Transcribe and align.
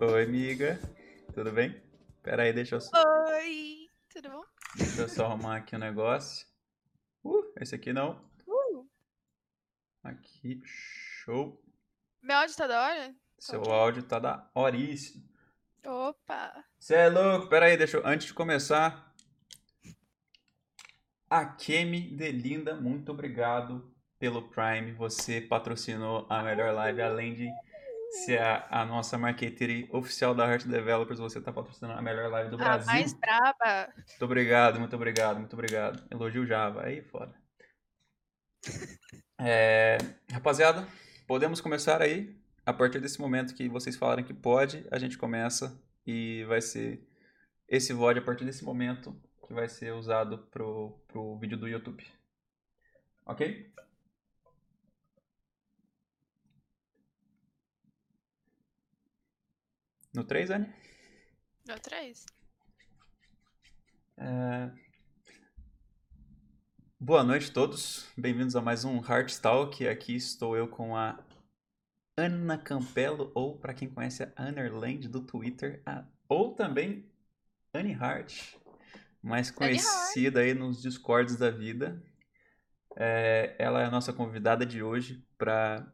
Oi, 0.00 0.22
amiga. 0.24 0.78
Tudo 1.34 1.52
bem? 1.52 1.80
Pera 2.22 2.42
aí, 2.42 2.52
deixa 2.52 2.76
eu, 2.76 2.80
Oi, 2.80 3.88
tudo 4.08 4.30
bom? 4.30 4.44
deixa 4.76 5.02
eu 5.02 5.08
só 5.08 5.26
arrumar 5.26 5.56
aqui 5.56 5.74
o 5.76 5.78
negócio. 5.78 6.46
Uh, 7.24 7.52
esse 7.60 7.74
aqui 7.74 7.92
não. 7.92 8.24
Uh, 8.46 8.86
Aqui, 10.02 10.60
show. 10.64 11.60
meu 12.22 12.36
áudio 12.36 12.56
tá 12.56 12.66
da 12.66 12.82
hora? 12.82 13.14
Seu 13.38 13.60
Ok. 13.60 13.72
áudio 13.72 14.02
tá 14.02 14.18
da 14.18 14.50
horíssimo. 14.54 15.24
Opa! 15.84 16.64
Você 16.78 16.94
é 16.94 17.08
louco? 17.08 17.48
Pera 17.48 17.66
aí, 17.66 17.76
deixa 17.76 17.96
eu... 17.98 18.06
Antes 18.06 18.26
de 18.28 18.34
começar... 18.34 19.08
A 21.30 21.44
Kemi 21.44 22.16
Delinda, 22.16 22.74
muito 22.74 23.12
obrigado 23.12 23.94
pelo 24.18 24.48
Prime. 24.48 24.92
Você 24.92 25.42
patrocinou 25.42 26.26
a 26.30 26.42
melhor 26.42 26.72
live, 26.72 27.02
além 27.02 27.34
de 27.34 27.48
ser 28.10 28.40
a, 28.40 28.66
a 28.70 28.84
nossa 28.84 29.18
marqueteira 29.18 29.86
oficial 29.96 30.34
da 30.34 30.46
Heart 30.46 30.66
Developers. 30.66 31.20
Você 31.20 31.40
tá 31.40 31.52
patrocinando 31.52 31.98
a 31.98 32.02
melhor 32.02 32.30
live 32.30 32.50
do 32.50 32.56
A 32.56 32.58
Brasil. 32.58 32.86
mais 32.86 33.12
braba. 33.12 33.92
Muito 33.96 34.24
obrigado, 34.24 34.78
muito 34.78 34.96
obrigado, 34.96 35.38
muito 35.38 35.52
obrigado. 35.52 36.02
Elogio 36.10 36.46
Java, 36.46 36.84
aí 36.84 37.02
foda. 37.02 37.34
É, 39.40 39.98
rapaziada, 40.32 40.84
podemos 41.24 41.60
começar 41.60 42.02
aí. 42.02 42.36
A 42.66 42.72
partir 42.72 42.98
desse 43.00 43.20
momento 43.20 43.54
que 43.54 43.68
vocês 43.68 43.94
falaram 43.94 44.24
que 44.24 44.34
pode, 44.34 44.84
a 44.90 44.98
gente 44.98 45.16
começa 45.16 45.80
e 46.04 46.44
vai 46.48 46.60
ser 46.60 47.06
esse 47.68 47.92
VOD 47.92 48.18
a 48.18 48.22
partir 48.22 48.44
desse 48.44 48.64
momento 48.64 49.14
que 49.46 49.54
vai 49.54 49.68
ser 49.68 49.92
usado 49.94 50.38
pro, 50.50 51.00
pro 51.06 51.38
vídeo 51.38 51.56
do 51.56 51.68
YouTube. 51.68 52.04
Ok? 53.24 53.72
No 60.18 60.24
3, 60.24 60.50
Anne? 60.50 60.66
Deu 61.64 61.78
três. 61.78 62.26
É, 64.16 64.68
Boa 66.98 67.22
noite 67.22 67.52
a 67.52 67.54
todos, 67.54 68.04
bem-vindos 68.16 68.56
a 68.56 68.60
mais 68.60 68.84
um 68.84 68.96
Heart 68.96 69.38
Talk. 69.38 69.86
Aqui 69.86 70.16
estou 70.16 70.56
eu 70.56 70.66
com 70.66 70.96
a 70.96 71.24
Ana 72.16 72.58
Campelo, 72.58 73.30
ou 73.32 73.56
para 73.56 73.72
quem 73.72 73.88
conhece 73.88 74.24
a 74.24 74.32
Annerland 74.36 75.06
do 75.06 75.20
Twitter, 75.20 75.80
a- 75.86 76.04
ou 76.28 76.52
também 76.52 77.08
Annie 77.72 77.94
Hart, 77.94 78.56
mais 79.22 79.52
conhecida 79.52 80.40
aí 80.40 80.52
nos 80.52 80.82
Discords 80.82 81.36
da 81.36 81.48
vida. 81.48 82.02
É, 82.96 83.54
ela 83.56 83.82
é 83.82 83.84
a 83.84 83.90
nossa 83.92 84.12
convidada 84.12 84.66
de 84.66 84.82
hoje 84.82 85.24
para 85.38 85.86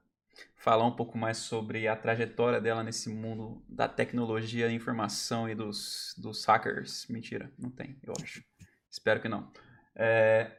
falar 0.57 0.87
um 0.87 0.97
pouco 0.97 1.19
mais 1.19 1.39
sobre 1.39 1.87
a 1.87 1.97
trajetória 1.97 2.61
dela 2.61 2.83
nesse 2.83 3.09
mundo 3.09 3.63
da 3.69 3.89
tecnologia, 3.89 4.71
informação 4.71 5.49
e 5.49 5.55
dos, 5.55 6.15
dos 6.17 6.45
hackers. 6.45 7.07
Mentira, 7.09 7.53
não 7.59 7.71
tem, 7.71 7.99
eu 8.03 8.13
acho. 8.21 8.43
Espero 8.91 9.21
que 9.21 9.29
não. 9.29 9.53
É, 9.95 10.51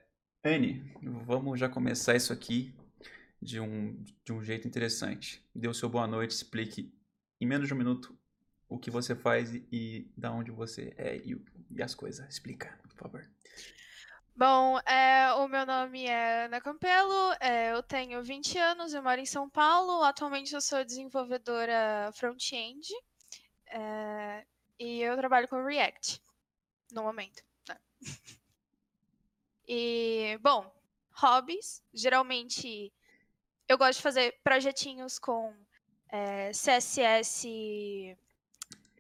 Anne, 0.44 0.92
vamos 1.26 1.59
já 1.59 1.68
começar 1.68 2.16
isso 2.16 2.31
aqui 2.31 2.73
de 3.42 3.59
um, 3.59 4.03
de 4.23 4.34
um 4.34 4.44
jeito 4.44 4.68
interessante. 4.68 5.44
Dê 5.53 5.68
o 5.68 5.73
seu 5.73 5.90
boa 5.90 6.08
noite, 6.08 6.31
explique 6.31 6.94
em 7.40 7.46
menos 7.46 7.68
de 7.68 7.73
um 7.73 7.78
minuto 7.78 8.18
o 8.68 8.78
que 8.78 8.90
você 8.90 9.16
faz 9.16 9.53
e, 9.53 9.68
e 9.72 10.12
da 10.18 10.31
onde 10.31 10.52
você 10.52 10.94
é 10.98 11.18
e, 11.18 11.40
e 11.72 11.81
as 11.81 11.94
coisas. 11.94 12.28
Explica, 12.30 12.78
por 12.84 12.94
favor. 12.94 13.30
Bom, 14.38 14.78
é, 14.80 15.31
o 15.36 15.47
meu 15.47 15.66
nome 15.66 16.08
é 16.08 16.44
Ana 16.44 16.59
Campelo, 16.59 17.31
é, 17.39 17.72
eu 17.72 17.81
tenho 17.81 18.22
20 18.22 18.58
anos, 18.58 18.94
eu 18.94 19.02
moro 19.02 19.22
em 19.22 19.25
São 19.25 19.50
Paulo. 19.50 20.03
Atualmente 20.03 20.53
eu 20.53 20.59
sou 20.59 20.83
desenvolvedora 20.83 22.11
front-end 22.14 22.85
é, 23.68 24.45
e 24.78 25.00
eu 25.00 25.16
trabalho 25.16 25.47
com 25.47 25.63
React 25.63 26.22
no 26.91 27.03
momento. 27.03 27.41
né? 27.69 27.78
E, 29.66 30.38
bom, 30.41 30.69
hobbies. 31.13 31.81
Geralmente 31.94 32.91
eu 33.69 33.78
gosto 33.78 34.00
de 34.00 34.03
fazer 34.03 34.38
projetinhos 34.44 35.18
com 35.18 35.56
é, 36.09 36.51
CSS. 36.51 37.47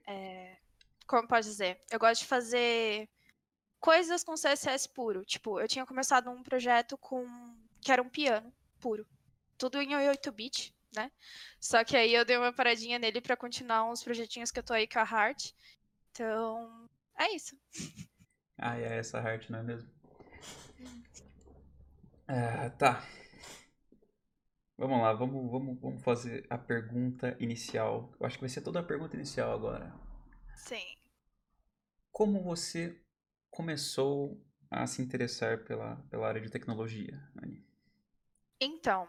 é, 0.07 0.57
como 1.05 1.27
pode 1.27 1.45
dizer? 1.45 1.77
Eu 1.91 1.99
gosto 1.99 2.21
de 2.21 2.27
fazer 2.27 3.09
coisas 3.85 4.23
com 4.23 4.33
CSS 4.33 4.89
puro. 4.89 5.23
Tipo, 5.23 5.59
eu 5.59 5.67
tinha 5.67 5.85
começado 5.85 6.31
um 6.31 6.41
projeto 6.41 6.97
com. 6.97 7.23
que 7.79 7.91
era 7.91 8.01
um 8.01 8.09
piano 8.09 8.51
puro. 8.79 9.05
Tudo 9.59 9.79
em 9.79 9.89
8-bit, 9.89 10.75
né? 10.95 11.11
Só 11.61 11.83
que 11.83 11.95
aí 11.95 12.11
eu 12.11 12.25
dei 12.25 12.35
uma 12.35 12.51
paradinha 12.51 12.97
nele 12.97 13.21
pra 13.21 13.37
continuar 13.37 13.85
uns 13.85 14.03
projetinhos 14.03 14.49
que 14.49 14.57
eu 14.57 14.63
tô 14.63 14.73
aí 14.73 14.87
com 14.87 14.97
a 14.97 15.03
Heart. 15.03 15.53
Então, 16.09 16.89
é 17.15 17.35
isso. 17.35 17.55
Ah, 18.57 18.75
é 18.79 18.97
essa 18.97 19.19
arte, 19.19 19.51
não 19.51 19.59
é 19.59 19.63
mesmo? 19.63 19.89
Ah, 22.27 22.69
tá. 22.71 23.07
Vamos 24.77 24.99
lá, 24.99 25.13
vamos, 25.13 25.51
vamos, 25.51 25.79
vamos 25.79 26.03
fazer 26.03 26.45
a 26.49 26.57
pergunta 26.57 27.37
inicial. 27.39 28.11
Eu 28.19 28.25
acho 28.25 28.37
que 28.37 28.41
vai 28.41 28.49
ser 28.49 28.61
toda 28.61 28.79
a 28.79 28.83
pergunta 28.83 29.15
inicial 29.15 29.53
agora. 29.53 29.93
Sim. 30.55 30.97
Como 32.11 32.41
você 32.41 33.04
começou 33.55 34.39
a 34.69 34.85
se 34.85 35.01
interessar 35.01 35.63
pela, 35.63 35.95
pela 36.09 36.27
área 36.27 36.41
de 36.41 36.49
tecnologia? 36.49 37.17
Então, 38.59 39.07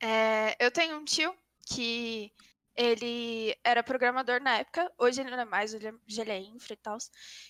é, 0.00 0.56
eu 0.64 0.70
tenho 0.70 0.96
um 0.98 1.04
tio 1.04 1.34
que 1.66 2.32
ele 2.76 3.56
era 3.64 3.82
programador 3.82 4.40
na 4.40 4.58
época, 4.58 4.92
hoje 4.96 5.20
ele 5.20 5.30
não 5.30 5.40
é 5.40 5.44
mais, 5.44 5.74
hoje 5.74 5.88
ele 5.88 6.30
é- 6.30 6.34
é 6.36 6.40
infra 6.40 6.74
e 6.74 6.76
tal. 6.76 6.96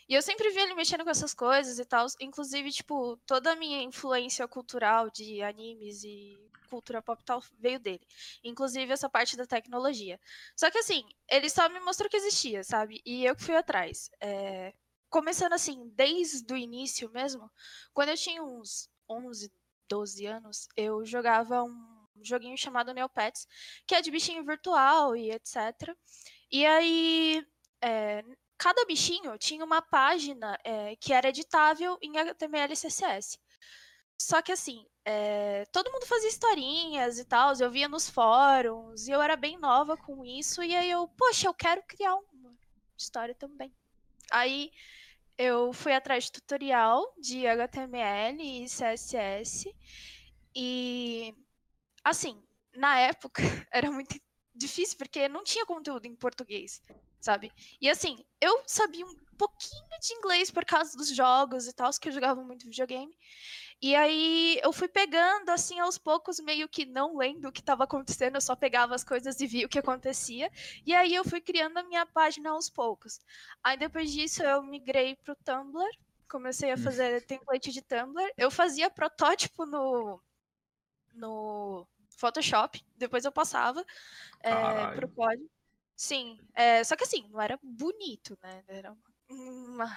E 0.09 0.15
eu 0.15 0.23
sempre 0.23 0.49
vi 0.51 0.59
ele 0.61 0.75
mexendo 0.75 1.05
com 1.05 1.11
essas 1.11 1.35
coisas 1.35 1.79
e 1.79 1.85
tal. 1.85 2.07
Inclusive, 2.21 2.73
tipo, 2.73 3.17
toda 3.27 3.53
a 3.53 3.57
minha 3.57 3.83
influência 3.83 4.49
cultural 4.49 5.11
de 5.11 5.43
animes 5.43 6.03
e 6.03 6.39
cultura 6.71 7.03
pop 7.03 7.23
tal 7.25 7.43
veio 7.59 7.79
dele. 7.79 8.07
Inclusive 8.43 8.91
essa 8.93 9.09
parte 9.09 9.37
da 9.37 9.47
tecnologia. 9.47 10.19
Só 10.57 10.71
que 10.71 10.79
assim, 10.79 11.05
ele 11.29 11.51
só 11.51 11.69
me 11.69 11.81
mostrou 11.81 12.09
que 12.09 12.17
existia, 12.17 12.65
sabe? 12.65 13.03
E 13.05 13.25
eu 13.27 13.37
que 13.37 13.43
fui 13.45 13.57
atrás. 13.57 14.11
É, 14.21 14.73
Começando 15.11 15.55
assim, 15.55 15.91
desde 15.95 16.53
o 16.53 16.57
início 16.57 17.11
mesmo, 17.11 17.51
quando 17.93 18.11
eu 18.11 18.17
tinha 18.17 18.43
uns 18.43 18.91
11, 19.09 19.51
12 19.89 20.27
anos, 20.27 20.69
eu 20.77 21.05
jogava 21.05 21.63
um 21.65 21.99
joguinho 22.23 22.57
chamado 22.59 22.93
Neopets, 22.93 23.47
que 23.87 23.95
é 23.95 24.03
de 24.03 24.11
bichinho 24.11 24.45
virtual 24.45 25.17
e 25.17 25.31
etc. 25.31 25.97
E 26.51 26.67
aí, 26.67 27.47
é, 27.83 28.23
cada 28.59 28.85
bichinho 28.85 29.39
tinha 29.39 29.65
uma 29.65 29.81
página 29.81 30.59
é, 30.65 30.97
que 30.97 31.13
era 31.13 31.29
editável 31.29 31.99
em 32.03 32.19
HTML 32.19 32.73
e 32.73 32.77
CSS. 32.77 33.39
Só 34.21 34.43
que 34.43 34.53
assim, 34.53 34.85
é, 35.05 35.65
todo 35.67 35.93
mundo 35.93 36.07
fazia 36.07 36.29
historinhas 36.29 37.19
e 37.19 37.25
tal, 37.25 37.55
eu 37.59 37.71
via 37.71 37.89
nos 37.89 38.11
fóruns, 38.11 39.07
e 39.07 39.13
eu 39.13 39.23
era 39.23 39.37
bem 39.37 39.57
nova 39.59 39.97
com 39.97 40.25
isso, 40.25 40.63
e 40.63 40.75
aí 40.77 40.91
eu, 40.91 41.09
poxa, 41.09 41.47
eu 41.47 41.55
quero 41.55 41.83
criar 41.85 42.15
uma 42.17 42.53
história 42.97 43.35
também. 43.35 43.73
Aí 44.31 44.71
eu 45.37 45.73
fui 45.73 45.93
atrás 45.93 46.25
de 46.25 46.33
tutorial 46.33 47.15
de 47.19 47.47
HTML 47.47 48.43
e 48.43 48.69
CSS, 48.69 49.75
e 50.55 51.35
assim, 52.05 52.43
na 52.75 52.99
época 52.99 53.43
era 53.73 53.91
muito 53.91 54.21
difícil 54.55 54.99
porque 54.99 55.29
não 55.29 55.45
tinha 55.45 55.65
conteúdo 55.65 56.07
em 56.07 56.17
português, 56.17 56.83
sabe? 57.21 57.53
E 57.81 57.89
assim, 57.89 58.25
eu 58.41 58.63
sabia 58.67 59.07
um 59.07 59.15
pouquinho 59.37 60.01
de 60.01 60.15
inglês 60.15 60.51
por 60.51 60.65
causa 60.65 60.97
dos 60.97 61.15
jogos 61.15 61.69
e 61.69 61.73
tal, 61.73 61.91
que 62.01 62.09
eu 62.09 62.13
jogava 62.13 62.43
muito 62.43 62.65
videogame. 62.65 63.17
E 63.81 63.95
aí 63.95 64.59
eu 64.65 64.73
fui 64.73 64.89
pegando 64.89 65.51
assim 65.51 65.79
aos 65.79 65.99
poucos, 65.99 66.41
meio 66.41 66.69
que 66.69 66.85
não 66.85 67.17
lendo 67.17 67.47
o 67.49 67.53
que 67.53 67.61
estava 67.61 67.85
acontecendo, 67.85 68.35
eu 68.37 68.41
só 68.41 68.57
pegava 68.57 68.95
as 68.95 69.05
coisas 69.05 69.41
e 69.41 69.47
via 69.47 69.67
o 69.67 69.69
que 69.69 69.79
acontecia. 69.79 70.51
E 70.85 70.93
aí 70.95 71.15
eu 71.15 71.25
fui 71.25 71.41
criando 71.41 71.79
a 71.79 71.85
minha 71.85 72.05
página 72.05 72.51
aos 72.51 72.69
poucos. 72.69 73.21
Aí 73.63 73.77
depois 73.77 74.11
disso 74.13 74.43
eu 74.43 74.63
migrei 74.65 75.15
pro 75.17 75.37
Tumblr, 75.45 75.89
comecei 76.29 76.73
a 76.73 76.77
Hum. 76.77 76.79
fazer 76.79 77.25
template 77.27 77.71
de 77.73 77.81
Tumblr. 77.83 78.33
Eu 78.37 78.51
fazia 78.51 78.91
protótipo 78.91 79.65
no 79.67 80.21
no 81.15 81.89
Photoshop, 82.19 82.85
depois 82.97 83.25
eu 83.25 83.33
passava 83.33 83.85
é, 84.45 84.89
Caralho. 84.89 84.91
pro 84.91 85.09
código. 85.11 85.51
Sim, 85.97 86.39
é, 86.55 86.85
só 86.85 86.97
que 86.97 87.05
assim, 87.05 87.29
não 87.31 87.41
era 87.41 87.59
bonito, 87.63 88.39
né? 88.43 88.65
Era 88.69 88.93
uma, 88.93 89.08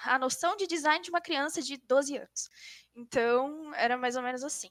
a 0.04 0.19
noção 0.19 0.56
de 0.56 0.68
design 0.68 1.04
de 1.04 1.10
uma 1.10 1.22
criança 1.22 1.62
de 1.62 1.78
12 1.78 2.18
anos. 2.18 2.50
Então, 2.95 3.74
era 3.75 3.98
mais 3.98 4.16
ou 4.16 4.22
menos 4.22 4.44
assim. 4.44 4.69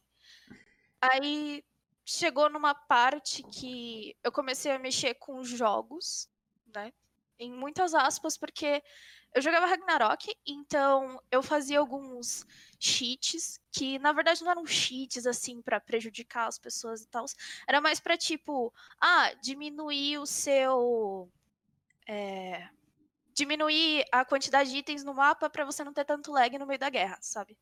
Aí 1.01 1.65
chegou 2.05 2.51
numa 2.51 2.75
parte 2.75 3.43
que 3.45 4.17
eu 4.23 4.31
comecei 4.31 4.73
a 4.73 4.79
mexer 4.79 5.15
com 5.15 5.43
jogos, 5.43 6.29
né? 6.75 6.93
Em 7.39 7.53
muitas 7.53 7.95
aspas, 7.95 8.37
porque 8.37 8.83
eu 9.33 9.41
jogava 9.41 9.67
Ragnarok, 9.67 10.35
então 10.45 11.23
eu 11.31 11.43
fazia 11.43 11.79
alguns 11.79 12.45
cheats 12.79 13.61
que 13.71 13.99
na 13.99 14.13
verdade 14.13 14.43
não 14.43 14.51
eram 14.51 14.67
cheats 14.67 15.25
assim 15.25 15.63
pra 15.63 15.81
prejudicar 15.81 16.49
as 16.49 16.59
pessoas 16.59 17.03
e 17.03 17.09
tal. 17.09 17.25
Era 17.67 17.81
mais 17.81 18.01
pra 18.01 18.17
tipo, 18.17 18.75
ah, 19.01 19.33
diminuir 19.41 20.19
o 20.19 20.27
seu 20.27 21.31
é, 22.07 22.69
diminuir 23.41 24.05
a 24.13 24.25
quantidade 24.25 24.71
de 24.71 24.77
itens 24.77 25.03
no 25.03 25.15
mapa 25.15 25.49
para 25.49 25.65
você 25.65 25.83
não 25.83 25.93
ter 25.93 26.05
tanto 26.05 26.31
lag 26.31 26.59
no 26.59 26.67
meio 26.67 26.79
da 26.79 26.91
guerra, 26.91 27.19
sabe? 27.21 27.57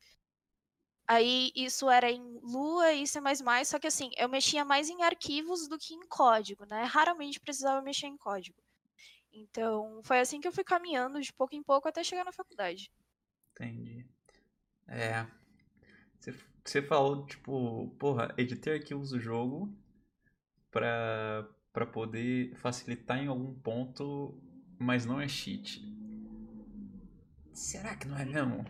Aí 1.07 1.51
isso 1.55 1.89
era 1.89 2.11
em 2.11 2.39
Lua 2.43 2.93
e 2.93 3.07
C++, 3.07 3.19
só 3.65 3.79
que 3.79 3.87
assim, 3.87 4.11
eu 4.17 4.29
mexia 4.29 4.63
mais 4.63 4.89
em 4.89 5.01
arquivos 5.01 5.67
do 5.67 5.77
que 5.77 5.93
em 5.93 6.07
código, 6.07 6.65
né? 6.65 6.83
Raramente 6.83 7.39
precisava 7.39 7.81
mexer 7.81 8.07
em 8.07 8.17
código. 8.17 8.61
Então, 9.31 10.01
foi 10.03 10.19
assim 10.19 10.39
que 10.39 10.47
eu 10.47 10.51
fui 10.51 10.63
caminhando 10.63 11.19
de 11.21 11.33
pouco 11.33 11.55
em 11.55 11.63
pouco 11.63 11.87
até 11.87 12.03
chegar 12.03 12.25
na 12.25 12.31
faculdade. 12.31 12.91
Entendi. 13.51 14.05
É. 14.87 15.25
Você 16.63 16.81
falou, 16.81 17.25
tipo, 17.25 17.89
porra, 17.97 18.33
editei 18.37 18.73
arquivos 18.73 19.09
do 19.09 19.19
jogo 19.19 19.73
pra, 20.69 21.47
pra 21.73 21.85
poder 21.85 22.55
facilitar 22.57 23.17
em 23.17 23.27
algum 23.27 23.53
ponto, 23.55 24.39
mas 24.79 25.05
não 25.05 25.19
é 25.19 25.27
cheat. 25.27 25.81
Será 27.53 27.95
que 27.95 28.07
não 28.07 28.17
é 28.17 28.25
mesmo? 28.25 28.65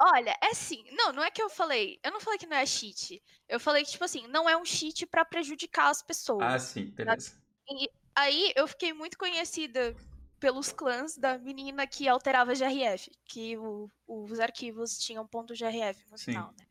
Olha, 0.00 0.36
é 0.40 0.54
sim. 0.54 0.84
Não, 0.92 1.12
não 1.12 1.24
é 1.24 1.30
que 1.30 1.42
eu 1.42 1.50
falei. 1.50 1.98
Eu 2.04 2.12
não 2.12 2.20
falei 2.20 2.38
que 2.38 2.46
não 2.46 2.56
é 2.56 2.64
cheat. 2.64 3.20
Eu 3.48 3.58
falei 3.58 3.84
que, 3.84 3.90
tipo 3.90 4.04
assim, 4.04 4.28
não 4.28 4.48
é 4.48 4.56
um 4.56 4.64
cheat 4.64 5.04
para 5.06 5.24
prejudicar 5.24 5.88
as 5.88 6.02
pessoas. 6.02 6.42
Ah, 6.42 6.58
sim, 6.58 6.86
beleza. 6.92 7.36
E 7.68 7.90
aí 8.14 8.52
eu 8.54 8.68
fiquei 8.68 8.92
muito 8.92 9.18
conhecida 9.18 9.96
pelos 10.38 10.72
clãs 10.72 11.16
da 11.16 11.36
menina 11.36 11.86
que 11.86 12.08
alterava 12.08 12.54
GRF, 12.54 13.10
que 13.24 13.56
o, 13.56 13.90
os 14.06 14.38
arquivos 14.38 14.98
tinham 14.98 15.26
ponto 15.26 15.52
GRF 15.52 16.08
no 16.10 16.16
sim. 16.16 16.26
final, 16.26 16.52
né? 16.56 16.64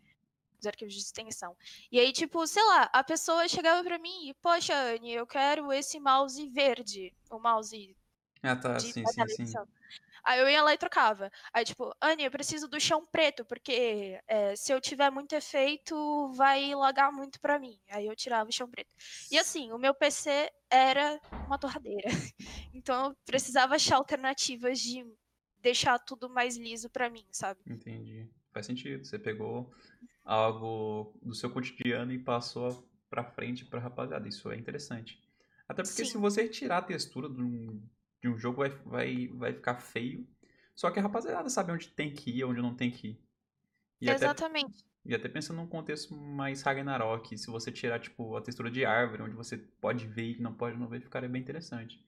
Os 0.59 0.65
arquivos 0.65 0.93
de 0.93 1.01
extensão. 1.01 1.55
E 1.91 1.99
aí, 1.99 2.13
tipo, 2.13 2.47
sei 2.47 2.63
lá, 2.63 2.89
a 2.93 3.03
pessoa 3.03 3.47
chegava 3.47 3.83
para 3.83 3.99
mim 3.99 4.29
e, 4.29 4.33
poxa, 4.35 4.73
Anne, 4.73 5.13
eu 5.13 5.27
quero 5.27 5.71
esse 5.71 5.99
mouse 5.99 6.49
verde. 6.49 7.13
O 7.29 7.37
mouse. 7.37 7.95
Ah, 8.43 8.55
tá, 8.55 8.79
sim, 8.79 8.91
sim, 8.91 9.45
sim. 9.45 9.53
Aí 10.23 10.39
eu 10.41 10.49
ia 10.49 10.61
lá 10.61 10.73
e 10.73 10.77
trocava. 10.77 11.31
Aí, 11.53 11.63
tipo, 11.63 11.95
Anne, 12.01 12.25
eu 12.25 12.31
preciso 12.31 12.67
do 12.67 12.79
chão 12.79 13.05
preto, 13.05 13.45
porque 13.45 14.19
é, 14.27 14.55
se 14.57 14.73
eu 14.73 14.81
tiver 14.81 15.09
muito 15.09 15.33
efeito, 15.33 16.33
vai 16.33 16.75
lagar 16.75 17.11
muito 17.13 17.39
pra 17.39 17.57
mim. 17.57 17.79
Aí 17.89 18.05
eu 18.07 18.15
tirava 18.15 18.49
o 18.49 18.53
chão 18.53 18.69
preto. 18.69 18.89
E 19.31 19.39
assim, 19.39 19.71
o 19.71 19.77
meu 19.77 19.93
PC 19.93 20.51
era 20.69 21.19
uma 21.45 21.57
torradeira. 21.57 22.09
Então 22.73 23.05
eu 23.07 23.17
precisava 23.25 23.75
achar 23.75 23.95
alternativas 23.95 24.79
de 24.79 25.03
deixar 25.61 25.97
tudo 25.97 26.29
mais 26.29 26.57
liso 26.57 26.89
pra 26.89 27.09
mim, 27.09 27.25
sabe? 27.31 27.59
Entendi. 27.65 28.29
Faz 28.53 28.67
sentido. 28.67 29.03
Você 29.03 29.17
pegou 29.17 29.73
algo 30.23 31.17
do 31.21 31.33
seu 31.33 31.49
cotidiano 31.49 32.11
e 32.11 32.19
passou 32.19 32.87
pra 33.09 33.23
frente 33.23 33.65
pra 33.65 33.79
rapaziada. 33.79 34.27
Isso 34.27 34.51
é 34.51 34.57
interessante. 34.57 35.19
Até 35.67 35.81
porque 35.81 36.05
Sim. 36.05 36.11
se 36.11 36.17
você 36.17 36.47
tirar 36.47 36.77
a 36.79 36.81
textura 36.81 37.27
de 37.27 37.41
um, 37.41 37.81
um 38.29 38.37
jogo 38.37 38.57
vai, 38.57 38.69
vai, 38.85 39.27
vai 39.27 39.53
ficar 39.53 39.75
feio. 39.75 40.27
Só 40.75 40.91
que 40.91 40.99
a 40.99 41.01
rapaziada 41.01 41.49
sabe 41.49 41.71
onde 41.71 41.87
tem 41.89 42.13
que 42.13 42.29
ir, 42.29 42.43
onde 42.43 42.61
não 42.61 42.75
tem 42.75 42.91
que 42.91 43.07
ir. 43.07 43.27
E 43.99 44.09
Exatamente. 44.09 44.79
Até, 44.79 44.87
e 45.05 45.15
até 45.15 45.27
pensando 45.27 45.57
num 45.57 45.67
contexto 45.67 46.15
mais 46.15 46.61
Ragnarok, 46.61 47.37
se 47.37 47.47
você 47.47 47.71
tirar, 47.71 47.99
tipo, 47.99 48.35
a 48.35 48.41
textura 48.41 48.69
de 48.69 48.85
árvore, 48.85 49.23
onde 49.23 49.35
você 49.35 49.57
pode 49.57 50.05
ver 50.05 50.37
e 50.37 50.41
não 50.41 50.53
pode 50.53 50.77
não 50.77 50.87
ver, 50.87 51.01
ficaria 51.01 51.29
bem 51.29 51.41
interessante. 51.41 52.05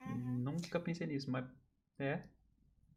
Uhum. 0.00 0.38
Nunca 0.38 0.80
pensei 0.80 1.06
nisso, 1.06 1.30
mas 1.30 1.44
é 1.98 2.22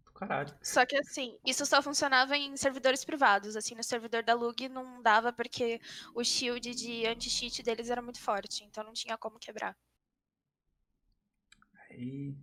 do 0.06 0.12
caralho. 0.12 0.54
Só 0.62 0.86
que 0.86 0.98
assim, 0.98 1.38
isso 1.46 1.66
só 1.66 1.82
funcionava 1.82 2.36
em 2.36 2.58
servidores 2.58 3.06
privados. 3.06 3.56
Assim, 3.56 3.76
no 3.76 3.84
servidor 3.84 4.24
da 4.24 4.34
Lug 4.34 4.68
não 4.70 5.02
dava 5.02 5.32
porque 5.32 5.80
o 6.16 6.24
shield 6.24 6.74
de 6.74 7.06
anti-cheat 7.06 7.62
deles 7.64 7.90
era 7.90 8.02
muito 8.02 8.20
forte, 8.20 8.64
então 8.64 8.84
não 8.84 8.94
tinha 8.94 9.18
como 9.18 9.40
quebrar. 9.40 9.76
Aí. 11.98 12.36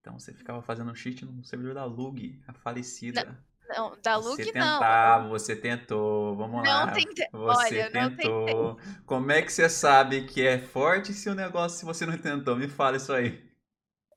Então 0.00 0.18
você 0.18 0.32
ficava 0.32 0.62
fazendo 0.62 0.90
um 0.90 0.94
cheat 0.94 1.24
no 1.24 1.44
servidor 1.44 1.74
da 1.74 1.84
Lug, 1.84 2.40
a 2.46 2.52
falecida. 2.52 3.36
Não, 3.68 3.90
não 3.90 4.00
da 4.00 4.16
Lug 4.16 4.36
você 4.36 4.52
não. 4.52 4.78
Tentava, 4.78 5.28
você 5.28 5.56
tentou, 5.56 6.36
vamos 6.36 6.62
não 6.62 6.86
lá. 6.86 6.92
Tentei. 6.92 7.26
Você 7.32 7.80
Olha, 7.80 7.90
tentou. 7.90 8.78
Como 9.04 9.32
é 9.32 9.42
que 9.42 9.52
você 9.52 9.68
sabe 9.68 10.24
que 10.26 10.46
é 10.46 10.58
forte 10.58 11.12
se 11.12 11.28
o 11.28 11.34
negócio, 11.34 11.78
se 11.78 11.84
você 11.84 12.06
não 12.06 12.16
tentou? 12.16 12.54
Me 12.54 12.68
fala 12.68 12.96
isso 12.96 13.12
aí. 13.12 13.44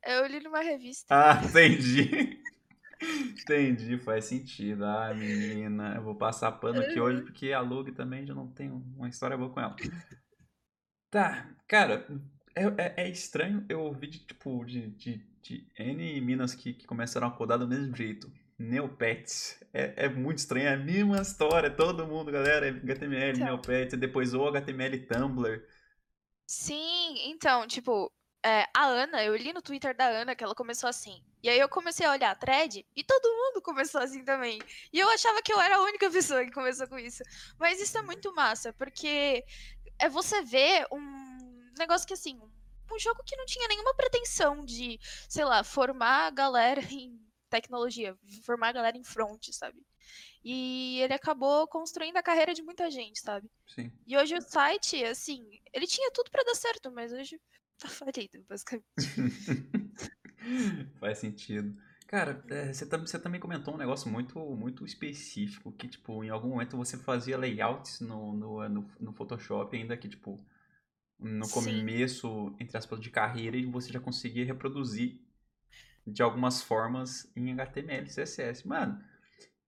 Eu 0.05 0.27
li 0.27 0.39
numa 0.39 0.61
revista. 0.61 1.07
Ah, 1.09 1.41
entendi. 1.43 2.39
entendi, 3.01 3.97
faz 3.97 4.25
sentido. 4.25 4.85
Ah, 4.85 5.11
menina, 5.15 5.95
eu 5.95 6.03
vou 6.03 6.13
passar 6.13 6.51
pano 6.51 6.81
aqui 6.81 6.99
hoje 6.99 7.23
porque 7.23 7.51
a 7.51 7.61
Lug 7.61 7.91
também 7.93 8.27
já 8.27 8.35
não 8.35 8.47
tem 8.47 8.69
uma 8.69 9.09
história 9.09 9.35
boa 9.35 9.49
com 9.49 9.59
ela. 9.59 9.75
Tá, 11.09 11.49
cara, 11.67 12.05
é, 12.55 12.63
é, 12.63 12.93
é, 12.97 13.09
estranho 13.09 13.65
eu 13.69 13.81
ouvir 13.81 14.07
de, 14.07 14.19
tipo, 14.19 14.63
de, 14.65 14.87
de, 14.91 15.17
de 15.41 15.67
N 15.77 16.21
minas 16.21 16.53
que, 16.53 16.73
que 16.73 16.85
começaram 16.85 17.27
a 17.27 17.31
codar 17.31 17.57
do 17.59 17.67
mesmo 17.67 17.95
jeito. 17.95 18.31
Neopets. 18.57 19.57
É, 19.73 20.05
é 20.05 20.09
muito 20.09 20.39
estranho, 20.39 20.67
é 20.67 20.73
a 20.73 20.77
mesma 20.77 21.21
história, 21.21 21.69
todo 21.69 22.05
mundo, 22.05 22.31
galera, 22.31 22.67
é 22.67 22.69
HTML, 22.71 23.37
então, 23.37 23.45
Neopets, 23.45 23.97
depois 23.97 24.33
o 24.33 24.45
HTML 24.47 24.99
Tumblr. 25.05 25.63
Sim, 26.45 27.29
então, 27.29 27.65
tipo, 27.67 28.11
é, 28.43 28.65
a 28.75 28.85
Ana, 28.85 29.23
eu 29.23 29.35
li 29.35 29.53
no 29.53 29.61
Twitter 29.61 29.95
da 29.95 30.07
Ana 30.07 30.35
que 30.35 30.43
ela 30.43 30.55
começou 30.55 30.89
assim. 30.89 31.23
E 31.41 31.49
aí 31.49 31.59
eu 31.59 31.69
comecei 31.69 32.05
a 32.05 32.11
olhar 32.11 32.31
a 32.31 32.35
thread 32.35 32.85
e 32.95 33.03
todo 33.03 33.37
mundo 33.37 33.61
começou 33.61 34.01
assim 34.01 34.23
também. 34.25 34.59
E 34.91 34.99
eu 34.99 35.09
achava 35.09 35.41
que 35.41 35.53
eu 35.53 35.59
era 35.59 35.77
a 35.77 35.81
única 35.83 36.09
pessoa 36.09 36.43
que 36.43 36.51
começou 36.51 36.87
com 36.87 36.99
isso. 36.99 37.23
Mas 37.57 37.79
isso 37.79 37.97
é 37.97 38.01
muito 38.01 38.33
massa, 38.33 38.73
porque 38.73 39.45
é 39.99 40.09
você 40.09 40.41
ver 40.41 40.85
um 40.91 41.28
negócio 41.79 42.07
que, 42.07 42.13
assim, 42.13 42.39
um 42.91 42.99
jogo 42.99 43.23
que 43.23 43.35
não 43.35 43.45
tinha 43.45 43.67
nenhuma 43.67 43.93
pretensão 43.93 44.63
de, 44.63 44.99
sei 45.27 45.45
lá, 45.45 45.63
formar 45.63 46.27
a 46.27 46.31
galera 46.31 46.81
em 46.91 47.19
tecnologia, 47.49 48.15
formar 48.43 48.69
a 48.69 48.73
galera 48.73 48.97
em 48.97 49.03
front, 49.03 49.49
sabe? 49.51 49.81
E 50.43 50.99
ele 51.01 51.13
acabou 51.13 51.67
construindo 51.67 52.17
a 52.17 52.23
carreira 52.23 52.53
de 52.53 52.61
muita 52.61 52.89
gente, 52.89 53.19
sabe? 53.19 53.49
Sim. 53.67 53.91
E 54.07 54.17
hoje 54.17 54.35
o 54.35 54.41
site, 54.41 55.03
assim, 55.03 55.59
ele 55.73 55.85
tinha 55.85 56.11
tudo 56.11 56.31
para 56.31 56.43
dar 56.43 56.55
certo, 56.55 56.91
mas 56.91 57.11
hoje 57.11 57.39
tá 57.77 57.87
falido, 57.87 58.43
basicamente. 58.47 58.85
Faz 60.99 61.17
sentido. 61.17 61.75
Cara, 62.07 62.43
é, 62.49 62.73
você, 62.73 62.85
você 62.85 63.19
também 63.19 63.39
comentou 63.39 63.73
um 63.73 63.77
negócio 63.77 64.09
muito, 64.09 64.39
muito 64.55 64.85
específico, 64.85 65.71
que, 65.73 65.87
tipo, 65.87 66.23
em 66.23 66.29
algum 66.29 66.49
momento 66.49 66.77
você 66.77 66.97
fazia 66.97 67.37
layouts 67.37 67.99
no, 67.99 68.33
no, 68.33 68.69
no, 68.69 68.91
no 68.99 69.13
Photoshop, 69.13 69.75
ainda 69.75 69.97
que, 69.97 70.09
tipo, 70.09 70.39
no 71.19 71.45
Sim. 71.45 71.53
começo, 71.53 72.55
entre 72.59 72.77
aspas, 72.77 72.99
de 72.99 73.09
carreira 73.09 73.57
e 73.57 73.65
você 73.65 73.91
já 73.91 73.99
conseguia 73.99 74.45
reproduzir 74.45 75.19
de 76.07 76.23
algumas 76.23 76.61
formas 76.61 77.29
em 77.35 77.51
HTML, 77.51 78.09
CSS. 78.09 78.67
Mano, 78.67 79.03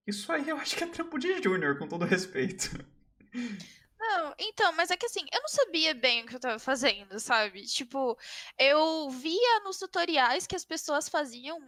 isso 0.07 0.31
aí 0.31 0.47
eu 0.49 0.57
acho 0.57 0.75
que 0.75 0.83
é 0.83 0.87
trampo 0.87 1.19
de 1.19 1.41
júnior, 1.41 1.77
com 1.77 1.87
todo 1.87 2.05
respeito. 2.05 2.69
Não, 3.99 4.33
então, 4.39 4.73
mas 4.73 4.89
é 4.89 4.97
que 4.97 5.05
assim, 5.05 5.25
eu 5.31 5.41
não 5.41 5.47
sabia 5.47 5.93
bem 5.93 6.23
o 6.23 6.25
que 6.25 6.35
eu 6.35 6.39
tava 6.39 6.57
fazendo, 6.57 7.19
sabe? 7.19 7.63
Tipo, 7.63 8.17
eu 8.57 9.09
via 9.09 9.59
nos 9.63 9.77
tutoriais 9.77 10.47
que 10.47 10.55
as 10.55 10.65
pessoas 10.65 11.07
faziam 11.07 11.59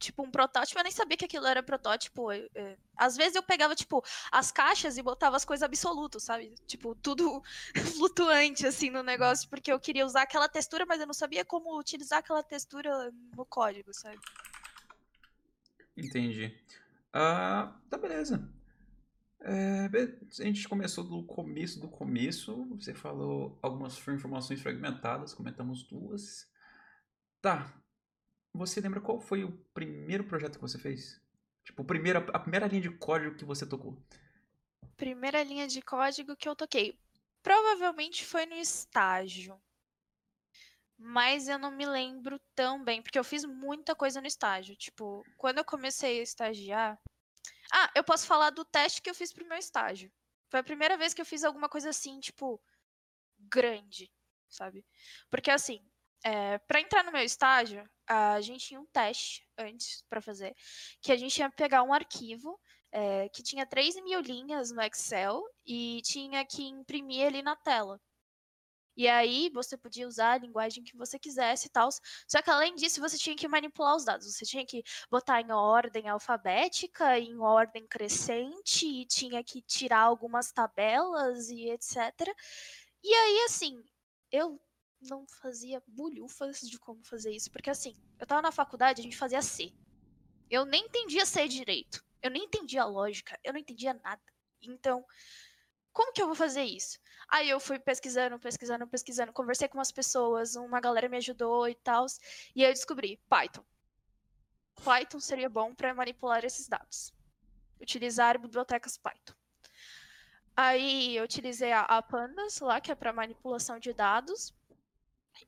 tipo, 0.00 0.22
um 0.22 0.30
protótipo, 0.30 0.80
eu 0.80 0.82
nem 0.82 0.90
sabia 0.90 1.16
que 1.16 1.26
aquilo 1.26 1.46
era 1.46 1.62
protótipo. 1.62 2.32
É, 2.32 2.76
às 2.96 3.16
vezes 3.16 3.36
eu 3.36 3.42
pegava, 3.42 3.76
tipo, 3.76 4.02
as 4.32 4.50
caixas 4.50 4.96
e 4.96 5.02
botava 5.02 5.36
as 5.36 5.44
coisas 5.44 5.62
absolutas, 5.62 6.24
sabe? 6.24 6.54
Tipo, 6.66 6.94
tudo 6.96 7.42
flutuante, 7.96 8.66
assim, 8.66 8.90
no 8.90 9.02
negócio, 9.02 9.48
porque 9.48 9.70
eu 9.72 9.78
queria 9.78 10.06
usar 10.06 10.22
aquela 10.22 10.48
textura, 10.48 10.86
mas 10.86 11.00
eu 11.00 11.06
não 11.06 11.14
sabia 11.14 11.44
como 11.44 11.78
utilizar 11.78 12.18
aquela 12.20 12.42
textura 12.42 13.12
no 13.36 13.44
código, 13.44 13.92
sabe? 13.92 14.18
Entendi. 15.96 16.58
Ah, 17.12 17.76
tá, 17.90 17.98
beleza. 17.98 18.48
É, 19.42 19.88
a 20.38 20.44
gente 20.44 20.68
começou 20.68 21.04
do 21.04 21.22
começo 21.24 21.78
do 21.78 21.88
começo. 21.88 22.66
Você 22.76 22.94
falou 22.94 23.58
algumas 23.60 23.96
informações 24.08 24.60
fragmentadas, 24.60 25.34
comentamos 25.34 25.82
duas. 25.82 26.48
Tá, 27.40 27.72
você 28.52 28.80
lembra 28.80 29.00
qual 29.00 29.20
foi 29.20 29.44
o 29.44 29.52
primeiro 29.72 30.24
projeto 30.24 30.56
que 30.56 30.62
você 30.62 30.78
fez? 30.78 31.20
Tipo, 31.64 31.82
a 31.82 32.38
primeira 32.38 32.66
linha 32.66 32.80
de 32.80 32.90
código 32.90 33.36
que 33.36 33.44
você 33.44 33.66
tocou. 33.66 33.96
Primeira 34.96 35.42
linha 35.42 35.66
de 35.66 35.80
código 35.80 36.36
que 36.36 36.48
eu 36.48 36.56
toquei. 36.56 36.98
Provavelmente 37.42 38.24
foi 38.24 38.46
no 38.46 38.54
estágio. 38.54 39.60
Mas 40.98 41.48
eu 41.48 41.58
não 41.58 41.70
me 41.70 41.86
lembro 41.86 42.38
tão 42.54 42.84
bem, 42.84 43.00
porque 43.00 43.18
eu 43.18 43.24
fiz 43.24 43.44
muita 43.44 43.94
coisa 43.94 44.20
no 44.20 44.26
estágio. 44.26 44.76
Tipo, 44.76 45.24
quando 45.36 45.58
eu 45.58 45.64
comecei 45.64 46.20
a 46.20 46.22
estagiar. 46.22 47.00
Ah, 47.72 47.90
eu 47.94 48.04
posso 48.04 48.26
falar 48.26 48.50
do 48.50 48.64
teste 48.64 49.00
que 49.00 49.08
eu 49.08 49.14
fiz 49.14 49.32
pro 49.32 49.46
meu 49.46 49.56
estágio. 49.56 50.12
Foi 50.50 50.60
a 50.60 50.64
primeira 50.64 50.98
vez 50.98 51.14
que 51.14 51.20
eu 51.20 51.26
fiz 51.26 51.44
alguma 51.44 51.68
coisa 51.68 51.90
assim, 51.90 52.18
tipo, 52.20 52.60
grande, 53.38 54.12
sabe? 54.48 54.84
Porque 55.30 55.50
assim, 55.50 55.80
é, 56.24 56.58
para 56.58 56.80
entrar 56.80 57.04
no 57.04 57.12
meu 57.12 57.22
estágio, 57.22 57.88
a 58.06 58.40
gente 58.40 58.66
tinha 58.66 58.80
um 58.80 58.86
teste 58.86 59.46
antes 59.56 60.04
para 60.08 60.20
fazer, 60.20 60.54
que 61.00 61.12
a 61.12 61.16
gente 61.16 61.38
ia 61.38 61.50
pegar 61.50 61.82
um 61.82 61.92
arquivo 61.92 62.58
é, 62.92 63.28
que 63.28 63.42
tinha 63.42 63.66
3 63.66 63.96
mil 64.02 64.20
linhas 64.20 64.70
no 64.70 64.82
Excel 64.82 65.42
e 65.64 66.00
tinha 66.02 66.44
que 66.44 66.62
imprimir 66.64 67.22
ele 67.22 67.42
na 67.42 67.56
tela. 67.56 68.00
E 68.96 69.08
aí 69.08 69.48
você 69.54 69.78
podia 69.78 70.06
usar 70.06 70.32
a 70.32 70.38
linguagem 70.38 70.84
que 70.84 70.96
você 70.96 71.18
quisesse 71.18 71.68
e 71.68 71.70
tal. 71.70 71.88
Só 72.28 72.42
que 72.42 72.50
além 72.50 72.74
disso, 72.74 73.00
você 73.00 73.16
tinha 73.16 73.36
que 73.36 73.48
manipular 73.48 73.96
os 73.96 74.04
dados. 74.04 74.26
Você 74.26 74.44
tinha 74.44 74.66
que 74.66 74.82
botar 75.10 75.40
em 75.40 75.50
ordem 75.52 76.08
alfabética, 76.08 77.18
em 77.18 77.38
ordem 77.38 77.86
crescente, 77.86 78.86
e 78.86 79.06
tinha 79.06 79.42
que 79.42 79.62
tirar 79.62 80.00
algumas 80.00 80.52
tabelas 80.52 81.48
e 81.48 81.70
etc. 81.70 81.96
E 83.02 83.14
aí, 83.14 83.44
assim, 83.44 83.82
eu 84.30 84.60
não 85.00 85.26
fazia 85.26 85.82
bulhufas 85.86 86.60
de 86.60 86.78
como 86.78 87.04
fazer 87.04 87.32
isso. 87.32 87.50
Porque 87.50 87.70
assim, 87.70 87.96
eu 88.18 88.26
tava 88.26 88.42
na 88.42 88.52
faculdade, 88.52 89.00
a 89.00 89.04
gente 89.04 89.16
fazia 89.16 89.42
C. 89.42 89.72
Eu 90.50 90.64
nem 90.64 90.84
entendia 90.84 91.24
C 91.24 91.46
direito. 91.48 92.04
Eu 92.22 92.30
nem 92.30 92.44
entendia 92.44 92.84
lógica. 92.84 93.38
Eu 93.42 93.52
não 93.52 93.60
entendia 93.60 93.94
nada. 93.94 94.22
Então, 94.62 95.04
como 95.92 96.12
que 96.12 96.22
eu 96.22 96.26
vou 96.26 96.34
fazer 96.34 96.62
isso? 96.62 96.98
Aí 97.28 97.48
eu 97.48 97.58
fui 97.58 97.78
pesquisando, 97.78 98.38
pesquisando, 98.38 98.86
pesquisando, 98.86 99.32
conversei 99.32 99.68
com 99.68 99.78
umas 99.78 99.90
pessoas, 99.92 100.54
uma 100.54 100.80
galera 100.80 101.08
me 101.08 101.16
ajudou 101.16 101.68
e 101.68 101.74
tal, 101.74 102.06
e 102.54 102.64
aí 102.64 102.70
eu 102.70 102.74
descobri 102.74 103.20
Python. 103.28 103.64
Python 104.84 105.20
seria 105.20 105.48
bom 105.48 105.74
para 105.74 105.94
manipular 105.94 106.44
esses 106.44 106.68
dados. 106.68 107.12
Utilizar 107.80 108.38
bibliotecas 108.38 108.96
Python. 108.96 109.34
Aí 110.56 111.16
eu 111.16 111.24
utilizei 111.24 111.72
a, 111.72 111.82
a 111.82 112.02
Pandas 112.02 112.60
lá, 112.60 112.80
que 112.80 112.90
é 112.90 112.94
para 112.94 113.12
manipulação 113.12 113.78
de 113.78 113.92
dados. 113.92 114.54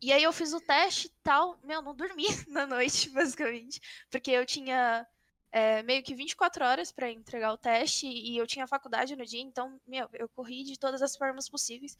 E 0.00 0.12
aí 0.12 0.22
eu 0.22 0.32
fiz 0.32 0.52
o 0.52 0.60
teste 0.60 1.08
e 1.08 1.12
tal. 1.22 1.58
Meu, 1.64 1.82
não 1.82 1.94
dormi 1.94 2.26
na 2.48 2.66
noite, 2.66 3.08
basicamente. 3.10 3.80
Porque 4.10 4.30
eu 4.30 4.46
tinha 4.46 5.06
é, 5.52 5.82
meio 5.82 6.02
que 6.02 6.14
24 6.14 6.64
horas 6.64 6.90
para 6.90 7.10
entregar 7.10 7.52
o 7.52 7.58
teste 7.58 8.06
e 8.06 8.36
eu 8.38 8.46
tinha 8.46 8.66
faculdade 8.66 9.14
no 9.14 9.24
dia, 9.24 9.42
então, 9.42 9.78
meu, 9.86 10.08
eu 10.14 10.28
corri 10.30 10.64
de 10.64 10.78
todas 10.78 11.02
as 11.02 11.14
formas 11.14 11.48
possíveis. 11.48 11.96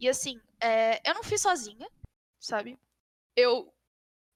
E 0.00 0.08
assim, 0.08 0.40
é, 0.60 1.00
eu 1.08 1.14
não 1.14 1.22
fiz 1.22 1.40
sozinha, 1.40 1.88
sabe? 2.40 2.76
Eu 3.36 3.72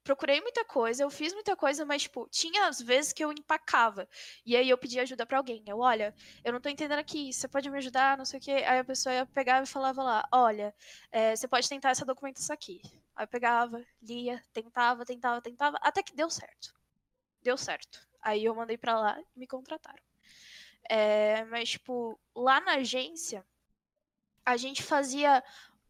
procurei 0.04 0.40
muita 0.40 0.64
coisa, 0.64 1.02
eu 1.02 1.10
fiz 1.10 1.32
muita 1.32 1.56
coisa, 1.56 1.84
mas, 1.84 2.02
tipo, 2.02 2.28
tinha 2.30 2.68
às 2.68 2.80
vezes 2.80 3.12
que 3.12 3.24
eu 3.24 3.32
empacava. 3.32 4.08
E 4.46 4.56
aí 4.56 4.70
eu 4.70 4.78
pedia 4.78 5.02
ajuda 5.02 5.26
para 5.26 5.38
alguém. 5.38 5.62
Eu, 5.66 5.78
olha, 5.80 6.14
eu 6.44 6.52
não 6.52 6.60
tô 6.60 6.68
entendendo 6.68 6.98
aqui, 6.98 7.32
você 7.32 7.48
pode 7.48 7.68
me 7.70 7.78
ajudar, 7.78 8.16
não 8.16 8.24
sei 8.24 8.38
o 8.38 8.42
quê. 8.42 8.52
Aí 8.52 8.78
a 8.78 8.84
pessoa 8.84 9.14
ia 9.14 9.26
pegar 9.26 9.62
e 9.62 9.66
falava 9.66 10.02
lá, 10.02 10.28
olha, 10.32 10.74
é, 11.12 11.34
você 11.36 11.48
pode 11.48 11.68
tentar 11.68 11.90
essa 11.90 12.04
documentação 12.04 12.54
aqui. 12.54 12.80
Aí 13.14 13.24
eu 13.24 13.28
pegava, 13.28 13.84
lia, 14.02 14.42
tentava, 14.52 15.04
tentava, 15.04 15.40
tentava, 15.40 15.78
até 15.80 16.02
que 16.02 16.14
deu 16.14 16.30
certo. 16.30 16.74
Deu 17.42 17.56
certo. 17.56 18.06
Aí 18.22 18.44
eu 18.44 18.54
mandei 18.54 18.76
para 18.76 18.98
lá 18.98 19.20
e 19.20 19.38
me 19.38 19.46
contrataram. 19.46 20.02
É, 20.88 21.44
mas, 21.44 21.70
tipo, 21.70 22.18
lá 22.34 22.60
na 22.60 22.74
agência, 22.74 23.46
a 24.44 24.56
gente 24.56 24.82
fazia 24.82 25.42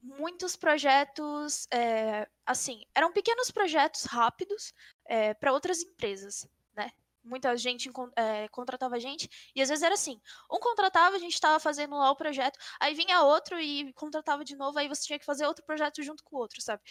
muitos 0.03 0.57
projetos, 0.57 1.67
é, 1.71 2.29
assim, 2.45 2.85
eram 2.95 3.13
pequenos 3.13 3.51
projetos 3.51 4.05
rápidos 4.05 4.73
é, 5.05 5.35
para 5.35 5.53
outras 5.53 5.83
empresas, 5.83 6.49
né? 6.75 6.91
Muita 7.23 7.57
gente 7.57 7.91
é, 8.17 8.49
contratava 8.49 8.97
a 8.97 8.99
gente, 8.99 9.29
e 9.55 9.61
às 9.61 9.69
vezes 9.69 9.83
era 9.83 9.95
assim: 9.95 10.21
um 10.51 10.59
contratava, 10.59 11.17
a 11.17 11.19
gente 11.19 11.35
estava 11.35 11.61
fazendo 11.61 11.97
lá 11.97 12.11
o 12.11 12.17
projeto, 12.17 12.59
aí 12.81 12.95
vinha 12.95 13.23
outro 13.23 13.61
e 13.61 13.93
contratava 13.93 14.45
de 14.45 14.57
novo, 14.57 14.79
aí 14.79 14.89
você 14.89 15.03
tinha 15.03 15.19
que 15.19 15.25
fazer 15.25 15.47
outro 15.47 15.65
projeto 15.65 16.03
junto 16.03 16.25
com 16.25 16.37
o 16.37 16.39
outro, 16.39 16.61
sabe? 16.61 16.83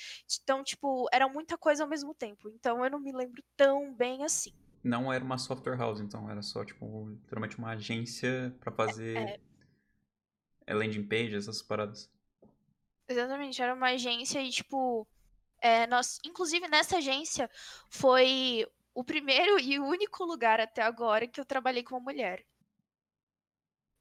Então, 0.41 0.63
tipo, 0.63 1.07
era 1.11 1.27
muita 1.27 1.57
coisa 1.57 1.83
ao 1.83 1.89
mesmo 1.89 2.13
tempo. 2.13 2.49
Então 2.49 2.83
eu 2.83 2.91
não 2.91 2.99
me 2.99 3.11
lembro 3.11 3.43
tão 3.57 3.93
bem 3.93 4.23
assim 4.23 4.53
não 4.83 5.11
era 5.11 5.23
uma 5.23 5.37
software 5.37 5.77
house, 5.77 5.99
então 5.99 6.29
era 6.29 6.41
só, 6.41 6.63
tipo, 6.63 7.09
literalmente 7.09 7.57
uma 7.57 7.71
agência 7.71 8.55
para 8.59 8.71
fazer 8.71 9.17
é, 9.17 9.39
é... 10.67 10.73
landing 10.73 11.05
page, 11.05 11.35
essas 11.35 11.61
paradas. 11.61 12.09
Exatamente, 13.07 13.61
era 13.61 13.73
uma 13.73 13.87
agência 13.87 14.41
e, 14.41 14.49
tipo, 14.49 15.07
é, 15.61 15.87
nós, 15.87 16.19
inclusive 16.23 16.67
nessa 16.67 16.97
agência 16.97 17.49
foi 17.89 18.65
o 18.99 19.03
primeiro 19.03 19.57
e 19.57 19.79
único 19.79 20.25
lugar 20.25 20.59
até 20.59 20.81
agora 20.81 21.25
que 21.25 21.39
eu 21.39 21.45
trabalhei 21.45 21.81
com 21.81 21.95
uma 21.95 22.03
mulher. 22.03 22.45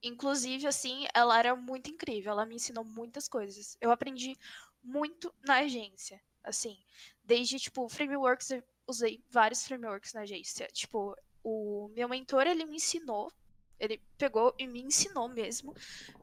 Inclusive, 0.03 0.67
assim, 0.67 1.07
ela 1.15 1.39
era 1.39 1.55
muito 1.55 1.89
incrível, 1.89 2.33
ela 2.33 2.45
me 2.45 2.57
ensinou 2.57 2.85
muitas 2.85 3.29
coisas. 3.29 3.77
Eu 3.81 3.93
aprendi 3.93 4.37
muito 4.83 5.33
na 5.47 5.59
agência, 5.59 6.21
assim, 6.43 6.77
desde, 7.23 7.61
tipo, 7.61 7.89
frameworks 7.89 8.51
usei 8.89 9.23
vários 9.31 9.65
frameworks 9.65 10.15
na 10.15 10.23
agência. 10.23 10.67
Tipo, 10.73 11.17
o 11.45 11.89
meu 11.95 12.09
mentor, 12.09 12.49
ele 12.49 12.65
me 12.65 12.75
ensinou, 12.75 13.33
ele 13.79 14.03
pegou 14.17 14.53
e 14.59 14.67
me 14.67 14.83
ensinou 14.83 15.29
mesmo 15.29 15.77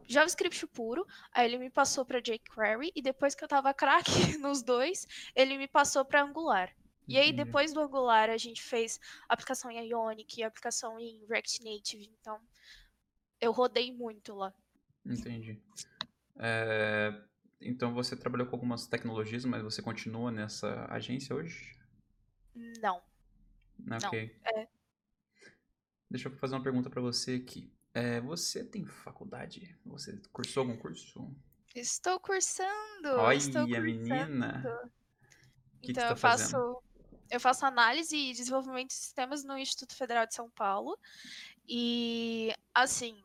JavaScript 0.05 0.67
puro, 0.67 1.08
aí 1.32 1.46
ele 1.46 1.60
me 1.60 1.70
passou 1.70 2.03
para 2.03 2.20
jQuery 2.20 2.91
e 2.94 3.01
depois 3.01 3.34
que 3.34 3.41
eu 3.41 3.48
tava 3.48 3.74
craque 3.74 4.12
nos 4.38 4.62
dois, 4.62 5.08
ele 5.34 5.58
me 5.58 5.65
passou 5.70 6.03
para 6.03 6.24
Angular. 6.24 6.75
E 7.08 7.18
aí 7.18 7.32
depois 7.32 7.74
do 7.74 7.80
Angular 7.80 8.30
a 8.30 8.38
gente 8.38 8.62
fez 8.62 9.00
aplicação 9.30 9.70
em 9.70 9.90
Ionic, 9.90 10.44
aplicação 10.44 11.00
em 11.00 11.26
React 11.28 11.64
Native, 11.64 12.10
então 12.20 12.40
eu 13.40 13.52
rodei 13.52 13.92
muito 13.92 14.34
lá. 14.34 14.54
Entendi. 15.06 15.62
É... 16.38 17.14
Então 17.62 17.94
você 17.94 18.16
trabalhou 18.16 18.48
com 18.48 18.56
algumas 18.56 18.88
tecnologias, 18.88 19.46
mas 19.46 19.64
você 19.64 19.82
continua 19.82 20.32
nessa 20.32 20.86
agência 20.92 21.36
hoje? 21.36 21.78
Não. 22.82 23.02
Ok. 23.92 24.40
Não. 24.44 24.62
É... 24.62 24.68
Deixa 26.10 26.30
eu 26.30 26.36
fazer 26.38 26.56
uma 26.56 26.64
pergunta 26.64 26.90
para 26.90 27.02
você 27.02 27.36
aqui. 27.36 27.72
É, 27.94 28.20
você 28.20 28.64
tem 28.64 28.86
faculdade? 28.86 29.78
Você 29.86 30.20
cursou 30.32 30.62
algum 30.62 30.78
curso? 30.78 31.34
Estou 31.74 32.20
cursando. 32.20 33.10
Olha, 33.18 33.38
estou 33.38 33.66
cursando. 33.66 33.84
menina. 33.84 34.92
Que 35.82 35.92
então 35.92 36.04
que 36.04 36.08
tá 36.08 36.10
eu 36.10 36.18
faço? 36.18 36.84
Eu 37.36 37.39
faço 37.39 37.65
análise 37.65 38.15
e 38.15 38.34
desenvolvimento 38.34 38.89
de 38.89 38.96
sistemas 38.96 39.44
no 39.44 39.58
Instituto 39.58 39.96
Federal 39.96 40.25
de 40.25 40.34
São 40.34 40.50
Paulo. 40.50 40.98
E 41.68 42.54
assim, 42.74 43.22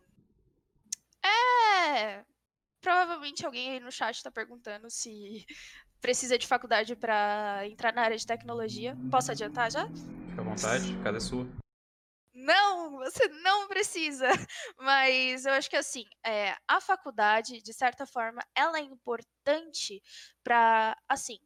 é 1.24 2.24
provavelmente 2.80 3.44
alguém 3.44 3.72
aí 3.72 3.80
no 3.80 3.92
chat 3.92 4.16
está 4.16 4.30
perguntando 4.30 4.90
se 4.90 5.44
precisa 6.00 6.38
de 6.38 6.46
faculdade 6.46 6.96
para 6.96 7.66
entrar 7.66 7.92
na 7.92 8.02
área 8.02 8.16
de 8.16 8.26
tecnologia. 8.26 8.96
Posso 9.10 9.30
adiantar 9.30 9.70
já? 9.70 9.86
Fica 10.28 10.40
à 10.40 10.44
vontade, 10.44 10.98
cada 11.04 11.18
é 11.18 11.20
sua. 11.20 11.46
Não, 12.32 12.92
você 12.92 13.28
não 13.28 13.68
precisa. 13.68 14.28
Mas 14.78 15.44
eu 15.44 15.52
acho 15.52 15.68
que 15.68 15.76
assim, 15.76 16.04
é, 16.24 16.56
a 16.66 16.80
faculdade, 16.80 17.60
de 17.62 17.72
certa 17.72 18.06
forma, 18.06 18.42
ela 18.54 18.78
é 18.78 18.82
importante 18.82 20.02
para, 20.42 20.96
assim, 21.08 21.38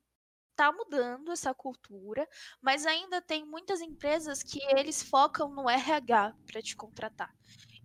tá 0.55 0.73
mudando 0.73 1.33
essa 1.33 1.55
cultura, 1.55 2.29
mas 2.63 2.87
ainda 2.87 3.21
tem 3.21 3.45
muitas 3.45 3.81
empresas 3.81 4.43
que 4.43 4.61
eles 4.77 5.03
focam 5.03 5.49
no 5.51 5.69
RH 5.69 6.35
para 6.47 6.63
te 6.63 6.77
contratar. 6.77 7.33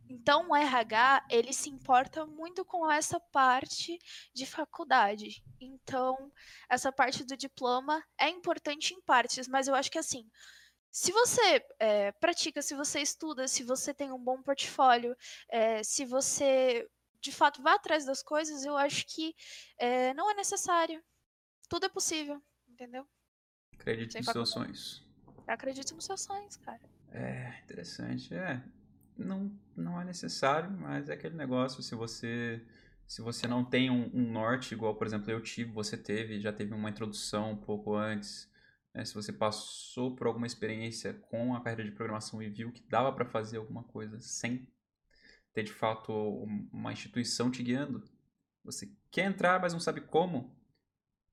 Então, 0.09 0.49
o 0.49 0.55
RH, 0.55 1.27
ele 1.29 1.53
se 1.53 1.69
importa 1.69 2.25
muito 2.25 2.65
com 2.65 2.89
essa 2.91 3.19
parte 3.31 3.99
de 4.33 4.45
faculdade. 4.45 5.43
Então, 5.61 6.31
essa 6.67 6.91
parte 6.91 7.23
do 7.23 7.37
diploma 7.37 8.03
é 8.19 8.27
importante 8.27 8.93
em 8.93 9.01
partes, 9.01 9.47
mas 9.47 9.67
eu 9.67 9.75
acho 9.75 9.91
que 9.91 9.99
assim, 9.99 10.27
se 10.91 11.11
você 11.11 11.63
é, 11.79 12.11
pratica, 12.13 12.61
se 12.61 12.75
você 12.75 13.01
estuda, 13.01 13.47
se 13.47 13.63
você 13.63 13.93
tem 13.93 14.11
um 14.11 14.17
bom 14.17 14.41
portfólio, 14.41 15.15
é, 15.47 15.83
se 15.83 16.05
você 16.05 16.87
de 17.21 17.31
fato 17.31 17.61
vai 17.61 17.75
atrás 17.75 18.05
das 18.05 18.23
coisas, 18.23 18.63
eu 18.65 18.75
acho 18.77 19.05
que 19.07 19.35
é, 19.77 20.13
não 20.15 20.31
é 20.31 20.33
necessário. 20.33 21.03
Tudo 21.69 21.85
é 21.85 21.89
possível, 21.89 22.41
entendeu? 22.79 23.05
Acredite 23.73 24.17
nos 24.17 24.27
seus 24.27 24.49
sonhos. 24.49 25.07
Acredito 25.45 25.93
nos 25.93 26.05
seus 26.05 26.21
sonhos, 26.21 26.55
cara. 26.57 26.79
É, 27.11 27.59
interessante. 27.63 28.33
É, 28.33 28.63
não, 29.17 29.51
não 29.75 29.99
é 29.99 30.05
necessário, 30.05 30.71
mas 30.71 31.09
é 31.09 31.13
aquele 31.13 31.35
negócio, 31.35 31.83
se 31.83 31.93
você 31.93 32.65
se 33.05 33.23
você 33.23 33.47
não 33.47 33.65
tem 33.65 33.89
um, 33.89 34.07
um, 34.13 34.31
norte, 34.31 34.75
igual, 34.75 34.95
por 34.95 35.07
exemplo, 35.07 35.31
eu 35.31 35.41
tive, 35.41 35.71
você 35.71 35.97
teve, 35.97 36.39
já 36.39 36.53
teve 36.53 36.75
uma 36.75 36.91
introdução 36.91 37.53
um 37.53 37.57
pouco 37.57 37.95
antes, 37.95 38.47
né? 38.93 39.03
se 39.03 39.15
você 39.15 39.33
passou 39.33 40.15
por 40.15 40.27
alguma 40.27 40.45
experiência 40.45 41.15
com 41.15 41.55
a 41.55 41.59
carreira 41.59 41.83
de 41.83 41.91
programação 41.91 42.39
e 42.39 42.47
viu 42.47 42.71
que 42.71 42.87
dava 42.87 43.11
para 43.11 43.25
fazer 43.25 43.57
alguma 43.57 43.83
coisa 43.83 44.19
sem 44.19 44.71
ter, 45.51 45.63
de 45.63 45.73
fato, 45.73 46.13
uma 46.71 46.93
instituição 46.93 47.49
te 47.49 47.63
guiando, 47.63 48.03
você 48.63 48.87
quer 49.09 49.25
entrar, 49.25 49.59
mas 49.59 49.73
não 49.73 49.79
sabe 49.79 50.01
como, 50.01 50.55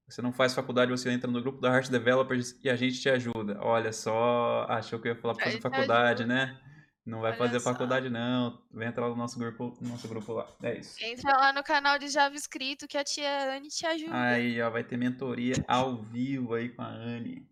você 0.08 0.22
não 0.22 0.32
faz 0.32 0.54
faculdade, 0.54 0.90
você 0.90 1.10
entra 1.10 1.30
no 1.30 1.42
grupo 1.42 1.60
da 1.60 1.68
Heart 1.68 1.90
Developers 1.90 2.58
e 2.62 2.70
a 2.70 2.76
gente 2.76 3.00
te 3.00 3.08
ajuda. 3.08 3.58
Olha 3.60 3.92
só, 3.92 4.64
achou 4.68 5.00
que 5.00 5.08
eu 5.08 5.14
ia 5.14 5.20
falar 5.20 5.34
para 5.34 5.46
fazer 5.46 5.60
faculdade, 5.60 6.24
né? 6.24 6.60
Não 7.04 7.20
vai 7.20 7.30
Olha 7.30 7.38
fazer 7.38 7.60
só. 7.60 7.72
faculdade, 7.72 8.08
não. 8.08 8.60
Vem 8.72 8.88
entrar 8.88 9.08
no 9.08 9.16
nosso 9.16 9.38
grupo, 9.38 9.76
no 9.80 9.90
nosso 9.90 10.08
grupo 10.08 10.32
lá. 10.32 10.48
É 10.62 10.78
isso. 10.78 10.96
Entra 11.04 11.36
lá 11.36 11.52
no 11.52 11.62
canal 11.62 11.98
de 11.98 12.08
JavaScript 12.08 12.86
que 12.86 12.96
a 12.96 13.04
tia 13.04 13.56
Anne 13.56 13.68
te 13.68 13.84
ajuda. 13.84 14.12
Aí, 14.12 14.60
ó, 14.60 14.70
vai 14.70 14.84
ter 14.84 14.96
mentoria 14.96 15.54
ao 15.68 16.02
vivo 16.02 16.54
aí 16.54 16.68
com 16.68 16.82
a 16.82 16.88
Anne. 16.88 17.48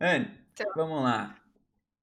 Anne, 0.00 0.30
então. 0.52 0.72
vamos 0.74 1.02
lá. 1.02 1.36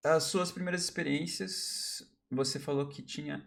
As 0.03 0.24
suas 0.24 0.51
primeiras 0.51 0.84
experiências, 0.84 2.03
você 2.30 2.60
falou 2.60 2.88
que 2.88 3.01
tinha 3.01 3.46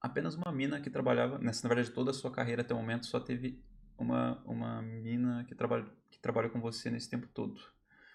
apenas 0.00 0.34
uma 0.34 0.52
mina 0.52 0.80
que 0.80 0.90
trabalhava, 0.90 1.38
nessa, 1.38 1.66
na 1.66 1.74
verdade, 1.74 1.94
toda 1.94 2.10
a 2.10 2.14
sua 2.14 2.30
carreira 2.30 2.62
até 2.62 2.74
o 2.74 2.76
momento 2.76 3.06
só 3.06 3.18
teve 3.18 3.63
uma, 3.98 4.42
uma 4.44 4.82
mina 4.82 5.44
que 5.44 5.54
trabalha, 5.54 5.86
que 6.10 6.18
trabalha 6.18 6.48
com 6.48 6.60
você 6.60 6.90
nesse 6.90 7.08
tempo 7.08 7.26
todo. 7.28 7.60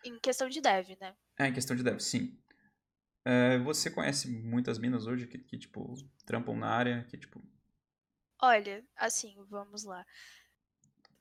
Em 0.04 0.18
questão 0.20 0.48
de 0.48 0.62
dev, 0.62 0.90
né? 1.00 1.16
É, 1.38 1.48
em 1.48 1.54
questão 1.54 1.76
de 1.76 1.84
dev, 1.84 2.00
sim. 2.00 2.38
É, 3.26 3.58
você 3.60 3.92
conhece 3.92 4.30
muitas 4.30 4.80
minas 4.80 5.06
hoje 5.06 5.28
que, 5.28 5.38
que, 5.38 5.58
tipo, 5.58 5.94
trampam 6.26 6.56
na 6.56 6.68
área, 6.68 7.04
que, 7.10 7.18
tipo... 7.18 7.44
Olha, 8.42 8.84
assim, 8.96 9.36
vamos 9.50 9.84
lá. 9.84 10.06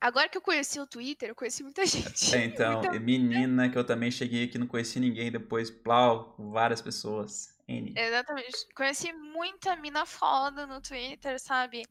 Agora 0.00 0.28
que 0.28 0.38
eu 0.38 0.42
conheci 0.42 0.78
o 0.78 0.86
Twitter, 0.86 1.28
eu 1.28 1.34
conheci 1.34 1.62
muita 1.62 1.84
gente. 1.86 2.34
É, 2.34 2.44
então, 2.44 2.80
muita... 2.80 3.00
menina 3.00 3.68
que 3.68 3.76
eu 3.76 3.84
também 3.84 4.10
cheguei 4.10 4.44
aqui, 4.44 4.56
não 4.56 4.66
conheci 4.66 5.00
ninguém, 5.00 5.30
depois, 5.30 5.70
plau, 5.70 6.36
várias 6.38 6.80
pessoas. 6.80 7.56
N. 7.68 7.92
Exatamente. 7.94 8.66
Conheci 8.74 9.12
muita 9.12 9.76
mina 9.76 10.06
foda 10.06 10.66
no 10.66 10.80
Twitter, 10.80 11.38
sabe? 11.38 11.84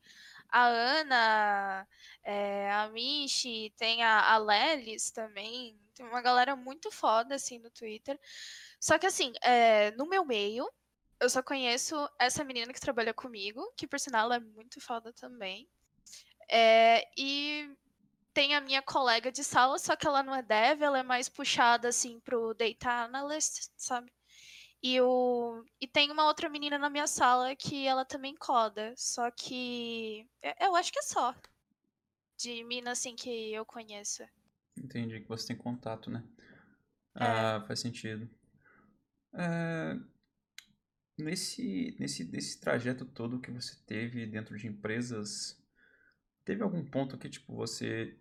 A 0.49 0.65
Ana, 0.65 1.87
é, 2.23 2.71
a 2.71 2.87
Michi, 2.89 3.73
tem 3.77 4.03
a, 4.03 4.33
a 4.33 4.37
Lelis 4.37 5.11
também. 5.11 5.79
Tem 5.93 6.05
uma 6.05 6.21
galera 6.21 6.55
muito 6.55 6.91
foda, 6.91 7.35
assim, 7.35 7.59
no 7.59 7.69
Twitter. 7.71 8.19
Só 8.79 8.97
que, 8.97 9.05
assim, 9.05 9.33
é, 9.41 9.91
no 9.91 10.07
meu 10.07 10.23
meio, 10.25 10.69
eu 11.19 11.29
só 11.29 11.41
conheço 11.41 11.95
essa 12.19 12.43
menina 12.43 12.71
que 12.73 12.79
trabalha 12.79 13.13
comigo, 13.13 13.73
que, 13.75 13.87
por 13.87 13.99
sinal, 13.99 14.31
é 14.31 14.39
muito 14.39 14.79
foda 14.79 15.11
também. 15.13 15.67
É, 16.49 17.07
e 17.17 17.69
tem 18.33 18.55
a 18.55 18.61
minha 18.61 18.81
colega 18.81 19.31
de 19.31 19.43
sala, 19.43 19.79
só 19.79 19.95
que 19.95 20.07
ela 20.07 20.21
não 20.23 20.35
é 20.35 20.43
dev, 20.43 20.81
ela 20.81 20.99
é 20.99 21.03
mais 21.03 21.27
puxada, 21.27 21.87
assim, 21.89 22.19
pro 22.19 22.53
data 22.53 23.05
analyst, 23.05 23.67
sabe? 23.75 24.11
E, 24.81 25.01
o... 25.01 25.63
e 25.81 25.87
tem 25.87 26.11
uma 26.11 26.25
outra 26.25 26.49
menina 26.49 26.77
na 26.77 26.89
minha 26.89 27.07
sala 27.07 27.55
que 27.55 27.87
ela 27.87 28.05
também 28.05 28.35
coda. 28.35 28.93
Só 28.95 29.29
que. 29.31 30.27
Eu 30.59 30.75
acho 30.75 30.91
que 30.91 30.99
é 30.99 31.03
só. 31.03 31.35
De 32.37 32.63
mina 32.63 32.91
assim 32.91 33.15
que 33.15 33.53
eu 33.53 33.65
conheço. 33.65 34.23
Entendi, 34.77 35.19
que 35.21 35.27
você 35.27 35.47
tem 35.47 35.57
contato, 35.57 36.09
né? 36.09 36.23
É. 37.15 37.23
Ah, 37.23 37.65
faz 37.67 37.79
sentido. 37.79 38.29
É... 39.33 39.95
Nesse, 41.17 41.97
nesse, 41.99 42.25
nesse 42.25 42.59
trajeto 42.59 43.03
todo 43.03 43.41
que 43.41 43.49
você 43.49 43.75
teve 43.87 44.27
dentro 44.27 44.55
de 44.55 44.67
empresas, 44.67 45.59
teve 46.45 46.61
algum 46.61 46.85
ponto 46.85 47.17
que, 47.17 47.27
tipo, 47.27 47.55
você 47.55 48.15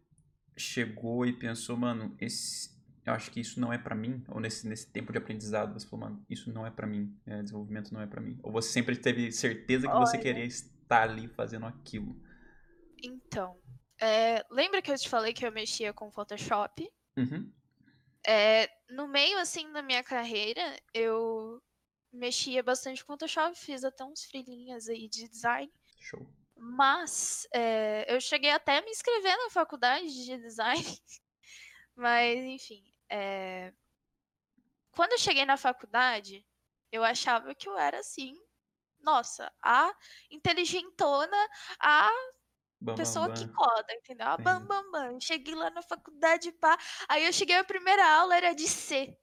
chegou 0.56 1.26
e 1.26 1.38
pensou, 1.38 1.76
mano, 1.76 2.16
esse, 2.18 2.75
eu 3.06 3.12
acho 3.12 3.30
que 3.30 3.38
isso 3.38 3.60
não 3.60 3.72
é 3.72 3.78
para 3.78 3.94
mim, 3.94 4.24
ou 4.28 4.40
nesse, 4.40 4.66
nesse 4.66 4.90
tempo 4.90 5.12
de 5.12 5.18
aprendizado, 5.18 5.72
você 5.72 5.86
falou, 5.86 6.06
mano, 6.06 6.26
isso 6.28 6.52
não 6.52 6.66
é 6.66 6.70
para 6.70 6.88
mim, 6.88 7.16
é, 7.24 7.40
desenvolvimento 7.40 7.94
não 7.94 8.00
é 8.00 8.06
para 8.06 8.20
mim. 8.20 8.36
Ou 8.42 8.50
você 8.50 8.68
sempre 8.70 8.96
teve 8.96 9.30
certeza 9.30 9.86
que 9.86 9.94
Olha. 9.94 10.04
você 10.04 10.18
queria 10.18 10.44
estar 10.44 11.08
ali 11.08 11.28
fazendo 11.28 11.66
aquilo? 11.66 12.20
Então, 13.00 13.56
é, 14.00 14.44
lembra 14.50 14.82
que 14.82 14.90
eu 14.90 14.98
te 14.98 15.08
falei 15.08 15.32
que 15.32 15.46
eu 15.46 15.52
mexia 15.52 15.92
com 15.92 16.10
Photoshop? 16.10 16.90
Uhum. 17.16 17.52
É, 18.26 18.68
no 18.90 19.06
meio, 19.06 19.38
assim, 19.38 19.72
da 19.72 19.82
minha 19.82 20.02
carreira, 20.02 20.76
eu 20.92 21.62
mexia 22.12 22.60
bastante 22.60 23.04
com 23.04 23.12
Photoshop, 23.12 23.56
fiz 23.56 23.84
até 23.84 24.04
uns 24.04 24.24
frilinhas 24.24 24.88
aí 24.88 25.08
de 25.08 25.28
design. 25.28 25.72
Show. 26.00 26.26
Mas 26.56 27.46
é, 27.54 28.12
eu 28.12 28.20
cheguei 28.20 28.50
até 28.50 28.78
a 28.78 28.82
me 28.82 28.90
inscrever 28.90 29.36
na 29.36 29.50
faculdade 29.50 30.24
de 30.24 30.36
design. 30.38 30.82
Mas, 31.94 32.38
enfim, 32.40 32.82
é... 33.10 33.72
Quando 34.92 35.12
eu 35.12 35.18
cheguei 35.18 35.44
na 35.44 35.56
faculdade, 35.56 36.44
eu 36.90 37.04
achava 37.04 37.54
que 37.54 37.68
eu 37.68 37.76
era 37.76 37.98
assim, 37.98 38.34
nossa, 39.00 39.52
a 39.62 39.94
inteligentona, 40.30 41.36
a 41.80 42.10
bam, 42.80 42.94
pessoa 42.94 43.28
bam, 43.28 43.34
que 43.34 43.48
coda, 43.52 43.92
entendeu? 43.92 44.26
A 44.26 44.36
bam, 44.36 44.64
bam, 44.64 44.90
bam. 44.90 45.20
Cheguei 45.20 45.54
lá 45.54 45.70
na 45.70 45.82
faculdade, 45.82 46.50
pá. 46.52 46.78
Aí 47.08 47.26
eu 47.26 47.32
cheguei, 47.32 47.56
a 47.56 47.64
primeira 47.64 48.04
aula 48.16 48.36
era 48.36 48.54
de 48.54 48.66
C. 48.66 49.16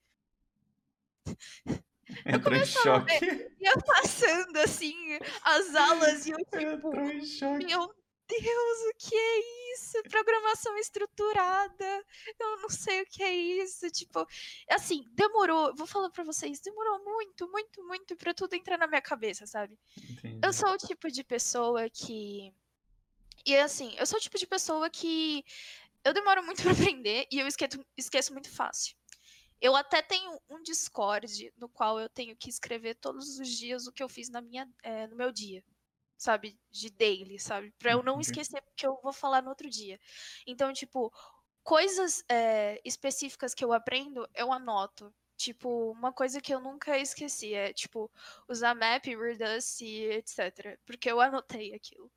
Entrou 2.26 2.56
em 2.56 2.66
choque. 2.66 3.20
Ver, 3.20 3.56
ia 3.60 3.74
passando 3.78 4.58
assim 4.58 5.18
as 5.42 5.74
aulas 5.74 6.26
e 6.26 6.32
eu 6.32 6.38
tipo, 6.46 6.92
meu 6.92 7.96
Deus, 8.42 8.80
o 8.90 8.94
que 8.98 9.16
é 9.16 9.74
isso? 9.74 10.04
Programação 10.04 10.78
estruturada. 10.78 12.06
Eu 12.40 12.58
não 12.62 12.70
sei 12.70 13.02
o 13.02 13.06
que 13.06 13.24
é 13.24 13.32
isso. 13.32 13.90
Tipo, 13.90 14.26
assim, 14.70 15.06
demorou. 15.12 15.76
Vou 15.76 15.88
falar 15.88 16.10
para 16.10 16.24
vocês, 16.24 16.60
demorou 16.60 17.04
muito, 17.04 17.50
muito, 17.50 17.84
muito 17.86 18.16
para 18.16 18.34
tudo 18.34 18.54
entrar 18.54 18.78
na 18.78 18.88
minha 18.88 19.02
cabeça, 19.02 19.46
sabe? 19.46 19.78
Entendi. 20.10 20.40
Eu 20.44 20.54
sou 20.54 20.70
o 20.70 20.78
tipo 20.78 21.12
de 21.12 21.24
pessoa 21.24 21.90
que. 21.90 22.54
E 23.46 23.56
assim, 23.58 23.94
eu 23.98 24.06
sou 24.06 24.18
o 24.18 24.22
tipo 24.22 24.38
de 24.38 24.48
pessoa 24.48 24.90
que 24.90 25.44
eu 26.04 26.14
demoro 26.14 26.44
muito 26.44 26.62
para 26.62 26.72
aprender 26.72 27.28
e 27.32 27.40
eu 27.40 27.48
esqueço, 27.48 27.86
esqueço 27.98 28.34
muito 28.34 28.50
fácil. 28.50 28.96
Eu 29.62 29.76
até 29.76 30.02
tenho 30.02 30.40
um 30.50 30.62
Discord 30.62 31.54
no 31.58 31.70
qual 31.70 32.00
eu 32.00 32.10
tenho 32.10 32.36
que 32.36 32.50
escrever 32.50 32.96
todos 32.96 33.40
os 33.40 33.48
dias 33.48 33.88
o 33.88 33.94
que 33.94 34.04
eu 34.04 34.10
fiz 34.10 34.30
na 34.30 34.42
minha, 34.42 34.70
é, 34.84 35.08
no 35.08 35.16
meu 35.16 35.32
dia 35.32 35.64
sabe, 36.24 36.58
de 36.72 36.90
daily, 36.90 37.38
sabe? 37.38 37.72
Pra 37.78 37.92
eu 37.92 38.02
não 38.02 38.20
esquecer, 38.22 38.62
porque 38.62 38.88
eu 38.88 38.98
vou 39.04 39.12
falar 39.12 39.42
no 39.42 39.50
outro 39.50 39.70
dia. 39.70 40.00
Então, 40.48 40.72
tipo, 40.72 41.12
coisas 41.64 42.24
é, 42.30 42.80
específicas 42.86 43.54
que 43.54 43.64
eu 43.64 43.74
aprendo, 43.74 44.28
eu 44.34 44.52
anoto. 44.52 45.14
Tipo, 45.36 45.92
uma 45.92 46.14
coisa 46.14 46.40
que 46.40 46.54
eu 46.54 46.62
nunca 46.62 46.98
esqueci 46.98 47.54
é, 47.54 47.74
tipo, 47.74 48.10
usar 48.48 48.74
map, 48.76 49.06
Redux 49.06 49.82
e 49.82 50.06
etc. 50.06 50.80
Porque 50.86 51.12
eu 51.12 51.20
anotei 51.20 51.74
aquilo. 51.74 52.10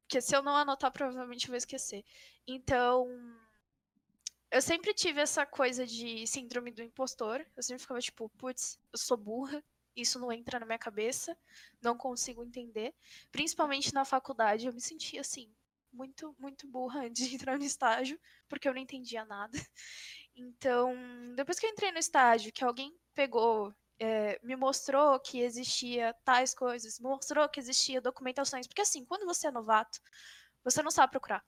Porque 0.00 0.20
se 0.20 0.34
eu 0.34 0.42
não 0.42 0.56
anotar, 0.56 0.90
provavelmente 0.90 1.44
eu 1.44 1.50
vou 1.50 1.56
esquecer. 1.56 2.04
Então, 2.46 3.08
eu 4.50 4.60
sempre 4.60 4.92
tive 4.92 5.20
essa 5.20 5.46
coisa 5.46 5.86
de 5.86 6.26
síndrome 6.26 6.72
do 6.72 6.82
impostor. 6.82 7.46
Eu 7.56 7.62
sempre 7.62 7.82
ficava 7.82 8.00
tipo, 8.00 8.28
putz, 8.30 8.80
eu 8.92 8.98
sou 8.98 9.16
burra, 9.16 9.62
isso 9.96 10.18
não 10.18 10.32
entra 10.32 10.58
na 10.58 10.66
minha 10.66 10.78
cabeça, 10.78 11.36
não 11.82 11.96
consigo 11.96 12.44
entender. 12.44 12.94
Principalmente 13.30 13.92
na 13.94 14.04
faculdade, 14.04 14.66
eu 14.66 14.72
me 14.72 14.80
sentia 14.80 15.20
assim, 15.20 15.52
muito, 15.92 16.34
muito 16.38 16.66
burra 16.66 17.06
antes 17.06 17.28
de 17.28 17.34
entrar 17.36 17.58
no 17.58 17.64
estágio, 17.64 18.20
porque 18.48 18.68
eu 18.68 18.74
não 18.74 18.80
entendia 18.80 19.24
nada. 19.24 19.58
Então, 20.36 20.96
depois 21.36 21.60
que 21.60 21.66
eu 21.66 21.70
entrei 21.70 21.92
no 21.92 21.98
estágio, 22.00 22.52
que 22.52 22.64
alguém 22.64 22.92
pegou, 23.14 23.72
é, 24.00 24.40
me 24.42 24.56
mostrou 24.56 25.20
que 25.20 25.38
existia 25.38 26.12
tais 26.24 26.52
coisas, 26.52 26.98
mostrou 26.98 27.48
que 27.48 27.60
existia 27.60 28.00
documentações, 28.00 28.66
porque 28.66 28.82
assim, 28.82 29.04
quando 29.04 29.24
você 29.26 29.46
é 29.46 29.52
novato, 29.52 30.00
você 30.64 30.82
não 30.82 30.90
sabe 30.90 31.12
procurar 31.12 31.44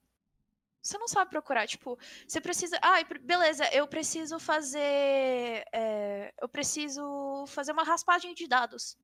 você 0.86 0.98
não 0.98 1.08
sabe 1.08 1.30
procurar. 1.30 1.66
Tipo, 1.66 1.98
você 2.26 2.40
precisa. 2.40 2.78
Ah, 2.80 3.02
beleza, 3.20 3.68
eu 3.72 3.86
preciso 3.88 4.38
fazer. 4.38 5.64
É, 5.72 6.32
eu 6.40 6.48
preciso 6.48 7.44
fazer 7.48 7.72
uma 7.72 7.82
raspagem 7.82 8.32
de 8.34 8.46
dados. 8.46 8.96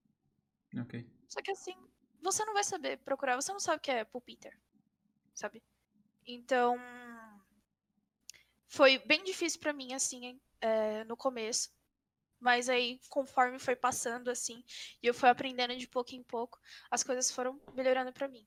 Ok. 0.81 1.05
Só 1.29 1.43
que 1.43 1.51
assim, 1.51 1.75
você 2.23 2.45
não 2.45 2.55
vai 2.55 2.65
saber 2.65 2.99
procurar, 2.99 3.35
você 3.35 3.53
não 3.53 3.61
sabe 3.61 3.79
o 3.79 3.81
que 3.81 3.91
é 3.91 4.05
Pulpeter. 4.05 4.57
Sabe? 5.35 5.63
Então. 6.27 6.77
Foi 8.69 8.99
bem 9.01 9.23
difícil 9.23 9.61
para 9.61 9.75
mim, 9.75 9.93
assim, 9.93 10.41
é, 10.59 11.05
no 11.05 11.15
começo. 11.15 11.71
Mas 12.41 12.71
aí, 12.71 12.99
conforme 13.11 13.59
foi 13.59 13.77
passando, 13.77 14.31
assim, 14.31 14.65
e 15.03 15.07
eu 15.07 15.13
fui 15.13 15.29
aprendendo 15.29 15.77
de 15.77 15.87
pouco 15.87 16.15
em 16.15 16.23
pouco, 16.23 16.59
as 16.91 17.05
coisas 17.05 17.31
foram 17.31 17.61
melhorando 17.75 18.13
para 18.15 18.27
mim. 18.29 18.47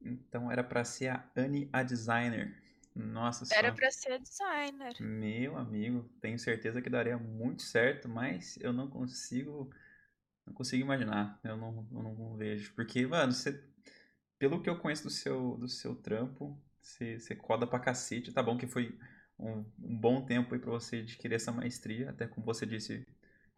Então 0.00 0.50
era 0.50 0.62
para 0.62 0.84
ser 0.84 1.08
a 1.08 1.24
Anne 1.36 1.68
a 1.72 1.82
designer. 1.82 2.54
Nossa 2.94 3.44
Era 3.54 3.72
para 3.72 3.90
ser 3.90 4.18
designer. 4.18 4.94
Meu 5.00 5.56
amigo, 5.56 6.08
tenho 6.20 6.38
certeza 6.38 6.82
que 6.82 6.90
daria 6.90 7.16
muito 7.16 7.62
certo, 7.62 8.08
mas 8.08 8.58
eu 8.60 8.72
não 8.72 8.88
consigo 8.88 9.70
não 10.46 10.54
consigo 10.54 10.82
imaginar. 10.82 11.38
Eu 11.44 11.56
não, 11.56 11.86
eu 11.92 12.02
não 12.02 12.36
vejo, 12.36 12.72
porque 12.74 13.06
mano, 13.06 13.32
você 13.32 13.62
pelo 14.38 14.62
que 14.62 14.70
eu 14.70 14.78
conheço 14.78 15.04
do 15.04 15.10
seu 15.10 15.56
do 15.56 15.68
seu 15.68 15.94
trampo, 15.94 16.60
você, 16.80 17.18
você 17.18 17.36
coda 17.36 17.66
pra 17.66 17.78
cacete. 17.78 18.32
Tá 18.32 18.42
bom 18.42 18.56
que 18.56 18.66
foi 18.66 18.98
um, 19.38 19.64
um 19.78 19.96
bom 19.96 20.24
tempo 20.24 20.54
aí 20.54 20.60
para 20.60 20.70
você 20.70 20.96
adquirir 20.98 21.34
essa 21.34 21.52
maestria, 21.52 22.10
até 22.10 22.26
como 22.26 22.44
você 22.44 22.66
disse, 22.66 23.06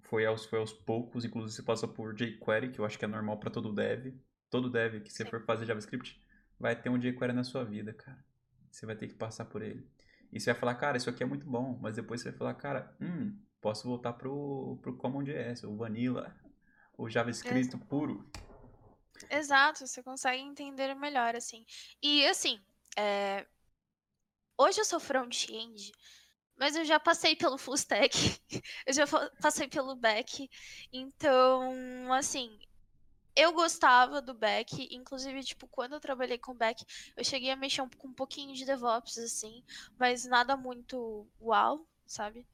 foi 0.03 0.27
aos, 0.27 0.45
foi 0.45 0.59
aos 0.59 0.73
poucos, 0.73 1.25
inclusive 1.25 1.55
você 1.55 1.63
passou 1.63 1.89
por 1.89 2.15
jQuery, 2.15 2.71
que 2.71 2.79
eu 2.81 2.85
acho 2.85 2.99
que 2.99 3.05
é 3.05 3.09
normal 3.09 3.39
para 3.39 3.51
todo 3.51 3.73
dev. 3.73 4.15
Todo 4.51 4.69
dev 4.71 5.03
que 5.03 5.13
você 5.13 5.25
Sim. 5.25 5.31
for 5.31 5.45
fazer 5.45 5.65
JavaScript 5.65 6.21
vai 6.61 6.77
ter 6.77 6.91
um 6.91 6.99
jQuery 6.99 7.33
na 7.33 7.43
sua 7.43 7.65
vida, 7.65 7.95
cara. 7.95 8.23
Você 8.71 8.85
vai 8.85 8.95
ter 8.95 9.09
que 9.09 9.15
passar 9.15 9.47
por 9.47 9.63
ele. 9.63 9.89
E 10.31 10.39
você 10.39 10.53
vai 10.53 10.61
falar, 10.61 10.75
cara, 10.77 10.97
isso 10.99 11.09
aqui 11.09 11.23
é 11.23 11.27
muito 11.27 11.47
bom. 11.47 11.79
Mas 11.81 11.97
depois 11.97 12.21
você 12.21 12.31
vai 12.31 12.39
falar, 12.39 12.55
cara, 12.55 12.95
hum, 13.01 13.37
posso 13.61 13.89
voltar 13.89 14.13
pro, 14.13 14.79
pro 14.83 14.97
CommonJS, 14.97 15.65
o 15.65 15.77
Vanilla, 15.77 16.37
o 16.97 17.09
JavaScript 17.09 17.75
Exato. 17.75 17.87
puro. 17.87 18.31
Exato, 19.31 19.87
você 19.87 20.03
consegue 20.03 20.43
entender 20.43 20.95
melhor, 20.95 21.35
assim. 21.35 21.65
E, 22.03 22.25
assim, 22.27 22.61
é... 22.97 23.47
hoje 24.57 24.81
eu 24.81 24.85
sou 24.85 25.01
front-end, 25.01 25.93
mas 26.59 26.77
eu 26.77 26.85
já 26.85 27.01
passei 27.01 27.35
pelo 27.37 27.59
full 27.59 27.75
stack, 27.75 28.17
eu 28.87 28.93
já 28.93 29.05
passei 29.41 29.69
pelo 29.69 29.97
back. 29.97 30.49
Então, 30.93 32.13
assim, 32.13 32.59
eu 33.37 33.53
gostava 33.53 34.21
do 34.21 34.35
back, 34.35 34.89
inclusive, 34.91 35.43
tipo, 35.45 35.67
quando 35.69 35.95
eu 35.95 36.01
trabalhei 36.01 36.39
com 36.39 36.55
back, 36.55 36.85
eu 37.17 37.25
cheguei 37.25 37.51
a 37.51 37.57
mexer 37.57 37.83
um, 37.83 37.89
com 37.89 38.09
um 38.09 38.15
pouquinho 38.15 38.55
de 38.55 38.65
DevOps, 38.65 39.19
assim, 39.19 39.63
mas 39.99 40.25
nada 40.25 40.57
muito 40.57 41.27
uau, 41.41 41.87
sabe? 42.07 42.47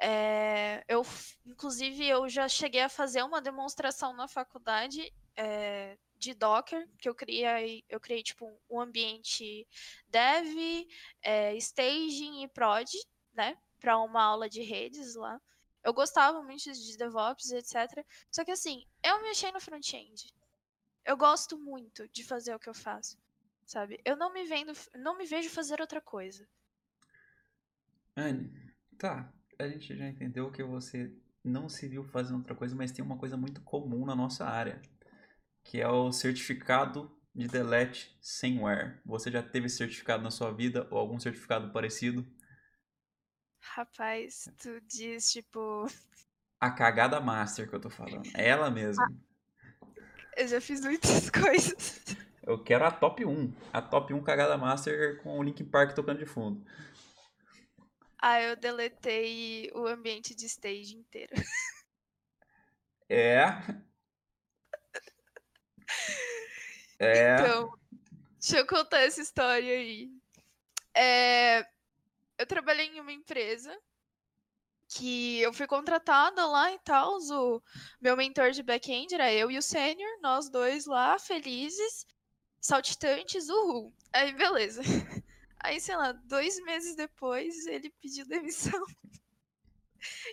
É, 0.00 0.84
eu, 0.88 1.02
inclusive, 1.44 2.06
eu 2.06 2.28
já 2.28 2.48
cheguei 2.48 2.82
a 2.82 2.88
fazer 2.88 3.22
uma 3.22 3.40
demonstração 3.40 4.12
na 4.14 4.28
faculdade 4.28 5.12
é, 5.36 5.98
de 6.16 6.34
Docker, 6.34 6.88
que 6.98 7.08
eu 7.08 7.14
criei, 7.14 7.84
eu 7.88 8.00
criei 8.00 8.22
tipo 8.22 8.58
um 8.70 8.80
ambiente 8.80 9.66
dev, 10.08 10.86
é, 11.22 11.54
staging 11.56 12.42
e 12.44 12.48
prod, 12.48 12.88
né, 13.34 13.56
para 13.80 13.98
uma 13.98 14.22
aula 14.22 14.48
de 14.48 14.62
redes 14.62 15.14
lá. 15.14 15.40
Eu 15.82 15.92
gostava 15.94 16.42
muito 16.42 16.72
de 16.72 16.96
DevOps, 16.96 17.50
etc. 17.52 18.04
Só 18.30 18.44
que 18.44 18.50
assim, 18.50 18.84
eu 19.02 19.22
mexi 19.22 19.50
no 19.52 19.60
front-end. 19.60 20.34
Eu 21.04 21.16
gosto 21.16 21.58
muito 21.58 22.06
de 22.08 22.24
fazer 22.24 22.54
o 22.54 22.58
que 22.58 22.68
eu 22.68 22.74
faço, 22.74 23.16
sabe? 23.64 24.00
Eu 24.04 24.16
não 24.16 24.32
me 24.32 24.44
vendo, 24.44 24.72
não 24.94 25.16
me 25.16 25.24
vejo 25.24 25.48
fazer 25.48 25.80
outra 25.80 26.00
coisa. 26.00 26.46
Anne, 28.16 28.52
tá. 28.98 29.32
A 29.58 29.68
gente 29.68 29.96
já 29.96 30.06
entendeu 30.06 30.50
que 30.50 30.62
você 30.62 31.12
não 31.42 31.68
se 31.68 31.88
viu 31.88 32.04
fazendo 32.04 32.38
outra 32.38 32.54
coisa, 32.54 32.74
mas 32.76 32.92
tem 32.92 33.04
uma 33.04 33.16
coisa 33.16 33.36
muito 33.36 33.60
comum 33.62 34.04
na 34.04 34.14
nossa 34.14 34.44
área, 34.44 34.82
que 35.64 35.80
é 35.80 35.88
o 35.88 36.12
certificado 36.12 37.10
de 37.34 37.46
delete 37.46 38.16
sem 38.20 38.60
wear. 38.60 39.00
Você 39.06 39.30
já 39.30 39.42
teve 39.42 39.68
certificado 39.68 40.22
na 40.22 40.30
sua 40.30 40.52
vida 40.52 40.86
ou 40.90 40.98
algum 40.98 41.18
certificado 41.18 41.72
parecido? 41.72 42.26
Rapaz, 43.60 44.48
tu 44.58 44.80
diz 44.82 45.32
tipo. 45.32 45.86
A 46.60 46.70
cagada 46.70 47.20
master 47.20 47.68
que 47.68 47.74
eu 47.74 47.80
tô 47.80 47.90
falando. 47.90 48.28
É 48.34 48.48
ela 48.48 48.70
mesma. 48.70 49.06
Eu 50.36 50.48
já 50.48 50.60
fiz 50.60 50.80
muitas 50.80 51.30
coisas. 51.30 52.02
Eu 52.42 52.62
quero 52.62 52.84
a 52.84 52.90
top 52.90 53.24
1. 53.24 53.52
A 53.72 53.82
top 53.82 54.14
1 54.14 54.22
cagada 54.22 54.56
master 54.56 55.22
com 55.22 55.38
o 55.38 55.42
Link 55.42 55.62
Park 55.64 55.94
tocando 55.94 56.18
de 56.18 56.26
fundo. 56.26 56.64
Ah, 58.20 58.42
eu 58.42 58.56
deletei 58.56 59.70
o 59.74 59.86
ambiente 59.86 60.34
de 60.34 60.46
stage 60.46 60.96
inteiro. 60.96 61.34
É. 63.08 63.46
É. 67.00 67.36
Então, 67.36 67.72
deixa 68.40 68.58
eu 68.58 68.66
contar 68.66 69.02
essa 69.02 69.22
história 69.22 69.72
aí. 69.72 70.10
É, 70.92 71.64
eu 72.38 72.46
trabalhei 72.46 72.86
em 72.86 73.00
uma 73.00 73.12
empresa 73.12 73.76
que 74.88 75.40
eu 75.40 75.52
fui 75.52 75.66
contratada 75.66 76.46
lá 76.46 76.72
e 76.72 76.78
tal. 76.78 77.18
O 77.18 77.62
meu 78.00 78.16
mentor 78.16 78.52
de 78.52 78.62
back-end 78.62 79.14
era 79.14 79.32
eu 79.32 79.50
e 79.50 79.58
o 79.58 79.62
sênior, 79.62 80.10
nós 80.22 80.48
dois 80.48 80.86
lá, 80.86 81.18
felizes, 81.18 82.06
saltitantes, 82.60 83.48
uhul. 83.48 83.92
Aí, 84.12 84.32
beleza. 84.32 84.80
Aí, 85.60 85.80
sei 85.80 85.96
lá, 85.96 86.12
dois 86.12 86.62
meses 86.64 86.94
depois, 86.94 87.66
ele 87.66 87.90
pediu 88.00 88.26
demissão. 88.26 88.82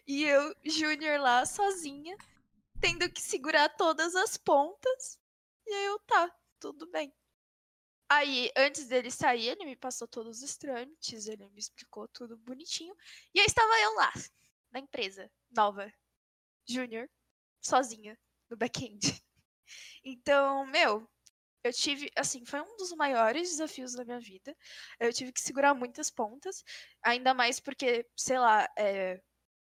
E 0.07 0.23
eu, 0.23 0.55
júnior 0.63 1.19
lá, 1.19 1.43
sozinha, 1.43 2.15
tendo 2.79 3.09
que 3.09 3.19
segurar 3.19 3.67
todas 3.69 4.15
as 4.15 4.37
pontas. 4.37 5.19
E 5.65 5.73
aí 5.73 5.85
eu, 5.85 5.99
tá, 6.01 6.31
tudo 6.59 6.85
bem. 6.91 7.11
Aí, 8.09 8.51
antes 8.55 8.87
dele 8.87 9.09
sair, 9.09 9.49
ele 9.49 9.65
me 9.65 9.75
passou 9.75 10.07
todos 10.07 10.43
os 10.43 10.55
trâmites, 10.57 11.27
ele 11.27 11.47
me 11.49 11.59
explicou 11.59 12.07
tudo 12.07 12.37
bonitinho. 12.37 12.95
E 13.33 13.39
aí 13.39 13.45
estava 13.45 13.73
eu 13.81 13.95
lá, 13.95 14.13
na 14.71 14.79
empresa, 14.79 15.31
nova, 15.49 15.91
júnior, 16.67 17.09
sozinha, 17.61 18.17
no 18.49 18.57
back-end. 18.57 18.99
Então, 20.07 20.67
meu, 20.67 21.09
eu 21.63 21.73
tive, 21.73 22.11
assim, 22.15 22.45
foi 22.45 22.61
um 22.61 22.77
dos 22.77 22.91
maiores 22.93 23.49
desafios 23.49 23.93
da 23.93 24.05
minha 24.05 24.19
vida. 24.19 24.55
Eu 24.99 25.11
tive 25.11 25.31
que 25.33 25.41
segurar 25.41 25.73
muitas 25.73 26.11
pontas, 26.11 26.63
ainda 27.01 27.33
mais 27.33 27.59
porque, 27.59 28.07
sei 28.15 28.37
lá, 28.37 28.69
é, 28.77 29.19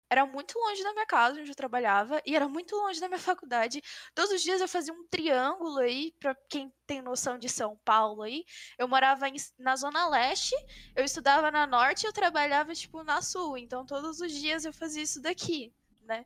era 0.10 0.26
muito 0.26 0.58
longe 0.58 0.84
da 0.84 0.94
minha 0.94 1.06
casa, 1.06 1.40
onde 1.40 1.52
eu 1.52 1.56
trabalhava, 1.56 2.22
e 2.26 2.36
era 2.36 2.48
muito 2.48 2.76
longe 2.76 3.00
da 3.00 3.08
minha 3.08 3.20
faculdade. 3.20 3.82
Todos 4.16 4.32
os 4.32 4.42
dias 4.42 4.60
eu 4.62 4.68
fazia 4.68 4.94
um 4.94 5.08
triângulo 5.08 5.80
aí, 5.80 6.14
para 6.20 6.36
quem 6.50 6.74
tem 6.88 7.02
noção 7.02 7.38
de 7.38 7.48
São 7.48 7.78
Paulo 7.86 8.24
aí. 8.24 8.44
Eu 8.78 8.88
morava 8.88 9.28
em, 9.30 9.36
na 9.58 9.76
Zona 9.76 10.10
Leste, 10.10 10.56
eu 10.96 11.04
estudava 11.04 11.52
na 11.52 11.68
Norte 11.68 12.04
e 12.04 12.08
eu 12.08 12.14
trabalhava, 12.14 12.74
tipo, 12.74 13.04
na 13.04 13.22
Sul. 13.22 13.58
Então, 13.58 13.86
todos 13.86 14.20
os 14.20 14.32
dias 14.32 14.66
eu 14.66 14.74
fazia 14.74 15.04
isso 15.04 15.22
daqui, 15.22 15.74
né? 16.02 16.26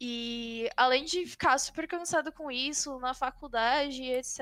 E 0.00 0.68
além 0.76 1.04
de 1.04 1.24
ficar 1.24 1.56
super 1.58 1.86
cansado 1.86 2.32
com 2.32 2.50
isso, 2.50 2.98
na 2.98 3.14
faculdade, 3.14 4.02
etc., 4.02 4.40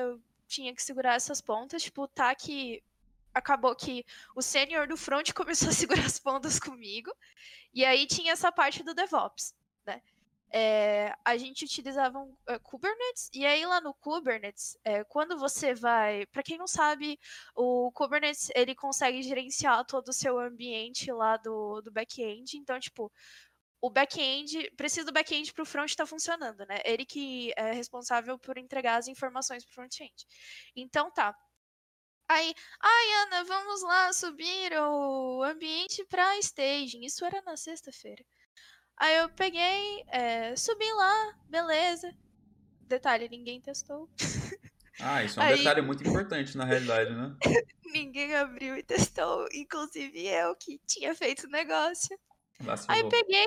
eu 0.00 0.20
tinha 0.46 0.74
que 0.74 0.82
segurar 0.82 1.14
essas 1.14 1.40
pontas. 1.40 1.82
Tipo, 1.82 2.06
tá 2.06 2.34
que 2.34 2.82
acabou 3.38 3.74
que 3.74 4.04
o 4.34 4.42
sênior 4.42 4.86
do 4.86 4.96
front 4.96 5.32
começou 5.34 5.68
a 5.68 5.72
segurar 5.72 6.04
as 6.04 6.18
pontas 6.18 6.58
comigo. 6.58 7.12
E 7.72 7.84
aí 7.84 8.06
tinha 8.06 8.32
essa 8.32 8.50
parte 8.52 8.82
do 8.82 8.94
DevOps, 8.94 9.54
né? 9.86 10.02
É, 10.50 11.14
a 11.26 11.36
gente 11.36 11.66
utilizava 11.66 12.18
um, 12.18 12.34
uh, 12.48 12.60
Kubernetes, 12.62 13.28
e 13.34 13.44
aí 13.44 13.66
lá 13.66 13.82
no 13.82 13.92
Kubernetes, 13.92 14.78
é, 14.82 15.04
quando 15.04 15.38
você 15.38 15.74
vai. 15.74 16.24
Para 16.26 16.42
quem 16.42 16.56
não 16.56 16.66
sabe, 16.66 17.18
o 17.54 17.92
Kubernetes 17.92 18.50
ele 18.54 18.74
consegue 18.74 19.22
gerenciar 19.22 19.84
todo 19.84 20.08
o 20.08 20.12
seu 20.12 20.38
ambiente 20.38 21.12
lá 21.12 21.36
do, 21.36 21.82
do 21.82 21.90
back-end. 21.90 22.56
Então, 22.56 22.80
tipo, 22.80 23.12
o 23.80 23.90
back-end 23.90 24.70
precisa 24.76 25.06
do 25.06 25.12
back-end 25.12 25.52
para 25.52 25.62
o 25.62 25.66
front 25.66 25.90
estar 25.90 26.04
tá 26.04 26.08
funcionando, 26.08 26.64
né? 26.66 26.80
Ele 26.84 27.04
que 27.04 27.52
é 27.56 27.72
responsável 27.72 28.38
por 28.38 28.58
entregar 28.58 28.96
as 28.96 29.06
informações 29.06 29.64
para 29.64 29.70
o 29.70 29.74
front-end. 29.74 30.26
Então 30.74 31.10
tá. 31.10 31.36
Aí, 32.28 32.54
ai, 32.80 33.12
Ana, 33.24 33.44
vamos 33.44 33.82
lá 33.82 34.12
subir 34.12 34.72
o 34.78 35.42
ambiente 35.42 36.04
para 36.04 36.38
staging. 36.38 37.04
Isso 37.04 37.24
era 37.24 37.40
na 37.40 37.56
sexta-feira. 37.56 38.22
Aí 38.98 39.16
eu 39.16 39.30
peguei, 39.30 40.04
é, 40.08 40.54
subi 40.54 40.92
lá, 40.92 41.34
beleza. 41.48 42.12
Detalhe, 42.82 43.28
ninguém 43.28 43.60
testou. 43.60 44.10
Ah, 45.00 45.22
isso 45.22 45.40
é 45.40 45.42
um 45.42 45.46
Aí... 45.48 45.58
detalhe 45.58 45.80
muito 45.80 46.06
importante 46.06 46.56
na 46.56 46.64
realidade, 46.64 47.14
né? 47.14 47.34
ninguém 47.92 48.34
abriu 48.34 48.76
e 48.76 48.82
testou, 48.82 49.46
inclusive 49.52 50.26
eu 50.26 50.54
que 50.56 50.78
tinha 50.86 51.14
feito 51.14 51.46
o 51.46 51.50
negócio. 51.50 52.18
Vacilou. 52.60 52.96
Aí 52.96 53.08
peguei. 53.08 53.46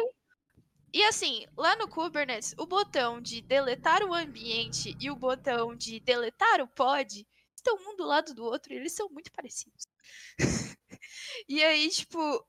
E 0.94 1.04
assim, 1.04 1.46
lá 1.56 1.76
no 1.76 1.88
Kubernetes, 1.88 2.54
o 2.58 2.66
botão 2.66 3.22
de 3.22 3.42
deletar 3.42 4.04
o 4.04 4.14
ambiente 4.14 4.96
e 5.00 5.10
o 5.10 5.16
botão 5.16 5.76
de 5.76 6.00
deletar 6.00 6.62
o 6.62 6.68
pod 6.68 7.26
estão 7.62 7.78
um 7.78 7.96
do 7.96 8.06
lado 8.06 8.34
do 8.34 8.44
outro 8.44 8.74
e 8.74 8.76
eles 8.76 8.94
são 8.94 9.08
muito 9.10 9.32
parecidos. 9.32 9.88
e 11.48 11.64
aí, 11.64 11.90
tipo. 11.90 12.46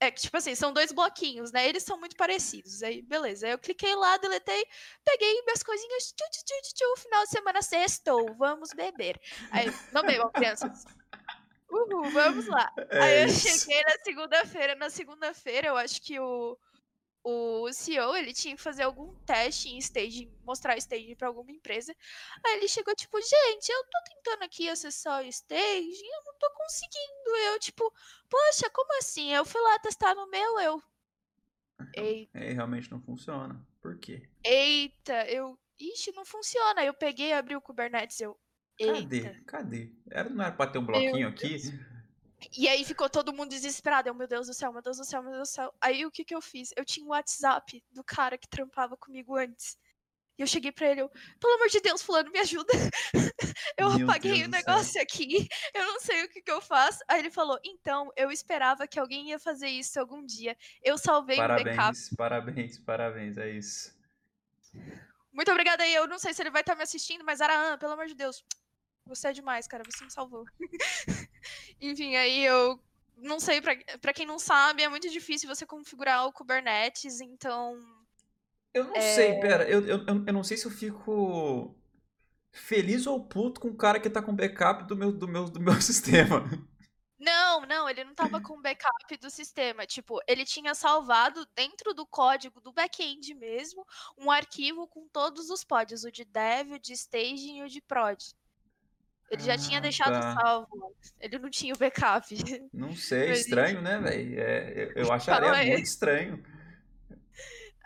É 0.00 0.10
que, 0.10 0.20
tipo 0.20 0.36
assim, 0.36 0.56
são 0.56 0.72
dois 0.72 0.90
bloquinhos, 0.90 1.52
né? 1.52 1.68
Eles 1.68 1.84
são 1.84 1.96
muito 1.96 2.16
parecidos. 2.16 2.82
Aí, 2.82 3.02
beleza. 3.02 3.46
Aí 3.46 3.52
eu 3.52 3.58
cliquei 3.58 3.94
lá, 3.94 4.16
deletei, 4.16 4.66
peguei 5.04 5.42
minhas 5.42 5.62
coisinhas. 5.62 6.12
Tchu, 6.12 6.24
tchu, 6.28 6.44
tchu, 6.44 6.74
tchu, 6.74 7.00
final 7.02 7.22
de 7.22 7.30
semana 7.30 7.62
sextou, 7.62 8.34
vamos 8.34 8.70
beber. 8.72 9.20
Aí, 9.52 9.66
não 9.92 10.02
bebam, 10.02 10.28
crianças. 10.32 10.84
Uhul, 11.70 12.10
vamos 12.10 12.48
lá. 12.48 12.70
É 12.90 13.00
aí 13.00 13.22
eu 13.22 13.28
cheguei 13.28 13.80
na 13.82 13.96
segunda-feira. 14.04 14.74
Na 14.74 14.90
segunda-feira, 14.90 15.68
eu 15.68 15.76
acho 15.76 16.02
que 16.02 16.18
o 16.18 16.58
o 17.24 17.72
CEO, 17.72 18.16
ele 18.16 18.32
tinha 18.32 18.56
que 18.56 18.62
fazer 18.62 18.82
algum 18.82 19.14
teste 19.24 19.68
em 19.68 19.78
staging, 19.78 20.32
mostrar 20.44 20.76
staging 20.76 21.14
para 21.14 21.28
alguma 21.28 21.50
empresa. 21.52 21.94
Aí 22.44 22.56
ele 22.56 22.68
chegou 22.68 22.94
tipo, 22.94 23.20
gente, 23.20 23.68
eu 23.68 23.84
tô 23.84 23.98
tentando 24.08 24.42
aqui 24.42 24.68
acessar 24.68 25.22
o 25.22 25.26
staging, 25.26 26.06
eu 26.06 26.24
não 26.24 26.38
tô 26.38 26.50
conseguindo. 26.54 27.36
Eu 27.52 27.60
tipo, 27.60 27.92
poxa, 28.28 28.68
como 28.70 28.98
assim? 28.98 29.32
Eu 29.32 29.44
fui 29.44 29.60
lá 29.60 29.78
testar 29.78 30.14
no 30.14 30.28
meu, 30.28 30.60
eu 30.60 30.82
Eita. 31.94 32.38
É, 32.38 32.52
realmente 32.52 32.90
não 32.90 33.00
funciona. 33.00 33.60
Por 33.80 33.98
quê? 33.98 34.28
Eita, 34.44 35.26
eu, 35.28 35.58
ixi, 35.78 36.12
não 36.12 36.24
funciona. 36.24 36.84
Eu 36.84 36.94
peguei, 36.94 37.32
abri 37.32 37.56
o 37.56 37.60
Kubernetes, 37.60 38.20
eu 38.20 38.38
Eita. 38.78 39.00
Cadê? 39.00 39.40
Cadê? 39.44 39.92
Era, 40.10 40.28
não 40.28 40.44
era 40.44 40.54
pra 40.54 40.66
ter 40.66 40.78
um 40.78 40.86
bloquinho 40.86 41.28
aqui? 41.28 41.56
E 42.56 42.68
aí 42.68 42.84
ficou 42.84 43.08
todo 43.08 43.32
mundo 43.32 43.50
desesperado. 43.50 44.08
Eu, 44.08 44.14
meu 44.14 44.26
Deus 44.26 44.46
do 44.46 44.54
céu, 44.54 44.72
meu 44.72 44.82
Deus 44.82 44.96
do 44.96 45.04
céu, 45.04 45.22
meu 45.22 45.32
Deus 45.32 45.48
do 45.48 45.52
céu. 45.52 45.74
Aí 45.80 46.04
o 46.06 46.10
que 46.10 46.24
que 46.24 46.34
eu 46.34 46.40
fiz? 46.40 46.70
Eu 46.76 46.84
tinha 46.84 47.04
um 47.04 47.10
WhatsApp 47.10 47.82
do 47.90 48.02
cara 48.04 48.38
que 48.38 48.48
trampava 48.48 48.96
comigo 48.96 49.36
antes. 49.36 49.76
E 50.38 50.42
eu 50.42 50.46
cheguei 50.46 50.72
pra 50.72 50.88
ele, 50.88 51.02
eu, 51.02 51.10
pelo 51.38 51.54
amor 51.54 51.68
de 51.68 51.80
Deus, 51.80 52.00
fulano, 52.02 52.30
me 52.30 52.38
ajuda. 52.38 52.72
eu 53.76 53.90
meu 53.90 54.08
apaguei 54.08 54.38
Deus 54.38 54.46
o 54.46 54.50
negócio 54.50 55.00
aqui, 55.00 55.46
eu 55.74 55.84
não 55.84 56.00
sei 56.00 56.24
o 56.24 56.28
que, 56.28 56.40
que 56.40 56.50
eu 56.50 56.60
faço. 56.60 57.00
Aí 57.06 57.20
ele 57.20 57.30
falou, 57.30 57.58
então, 57.62 58.10
eu 58.16 58.30
esperava 58.30 58.86
que 58.86 58.98
alguém 58.98 59.28
ia 59.28 59.38
fazer 59.38 59.68
isso 59.68 60.00
algum 60.00 60.24
dia. 60.24 60.56
Eu 60.82 60.96
salvei 60.96 61.36
parabéns, 61.36 61.66
o 61.66 61.76
backup. 61.76 62.16
Parabéns, 62.16 62.78
parabéns, 62.78 63.36
é 63.36 63.50
isso. 63.50 63.94
Muito 65.32 65.50
obrigada 65.50 65.82
aí. 65.82 65.94
Eu 65.94 66.06
não 66.06 66.18
sei 66.18 66.32
se 66.32 66.42
ele 66.42 66.50
vai 66.50 66.62
estar 66.62 66.72
tá 66.72 66.76
me 66.76 66.82
assistindo, 66.82 67.24
mas 67.24 67.40
Araã, 67.40 67.76
pelo 67.78 67.92
amor 67.92 68.06
de 68.06 68.14
Deus, 68.14 68.42
você 69.06 69.28
é 69.28 69.32
demais, 69.32 69.66
cara. 69.66 69.84
Você 69.84 70.04
me 70.04 70.10
salvou. 70.10 70.44
Enfim, 71.80 72.16
aí 72.16 72.44
eu 72.44 72.80
não 73.16 73.38
sei, 73.38 73.60
para 73.60 74.12
quem 74.12 74.26
não 74.26 74.38
sabe, 74.38 74.82
é 74.82 74.88
muito 74.88 75.08
difícil 75.08 75.48
você 75.48 75.64
configurar 75.64 76.26
o 76.26 76.32
Kubernetes, 76.32 77.20
então 77.20 77.78
Eu 78.74 78.84
não 78.84 78.96
é... 78.96 79.00
sei, 79.00 79.40
pera. 79.40 79.68
Eu, 79.68 79.86
eu, 79.86 80.06
eu 80.06 80.32
não 80.32 80.42
sei 80.42 80.56
se 80.56 80.66
eu 80.66 80.70
fico 80.70 81.74
feliz 82.50 83.06
ou 83.06 83.24
puto 83.24 83.60
com 83.60 83.68
o 83.68 83.76
cara 83.76 83.98
que 83.98 84.10
tá 84.10 84.20
com 84.22 84.34
backup 84.34 84.84
do 84.84 84.96
meu, 84.96 85.12
do 85.12 85.28
meu, 85.28 85.44
do 85.48 85.60
meu 85.60 85.74
sistema. 85.80 86.44
Não, 87.18 87.60
não, 87.66 87.88
ele 87.88 88.02
não 88.02 88.14
tava 88.16 88.40
com 88.40 88.60
backup 88.60 89.16
do 89.18 89.30
sistema. 89.30 89.86
Tipo, 89.86 90.20
ele 90.26 90.44
tinha 90.44 90.74
salvado 90.74 91.46
dentro 91.54 91.94
do 91.94 92.04
código 92.04 92.60
do 92.60 92.72
back-end 92.72 93.32
mesmo 93.34 93.86
um 94.18 94.28
arquivo 94.28 94.88
com 94.88 95.06
todos 95.08 95.48
os 95.48 95.62
pods, 95.62 96.02
o 96.02 96.10
de 96.10 96.24
dev, 96.24 96.72
o 96.72 96.78
de 96.80 96.92
staging 96.92 97.58
e 97.58 97.62
o 97.62 97.68
de 97.68 97.80
prod. 97.80 98.34
Ele 99.32 99.42
já 99.42 99.56
tinha 99.56 99.78
ah, 99.78 99.80
deixado 99.80 100.12
tá. 100.12 100.34
salvo. 100.34 100.94
Ele 101.18 101.38
não 101.38 101.48
tinha 101.48 101.72
o 101.72 101.78
backup. 101.78 102.28
Não 102.70 102.94
sei, 102.94 103.32
estranho, 103.32 103.80
né, 103.80 103.98
velho? 103.98 104.38
É, 104.38 104.72
eu, 104.74 105.04
eu 105.04 105.12
acharia 105.12 105.72
muito 105.72 105.86
estranho. 105.86 106.44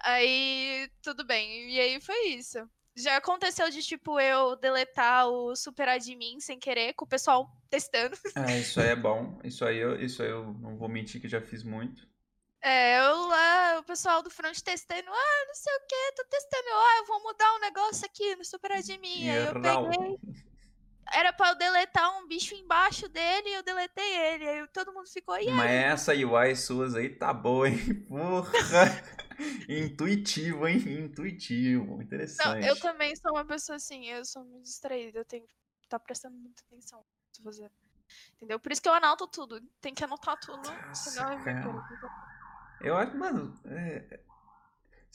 Aí, 0.02 0.90
tudo 1.00 1.24
bem. 1.24 1.70
E 1.70 1.78
aí 1.78 2.00
foi 2.00 2.30
isso. 2.30 2.58
Já 2.96 3.16
aconteceu 3.16 3.70
de, 3.70 3.80
tipo, 3.80 4.18
eu 4.18 4.56
deletar 4.56 5.28
o 5.28 5.54
super 5.54 5.88
admin 5.88 6.40
sem 6.40 6.58
querer, 6.58 6.94
com 6.94 7.04
o 7.04 7.08
pessoal 7.08 7.48
testando. 7.70 8.16
É, 8.34 8.58
isso 8.58 8.80
aí 8.80 8.88
é 8.88 8.96
bom. 8.96 9.38
Isso 9.44 9.64
aí 9.64 9.78
eu, 9.78 10.00
isso 10.00 10.22
aí 10.24 10.30
eu 10.30 10.52
não 10.54 10.76
vou 10.76 10.88
mentir 10.88 11.20
que 11.20 11.28
já 11.28 11.40
fiz 11.40 11.62
muito. 11.62 12.08
É, 12.60 12.98
eu 12.98 13.28
lá, 13.28 13.78
o 13.78 13.84
pessoal 13.84 14.20
do 14.20 14.30
front 14.30 14.58
testando, 14.58 15.08
ah, 15.08 15.44
não 15.46 15.54
sei 15.54 15.72
o 15.74 15.86
que, 15.86 16.12
tô 16.16 16.24
testando, 16.24 16.68
ah, 16.68 16.98
eu 16.98 17.06
vou 17.06 17.22
mudar 17.22 17.54
um 17.54 17.60
negócio 17.60 18.04
aqui 18.04 18.34
no 18.34 18.44
super 18.44 18.72
admin. 18.72 19.26
E 19.26 19.30
aí 19.30 19.46
eu 19.46 19.52
peguei 19.52 20.18
era 21.12 21.32
pra 21.32 21.50
eu 21.50 21.54
deletar 21.56 22.18
um 22.18 22.26
bicho 22.26 22.54
embaixo 22.54 23.08
dele 23.08 23.48
e 23.48 23.54
eu 23.54 23.62
deletei 23.62 24.16
ele. 24.18 24.48
Aí 24.48 24.66
todo 24.68 24.92
mundo 24.92 25.08
ficou. 25.08 25.36
E 25.36 25.48
aí? 25.48 25.50
Mas 25.50 25.70
essa 25.70 26.12
UI 26.12 26.56
suas 26.56 26.94
aí 26.94 27.08
tá 27.08 27.32
boa, 27.32 27.68
hein? 27.68 27.94
Porra! 28.08 28.50
Intuitivo, 29.68 30.66
hein? 30.66 30.78
Intuitivo. 30.78 32.02
Interessante. 32.02 32.60
Não, 32.60 32.66
eu 32.66 32.78
também 32.80 33.14
sou 33.16 33.32
uma 33.32 33.44
pessoa 33.44 33.76
assim, 33.76 34.06
eu 34.06 34.24
sou 34.24 34.44
muito 34.44 34.64
distraída, 34.64 35.18
eu 35.18 35.24
tenho 35.24 35.44
que 35.44 35.52
estar 35.84 35.98
tá 35.98 36.04
prestando 36.04 36.36
muita 36.36 36.62
atenção 36.62 37.04
no 37.38 37.44
fazer. 37.44 37.70
Entendeu? 38.36 38.58
Por 38.58 38.72
isso 38.72 38.82
que 38.82 38.88
eu 38.88 38.94
anoto 38.94 39.26
tudo. 39.26 39.60
Tem 39.80 39.94
que 39.94 40.04
anotar 40.04 40.38
tudo. 40.38 40.70
Nossa, 40.70 41.10
senão 41.10 41.32
eu, 42.80 42.88
eu 42.88 42.96
acho, 42.96 43.16
mano. 43.16 43.58
É, 43.64 44.20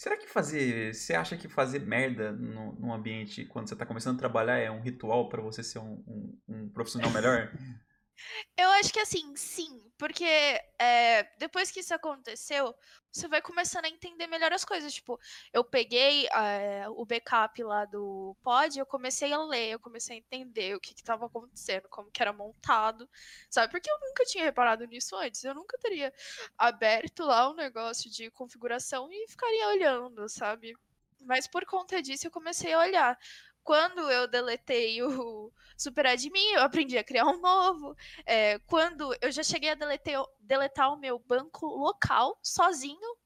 Será 0.02 0.18
que 0.18 0.28
fazer. 0.28 0.96
Você 0.96 1.14
acha 1.14 1.38
que 1.38 1.48
fazer 1.48 1.82
merda 1.82 2.32
no, 2.32 2.74
num 2.74 2.92
ambiente 2.92 3.46
quando 3.46 3.70
você 3.70 3.76
tá 3.76 3.86
começando 3.86 4.16
a 4.16 4.18
trabalhar 4.18 4.58
é 4.58 4.72
um 4.72 4.82
ritual 4.82 5.30
para 5.30 5.44
você 5.44 5.62
ser 5.64 5.78
um, 5.78 6.04
um, 6.08 6.40
um 6.50 6.70
profissional 6.70 7.12
melhor? 7.12 7.52
Eu 8.58 8.70
acho 8.72 8.92
que 8.94 9.00
assim, 9.00 9.36
sim, 9.36 9.82
porque 9.98 10.26
é, 10.80 11.24
depois 11.38 11.72
que 11.72 11.80
isso 11.80 11.94
aconteceu, 11.94 12.76
você 13.12 13.28
vai 13.28 13.42
começando 13.42 13.86
a 13.86 13.90
entender 13.90 14.28
melhor 14.28 14.54
as 14.54 14.64
coisas. 14.64 14.94
Tipo, 14.94 15.20
eu 15.52 15.64
peguei 15.64 16.28
é, 16.28 16.86
o 16.90 17.06
backup 17.06 17.62
lá 17.64 17.86
do 17.86 18.36
pod, 18.42 18.78
eu 18.80 18.86
comecei 18.86 19.34
a 19.34 19.44
ler, 19.44 19.72
eu 19.72 19.80
comecei 19.80 20.16
a 20.16 20.20
entender 20.20 20.76
o 20.76 20.80
que 20.80 20.94
estava 20.94 21.26
acontecendo, 21.26 21.90
como 21.90 22.10
que 22.10 22.22
era 22.22 22.32
montado, 22.32 23.10
sabe? 23.50 23.72
Porque 23.72 23.92
eu 23.92 24.00
nunca 24.00 24.24
tinha 24.26 24.44
reparado 24.44 24.86
nisso 24.86 25.16
antes. 25.16 25.44
Eu 25.44 25.54
nunca 25.54 25.78
teria 25.78 26.14
aberto 26.58 27.24
lá 27.26 27.50
um 27.50 27.56
negócio 27.56 28.10
de 28.10 28.32
configuração 28.32 29.12
e 29.12 29.28
ficaria 29.28 29.68
olhando, 29.68 30.28
sabe? 30.30 30.74
Mas 31.20 31.48
por 31.48 31.66
conta 31.66 32.02
disso 32.02 32.28
eu 32.28 32.32
comecei 32.32 32.74
a 32.74 32.80
olhar 32.80 33.18
quando 33.64 34.10
eu 34.10 34.28
deletei 34.28 35.02
o 35.04 35.52
Super 35.78 36.08
Admin, 36.08 36.52
eu 36.54 36.62
aprendi 36.62 36.98
a 36.98 37.04
criar 37.04 37.26
um 37.26 37.40
novo. 37.40 37.96
É, 38.26 38.60
quando 38.60 39.16
eu 39.22 39.32
já 39.32 39.44
cheguei 39.44 39.72
a 39.72 39.76
deletar, 39.76 40.24
deletar 40.40 40.94
o 40.94 41.00
meu 41.00 41.20
banco 41.20 41.66
local 41.66 42.38
sozinho, 42.42 43.18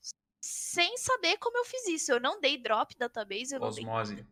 sem 0.41 0.95
saber 0.97 1.37
como 1.37 1.57
eu 1.57 1.65
fiz 1.65 1.87
isso. 1.87 2.11
Eu 2.11 2.19
não 2.19 2.39
dei 2.39 2.57
drop 2.57 2.95
database. 2.97 3.55
osmose. 3.57 4.15
Dei... 4.15 4.25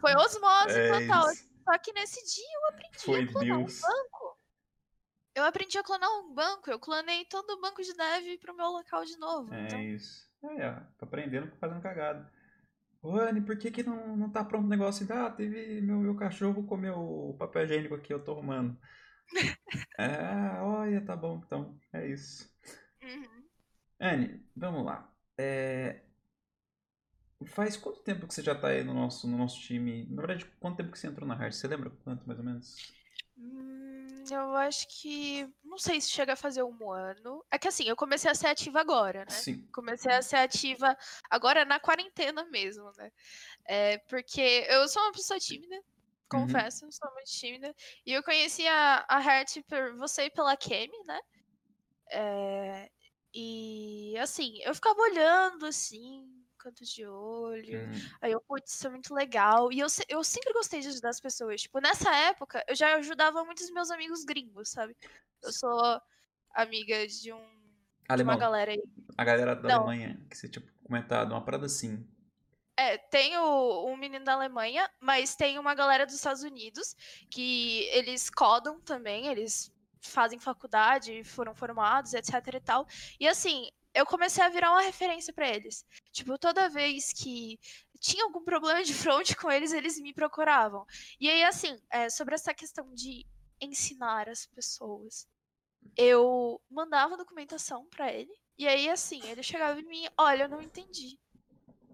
Foi 0.00 0.14
osmose 0.14 0.78
é 0.78 1.00
total. 1.00 1.30
Isso. 1.30 1.50
Só 1.64 1.78
que 1.78 1.92
nesse 1.92 2.24
dia 2.34 2.48
eu 2.54 2.68
aprendi 2.68 2.98
Foi 2.98 3.22
a 3.22 3.26
clonar 3.26 3.58
Deus. 3.58 3.78
um 3.78 3.80
banco. 3.80 4.38
Eu 5.34 5.44
aprendi 5.44 5.78
a 5.78 5.82
clonar 5.82 6.10
um 6.10 6.34
banco. 6.34 6.70
Eu 6.70 6.78
clonei 6.78 7.24
todo 7.26 7.50
o 7.50 7.60
banco 7.60 7.82
de 7.82 7.94
dev 7.94 8.38
pro 8.40 8.54
meu 8.54 8.68
local 8.68 9.04
de 9.04 9.16
novo. 9.18 9.52
É 9.54 9.62
então... 9.64 9.80
isso. 9.80 10.28
É, 10.42 10.62
é, 10.62 10.82
tô 10.98 11.04
aprendendo 11.04 11.50
fazendo 11.58 11.82
cagada. 11.82 12.30
Rani, 13.02 13.40
por 13.40 13.58
que, 13.58 13.70
que 13.70 13.82
não, 13.82 14.16
não 14.16 14.30
tá 14.30 14.44
pronto 14.44 14.66
o 14.66 14.68
negócio? 14.68 15.06
Ah, 15.12 15.30
teve. 15.30 15.80
Meu, 15.80 15.98
meu 15.98 16.14
cachorro 16.16 16.66
comeu 16.66 16.94
o 16.96 17.34
papel 17.38 17.64
higiênico 17.64 17.94
aqui, 17.94 18.12
eu 18.12 18.22
tô 18.22 18.32
arrumando. 18.32 18.78
é, 19.98 20.60
olha, 20.60 21.04
tá 21.04 21.16
bom, 21.16 21.42
então. 21.44 21.78
É 21.92 22.06
isso. 22.06 22.48
Uhum. 23.02 23.44
Anne, 24.00 24.44
vamos 24.56 24.84
lá. 24.84 25.10
É... 25.38 26.02
Faz 27.46 27.76
quanto 27.76 28.02
tempo 28.02 28.26
que 28.26 28.34
você 28.34 28.42
já 28.42 28.54
tá 28.54 28.68
aí 28.68 28.84
no 28.84 28.92
nosso, 28.92 29.26
no 29.26 29.38
nosso 29.38 29.60
time? 29.60 30.06
Na 30.10 30.22
verdade, 30.22 30.44
quanto 30.60 30.76
tempo 30.76 30.92
que 30.92 30.98
você 30.98 31.06
entrou 31.06 31.26
na 31.26 31.34
Hard? 31.34 31.52
Você 31.54 31.66
lembra 31.66 31.90
quanto, 31.90 32.26
mais 32.26 32.38
ou 32.38 32.44
menos? 32.44 32.76
Hum, 33.38 33.89
eu 34.30 34.56
acho 34.56 34.86
que. 34.88 35.48
Não 35.64 35.78
sei 35.78 36.00
se 36.00 36.10
chega 36.10 36.32
a 36.32 36.36
fazer 36.36 36.62
um 36.62 36.90
ano. 36.90 37.44
É 37.50 37.58
que 37.58 37.68
assim, 37.68 37.84
eu 37.84 37.96
comecei 37.96 38.30
a 38.30 38.34
ser 38.34 38.48
ativa 38.48 38.80
agora, 38.80 39.20
né? 39.20 39.30
Sim. 39.30 39.66
Comecei 39.72 40.12
a 40.12 40.22
ser 40.22 40.36
ativa 40.36 40.96
agora 41.28 41.64
na 41.64 41.80
quarentena 41.80 42.44
mesmo, 42.44 42.90
né? 42.96 43.10
É, 43.66 43.98
porque 44.08 44.66
eu 44.68 44.88
sou 44.88 45.02
uma 45.02 45.12
pessoa 45.12 45.38
tímida, 45.38 45.74
uhum. 45.76 45.82
confesso, 46.28 46.84
uhum. 46.84 46.92
sou 46.92 47.12
muito 47.12 47.30
tímida. 47.30 47.74
E 48.04 48.12
eu 48.12 48.22
conheci 48.22 48.66
a, 48.66 49.04
a 49.08 49.22
Heart 49.22 49.62
por 49.68 49.96
você 49.96 50.24
e 50.24 50.30
pela 50.30 50.56
Kemi, 50.56 51.04
né? 51.04 51.20
É, 52.12 52.90
e 53.32 54.16
assim, 54.18 54.58
eu 54.62 54.74
ficava 54.74 55.00
olhando 55.00 55.66
assim, 55.66 56.39
canto 56.60 56.84
de 56.84 57.06
olho. 57.06 57.80
Hum. 57.80 58.10
Aí 58.20 58.32
eu, 58.32 58.40
putz, 58.40 58.74
isso 58.74 58.86
é 58.86 58.90
muito 58.90 59.14
legal. 59.14 59.72
E 59.72 59.80
eu, 59.80 59.86
eu 60.08 60.22
sempre 60.22 60.52
gostei 60.52 60.80
de 60.80 60.88
ajudar 60.88 61.08
as 61.08 61.20
pessoas. 61.20 61.62
Tipo, 61.62 61.80
nessa 61.80 62.14
época, 62.14 62.62
eu 62.68 62.74
já 62.74 62.96
ajudava 62.96 63.44
muitos 63.44 63.70
meus 63.70 63.90
amigos 63.90 64.24
gringos, 64.24 64.68
sabe? 64.70 64.96
Eu 65.42 65.52
sou 65.52 66.00
amiga 66.54 67.06
de 67.06 67.32
um. 67.32 67.60
Alemão. 68.08 68.34
De 68.34 68.38
uma 68.38 68.46
galera 68.46 68.72
aí. 68.72 68.82
A 69.16 69.24
galera 69.24 69.56
da 69.56 69.68
Não. 69.68 69.76
Alemanha, 69.82 70.20
que 70.28 70.36
você 70.36 70.48
tinha 70.48 70.64
comentado, 70.84 71.32
uma 71.32 71.44
parada 71.44 71.66
assim. 71.66 72.06
É, 72.76 72.98
tem 72.98 73.36
o, 73.36 73.86
um 73.86 73.96
menino 73.96 74.24
da 74.24 74.32
Alemanha, 74.32 74.90
mas 75.00 75.36
tem 75.36 75.58
uma 75.58 75.74
galera 75.74 76.06
dos 76.06 76.14
Estados 76.14 76.42
Unidos 76.42 76.96
que 77.30 77.82
eles 77.92 78.30
codam 78.30 78.80
também, 78.80 79.26
eles 79.26 79.72
fazem 80.00 80.38
faculdade, 80.38 81.22
foram 81.24 81.54
formados, 81.54 82.14
etc 82.14 82.54
e 82.54 82.60
tal. 82.60 82.86
E 83.18 83.28
assim, 83.28 83.68
eu 83.94 84.06
comecei 84.06 84.42
a 84.42 84.48
virar 84.48 84.70
uma 84.70 84.82
referência 84.82 85.32
para 85.32 85.48
eles. 85.48 85.84
Tipo, 86.12 86.38
toda 86.38 86.68
vez 86.68 87.12
que 87.12 87.58
tinha 87.98 88.24
algum 88.24 88.42
problema 88.42 88.82
de 88.82 88.94
front 88.94 89.34
com 89.34 89.50
eles, 89.50 89.72
eles 89.72 90.00
me 90.00 90.14
procuravam. 90.14 90.86
E 91.20 91.28
aí, 91.28 91.42
assim, 91.44 91.78
é, 91.90 92.08
sobre 92.08 92.34
essa 92.34 92.54
questão 92.54 92.92
de 92.94 93.26
ensinar 93.60 94.28
as 94.28 94.46
pessoas, 94.46 95.28
eu 95.96 96.60
mandava 96.70 97.16
documentação 97.16 97.86
para 97.86 98.12
ele. 98.12 98.32
E 98.56 98.66
aí, 98.66 98.88
assim, 98.88 99.20
ele 99.26 99.42
chegava 99.42 99.80
em 99.80 99.86
mim, 99.86 100.06
olha, 100.16 100.44
eu 100.44 100.48
não 100.48 100.62
entendi. 100.62 101.18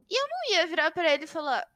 E 0.09 0.21
eu 0.21 0.29
não 0.29 0.51
ia 0.53 0.67
virar 0.67 0.91
para 0.91 1.13
ele 1.13 1.25
e 1.25 1.29
falar, 1.29 1.67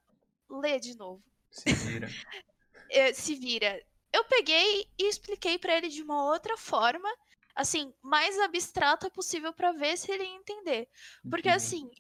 lê 0.48 0.78
de 0.78 0.96
novo. 0.96 1.22
Se 1.50 1.72
vira. 1.72 2.08
Se 3.14 3.34
vira. 3.34 3.84
Eu 4.12 4.24
peguei 4.24 4.88
e 4.98 5.08
expliquei 5.08 5.58
para 5.58 5.76
ele 5.76 5.88
de 5.88 6.02
uma 6.02 6.24
outra 6.24 6.56
forma 6.56 7.08
assim, 7.54 7.92
mais 8.02 8.38
abstrata 8.38 9.10
possível 9.10 9.52
para 9.52 9.72
ver 9.72 9.96
se 9.96 10.10
ele 10.10 10.24
ia 10.24 10.36
entender. 10.36 10.88
Porque 11.28 11.48
uhum. 11.48 11.54
assim, 11.54 11.90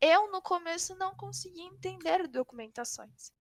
eu 0.00 0.30
no 0.30 0.42
começo 0.42 0.94
não 0.96 1.14
conseguia 1.14 1.64
entender 1.64 2.28
documentações. 2.28 3.32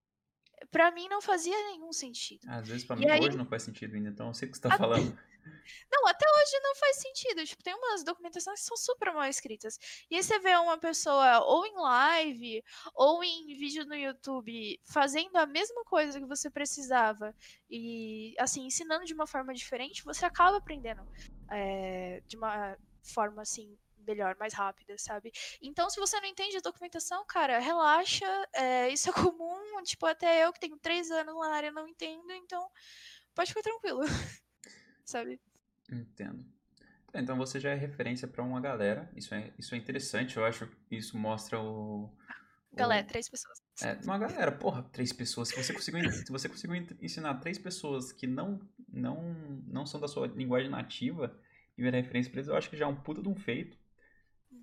Para 0.72 0.92
mim 0.92 1.10
não 1.10 1.22
fazia 1.22 1.58
nenhum 1.72 1.92
sentido. 1.92 2.48
Às 2.48 2.68
vezes 2.68 2.86
para 2.86 2.96
mim 2.96 3.10
aí... 3.10 3.20
hoje 3.20 3.38
não 3.38 3.46
faz 3.46 3.64
sentido 3.64 3.96
ainda, 3.96 4.10
então 4.10 4.28
eu 4.28 4.34
sei 4.34 4.48
o 4.48 4.52
que 4.52 4.58
você 4.58 4.62
tá 4.62 4.78
falando. 4.78 5.18
Não, 5.92 6.08
até 6.08 6.26
hoje 6.26 6.60
não 6.62 6.76
faz 6.76 6.98
sentido. 6.98 7.46
Tipo, 7.46 7.64
tem 7.64 7.74
umas 7.76 8.04
documentações 8.04 8.60
que 8.60 8.66
são 8.66 8.78
super 8.78 9.14
mal 9.14 9.28
escritas. 9.28 9.78
E 10.10 10.16
aí 10.16 10.24
você 10.24 10.40
vê 10.40 10.56
uma 10.56 10.78
pessoa 10.78 11.40
ou 11.46 11.66
em 11.66 11.76
live 11.76 12.64
ou 12.94 13.24
em 13.24 13.48
vídeo 13.56 13.86
no 13.86 13.96
YouTube 13.96 14.80
fazendo 14.86 15.36
a 15.38 15.46
mesma 15.46 15.84
coisa 15.86 16.20
que 16.20 16.26
você 16.26 16.50
precisava 16.50 17.36
e, 17.70 18.34
assim, 18.40 18.66
ensinando 18.66 19.06
de 19.06 19.14
uma 19.14 19.28
forma 19.28 19.54
diferente, 19.54 20.04
você 20.04 20.26
acaba 20.26 20.58
aprendendo 20.58 21.02
é, 21.52 22.22
de 22.28 22.38
uma 22.38 22.78
forma, 23.04 23.42
assim, 23.42 23.78
melhor, 24.06 24.36
mais 24.40 24.54
rápida, 24.54 24.96
sabe? 24.98 25.32
Então, 25.62 25.90
se 25.90 26.00
você 26.00 26.20
não 26.20 26.28
entende 26.28 26.58
a 26.58 26.62
documentação, 26.62 27.26
cara, 27.26 27.60
relaxa. 27.60 28.26
É, 28.54 28.90
isso 28.90 29.10
é 29.10 29.14
comum. 29.32 29.82
Tipo, 29.84 30.06
até 30.06 30.46
eu 30.46 30.54
que 30.54 30.60
tenho 30.60 30.78
três 30.78 31.10
anos 31.12 31.36
na 31.36 31.54
área 31.56 31.72
não 31.72 31.88
entendo, 31.88 32.32
então 32.34 32.70
pode 33.34 33.50
ficar 33.50 33.64
tranquilo. 33.64 34.02
sabe? 35.06 35.40
Entendo. 35.92 36.46
Então 37.14 37.38
você 37.38 37.60
já 37.60 37.72
é 37.72 37.76
referência 37.76 38.28
para 38.28 38.44
uma 38.44 38.60
galera. 38.60 39.10
Isso 39.16 39.34
é, 39.36 39.54
isso 39.58 39.76
é 39.76 39.78
interessante, 39.78 40.38
eu 40.38 40.46
acho 40.46 40.68
que 40.88 40.96
isso 40.96 41.18
mostra 41.18 41.60
o. 41.62 42.10
Galera, 42.72 43.06
o... 43.06 43.08
três 43.08 43.30
pessoas. 43.30 43.60
É, 43.84 43.94
uma 44.04 44.18
galera, 44.18 44.52
porra, 44.52 44.84
três 44.92 45.14
pessoas. 45.14 45.50
Se 45.50 45.56
você 45.56 45.74
conseguiu, 45.74 46.12
se 46.12 46.32
você 46.32 46.50
conseguiu 46.50 46.76
ensinar 47.02 47.36
três 47.36 47.60
pessoas 47.60 48.12
que 48.12 48.26
não, 48.26 48.60
não, 48.92 49.22
não 49.68 49.86
são 49.86 50.00
da 50.00 50.08
sua 50.08 50.26
linguagem 50.28 50.72
nativa 50.72 51.40
e 51.78 51.84
virar 51.84 51.98
referência 51.98 52.32
para 52.32 52.40
eles, 52.40 52.50
eu 52.50 52.56
acho 52.56 52.70
que 52.70 52.78
já 52.78 52.86
é 52.86 52.88
um 52.88 52.96
puta 52.96 53.22
de 53.22 53.30
um 53.30 53.36
feito. 53.36 53.78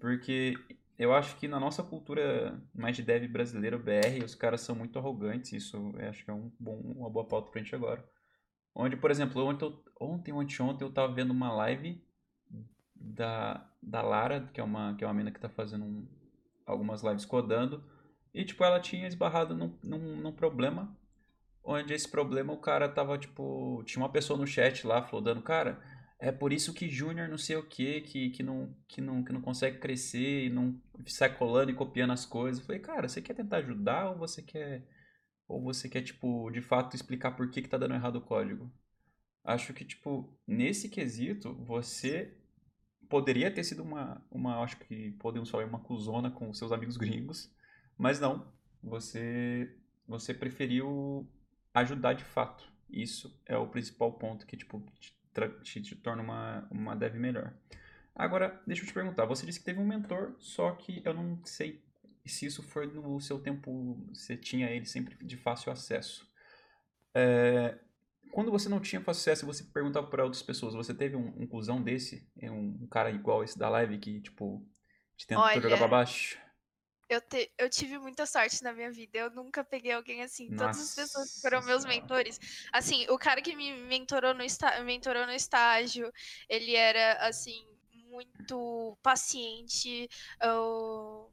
Porque 0.00 0.54
eu 0.98 1.14
acho 1.14 1.36
que 1.36 1.46
na 1.46 1.60
nossa 1.60 1.84
cultura 1.84 2.60
mais 2.74 2.96
de 2.96 3.02
dev 3.02 3.28
brasileiro, 3.28 3.78
BR, 3.78 4.24
os 4.24 4.34
caras 4.34 4.60
são 4.62 4.74
muito 4.74 4.98
arrogantes. 4.98 5.52
Isso 5.52 5.76
eu 5.96 6.08
acho 6.08 6.24
que 6.24 6.30
é 6.30 6.34
um 6.34 6.50
bom, 6.58 6.80
uma 6.80 7.08
boa 7.08 7.26
pauta 7.26 7.50
pra 7.50 7.62
gente 7.62 7.74
agora. 7.74 8.04
Onde, 8.80 8.96
por 8.96 9.10
exemplo, 9.10 9.44
ontem, 9.44 9.64
eu, 9.64 9.82
ontem, 10.00 10.32
ontem, 10.32 10.62
ontem 10.62 10.84
eu 10.84 10.92
tava 10.92 11.12
vendo 11.12 11.30
uma 11.30 11.52
live 11.52 12.02
da, 12.94 13.68
da 13.82 14.02
Lara, 14.02 14.48
que 14.52 14.60
é 14.60 14.64
uma, 14.64 14.94
que 14.96 15.04
é 15.04 15.06
uma 15.06 15.14
mina 15.14 15.30
que 15.30 15.40
tá 15.40 15.48
fazendo 15.48 15.84
um, 15.84 16.06
algumas 16.66 17.02
lives 17.02 17.24
codando. 17.24 17.82
E, 18.32 18.44
tipo, 18.44 18.64
ela 18.64 18.80
tinha 18.80 19.08
esbarrado 19.08 19.54
num, 19.54 19.76
num, 19.82 20.16
num 20.16 20.32
problema. 20.32 20.96
Onde 21.62 21.92
esse 21.92 22.08
problema 22.08 22.52
o 22.52 22.60
cara 22.60 22.88
tava, 22.88 23.18
tipo. 23.18 23.82
Tinha 23.84 24.02
uma 24.02 24.10
pessoa 24.10 24.38
no 24.38 24.46
chat 24.46 24.86
lá 24.86 25.02
falando, 25.02 25.42
cara 25.42 25.78
é 26.20 26.30
por 26.30 26.52
isso 26.52 26.74
que 26.74 26.88
Júnior 26.88 27.28
não 27.28 27.38
sei 27.38 27.56
o 27.56 27.62
quê, 27.62 28.02
que, 28.02 28.28
que, 28.28 28.42
não, 28.42 28.76
que, 28.86 29.00
não, 29.00 29.24
que 29.24 29.32
não 29.32 29.40
consegue 29.40 29.78
crescer 29.78 30.44
e 30.46 30.50
não 30.50 30.78
sai 31.06 31.34
colando 31.34 31.70
e 31.70 31.74
copiando 31.74 32.12
as 32.12 32.26
coisas. 32.26 32.60
Eu 32.60 32.66
falei, 32.66 32.80
cara, 32.80 33.08
você 33.08 33.22
quer 33.22 33.32
tentar 33.34 33.56
ajudar 33.58 34.10
ou 34.10 34.18
você 34.18 34.42
quer. 34.42 34.84
Ou 35.50 35.60
você 35.60 35.88
quer, 35.88 36.02
tipo, 36.02 36.48
de 36.50 36.60
fato 36.60 36.94
explicar 36.94 37.32
por 37.32 37.50
que, 37.50 37.60
que 37.60 37.68
tá 37.68 37.76
dando 37.76 37.94
errado 37.94 38.16
o 38.16 38.20
código? 38.20 38.70
Acho 39.42 39.74
que, 39.74 39.84
tipo, 39.84 40.32
nesse 40.46 40.88
quesito, 40.88 41.52
você 41.54 42.36
poderia 43.08 43.50
ter 43.50 43.64
sido 43.64 43.82
uma, 43.82 44.24
uma 44.30 44.62
acho 44.62 44.76
que 44.76 45.10
podemos 45.18 45.50
falar, 45.50 45.64
uma 45.64 45.80
cuzona 45.80 46.30
com 46.30 46.54
seus 46.54 46.70
amigos 46.70 46.96
gringos, 46.96 47.52
mas 47.98 48.20
não. 48.20 48.46
Você, 48.80 49.76
você 50.06 50.32
preferiu 50.32 51.28
ajudar 51.74 52.12
de 52.12 52.24
fato. 52.24 52.64
Isso 52.88 53.36
é 53.44 53.56
o 53.56 53.66
principal 53.66 54.12
ponto 54.12 54.46
que, 54.46 54.56
tipo, 54.56 54.80
te, 55.64 55.82
te 55.82 55.96
torna 55.96 56.22
uma, 56.22 56.68
uma 56.70 56.94
dev 56.94 57.16
melhor. 57.16 57.52
Agora, 58.14 58.62
deixa 58.64 58.82
eu 58.82 58.86
te 58.86 58.94
perguntar, 58.94 59.24
você 59.24 59.44
disse 59.44 59.58
que 59.58 59.64
teve 59.64 59.80
um 59.80 59.86
mentor, 59.86 60.36
só 60.38 60.70
que 60.72 61.02
eu 61.04 61.12
não 61.12 61.44
sei 61.44 61.82
se 62.30 62.46
isso 62.46 62.62
foi 62.62 62.86
no 62.86 63.20
seu 63.20 63.38
tempo, 63.38 63.98
você 64.12 64.36
tinha 64.36 64.70
ele 64.70 64.86
sempre 64.86 65.16
de 65.24 65.36
fácil 65.36 65.72
acesso. 65.72 66.28
É, 67.14 67.78
quando 68.30 68.50
você 68.50 68.68
não 68.68 68.80
tinha 68.80 69.00
fácil 69.00 69.20
acesso 69.32 69.44
e 69.44 69.46
você 69.46 69.64
perguntava 69.64 70.06
para 70.06 70.24
outras 70.24 70.42
pessoas, 70.42 70.74
você 70.74 70.94
teve 70.94 71.16
um, 71.16 71.34
um 71.36 71.46
cuzão 71.46 71.82
desse? 71.82 72.28
Um, 72.42 72.78
um 72.82 72.86
cara 72.86 73.10
igual 73.10 73.42
esse 73.42 73.58
da 73.58 73.68
live 73.68 73.98
que, 73.98 74.20
tipo, 74.20 74.64
te 75.16 75.26
tentou 75.26 75.44
Olha, 75.44 75.60
jogar 75.60 75.78
pra 75.78 75.88
baixo? 75.88 76.38
Eu, 77.08 77.20
te, 77.20 77.50
eu 77.58 77.68
tive 77.68 77.98
muita 77.98 78.24
sorte 78.24 78.62
na 78.62 78.72
minha 78.72 78.92
vida. 78.92 79.18
Eu 79.18 79.30
nunca 79.30 79.64
peguei 79.64 79.90
alguém 79.90 80.22
assim. 80.22 80.48
Nossa 80.48 80.64
Todas 80.64 80.80
as 80.80 80.94
pessoas 80.94 81.34
que 81.34 81.40
foram 81.40 81.60
meus 81.62 81.84
mentores. 81.84 82.38
Assim, 82.72 83.04
o 83.08 83.18
cara 83.18 83.42
que 83.42 83.56
me 83.56 83.72
mentorou 83.82 84.32
no, 84.32 84.44
está, 84.44 84.80
mentorou 84.84 85.26
no 85.26 85.32
estágio, 85.32 86.12
ele 86.48 86.76
era, 86.76 87.14
assim, 87.26 87.66
muito 88.10 88.96
paciente. 89.02 90.08
O, 90.40 91.28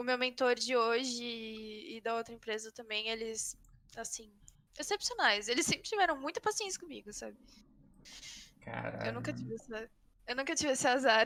o 0.00 0.04
meu 0.04 0.16
mentor 0.16 0.54
de 0.54 0.74
hoje 0.74 1.22
e 1.22 2.00
da 2.00 2.16
outra 2.16 2.32
empresa 2.34 2.72
também, 2.72 3.08
eles, 3.08 3.54
assim, 3.96 4.32
excepcionais. 4.78 5.46
Eles 5.46 5.66
sempre 5.66 5.82
tiveram 5.88 6.18
muita 6.18 6.40
paciência 6.40 6.80
comigo, 6.80 7.12
sabe? 7.12 7.36
Caralho. 8.62 9.06
Eu 9.06 9.12
nunca 9.12 9.32
tive 9.32 9.54
essa, 9.54 9.90
eu 10.26 10.36
nunca 10.36 10.54
tive 10.54 10.72
esse 10.72 10.88
azar. 10.88 11.24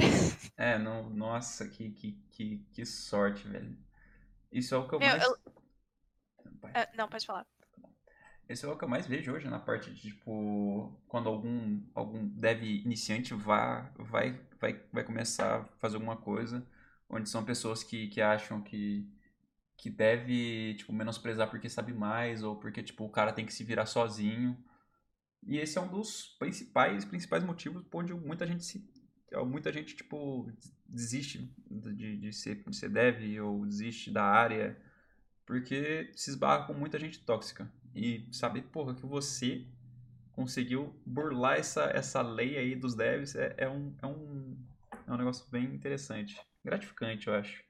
É, 0.57 0.79
não, 0.79 1.09
nossa, 1.11 1.69
que, 1.69 1.91
que, 1.91 2.13
que, 2.31 2.59
que 2.73 2.85
sorte, 2.85 3.47
velho. 3.47 3.79
Isso 4.51 4.75
é 4.75 4.79
o 4.79 4.89
que 4.89 4.95
eu 4.95 4.99
Meu, 4.99 5.09
mais. 5.09 5.23
Eu... 5.23 5.39
É, 6.75 6.97
não, 6.97 7.09
pode 7.09 7.27
falar. 7.27 7.47
Isso 8.49 8.67
é 8.67 8.69
o 8.69 8.77
que 8.77 8.85
eu 8.85 8.89
mais 8.89 9.07
vejo 9.07 9.33
hoje 9.33 9.49
na 9.49 9.59
parte 9.59 9.91
de, 9.93 10.11
tipo, 10.11 10.93
quando 11.09 11.29
algum, 11.29 11.81
algum 11.95 12.27
dev 12.27 12.63
iniciante 12.63 13.35
vá, 13.35 13.91
vai, 13.97 14.39
vai, 14.61 14.83
vai 14.93 15.05
começar 15.05 15.61
a 15.61 15.65
fazer 15.79 15.95
alguma 15.95 16.17
coisa, 16.17 16.67
onde 17.09 17.29
são 17.29 17.45
pessoas 17.45 17.83
que, 17.83 18.09
que 18.09 18.21
acham 18.21 18.61
que, 18.63 19.09
que 19.77 19.91
deve, 19.91 20.75
tipo, 20.75 20.93
menosprezar 20.93 21.49
porque 21.51 21.69
sabe 21.69 21.93
mais, 21.93 22.43
ou 22.43 22.57
porque, 22.57 22.83
tipo, 22.83 23.05
o 23.05 23.11
cara 23.11 23.33
tem 23.33 23.47
que 23.47 23.53
se 23.53 23.65
virar 23.65 23.87
sozinho. 23.87 24.57
E 25.47 25.59
esse 25.59 25.79
é 25.79 25.81
um 25.81 25.89
dos 25.89 26.37
principais, 26.39 27.05
principais 27.05 27.45
motivos 27.45 27.85
por 27.85 28.03
onde 28.03 28.15
muita 28.15 28.47
gente 28.47 28.65
se 28.65 28.93
muita 29.43 29.73
gente 29.73 29.97
tipo 29.97 30.49
desiste 30.87 31.53
de, 31.69 32.17
de, 32.19 32.33
ser, 32.33 32.63
de 32.63 32.77
ser 32.77 32.89
dev 32.89 33.41
ou 33.43 33.67
desiste 33.67 34.11
da 34.13 34.23
área 34.23 34.79
porque 35.45 36.11
se 36.15 36.31
esbarra 36.31 36.67
com 36.67 36.75
muita 36.75 36.99
gente 37.01 37.19
tóxica 37.25 37.69
e 37.95 38.29
saber 38.31 38.63
porra 38.63 38.95
que 38.95 39.05
você 39.05 39.67
conseguiu 40.33 40.95
burlar 41.05 41.59
essa, 41.59 41.85
essa 41.85 42.23
lei 42.23 42.57
aí 42.57 42.77
dos 42.77 42.95
devs 42.95 43.35
é, 43.35 43.55
é, 43.59 43.69
um, 43.69 43.95
é, 44.01 44.07
um, 44.07 44.57
é 45.07 45.13
um 45.13 45.17
negócio 45.17 45.47
bem 45.51 45.65
interessante 45.65 46.41
gratificante 46.65 47.29
eu 47.29 47.35
acho 47.35 47.63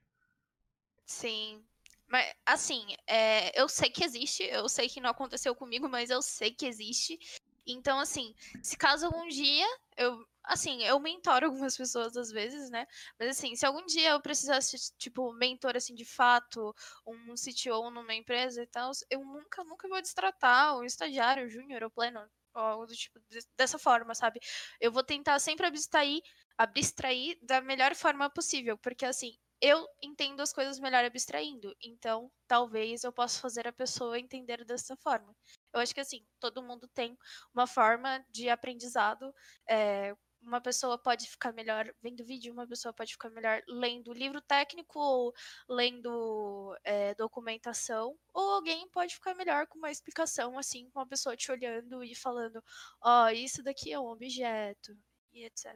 sim 1.07 1.65
mas, 2.09 2.33
assim, 2.47 2.87
é, 3.07 3.61
eu 3.61 3.69
sei 3.69 3.91
que 3.91 4.05
existe, 4.05 4.43
eu 4.45 4.69
sei 4.69 4.89
que 4.89 5.01
não 5.01 5.11
aconteceu 5.11 5.55
comigo, 5.55 5.89
mas 5.89 6.11
eu 6.11 6.23
sei 6.23 6.53
que 6.53 6.67
existe. 6.67 7.19
Então, 7.67 7.99
assim, 7.99 8.35
se 8.63 8.77
caso 8.77 9.07
algum 9.07 9.27
dia 9.29 9.67
eu. 9.97 10.25
Assim, 10.45 10.85
eu 10.85 11.01
mentoro 11.01 11.47
algumas 11.67 11.77
pessoas 11.77 12.17
às 12.17 12.31
vezes, 12.31 12.71
né? 12.71 12.87
Mas 13.19 13.31
assim, 13.31 13.57
se 13.57 13.65
algum 13.65 13.85
dia 13.87 14.11
eu 14.11 14.21
precisasse, 14.21 14.77
tipo, 14.99 15.33
mentor 15.33 15.75
assim 15.77 15.95
de 15.95 16.05
fato, 16.05 16.75
um 17.07 17.35
CTO 17.37 17.91
numa 17.91 18.15
empresa 18.15 18.63
e 18.63 18.67
tal, 18.67 18.93
eu 19.11 19.25
nunca, 19.25 19.65
nunca 19.65 19.89
vou 19.89 20.01
destratar 20.03 20.77
o 20.77 20.85
estagiário, 20.85 21.49
júnior, 21.49 21.83
o 21.85 21.91
pleno, 21.91 22.21
ou 22.55 22.63
algo 22.63 22.87
do 22.87 22.95
tipo, 22.95 23.19
dessa 23.57 23.79
forma, 23.79 24.15
sabe? 24.15 24.39
Eu 24.81 24.93
vou 24.93 25.03
tentar 25.03 25.39
sempre 25.39 25.67
abstrair, 25.67 26.21
abstrair 26.59 27.39
da 27.43 27.61
melhor 27.61 27.95
forma 27.95 28.31
possível, 28.31 28.79
porque 28.79 29.05
assim, 29.05 29.37
eu 29.61 29.87
entendo 30.03 30.41
as 30.41 30.53
coisas 30.53 30.79
melhor 30.79 31.05
abstraindo. 31.05 31.75
Então, 31.83 32.31
talvez 32.47 33.03
eu 33.05 33.13
possa 33.13 33.41
fazer 33.41 33.67
a 33.67 33.73
pessoa 33.73 34.19
entender 34.19 34.65
dessa 34.65 34.97
forma. 34.97 35.35
Eu 35.73 35.81
acho 35.81 35.95
que 35.95 36.01
assim, 36.01 36.27
todo 36.41 36.63
mundo 36.63 36.89
tem 36.89 37.17
uma 37.55 37.67
forma 37.67 38.25
de 38.31 38.49
aprendizado. 38.51 39.33
É, 39.69 40.15
uma 40.43 40.61
pessoa 40.61 40.99
pode 40.99 41.27
ficar 41.29 41.53
melhor 41.53 41.91
vendo 42.03 42.25
vídeo, 42.25 42.53
uma 42.53 42.67
pessoa 42.69 42.93
pode 42.93 43.13
ficar 43.13 43.31
melhor 43.31 43.63
lendo 43.67 44.13
livro 44.13 44.41
técnico 44.43 44.99
ou 44.99 45.33
lendo 45.69 46.77
é, 46.85 47.15
documentação, 47.15 48.17
ou 48.35 48.51
alguém 48.51 48.89
pode 48.91 49.15
ficar 49.15 49.35
melhor 49.35 49.67
com 49.67 49.79
uma 49.79 49.91
explicação, 49.91 50.59
assim, 50.59 50.91
com 50.91 51.01
uma 51.01 51.09
pessoa 51.09 51.37
te 51.37 51.51
olhando 51.51 52.05
e 52.05 52.15
falando: 52.15 52.63
Ó, 53.03 53.25
oh, 53.25 53.29
isso 53.31 53.63
daqui 53.63 53.93
é 53.93 53.99
um 53.99 54.07
objeto, 54.09 54.97
e 55.33 55.45
etc. 55.45 55.75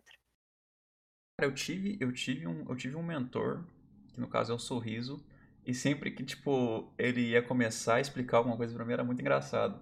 Eu 1.41 1.53
tive, 1.55 1.97
eu 2.01 2.13
tive 2.13 2.47
um, 2.49 2.65
eu 2.69 2.77
tive 2.77 2.97
um 2.97 3.03
mentor 3.03 3.65
que 4.13 4.21
no 4.21 4.29
caso 4.29 4.53
é 4.53 4.55
o 4.55 4.59
Sorriso, 4.59 5.25
e 5.65 5.73
sempre 5.73 6.11
que, 6.11 6.25
tipo, 6.25 6.93
ele 6.99 7.21
ia 7.21 7.43
começar 7.43 7.97
a 7.97 8.01
explicar 8.01 8.39
alguma 8.39 8.57
coisa 8.57 8.75
pra 8.75 8.85
mim, 8.85 8.93
era 8.93 9.05
muito 9.05 9.21
engraçado. 9.21 9.81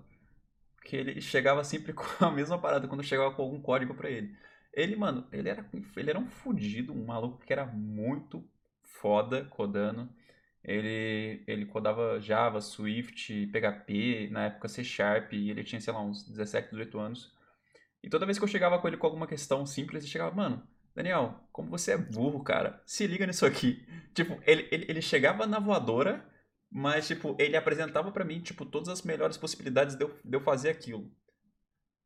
Porque 0.77 0.97
ele 0.97 1.21
chegava 1.21 1.65
sempre 1.65 1.93
com 1.95 2.05
a 2.25 2.31
mesma 2.31 2.59
parada 2.59 2.87
quando 2.87 3.03
chegava 3.03 3.33
com 3.35 3.43
algum 3.43 3.61
código 3.61 3.95
para 3.95 4.11
ele. 4.11 4.37
Ele, 4.73 4.95
mano, 4.97 5.27
ele 5.33 5.49
era, 5.49 5.67
ele 5.97 6.11
era 6.11 6.19
um 6.19 6.27
fudido, 6.27 6.93
um 6.93 7.07
maluco 7.07 7.39
que 7.45 7.53
era 7.53 7.65
muito 7.65 8.45
foda 8.83 9.45
codando. 9.47 10.09
Ele, 10.63 11.43
ele 11.47 11.65
codava 11.67 12.21
Java, 12.21 12.61
Swift, 12.61 13.47
PHP, 13.47 14.29
na 14.31 14.47
época 14.47 14.69
C 14.69 14.85
Sharp, 14.85 15.33
e 15.33 15.51
ele 15.51 15.65
tinha, 15.65 15.81
sei 15.81 15.93
lá, 15.93 16.03
uns 16.03 16.29
17, 16.29 16.71
18 16.71 16.99
anos. 16.99 17.33
E 18.03 18.11
toda 18.11 18.27
vez 18.27 18.39
que 18.39 18.45
eu 18.45 18.49
chegava 18.49 18.79
com 18.79 18.89
ele 18.89 18.97
com 18.99 19.07
alguma 19.07 19.27
questão 19.27 19.65
simples, 19.65 20.03
ele 20.03 20.13
chegava, 20.13 20.35
mano, 20.35 20.63
Daniel, 20.97 21.47
como 21.53 21.69
você 21.69 21.93
é 21.93 21.99
burro, 21.99 22.43
cara, 22.43 22.83
se 22.87 23.07
liga 23.07 23.27
nisso 23.27 23.45
aqui. 23.45 23.87
Tipo, 24.15 24.41
ele, 24.47 24.67
ele, 24.73 24.87
ele 24.89 25.03
chegava 25.03 25.47
na 25.47 25.59
voadora, 25.59 26.27
mas, 26.71 27.07
tipo, 27.07 27.37
ele 27.39 27.55
apresentava 27.55 28.11
para 28.11 28.25
mim, 28.25 28.41
tipo, 28.41 28.65
todas 28.65 28.89
as 28.89 29.03
melhores 29.03 29.37
possibilidades 29.37 29.95
de 29.95 30.03
eu, 30.03 30.19
de 30.25 30.35
eu 30.35 30.41
fazer 30.41 30.71
aquilo. 30.71 31.15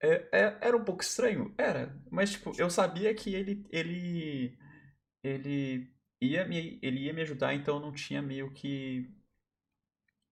É, 0.03 0.29
é, 0.33 0.59
era 0.61 0.76
um 0.76 0.83
pouco 0.83 1.05
estranho? 1.05 1.55
Era. 1.57 1.96
Mas, 2.11 2.33
tipo, 2.33 2.53
eu 2.59 2.68
sabia 2.68 3.14
que 3.14 3.33
ele, 3.33 3.64
ele, 3.70 4.59
ele, 5.22 5.94
ia 6.20 6.45
me, 6.45 6.80
ele 6.82 7.05
ia 7.05 7.12
me 7.12 7.22
ajudar, 7.22 7.55
então 7.55 7.76
eu 7.76 7.80
não 7.80 7.93
tinha 7.93 8.20
meio 8.20 8.53
que, 8.53 9.09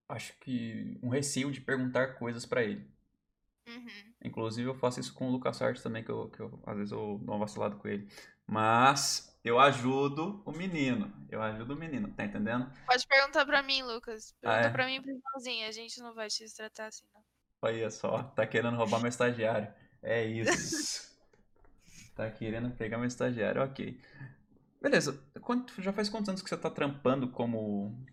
acho 0.09 0.37
que, 0.41 0.99
um 1.01 1.07
receio 1.07 1.49
de 1.49 1.61
perguntar 1.61 2.15
coisas 2.15 2.45
para 2.45 2.61
ele. 2.61 2.85
Uhum. 3.65 4.13
Inclusive, 4.25 4.67
eu 4.67 4.75
faço 4.75 4.99
isso 4.99 5.13
com 5.13 5.29
o 5.29 5.31
Lucas 5.31 5.61
Arte 5.61 5.81
também, 5.81 6.03
que 6.03 6.11
eu, 6.11 6.29
que 6.29 6.41
eu 6.41 6.61
às 6.65 6.75
vezes 6.75 6.91
eu 6.91 7.21
dou 7.23 7.35
uma 7.35 7.37
vacilada 7.37 7.77
com 7.77 7.87
ele. 7.87 8.05
Mas 8.49 9.31
eu 9.43 9.59
ajudo 9.59 10.41
o 10.43 10.51
menino. 10.51 11.13
Eu 11.29 11.39
ajudo 11.39 11.75
o 11.75 11.77
menino, 11.77 12.11
tá 12.11 12.25
entendendo? 12.25 12.67
Pode 12.87 13.05
perguntar 13.05 13.45
pra 13.45 13.61
mim, 13.61 13.83
Lucas. 13.83 14.33
Pergunta 14.41 14.65
ah, 14.65 14.69
é? 14.69 14.71
pra 14.71 14.85
mim 14.87 14.95
e 14.95 15.01
pro 15.01 15.11
irmãozinho. 15.11 15.67
A 15.67 15.71
gente 15.71 16.01
não 16.01 16.15
vai 16.15 16.29
te 16.29 16.43
tratar 16.55 16.87
assim, 16.87 17.05
não. 17.13 17.23
Olha 17.61 17.91
só, 17.91 18.23
tá 18.23 18.47
querendo 18.47 18.75
roubar 18.75 18.99
meu 18.99 19.09
estagiário. 19.09 19.71
É 20.01 20.25
isso. 20.25 21.15
tá 22.15 22.31
querendo 22.31 22.75
pegar 22.75 22.97
meu 22.97 23.07
estagiário, 23.07 23.61
ok. 23.61 24.01
Beleza, 24.81 25.13
quanto, 25.41 25.79
já 25.79 25.93
faz 25.93 26.09
quantos 26.09 26.29
anos 26.29 26.41
que 26.41 26.49
você 26.49 26.57
tá 26.57 26.71
trampando 26.71 27.29
como. 27.29 28.03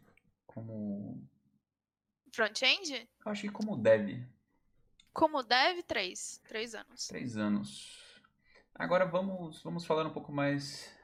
como. 0.47 1.26
Front-end? 2.30 3.09
Acho 3.24 3.43
que 3.43 3.49
como 3.49 3.78
dev. 3.78 4.22
Como 5.14 5.43
dev, 5.43 5.82
três. 5.87 6.43
Três 6.47 6.74
anos. 6.74 7.07
Três 7.07 7.39
anos. 7.39 8.05
Agora 8.79 9.07
vamos, 9.07 9.62
vamos 9.62 9.87
falar 9.87 10.07
um 10.07 10.12
pouco 10.12 10.31
mais 10.31 10.95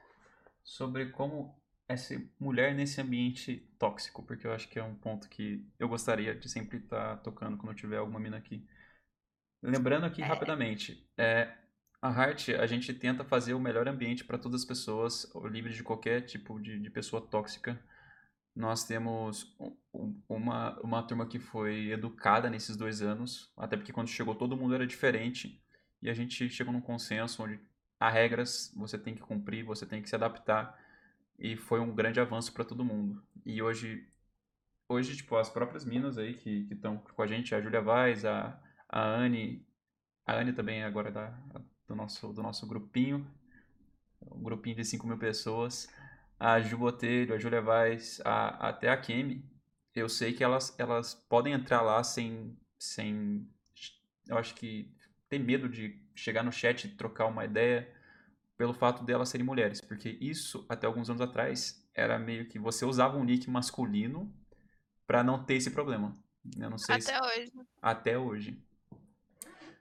sobre 0.63 1.07
como 1.07 1.59
é 1.89 1.97
ser 1.97 2.31
mulher 2.39 2.75
nesse 2.75 3.01
ambiente 3.01 3.67
tóxico, 3.79 4.23
porque 4.23 4.47
eu 4.47 4.53
acho 4.53 4.69
que 4.69 4.79
é 4.79 4.85
um 4.85 4.95
ponto 4.95 5.29
que 5.29 5.67
eu 5.79 5.89
gostaria 5.89 6.35
de 6.35 6.49
sempre 6.51 6.79
estar 6.79 7.17
tá 7.17 7.23
tocando 7.23 7.57
quando 7.57 7.75
tiver 7.75 7.97
alguma 7.97 8.21
mina 8.21 8.37
aqui. 8.37 8.67
Lembrando 9.63 10.05
aqui 10.05 10.21
é. 10.21 10.25
rapidamente, 10.25 11.09
é, 11.17 11.57
a 12.01 12.11
Heart, 12.11 12.51
a 12.51 12.67
gente 12.67 12.93
tenta 12.93 13.25
fazer 13.25 13.55
o 13.55 13.61
melhor 13.61 13.89
ambiente 13.89 14.25
para 14.25 14.37
todas 14.37 14.63
as 14.63 14.67
pessoas, 14.67 15.33
livre 15.45 15.73
de 15.73 15.83
qualquer 15.83 16.23
tipo 16.23 16.61
de, 16.61 16.79
de 16.79 16.91
pessoa 16.91 17.23
tóxica. 17.23 17.83
Nós 18.55 18.85
temos 18.85 19.57
uma, 20.29 20.79
uma 20.81 21.03
turma 21.03 21.27
que 21.27 21.39
foi 21.39 21.91
educada 21.91 22.51
nesses 22.51 22.77
dois 22.77 23.01
anos, 23.01 23.51
até 23.57 23.79
porque 23.79 23.95
quando 23.95 24.09
chegou 24.09 24.35
todo 24.35 24.57
mundo 24.59 24.75
era 24.75 24.87
diferente, 24.87 25.63
e 26.03 26.11
a 26.11 26.15
gente 26.15 26.51
chegou 26.51 26.73
num 26.73 26.81
consenso 26.81 27.43
onde 27.45 27.61
há 27.99 28.11
regras, 28.11 28.73
você 28.77 28.99
tem 28.99 29.15
que 29.15 29.21
cumprir, 29.21 29.65
você 29.65 29.87
tem 29.87 30.03
que 30.03 30.09
se 30.09 30.15
adaptar, 30.17 30.77
e 31.39 31.57
foi 31.57 31.81
um 31.81 31.95
grande 31.95 32.21
avanço 32.21 32.53
para 32.53 32.65
todo 32.65 32.85
mundo. 32.85 33.23
E 33.47 33.63
hoje, 33.63 34.09
hoje 34.89 35.17
tipo, 35.17 35.37
as 35.37 35.49
próprias 35.49 35.85
minas 35.85 36.19
aí 36.19 36.35
que 36.35 36.67
estão 36.71 36.99
com 36.99 37.23
a 37.23 37.27
gente, 37.27 37.55
a 37.55 37.61
Julia 37.61 37.81
Vaz, 37.81 38.25
a, 38.25 38.61
a 38.89 39.01
Anne, 39.03 39.65
a 40.27 40.35
Anne 40.35 40.53
também 40.53 40.83
agora 40.83 41.09
é 41.09 41.13
da, 41.13 41.33
do, 41.87 41.95
nosso, 41.95 42.33
do 42.33 42.43
nosso 42.43 42.67
grupinho, 42.67 43.25
um 44.21 44.43
grupinho 44.43 44.77
de 44.77 44.85
5 44.85 45.07
mil 45.07 45.19
pessoas, 45.19 45.89
a 46.39 46.61
Ju 46.61 46.77
Botelho, 46.79 47.35
a 47.35 47.39
Julia 47.39 47.63
Vaz, 47.63 48.21
a, 48.25 48.69
até 48.69 48.89
a 48.89 48.97
Kemi, 48.97 49.45
eu 49.95 50.09
sei 50.09 50.33
que 50.33 50.43
elas, 50.43 50.75
elas 50.79 51.15
podem 51.15 51.53
entrar 51.53 51.83
lá 51.83 52.03
sem, 52.03 52.57
sem, 52.79 53.49
eu 54.27 54.39
acho 54.39 54.55
que 54.55 54.93
ter 55.33 55.39
medo 55.39 55.67
de 55.67 55.99
chegar 56.15 56.43
no 56.43 56.53
chat 56.53 56.85
e 56.85 56.91
trocar 56.91 57.25
uma 57.25 57.47
ideia 57.47 57.91
pelo 58.59 58.75
fato 58.75 59.03
delas 59.03 59.31
serem 59.31 59.47
mulheres, 59.47 59.81
porque 59.81 60.11
isso 60.21 60.67
até 60.69 60.87
alguns 60.87 61.09
anos 61.09 61.23
atrás 61.23 61.83
era 61.95 62.19
meio 62.19 62.47
que 62.47 62.59
você 62.59 62.85
usava 62.85 63.17
um 63.17 63.25
nick 63.25 63.49
masculino 63.49 64.31
para 65.07 65.25
não 65.25 65.43
ter 65.43 65.55
esse 65.55 65.71
problema. 65.71 66.15
Eu 66.59 66.69
não 66.69 66.77
sei 66.77 66.97
até 66.97 67.17
se... 67.17 67.23
hoje. 67.23 67.53
Até 67.81 68.19
hoje. 68.19 68.63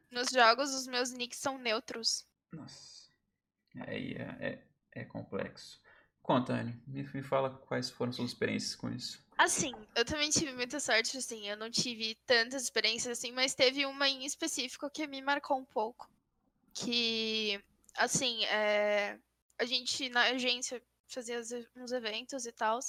Nos 0.09 0.29
jogos 0.29 0.73
os 0.73 0.87
meus 0.87 1.11
nicks 1.11 1.39
são 1.39 1.57
neutros. 1.57 2.25
Nossa. 2.53 3.09
Aí 3.81 4.13
é, 4.13 4.37
é, 4.39 5.01
é 5.01 5.03
complexo. 5.03 5.80
Conta, 6.21 6.53
Anne, 6.53 6.81
me, 6.87 7.03
me 7.03 7.23
fala 7.23 7.49
quais 7.49 7.89
foram 7.89 8.13
suas 8.13 8.29
experiências 8.29 8.75
com 8.75 8.89
isso. 8.89 9.23
Assim, 9.37 9.73
eu 9.95 10.05
também 10.05 10.29
tive 10.29 10.53
muita 10.53 10.79
sorte, 10.79 11.17
assim, 11.17 11.49
eu 11.49 11.57
não 11.57 11.69
tive 11.69 12.15
tantas 12.27 12.63
experiências 12.63 13.17
assim, 13.17 13.31
mas 13.31 13.55
teve 13.55 13.85
uma 13.85 14.07
em 14.07 14.23
específico 14.23 14.89
que 14.89 15.07
me 15.07 15.21
marcou 15.21 15.57
um 15.57 15.65
pouco. 15.65 16.09
Que, 16.73 17.59
assim, 17.95 18.45
é, 18.45 19.17
a 19.59 19.65
gente 19.65 20.09
na 20.09 20.21
agência 20.25 20.81
fazia 21.07 21.41
uns 21.75 21.91
eventos 21.91 22.45
e 22.45 22.51
tal. 22.51 22.79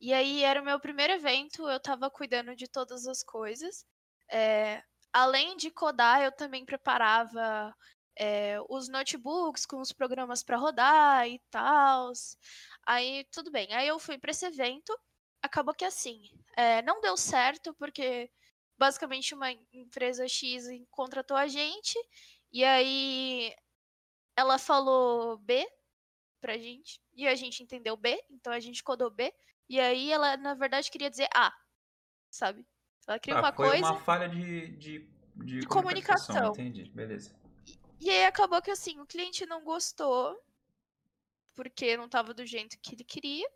E 0.00 0.12
aí 0.12 0.42
era 0.42 0.60
o 0.60 0.64
meu 0.64 0.78
primeiro 0.78 1.12
evento, 1.12 1.68
eu 1.68 1.80
tava 1.80 2.10
cuidando 2.10 2.54
de 2.54 2.68
todas 2.68 3.06
as 3.06 3.22
coisas. 3.22 3.86
É, 4.30 4.82
além 5.12 5.56
de 5.56 5.70
codar, 5.70 6.22
eu 6.22 6.32
também 6.32 6.64
preparava 6.64 7.74
é, 8.16 8.58
os 8.68 8.88
notebooks 8.88 9.66
com 9.66 9.80
os 9.80 9.92
programas 9.92 10.42
para 10.42 10.56
rodar 10.56 11.28
e 11.28 11.40
tal. 11.50 12.12
Aí 12.86 13.24
tudo 13.32 13.50
bem. 13.50 13.72
Aí 13.72 13.88
eu 13.88 13.98
fui 13.98 14.18
para 14.18 14.30
esse 14.30 14.46
evento 14.46 14.96
acabou 15.42 15.74
que 15.74 15.84
assim, 15.84 16.30
é, 16.56 16.82
não 16.82 17.00
deu 17.00 17.16
certo 17.16 17.74
porque 17.74 18.30
basicamente 18.78 19.34
uma 19.34 19.50
empresa 19.72 20.26
X 20.28 20.66
contratou 20.90 21.36
a 21.36 21.46
gente 21.46 21.98
e 22.52 22.64
aí 22.64 23.54
ela 24.36 24.58
falou 24.58 25.38
B 25.38 25.66
pra 26.40 26.56
gente 26.56 27.00
e 27.14 27.26
a 27.26 27.34
gente 27.34 27.62
entendeu 27.62 27.96
B, 27.96 28.22
então 28.30 28.52
a 28.52 28.60
gente 28.60 28.82
codou 28.82 29.10
B 29.10 29.32
e 29.68 29.78
aí 29.78 30.10
ela 30.10 30.36
na 30.36 30.54
verdade 30.54 30.90
queria 30.90 31.10
dizer 31.10 31.28
A, 31.34 31.52
sabe? 32.30 32.66
Ela 33.06 33.18
queria 33.18 33.38
ah, 33.38 33.42
uma 33.42 33.52
foi 33.52 33.66
coisa. 33.66 33.86
Foi 33.86 33.96
uma 33.96 34.00
falha 34.00 34.28
de, 34.28 34.68
de, 34.76 35.10
de, 35.34 35.60
de 35.60 35.66
comunicação. 35.66 36.34
comunicação. 36.34 36.52
Entendi, 36.52 36.90
beleza. 36.90 37.34
E, 38.00 38.08
aí 38.08 38.24
acabou 38.24 38.62
que 38.62 38.70
assim, 38.70 38.98
o 38.98 39.06
cliente 39.06 39.44
não 39.44 39.62
gostou 39.62 40.42
porque 41.54 41.96
não 41.96 42.08
tava 42.08 42.32
do 42.32 42.46
jeito 42.46 42.78
que 42.80 42.94
ele 42.94 43.04
queria. 43.04 43.46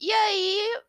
E 0.00 0.12
aí 0.12 0.82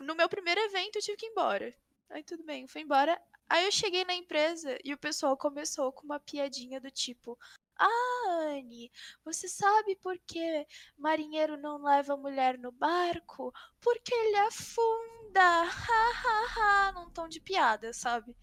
no 0.00 0.14
meu 0.14 0.28
primeiro 0.28 0.60
evento 0.60 0.96
eu 0.96 1.02
tive 1.02 1.16
que 1.16 1.26
ir 1.26 1.30
embora. 1.30 1.74
Aí 2.10 2.22
tudo 2.22 2.44
bem, 2.44 2.66
fui 2.66 2.82
embora. 2.82 3.20
Aí 3.48 3.64
eu 3.64 3.72
cheguei 3.72 4.04
na 4.04 4.14
empresa 4.14 4.78
e 4.84 4.92
o 4.92 4.98
pessoal 4.98 5.36
começou 5.36 5.92
com 5.92 6.04
uma 6.04 6.20
piadinha 6.20 6.80
do 6.80 6.90
tipo: 6.90 7.38
Ah, 7.78 8.48
Anne, 8.50 8.90
você 9.24 9.48
sabe 9.48 9.96
por 9.96 10.18
que 10.26 10.66
marinheiro 10.96 11.56
não 11.56 11.82
leva 11.82 12.16
mulher 12.16 12.58
no 12.58 12.72
barco? 12.72 13.52
Porque 13.80 14.14
ele 14.14 14.36
afunda! 14.38 15.12
Ha 15.34 16.12
ha 16.24 16.88
ha! 16.88 16.92
Num 16.92 17.10
tom 17.10 17.26
de 17.26 17.40
piada, 17.40 17.92
sabe? 17.94 18.36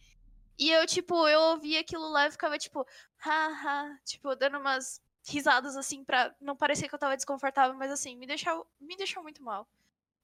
E 0.59 0.69
eu, 0.69 0.85
tipo, 0.85 1.27
eu 1.27 1.39
ouvia 1.39 1.79
aquilo 1.79 2.09
lá 2.09 2.27
e 2.27 2.31
ficava 2.31 2.57
tipo, 2.57 2.85
haha, 3.17 3.97
tipo, 4.03 4.35
dando 4.35 4.59
umas 4.59 5.01
risadas 5.25 5.77
assim 5.77 6.03
pra 6.03 6.35
não 6.41 6.55
parecer 6.55 6.89
que 6.89 6.95
eu 6.95 6.99
tava 6.99 7.15
desconfortável, 7.15 7.75
mas 7.77 7.91
assim, 7.91 8.17
me 8.17 8.27
deixou, 8.27 8.67
me 8.79 8.97
deixou 8.97 9.23
muito 9.23 9.41
mal 9.41 9.65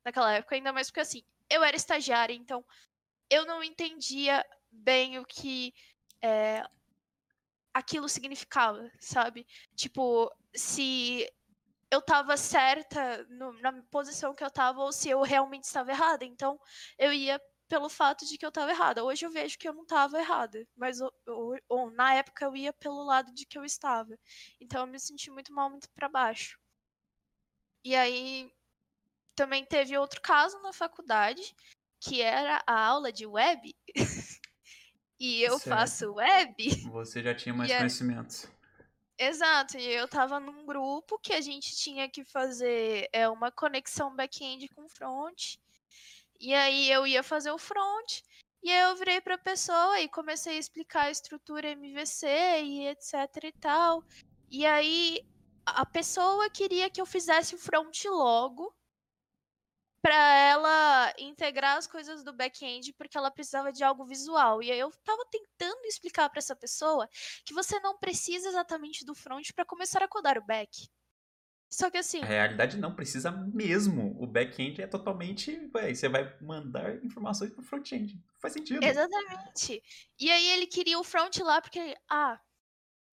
naquela 0.03 0.33
época, 0.33 0.55
ainda 0.55 0.73
mais 0.73 0.88
porque 0.88 0.99
assim, 0.99 1.23
eu 1.49 1.63
era 1.63 1.75
estagiária, 1.75 2.33
então 2.33 2.65
eu 3.29 3.45
não 3.45 3.63
entendia 3.63 4.45
bem 4.69 5.19
o 5.19 5.25
que 5.25 5.73
é, 6.21 6.63
aquilo 7.73 8.09
significava, 8.09 8.91
sabe? 8.99 9.47
Tipo, 9.75 10.29
se 10.53 11.31
eu 11.89 12.01
tava 12.01 12.36
certa 12.36 13.23
no, 13.29 13.53
na 13.61 13.71
posição 13.83 14.33
que 14.33 14.43
eu 14.43 14.51
tava 14.51 14.81
ou 14.81 14.91
se 14.91 15.09
eu 15.09 15.21
realmente 15.21 15.63
estava 15.63 15.91
errada. 15.91 16.25
Então, 16.25 16.59
eu 16.97 17.13
ia 17.13 17.39
pelo 17.68 17.89
fato 17.89 18.26
de 18.26 18.38
que 18.38 18.45
eu 18.45 18.49
estava 18.49 18.72
errada. 18.72 19.03
Hoje 19.03 19.26
eu 19.26 19.32
vejo 19.32 19.57
que 19.57 19.68
eu 19.68 19.74
não 19.74 19.84
estava 19.84 20.20
errada, 20.20 20.68
mas 20.76 20.99
ou, 21.01 21.11
ou, 21.68 21.91
na 21.91 22.13
época 22.16 22.45
eu 22.45 22.55
ia 22.55 22.72
pelo 22.74 23.03
lado 23.03 23.34
de 23.34 23.45
que 23.45 23.57
eu 23.57 23.66
estava. 23.66 24.18
Então 24.59 24.82
eu 24.82 24.88
me 24.88 24.99
senti 24.99 25.32
muito 25.32 25.53
mal, 25.53 25.70
muito 25.70 25.89
para 25.89 26.09
baixo. 26.09 26.59
E 27.84 27.95
aí 27.95 28.51
também 29.36 29.66
teve 29.66 29.97
outro 29.97 30.22
caso 30.22 30.59
na 30.61 30.74
faculdade, 30.74 31.55
que 31.99 32.22
era 32.22 32.63
a 32.66 32.86
aula 32.86 33.11
de 33.11 33.26
web. 33.26 33.76
e 35.20 35.41
eu 35.41 35.59
certo. 35.59 35.78
faço 35.78 36.13
web. 36.13 36.70
Você 36.91 37.22
já 37.22 37.36
tinha 37.36 37.53
mais 37.55 37.72
conhecimentos. 37.72 38.47
Exato, 39.18 39.78
e 39.78 39.86
eu 39.86 40.09
tava 40.09 40.41
num 40.41 40.66
grupo 40.66 41.18
que 41.20 41.32
a 41.32 41.39
gente 41.39 41.74
tinha 41.76 42.09
que 42.09 42.26
fazer 42.26 43.07
é, 43.13 43.30
uma 43.30 43.49
conexão 43.49 44.13
back-end 44.13 44.68
com 44.70 44.89
front. 44.89 45.55
E 46.39 46.53
aí 46.53 46.91
eu 46.91 47.05
ia 47.07 47.23
fazer 47.23 47.51
o 47.51 47.57
front, 47.57 48.21
e 48.63 48.71
aí 48.71 48.89
eu 48.89 48.95
virei 48.95 49.21
pra 49.21 49.38
pessoa 49.38 49.99
e 49.99 50.09
comecei 50.09 50.55
a 50.57 50.59
explicar 50.59 51.05
a 51.05 51.11
estrutura 51.11 51.69
MVC 51.69 52.27
e 52.63 52.88
etc 52.88 53.13
e 53.43 53.51
tal. 53.53 54.03
E 54.49 54.65
aí 54.65 55.21
a 55.65 55.86
pessoa 55.86 56.49
queria 56.49 56.89
que 56.89 57.01
eu 57.01 57.05
fizesse 57.05 57.55
o 57.55 57.59
front 57.59 58.05
logo, 58.05 58.73
para 60.05 60.36
ela 60.36 61.13
integrar 61.17 61.77
as 61.77 61.88
coisas 61.88 62.23
do 62.23 62.31
back-end 62.31 62.93
porque 62.93 63.17
ela 63.17 63.31
precisava 63.31 63.73
de 63.73 63.83
algo 63.83 64.05
visual. 64.05 64.61
E 64.61 64.71
aí 64.71 64.77
eu 64.77 64.89
estava 64.89 65.25
tentando 65.31 65.83
explicar 65.86 66.29
para 66.29 66.38
essa 66.38 66.55
pessoa 66.55 67.09
que 67.43 67.55
você 67.55 67.79
não 67.79 67.97
precisa 67.97 68.47
exatamente 68.47 69.03
do 69.03 69.15
front 69.15 69.51
para 69.55 69.65
começar 69.65 70.03
a 70.03 70.07
codar 70.07 70.38
o 70.38 70.45
back. 70.45 70.88
Só 71.76 71.89
que 71.91 71.97
assim. 71.97 72.21
A 72.21 72.26
realidade 72.26 72.78
não 72.78 72.95
precisa 72.95 73.32
mesmo. 73.32 74.15
O 74.17 74.26
back-end 74.26 74.82
é 74.82 74.88
totalmente. 74.88 75.53
Véi, 75.73 75.93
você 75.93 76.07
vai 76.07 76.34
mandar 76.39 77.03
informações 77.03 77.51
pro 77.51 77.61
front-end. 77.61 78.17
Faz 78.39 78.53
sentido. 78.53 78.82
Exatamente. 78.82 79.84
E 80.17 80.32
aí 80.32 80.47
ele 80.51 80.67
queria 80.67 80.97
o 80.97 81.03
front 81.03 81.38
lá 81.39 81.61
porque. 81.61 81.97
Ah, 82.09 82.39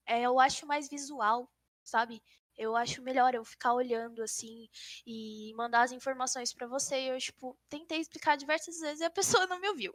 é, 0.06 0.22
eu 0.22 0.38
acho 0.38 0.64
mais 0.64 0.88
visual, 0.88 1.52
sabe? 1.82 2.22
Eu 2.56 2.76
acho 2.76 3.02
melhor 3.02 3.34
eu 3.34 3.44
ficar 3.44 3.74
olhando 3.74 4.22
assim 4.22 4.68
e 5.04 5.52
mandar 5.56 5.82
as 5.82 5.90
informações 5.90 6.54
para 6.54 6.68
você. 6.68 7.00
E 7.00 7.08
eu, 7.08 7.18
tipo, 7.18 7.58
tentei 7.68 7.98
explicar 7.98 8.36
diversas 8.36 8.78
vezes 8.78 9.00
e 9.00 9.04
a 9.04 9.10
pessoa 9.42 9.44
não 9.48 9.58
me 9.58 9.68
ouviu, 9.70 9.92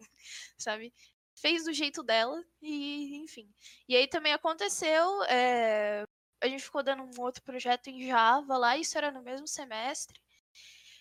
sabe? 0.58 0.94
Fez 1.36 1.64
do 1.64 1.72
jeito 1.72 2.04
dela 2.04 2.44
e, 2.62 3.16
enfim. 3.24 3.50
E 3.88 3.96
aí 3.96 4.10
também 4.10 4.34
aconteceu. 4.34 5.24
É... 5.30 6.04
A 6.42 6.48
gente 6.48 6.64
ficou 6.64 6.84
dando 6.84 7.04
um 7.04 7.22
outro 7.22 7.42
projeto 7.44 7.88
em 7.88 8.06
Java 8.06 8.58
lá, 8.58 8.78
isso 8.78 8.98
era 8.98 9.12
no 9.12 9.22
mesmo 9.22 9.48
semestre. 9.48 10.22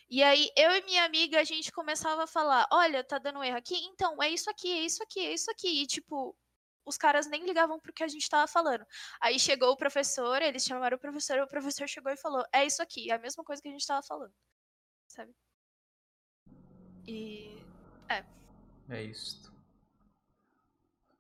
E 0.09 0.23
aí, 0.23 0.51
eu 0.57 0.71
e 0.71 0.85
minha 0.85 1.05
amiga, 1.05 1.41
a 1.41 1.45
gente 1.45 1.73
começava 1.73 2.25
a 2.25 2.27
falar: 2.27 2.67
olha, 2.71 3.03
tá 3.03 3.19
dando 3.19 3.43
erro 3.43 3.57
aqui, 3.57 3.75
então 3.87 4.23
é 4.23 4.31
isso 4.31 4.49
aqui, 4.49 4.73
é 4.73 4.81
isso 4.81 5.03
aqui, 5.03 5.21
é 5.21 5.35
isso 5.35 5.51
aqui. 5.51 5.83
E, 5.83 5.87
tipo, 5.87 6.37
os 6.85 6.97
caras 6.97 7.27
nem 7.27 7.45
ligavam 7.45 7.81
pro 7.81 7.93
que 7.93 8.05
a 8.05 8.09
gente 8.09 8.23
estava 8.23 8.47
falando. 8.47 8.87
Aí 9.21 9.39
chegou 9.39 9.71
o 9.73 9.77
professor, 9.77 10.41
eles 10.41 10.65
chamaram 10.65 10.97
o 10.97 11.01
professor, 11.01 11.39
o 11.41 11.49
professor 11.49 11.89
chegou 11.89 12.13
e 12.13 12.17
falou: 12.17 12.45
"É 12.53 12.65
isso 12.65 12.81
aqui, 12.81 13.11
é 13.11 13.15
a 13.15 13.19
mesma 13.19 13.43
coisa 13.43 13.61
que 13.61 13.69
a 13.69 13.73
gente 13.73 13.81
estava 13.81 14.03
falando". 14.03 14.33
Sabe? 15.09 15.35
E 17.07 17.59
é. 18.09 18.25
É 18.89 19.03
isso. 19.03 19.53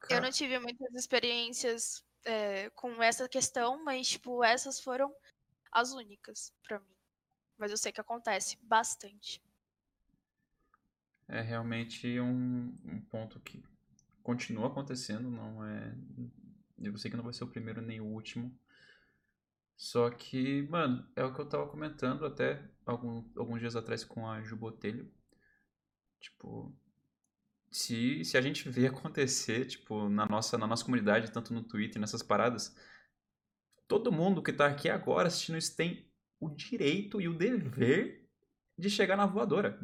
Eu 0.09 0.21
não 0.21 0.31
tive 0.31 0.59
muitas 0.61 0.95
experiências 0.95 2.06
é, 2.27 2.69
com 2.71 3.03
essa 3.03 3.29
questão, 3.29 3.83
mas 3.83 4.09
tipo, 4.09 4.45
essas 4.45 4.81
foram 4.81 5.15
as 5.71 5.93
únicas 5.93 6.53
para 6.67 6.81
mim. 6.81 6.97
mas 7.57 7.71
eu 7.71 7.77
sei 7.77 7.93
que 7.93 8.01
acontece 8.01 8.59
bastante. 8.63 9.43
É 11.29 11.41
realmente 11.41 12.21
um, 12.21 12.77
um 12.85 13.01
ponto 13.11 13.41
que 13.41 13.63
continua 14.23 14.69
acontecendo, 14.69 15.31
não 15.31 15.65
é. 15.65 15.95
Eu 16.79 16.97
sei 16.99 17.11
que 17.11 17.17
não 17.17 17.25
vai 17.25 17.33
ser 17.33 17.45
o 17.45 17.51
primeiro 17.51 17.81
nem 17.81 18.01
o 18.01 18.07
último. 18.07 18.57
Só 19.77 20.11
que, 20.11 20.63
mano, 20.69 21.07
é 21.15 21.25
o 21.25 21.35
que 21.35 21.41
eu 21.41 21.49
tava 21.49 21.69
comentando 21.69 22.25
até 22.25 22.63
algum, 22.85 23.25
alguns 23.37 23.61
dias 23.61 23.77
atrás 23.77 24.05
com 24.05 24.29
a 24.29 24.43
Jubotelho. 24.43 25.13
Tipo, 26.21 26.75
se, 27.71 28.25
se 28.25 28.37
a 28.37 28.41
gente 28.41 28.69
vê 28.69 28.87
acontecer, 28.87 29.67
tipo, 29.67 30.09
na 30.09 30.27
nossa, 30.27 30.57
na 30.57 30.67
nossa 30.67 30.85
comunidade, 30.85 31.33
tanto 31.33 31.53
no 31.53 31.63
Twitter, 31.63 32.01
nessas 32.01 32.23
paradas, 32.23 32.77
todo 33.89 34.13
mundo 34.13 34.43
que 34.43 34.53
tá 34.53 34.67
aqui 34.67 34.89
agora 34.89 35.29
assistindo 35.29 35.59
isso 35.59 35.77
tem 35.77 36.07
o 36.41 36.51
direito 36.51 37.21
e 37.21 37.29
o 37.29 37.37
dever 37.37 38.29
de 38.79 38.91
chegar 38.91 39.17
na 39.17 39.27
voadora. 39.27 39.81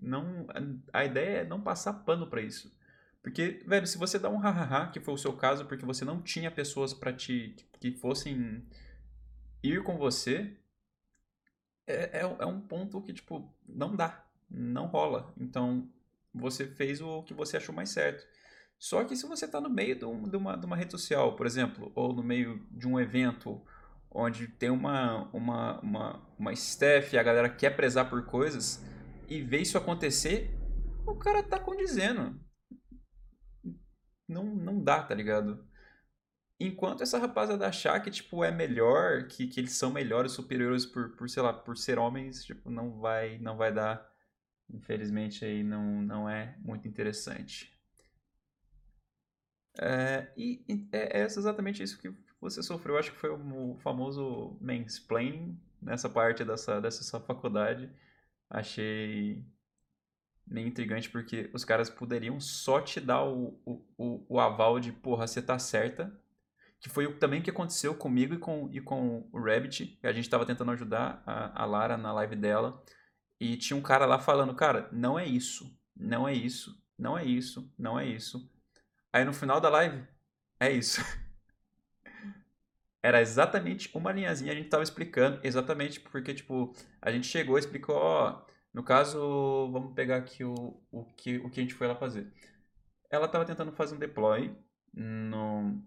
Não, 0.00 0.46
a 0.92 1.04
ideia 1.04 1.38
é 1.38 1.44
não 1.44 1.60
passar 1.60 1.92
pano 1.92 2.26
para 2.26 2.42
isso. 2.42 2.76
Porque, 3.22 3.62
velho, 3.66 3.86
se 3.86 3.96
você 3.96 4.18
dá 4.18 4.28
um 4.28 4.38
hahaha, 4.38 4.90
que 4.90 5.00
foi 5.00 5.14
o 5.14 5.18
seu 5.18 5.32
caso, 5.32 5.64
porque 5.66 5.86
você 5.86 6.04
não 6.04 6.20
tinha 6.20 6.50
pessoas 6.50 6.92
para 6.92 7.12
te 7.12 7.54
que 7.78 7.92
fossem 7.92 8.66
ir 9.62 9.82
com 9.84 9.96
você, 9.96 10.56
é, 11.86 12.20
é, 12.20 12.36
é, 12.40 12.46
um 12.46 12.60
ponto 12.60 13.00
que, 13.00 13.12
tipo, 13.12 13.52
não 13.66 13.94
dá, 13.94 14.24
não 14.50 14.86
rola. 14.86 15.32
Então, 15.38 15.88
você 16.34 16.66
fez 16.66 17.00
o 17.00 17.22
que 17.22 17.34
você 17.34 17.56
achou 17.56 17.74
mais 17.74 17.90
certo. 17.90 18.24
Só 18.78 19.04
que 19.04 19.16
se 19.16 19.26
você 19.26 19.44
está 19.44 19.60
no 19.60 19.70
meio 19.70 19.96
de 19.96 20.04
uma, 20.04 20.56
de 20.56 20.66
uma 20.66 20.76
rede 20.76 20.90
social, 20.90 21.36
por 21.36 21.46
exemplo, 21.46 21.92
ou 21.94 22.12
no 22.12 22.22
meio 22.22 22.66
de 22.70 22.88
um 22.88 22.98
evento 22.98 23.62
onde 24.10 24.46
tem 24.46 24.70
uma, 24.70 25.30
uma, 25.32 25.80
uma, 25.80 26.34
uma 26.38 26.52
staff 26.52 27.14
e 27.14 27.18
a 27.18 27.22
galera 27.22 27.48
quer 27.48 27.74
prezar 27.76 28.10
por 28.10 28.26
coisas 28.26 28.84
e 29.28 29.40
vê 29.40 29.60
isso 29.60 29.78
acontecer, 29.78 30.50
o 31.06 31.14
cara 31.14 31.42
tá 31.42 31.58
condizendo. 31.58 32.38
Não, 34.28 34.44
não 34.44 34.82
dá, 34.82 35.02
tá 35.02 35.14
ligado? 35.14 35.66
Enquanto 36.60 37.02
essa 37.02 37.18
rapaziada 37.18 37.66
achar 37.66 38.00
que, 38.00 38.10
tipo, 38.10 38.44
é 38.44 38.50
melhor, 38.50 39.26
que, 39.26 39.46
que 39.46 39.58
eles 39.58 39.72
são 39.72 39.90
melhores, 39.90 40.32
superiores 40.32 40.86
por, 40.86 41.16
por, 41.16 41.28
sei 41.28 41.42
lá, 41.42 41.52
por 41.52 41.76
ser 41.76 41.98
homens, 41.98 42.44
tipo, 42.44 42.70
não 42.70 43.00
vai, 43.00 43.38
não 43.38 43.56
vai 43.56 43.72
dar. 43.72 44.11
Infelizmente 44.72 45.44
aí 45.44 45.62
não, 45.62 46.02
não 46.02 46.28
é 46.28 46.56
muito 46.60 46.88
interessante. 46.88 47.72
É, 49.78 50.30
e 50.36 50.88
é, 50.92 51.20
é 51.20 51.24
exatamente 51.24 51.82
isso 51.82 51.98
que 51.98 52.12
você 52.40 52.62
sofreu. 52.62 52.98
Acho 52.98 53.12
que 53.12 53.18
foi 53.18 53.30
o 53.30 53.76
famoso 53.82 54.56
mansplaining 54.60 55.58
nessa 55.80 56.08
parte 56.08 56.44
dessa, 56.44 56.80
dessa 56.80 57.02
sua 57.02 57.20
faculdade. 57.20 57.90
Achei 58.48 59.44
meio 60.46 60.68
intrigante 60.68 61.08
porque 61.08 61.50
os 61.54 61.64
caras 61.64 61.88
poderiam 61.88 62.40
só 62.40 62.80
te 62.80 63.00
dar 63.00 63.24
o, 63.24 63.58
o, 63.96 64.24
o 64.28 64.40
aval 64.40 64.80
de 64.80 64.92
porra, 64.92 65.26
você 65.26 65.40
tá 65.40 65.58
certa. 65.58 66.12
Que 66.80 66.88
foi 66.88 67.06
o 67.06 67.16
também 67.16 67.40
que 67.40 67.50
aconteceu 67.50 67.94
comigo 67.94 68.34
e 68.34 68.38
com, 68.38 68.68
e 68.72 68.80
com 68.80 69.28
o 69.32 69.40
Rabbit. 69.40 69.98
A 70.02 70.12
gente 70.12 70.28
tava 70.28 70.44
tentando 70.44 70.72
ajudar 70.72 71.22
a, 71.24 71.62
a 71.62 71.64
Lara 71.64 71.96
na 71.96 72.12
live 72.12 72.34
dela. 72.34 72.82
E 73.42 73.56
tinha 73.56 73.76
um 73.76 73.82
cara 73.82 74.06
lá 74.06 74.20
falando, 74.20 74.54
cara, 74.54 74.88
não 74.92 75.18
é 75.18 75.26
isso, 75.26 75.76
não 75.96 76.28
é 76.28 76.32
isso, 76.32 76.80
não 76.96 77.18
é 77.18 77.24
isso, 77.24 77.74
não 77.76 77.98
é 77.98 78.06
isso. 78.06 78.48
Aí 79.12 79.24
no 79.24 79.32
final 79.32 79.60
da 79.60 79.68
live, 79.68 80.06
é 80.60 80.70
isso. 80.70 81.00
Era 83.02 83.20
exatamente 83.20 83.90
uma 83.96 84.12
linhazinha, 84.12 84.52
a 84.52 84.54
gente 84.54 84.68
tava 84.68 84.84
explicando, 84.84 85.40
exatamente 85.42 85.98
porque, 85.98 86.32
tipo, 86.32 86.72
a 87.00 87.10
gente 87.10 87.26
chegou 87.26 87.56
e 87.56 87.58
explicou, 87.58 87.96
ó, 87.96 88.46
no 88.72 88.84
caso, 88.84 89.18
vamos 89.72 89.92
pegar 89.92 90.18
aqui 90.18 90.44
o, 90.44 90.80
o, 90.92 91.04
que, 91.16 91.38
o 91.38 91.50
que 91.50 91.58
a 91.58 91.62
gente 91.64 91.74
foi 91.74 91.88
lá 91.88 91.96
fazer. 91.96 92.32
Ela 93.10 93.26
tava 93.26 93.44
tentando 93.44 93.72
fazer 93.72 93.96
um 93.96 93.98
deploy 93.98 94.56
no, 94.94 95.82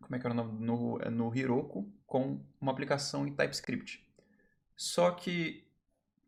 como 0.00 0.16
é 0.16 0.18
que 0.18 0.26
era 0.26 0.32
o 0.32 0.36
nome? 0.36 0.64
No, 0.64 0.98
no 0.98 1.36
Heroku 1.36 1.92
com 2.06 2.42
uma 2.58 2.72
aplicação 2.72 3.26
em 3.26 3.36
TypeScript. 3.36 4.10
Só 4.74 5.10
que 5.10 5.61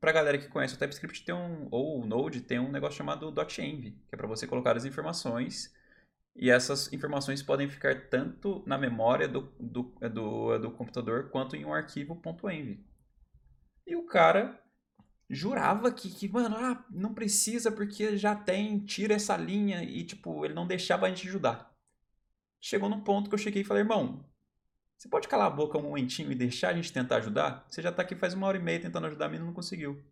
para 0.05 0.11
a 0.11 0.15
galera 0.15 0.37
que 0.37 0.49
conhece 0.49 0.75
o 0.75 0.79
TypeScript 0.79 1.25
tem 1.25 1.35
um, 1.35 1.67
ou 1.71 2.03
o 2.03 2.07
Node 2.07 2.43
tem 2.43 2.59
um 2.59 2.71
negócio 2.71 2.99
chamado 2.99 3.33
.env, 3.59 3.83
que 3.83 4.15
é 4.15 4.17
para 4.19 4.27
você 4.27 4.47
colocar 4.47 4.77
as 4.77 4.85
informações 4.85 5.75
e 6.37 6.51
essas 6.51 6.93
informações 6.93 7.43
podem 7.43 7.71
ficar 7.71 8.11
tanto 8.11 8.63
na 8.67 8.77
memória 8.77 9.27
do, 9.27 9.51
do, 9.59 9.95
do, 10.13 10.59
do 10.59 10.71
computador 10.73 11.31
quanto 11.31 11.57
em 11.57 11.65
um 11.65 11.73
arquivo 11.73 12.21
.env. 12.53 12.85
E 13.87 13.97
o 13.97 14.05
cara 14.05 14.61
jurava 15.31 15.91
que, 15.91 16.11
que, 16.11 16.29
mano, 16.29 16.55
ah, 16.55 16.85
não 16.91 17.15
precisa 17.15 17.73
porque 17.73 18.19
já 18.19 18.37
tem, 18.37 18.81
tira 18.81 19.15
essa 19.15 19.39
linha 19.39 19.83
e, 19.83 20.05
tipo, 20.05 20.45
ele 20.45 20.53
não 20.53 20.67
deixava 20.67 21.07
a 21.07 21.09
gente 21.09 21.27
ajudar. 21.27 21.75
Chegou 22.61 22.91
num 22.91 23.01
ponto 23.01 23.31
que 23.31 23.35
eu 23.35 23.39
cheguei 23.39 23.63
e 23.63 23.65
falei, 23.65 23.85
irmão, 23.85 24.23
você 24.97 25.09
pode 25.09 25.29
calar 25.29 25.47
a 25.47 25.51
boca 25.51 25.79
um 25.79 25.83
momentinho 25.83 26.31
e 26.33 26.35
deixar 26.35 26.71
a 26.71 26.75
gente 26.75 26.93
tentar 26.93 27.17
ajudar? 27.17 27.67
Você 27.69 27.83
já 27.83 27.93
tá 27.93 28.03
aqui 28.03 28.15
faz 28.15 28.35
uma 28.35 28.47
hora 28.47 28.57
e 28.57 28.63
meia 28.63 28.81
tentando 28.81 29.07
ajudar 29.07 29.27
a 29.27 29.29
menina 29.29 29.45
e 29.45 29.49
não 29.49 29.55
conseguiu. 29.55 30.03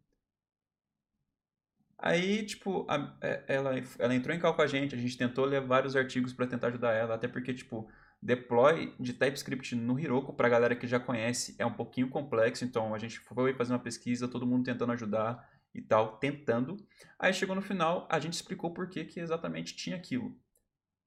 Aí, 1.98 2.44
tipo, 2.44 2.84
a, 2.90 3.16
é, 3.20 3.44
ela, 3.46 3.74
ela 3.96 4.14
entrou 4.14 4.34
em 4.34 4.40
cal 4.40 4.54
com 4.54 4.62
a 4.62 4.66
gente, 4.66 4.94
a 4.94 4.98
gente 4.98 5.16
tentou 5.16 5.44
ler 5.44 5.60
vários 5.60 5.94
artigos 5.94 6.32
para 6.32 6.48
tentar 6.48 6.66
ajudar 6.66 6.92
ela, 6.92 7.14
até 7.14 7.28
porque, 7.28 7.54
tipo, 7.54 7.88
deploy 8.20 8.92
de 8.98 9.12
TypeScript 9.12 9.76
no 9.76 9.98
Heroku, 9.98 10.32
pra 10.32 10.48
galera 10.48 10.74
que 10.74 10.86
já 10.86 10.98
conhece, 10.98 11.54
é 11.60 11.64
um 11.64 11.72
pouquinho 11.72 12.08
complexo, 12.08 12.64
então 12.64 12.92
a 12.92 12.98
gente 12.98 13.20
foi 13.20 13.54
fazer 13.54 13.72
uma 13.72 13.78
pesquisa, 13.78 14.26
todo 14.26 14.46
mundo 14.46 14.64
tentando 14.64 14.92
ajudar 14.92 15.48
e 15.72 15.80
tal, 15.80 16.16
tentando. 16.18 16.76
Aí 17.18 17.32
chegou 17.32 17.54
no 17.54 17.62
final, 17.62 18.08
a 18.10 18.18
gente 18.18 18.34
explicou 18.34 18.74
por 18.74 18.88
que, 18.88 19.04
que 19.04 19.20
exatamente 19.20 19.76
tinha 19.76 19.94
aquilo. 19.94 20.36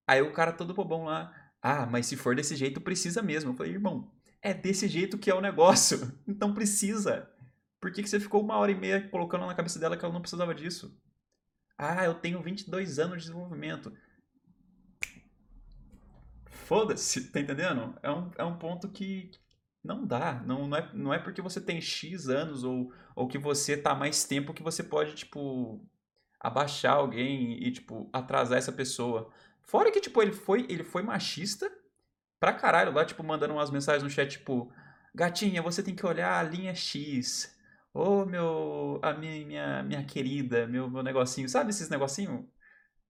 Aí 0.08 0.22
o 0.22 0.32
cara 0.32 0.54
todo 0.54 0.74
bobão 0.74 1.04
lá, 1.04 1.45
ah, 1.68 1.88
mas 1.88 2.06
se 2.06 2.16
for 2.16 2.36
desse 2.36 2.56
jeito, 2.56 2.80
precisa 2.80 3.24
mesmo. 3.24 3.50
Eu 3.50 3.56
falei, 3.56 3.72
irmão, 3.72 4.12
é 4.40 4.54
desse 4.54 4.88
jeito 4.88 5.18
que 5.18 5.32
é 5.32 5.34
o 5.34 5.42
negócio. 5.42 6.14
Então 6.28 6.54
precisa. 6.54 7.28
Por 7.82 7.92
que, 7.92 8.04
que 8.04 8.10
você 8.10 8.20
ficou 8.20 8.44
uma 8.44 8.56
hora 8.58 8.72
e 8.72 8.76
meia 8.76 9.10
colocando 9.10 9.48
na 9.48 9.56
cabeça 9.56 9.80
dela 9.80 9.98
que 9.98 10.06
ela 10.06 10.14
não 10.14 10.22
precisava 10.22 10.54
disso? 10.54 10.96
Ah, 11.76 12.06
eu 12.06 12.14
tenho 12.14 12.40
22 12.40 13.00
anos 13.00 13.18
de 13.18 13.30
desenvolvimento. 13.30 13.92
Foda-se, 16.46 17.32
tá 17.32 17.40
entendendo? 17.40 17.98
É 18.04 18.12
um, 18.12 18.32
é 18.38 18.44
um 18.44 18.60
ponto 18.60 18.88
que 18.88 19.32
não 19.84 20.06
dá. 20.06 20.44
Não, 20.46 20.68
não, 20.68 20.78
é, 20.78 20.92
não 20.94 21.14
é 21.16 21.18
porque 21.18 21.42
você 21.42 21.60
tem 21.60 21.82
X 21.82 22.30
anos 22.30 22.64
ou, 22.64 22.94
ou 23.16 23.28
que 23.28 23.40
você 23.40 23.76
tá 23.76 23.96
mais 23.96 24.24
tempo 24.24 24.54
que 24.54 24.62
você 24.62 24.84
pode, 24.84 25.16
tipo, 25.16 25.84
abaixar 26.40 26.98
alguém 26.98 27.58
e, 27.64 27.72
tipo, 27.72 28.08
atrasar 28.14 28.60
essa 28.60 28.72
pessoa. 28.72 29.32
Fora 29.66 29.92
que, 29.92 30.00
tipo, 30.00 30.22
ele 30.22 30.32
foi, 30.32 30.66
ele 30.70 30.84
foi 30.84 31.02
machista 31.02 31.72
pra 32.40 32.54
caralho 32.54 32.94
lá, 32.94 33.04
tipo, 33.04 33.24
mandando 33.24 33.54
umas 33.54 33.72
mensagens 33.72 34.04
no 34.04 34.10
chat, 34.10 34.30
tipo, 34.30 34.72
gatinha, 35.14 35.62
você 35.62 35.82
tem 35.82 35.96
que 35.96 36.06
olhar 36.06 36.38
a 36.38 36.44
linha 36.44 36.76
X. 36.76 37.56
Ô, 37.94 38.22
oh, 38.22 38.26
meu, 38.26 39.00
a 39.02 39.14
minha, 39.14 39.46
minha, 39.46 39.84
minha 39.84 40.04
querida, 40.04 40.68
meu, 40.68 40.90
meu 40.90 41.02
negocinho, 41.02 41.48
sabe 41.50 41.70
esses 41.70 41.90
negocinho? 41.90 42.50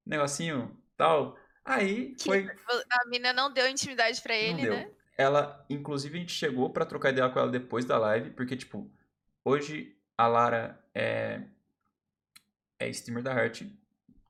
Negocinho, 0.06 0.80
tal. 0.96 1.38
Aí 1.66 2.16
foi... 2.22 2.48
A 2.92 3.10
mina 3.10 3.34
não 3.34 3.52
deu 3.52 3.68
intimidade 3.68 4.22
para 4.22 4.36
ele, 4.36 4.70
né? 4.70 4.92
Ela, 5.18 5.66
inclusive, 5.70 6.18
a 6.18 6.22
gente 6.22 6.34
chegou 6.34 6.70
para 6.70 6.86
trocar 6.86 7.10
ideia 7.10 7.30
com 7.30 7.40
ela 7.40 7.50
depois 7.50 7.84
da 7.86 7.98
live, 7.98 8.30
porque, 8.32 8.56
tipo, 8.56 8.92
hoje 9.44 9.98
a 10.18 10.28
Lara 10.28 10.80
é, 10.94 11.42
é 12.80 12.90
streamer 12.90 13.24
da 13.24 13.34
Heart, 13.34 13.64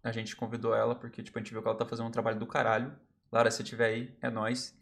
a 0.05 0.11
gente 0.11 0.35
convidou 0.35 0.75
ela 0.75 0.93
porque, 0.93 1.23
tipo, 1.23 1.35
a 1.37 1.41
gente 1.41 1.51
viu 1.51 1.63
que 1.63 1.67
ela 1.67 1.77
tá 1.77 1.85
fazendo 1.85 2.05
um 2.05 2.11
trabalho 2.11 2.37
do 2.37 2.45
caralho. 2.45 2.95
Lara, 3.31 3.49
se 3.49 3.63
tiver 3.63 3.87
aí, 3.87 4.15
é 4.21 4.29
nós. 4.29 4.77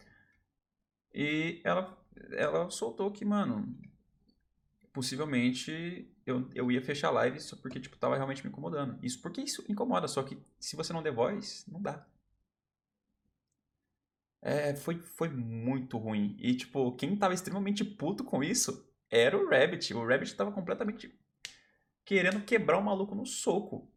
E 1.14 1.62
ela, 1.64 1.98
ela 2.32 2.70
soltou 2.70 3.10
que, 3.10 3.24
mano, 3.24 3.74
possivelmente 4.92 6.14
eu, 6.26 6.50
eu 6.54 6.70
ia 6.70 6.82
fechar 6.82 7.08
a 7.08 7.12
live 7.12 7.40
só 7.40 7.56
porque, 7.56 7.80
tipo, 7.80 7.96
tava 7.96 8.18
realmente 8.18 8.44
me 8.44 8.50
incomodando. 8.50 9.00
Isso 9.02 9.22
porque 9.22 9.40
isso 9.40 9.64
incomoda, 9.70 10.10
só 10.10 10.24
que 10.24 10.38
se 10.60 10.76
você 10.76 10.92
não 10.92 11.02
der 11.02 11.14
voz, 11.14 11.66
não 11.70 11.82
dá. 11.82 12.06
É, 14.42 14.76
foi, 14.76 15.00
foi 15.00 15.30
muito 15.30 15.98
ruim. 15.98 16.36
E, 16.38 16.54
tipo, 16.54 16.92
quem 16.98 17.16
tava 17.16 17.34
extremamente 17.34 17.86
puto 17.86 18.26
com 18.26 18.44
isso 18.44 18.86
era 19.10 19.38
o 19.38 19.50
Rabbit. 19.50 19.94
O 19.94 20.06
Rabbit 20.06 20.36
tava 20.36 20.52
completamente 20.52 21.18
querendo 22.04 22.44
quebrar 22.44 22.78
o 22.78 22.84
maluco 22.84 23.16
no 23.16 23.26
soco. 23.26 23.90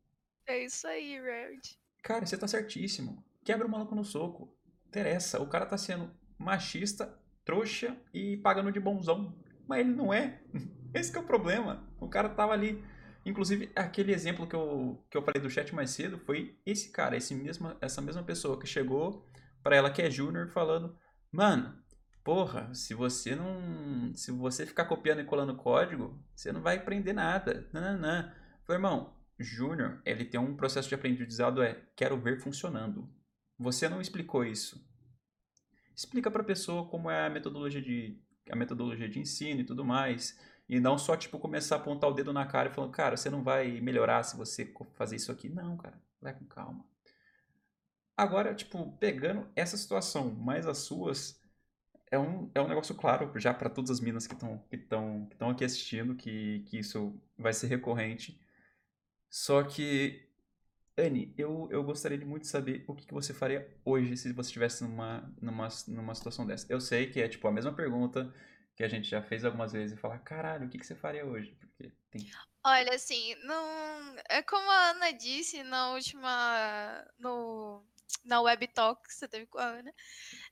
É 0.47 0.65
isso 0.65 0.87
aí, 0.87 1.21
Red. 1.21 1.61
Cara, 2.03 2.25
você 2.25 2.37
tá 2.37 2.47
certíssimo. 2.47 3.25
Quebra 3.45 3.67
o 3.67 3.71
maluco 3.71 3.95
no 3.95 4.05
soco. 4.05 4.57
Interessa. 4.87 5.41
O 5.41 5.49
cara 5.49 5.67
tá 5.67 5.77
sendo 5.77 6.11
machista, 6.39 7.19
trouxa 7.45 7.97
e 8.15 8.37
pagando 8.37 8.71
de 8.71 8.79
bonzão. 8.79 9.37
Mas 9.67 9.81
ele 9.81 9.95
não 9.95 10.15
é. 10.15 10.41
Esse 10.95 11.17
é 11.17 11.21
o 11.21 11.25
problema. 11.25 11.89
O 12.01 12.09
cara 12.09 12.29
tava 12.29 12.53
ali. 12.53 12.85
Inclusive, 13.25 13.73
aquele 13.75 14.13
exemplo 14.13 14.47
que 14.47 14.55
eu, 14.55 15.05
que 15.11 15.17
eu 15.17 15.23
falei 15.23 15.43
do 15.43 15.51
chat 15.51 15.75
mais 15.75 15.91
cedo 15.91 16.17
foi 16.17 16.57
esse 16.65 16.93
cara, 16.93 17.17
esse 17.17 17.35
mesma, 17.35 17.77
essa 17.81 18.01
mesma 18.01 18.23
pessoa 18.23 18.57
que 18.57 18.69
chegou 18.69 19.27
para 19.65 19.75
ela 19.75 19.91
que 19.91 20.01
é 20.01 20.09
júnior 20.09 20.49
falando: 20.49 20.97
Mano, 21.33 21.77
porra, 22.23 22.73
se 22.73 22.95
você 22.95 23.35
não. 23.35 24.15
Se 24.15 24.31
você 24.31 24.65
ficar 24.65 24.85
copiando 24.85 25.21
e 25.21 25.25
colando 25.25 25.57
código, 25.57 26.23
você 26.37 26.53
não 26.53 26.63
vai 26.63 26.77
aprender 26.77 27.13
nada. 27.13 27.69
Não. 27.73 28.01
Falei, 28.65 28.79
irmão, 28.79 29.16
Júnior, 29.39 30.01
ele 30.05 30.25
tem 30.25 30.41
um 30.41 30.57
processo 30.57 30.89
de 30.89 30.95
aprendizado 30.95 31.63
é 31.63 31.83
quero 31.95 32.19
ver 32.19 32.41
funcionando. 32.41 33.09
Você 33.59 33.89
não 33.89 34.01
explicou 34.01 34.45
isso. 34.45 34.85
Explica 35.95 36.31
para 36.31 36.43
a 36.43 36.45
pessoa 36.45 36.89
como 36.89 37.11
é 37.11 37.27
a 37.27 37.31
metodologia 37.31 37.81
de 37.83 38.21
a 38.51 38.57
metodologia 38.57 39.09
de 39.09 39.19
ensino 39.19 39.61
e 39.61 39.65
tudo 39.65 39.85
mais, 39.85 40.39
e 40.69 40.79
não 40.79 40.97
só 40.99 41.17
tipo 41.17 41.39
começar 41.39 41.77
a 41.77 41.79
apontar 41.79 42.11
o 42.11 42.15
dedo 42.15 42.33
na 42.33 42.47
cara 42.47 42.69
e 42.69 42.73
falando, 42.73 42.93
cara, 42.93 43.17
você 43.17 43.29
não 43.29 43.43
vai 43.43 43.81
melhorar 43.81 44.23
se 44.23 44.37
você 44.37 44.73
fazer 44.95 45.17
isso 45.17 45.33
aqui. 45.33 45.49
Não, 45.49 45.77
cara, 45.77 46.01
vai 46.21 46.33
com 46.35 46.45
calma. 46.47 46.85
Agora, 48.17 48.55
tipo, 48.55 48.93
pegando 48.99 49.49
essa 49.55 49.77
situação 49.77 50.31
mais 50.31 50.67
as 50.67 50.79
suas, 50.79 51.41
é 52.11 52.19
um, 52.19 52.51
é 52.55 52.61
um 52.61 52.69
negócio 52.69 52.95
claro 52.95 53.31
já 53.39 53.53
para 53.53 53.69
todas 53.69 53.91
as 53.91 54.01
minas 54.01 54.27
que 54.27 54.35
estão 54.35 54.59
que 54.71 54.77
que 54.77 55.41
aqui 55.41 55.65
assistindo 55.65 56.15
que, 56.15 56.61
que 56.67 56.79
isso 56.79 57.21
vai 57.37 57.53
ser 57.53 57.67
recorrente. 57.67 58.41
Só 59.37 59.63
que 59.63 60.27
Anne, 60.97 61.35
eu, 61.37 61.69
eu 61.71 61.85
gostaria 61.85 62.17
de 62.17 62.25
muito 62.25 62.47
saber 62.47 62.87
o 62.89 62.95
que, 62.95 63.05
que 63.05 63.13
você 63.13 63.35
faria 63.35 63.71
hoje 63.85 64.17
se 64.17 64.33
você 64.33 64.49
estivesse 64.49 64.83
numa, 64.83 65.31
numa, 65.43 65.69
numa 65.89 66.15
situação 66.15 66.47
dessa. 66.47 66.67
Eu 66.73 66.81
sei 66.81 67.11
que 67.11 67.21
é 67.21 67.29
tipo 67.29 67.47
a 67.47 67.53
mesma 67.53 67.71
pergunta 67.75 68.33
que 68.75 68.83
a 68.83 68.89
gente 68.89 69.07
já 69.07 69.21
fez 69.21 69.45
algumas 69.45 69.73
vezes 69.73 69.95
e 69.95 70.01
falar, 70.01 70.21
caralho, 70.21 70.67
o 70.67 70.71
que, 70.71 70.79
que 70.79 70.87
você 70.87 70.95
faria 70.95 71.27
hoje? 71.27 71.55
Porque 71.61 71.93
tem... 72.11 72.27
Olha, 72.65 72.95
assim, 72.95 73.35
não. 73.45 74.17
É 74.27 74.43
como 74.43 74.71
a 74.71 74.91
Ana 74.93 75.13
disse 75.13 75.63
na 75.63 75.93
última. 75.93 77.07
No, 77.19 77.85
na 78.25 78.41
Web 78.41 78.69
Talk 78.69 79.07
que 79.07 79.13
você 79.13 79.29
teve 79.29 79.45
com 79.45 79.59
a 79.59 79.67
Ana. 79.67 79.93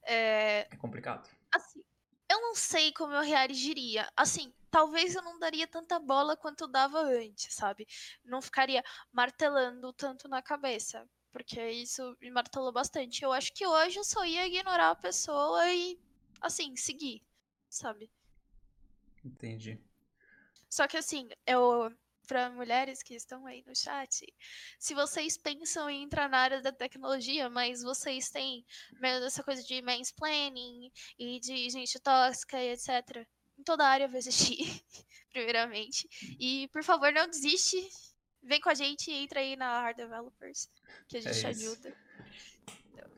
É, 0.03 0.69
é 0.71 0.77
complicado. 0.77 1.27
Assim, 1.51 1.83
eu 2.31 2.39
não 2.39 2.55
sei 2.55 2.93
como 2.93 3.15
eu 3.15 3.23
reagiria. 3.23 4.07
Assim, 4.15 4.53
talvez 4.75 5.15
eu 5.15 5.23
não 5.23 5.39
daria 5.39 5.69
tanta 5.69 6.01
bola 6.01 6.37
quanto 6.37 6.65
eu 6.65 6.69
dava 6.69 6.99
antes, 7.01 7.55
sabe? 7.55 7.87
Não 8.25 8.43
ficaria 8.43 8.83
martelando 9.13 9.93
tanto 9.93 10.27
na 10.27 10.43
cabeça. 10.43 11.09
Porque 11.31 11.61
isso 11.71 12.17
me 12.21 12.29
martelou 12.29 12.73
bastante. 12.73 13.23
Eu 13.23 13.33
acho 13.33 13.55
que 13.55 13.65
hoje 13.65 14.01
eu 14.01 14.05
só 14.05 14.25
ia 14.25 14.45
ignorar 14.49 14.91
a 14.91 14.97
pessoa 14.97 15.73
e, 15.73 15.97
assim, 16.41 16.75
seguir, 16.75 17.23
sabe? 17.69 18.11
Entendi. 19.25 19.81
Só 20.69 20.89
que, 20.89 20.97
assim, 20.97 21.29
eu 21.47 21.97
para 22.27 22.51
mulheres 22.51 23.01
que 23.01 23.15
estão 23.15 23.47
aí 23.47 23.63
no 23.67 23.77
chat, 23.77 24.27
se 24.79 24.95
vocês 24.95 25.37
pensam 25.37 25.89
em 25.91 26.03
entrar 26.03 26.27
na 26.29 26.39
área 26.39 26.63
da 26.63 26.73
tecnologia, 26.73 27.49
mas 27.51 27.83
vocês 27.83 28.31
têm 28.31 28.65
medo 28.95 29.21
dessa 29.21 29.45
coisa 29.45 29.63
de 29.63 29.83
mansplaining 29.83 30.91
e 31.19 31.39
de 31.39 31.69
gente 31.71 32.01
tóxica 32.01 32.59
e 32.61 32.73
etc. 32.73 33.25
Em 33.59 33.63
toda 33.63 33.87
área 33.87 34.09
vai 34.09 34.19
existir, 34.19 34.59
primeiramente. 35.33 36.09
E, 36.39 36.69
por 36.69 36.83
favor, 36.83 37.13
não 37.13 37.29
desiste. 37.29 37.77
Vem 38.43 38.61
com 38.61 38.69
a 38.69 38.75
gente 38.75 39.11
e 39.11 39.15
entra 39.15 39.41
aí 39.41 39.57
na 39.57 39.81
Hard 39.81 39.97
Developers, 39.97 40.69
que 41.09 41.17
a 41.17 41.21
gente 41.21 41.47
é 41.47 41.49
ajuda. 41.49 41.95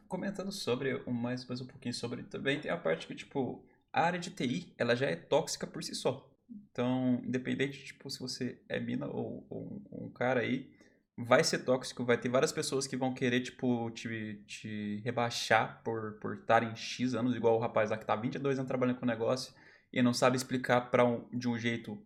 Comentando 0.06 0.52
sobre, 0.52 1.02
mais, 1.10 1.44
mais 1.46 1.60
um 1.60 1.66
pouquinho 1.66 1.94
sobre, 1.94 2.22
também 2.22 2.60
tem 2.60 2.70
a 2.70 2.76
parte 2.76 3.08
que, 3.08 3.14
tipo, 3.14 3.64
a 3.92 4.02
área 4.02 4.20
de 4.20 4.30
TI, 4.30 4.72
ela 4.78 4.94
já 4.94 5.06
é 5.06 5.16
tóxica 5.16 5.66
por 5.66 5.82
si 5.82 5.96
só. 5.96 6.30
Então, 6.48 7.20
independente, 7.24 7.84
tipo, 7.84 8.08
se 8.08 8.20
você 8.20 8.60
é 8.68 8.78
mina 8.78 9.08
ou, 9.08 9.44
ou, 9.50 9.82
um 9.90 10.10
cara 10.10 10.40
aí, 10.40 10.70
vai 11.16 11.42
ser 11.42 11.60
tóxico, 11.60 12.04
vai 12.04 12.16
ter 12.16 12.28
várias 12.28 12.52
pessoas 12.52 12.86
que 12.86 12.96
vão 12.96 13.12
querer, 13.12 13.40
tipo, 13.40 13.90
te, 13.90 14.44
te 14.46 15.00
rebaixar 15.04 15.82
por 15.82 16.18
por 16.20 16.36
estar 16.36 16.62
em 16.62 16.76
X 16.76 17.14
anos, 17.14 17.34
igual 17.34 17.56
o 17.56 17.60
rapaz 17.60 17.90
lá 17.90 17.98
que 17.98 18.06
tá 18.06 18.14
22 18.14 18.58
anos 18.58 18.68
trabalhando 18.68 18.98
com 18.98 19.04
o 19.04 19.08
negócio 19.08 19.52
e 19.92 20.02
não 20.02 20.12
sabe 20.12 20.36
explicar 20.36 20.90
para 20.90 21.04
um, 21.04 21.28
de 21.32 21.48
um 21.48 21.58
jeito. 21.58 22.00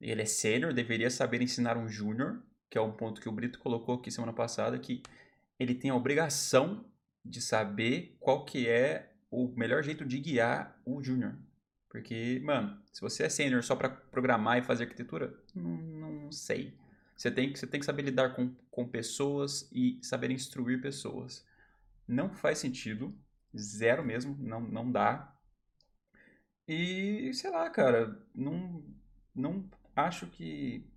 Ele 0.00 0.22
é 0.22 0.26
sênior, 0.26 0.72
deveria 0.72 1.10
saber 1.10 1.42
ensinar 1.42 1.76
um 1.76 1.88
júnior, 1.88 2.42
que 2.68 2.78
é 2.78 2.80
um 2.80 2.92
ponto 2.92 3.20
que 3.20 3.28
o 3.28 3.32
Brito 3.32 3.58
colocou 3.58 3.96
aqui 3.96 4.10
semana 4.10 4.32
passada, 4.32 4.78
que 4.78 5.02
ele 5.58 5.74
tem 5.74 5.90
a 5.90 5.94
obrigação 5.94 6.84
de 7.24 7.40
saber 7.40 8.16
qual 8.18 8.44
que 8.44 8.68
é 8.68 9.12
o 9.30 9.48
melhor 9.56 9.82
jeito 9.82 10.04
de 10.04 10.18
guiar 10.18 10.80
o 10.84 11.02
júnior. 11.02 11.36
Porque, 11.88 12.40
mano, 12.42 12.80
se 12.92 13.00
você 13.00 13.24
é 13.24 13.28
sênior 13.28 13.62
só 13.62 13.76
para 13.76 13.90
programar 13.90 14.58
e 14.58 14.62
fazer 14.62 14.84
arquitetura, 14.84 15.38
não, 15.54 15.76
não 15.76 16.32
sei. 16.32 16.74
Você 17.14 17.30
tem, 17.30 17.54
você 17.54 17.66
tem 17.66 17.78
que 17.78 17.86
saber 17.86 18.02
lidar 18.02 18.34
com, 18.34 18.54
com 18.70 18.88
pessoas 18.88 19.68
e 19.70 19.98
saber 20.02 20.30
instruir 20.30 20.80
pessoas. 20.80 21.46
Não 22.08 22.30
faz 22.30 22.58
sentido. 22.58 23.14
Zero 23.56 24.02
mesmo. 24.04 24.36
Não, 24.40 24.60
não 24.60 24.90
dá. 24.90 25.31
E, 26.66 27.32
sei 27.34 27.50
lá, 27.50 27.68
cara, 27.70 28.20
não, 28.34 28.84
não 29.34 29.68
acho 29.94 30.26
que 30.28 30.88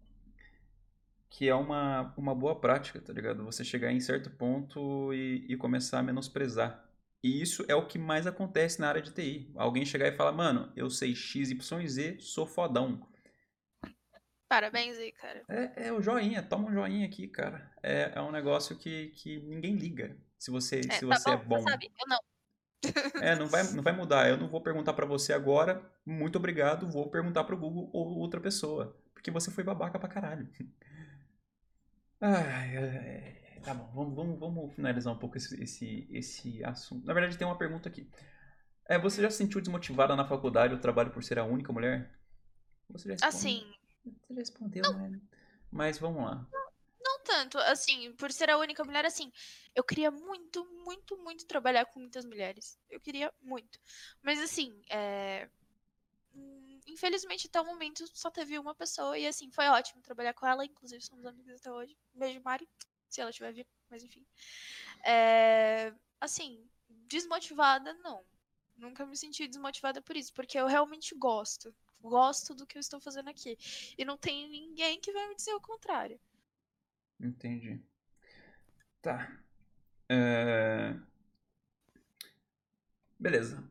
que 1.30 1.50
é 1.50 1.56
uma, 1.56 2.14
uma 2.16 2.34
boa 2.34 2.58
prática, 2.62 3.02
tá 3.02 3.12
ligado? 3.12 3.44
Você 3.44 3.62
chegar 3.62 3.92
em 3.92 4.00
certo 4.00 4.30
ponto 4.30 5.14
e, 5.14 5.46
e 5.50 5.58
começar 5.58 6.00
a 6.00 6.04
menosprezar 6.04 6.86
e 7.26 7.42
isso 7.42 7.66
é 7.68 7.74
o 7.74 7.88
que 7.88 7.98
mais 7.98 8.28
acontece 8.28 8.80
na 8.80 8.88
área 8.88 9.02
de 9.02 9.12
TI. 9.12 9.52
Alguém 9.56 9.84
chegar 9.84 10.08
e 10.08 10.16
falar, 10.16 10.32
mano, 10.32 10.72
eu 10.76 10.92
sei 10.92 11.16
X, 11.16 11.50
Y 11.50 11.82
e 11.82 11.90
Z, 11.90 12.18
sou 12.20 12.46
fodão. 12.46 13.10
Parabéns 14.48 14.96
aí, 15.00 15.12
cara. 15.12 15.44
É, 15.50 15.88
é 15.88 15.92
o 15.92 16.04
joinha, 16.04 16.44
toma 16.44 16.70
um 16.70 16.72
joinha 16.72 17.08
aqui, 17.08 17.28
cara. 17.28 17.74
É, 17.82 18.12
é 18.14 18.22
um 18.22 18.32
negócio 18.32 18.78
que, 18.78 19.08
que 19.08 19.40
ninguém 19.40 19.76
liga. 19.76 20.16
Se 20.38 20.52
você, 20.52 20.82
é, 20.82 20.92
se 20.92 21.00
tá 21.00 21.16
você 21.16 21.32
é 21.32 21.36
bom, 21.36 21.56
é 21.56 21.62
bom. 21.62 21.68
Sabe, 21.68 21.92
eu 22.00 22.08
não. 22.08 22.20
É, 23.22 23.36
não 23.36 23.48
vai, 23.48 23.64
não 23.74 23.84
vai 23.84 23.94
mudar. 23.94 24.30
Eu 24.30 24.38
não 24.38 24.48
vou 24.48 24.62
perguntar 24.62 24.94
para 24.94 25.06
você 25.06 25.34
agora, 25.34 25.82
muito 26.06 26.38
obrigado, 26.38 26.90
vou 26.90 27.10
perguntar 27.10 27.44
pro 27.44 27.58
Google 27.58 27.90
ou 27.94 28.18
outra 28.18 28.40
pessoa. 28.40 28.96
Porque 29.14 29.32
você 29.32 29.52
foi 29.52 29.64
babaca 29.64 30.00
pra 30.00 30.10
caralho. 30.10 30.48
Ai, 32.22 32.78
ai, 32.78 33.36
Tá 33.64 33.74
bom, 33.74 33.90
vamos, 33.94 34.16
vamos, 34.16 34.40
vamos 34.40 34.76
finalizar 34.76 35.12
um 35.12 35.18
pouco 35.18 35.38
esse, 35.38 35.62
esse, 35.62 36.08
esse 36.12 36.64
assunto. 36.64 37.06
Na 37.06 37.14
verdade, 37.14 37.36
tem 37.36 37.48
uma 37.48 37.58
pergunta 37.58 37.90
aqui. 37.90 38.08
É, 38.88 39.00
você 39.00 39.24
já 39.24 39.32
se 39.32 39.38
sentiu 39.38 39.60
desmotivada 39.60 40.16
na 40.16 40.28
faculdade 40.28 40.74
ou 40.76 40.80
trabalho 40.80 41.10
por 41.10 41.24
ser 41.24 41.40
a 41.40 41.44
única 41.44 41.74
mulher? 41.74 42.12
Você 42.90 43.10
já 43.10 43.28
Assim. 43.28 43.66
Você 44.04 44.34
já 44.36 44.40
respondeu, 44.40 44.84
né? 44.94 45.20
Mas 45.72 45.98
vamos 45.98 46.24
lá. 46.24 46.48
Não 46.52 46.65
tanto. 47.26 47.58
Assim, 47.60 48.14
por 48.14 48.32
ser 48.32 48.50
a 48.50 48.58
única 48.58 48.84
mulher, 48.84 49.06
assim, 49.06 49.32
eu 49.76 49.84
queria 49.84 50.12
muito, 50.12 50.66
muito, 50.86 51.18
muito 51.18 51.46
trabalhar 51.46 51.86
com 51.88 52.00
muitas 52.00 52.26
mulheres. 52.26 52.80
Eu 52.90 53.00
queria 53.02 53.34
muito. 53.42 53.80
Mas, 54.24 54.40
assim, 54.40 54.82
é 54.90 55.50
hum, 56.36 56.80
infelizmente 56.88 57.48
até 57.48 57.60
o 57.62 57.66
momento 57.66 58.06
só 58.14 58.30
teve 58.30 58.60
uma 58.60 58.76
pessoa 58.76 59.18
e 59.18 59.26
assim 59.28 59.50
foi 59.52 59.68
ótimo 59.68 60.02
trabalhar 60.02 60.34
com 60.34 60.46
ela, 60.46 60.66
inclusive 60.66 61.02
somos 61.02 61.26
amigos 61.26 61.54
até 61.56 61.72
hoje. 61.72 61.98
Beijo, 62.14 62.42
Mari 62.44 62.68
se 63.10 63.22
ela 63.22 63.30
estiver 63.30 63.54
vindo, 63.54 63.68
mas 63.90 64.04
enfim. 64.04 64.26
É, 65.04 65.94
assim, 66.20 66.68
desmotivada, 66.90 67.94
não. 67.96 68.26
Nunca 68.76 69.06
me 69.06 69.16
senti 69.16 69.48
desmotivada 69.48 70.02
por 70.02 70.18
isso, 70.18 70.34
porque 70.34 70.60
eu 70.60 70.68
realmente 70.68 71.16
gosto. 71.16 71.74
Gosto 72.02 72.54
do 72.54 72.68
que 72.68 72.78
eu 72.78 72.82
estou 72.82 73.00
fazendo 73.00 73.30
aqui. 73.30 73.58
E 73.98 74.04
não 74.04 74.18
tem 74.18 74.50
ninguém 74.50 75.00
que 75.00 75.14
vai 75.14 75.28
me 75.30 75.36
dizer 75.36 75.54
o 75.54 75.62
contrário. 75.62 76.20
Entendi. 77.20 77.82
Tá. 79.02 79.32
É... 80.10 80.96
Beleza. 83.20 83.64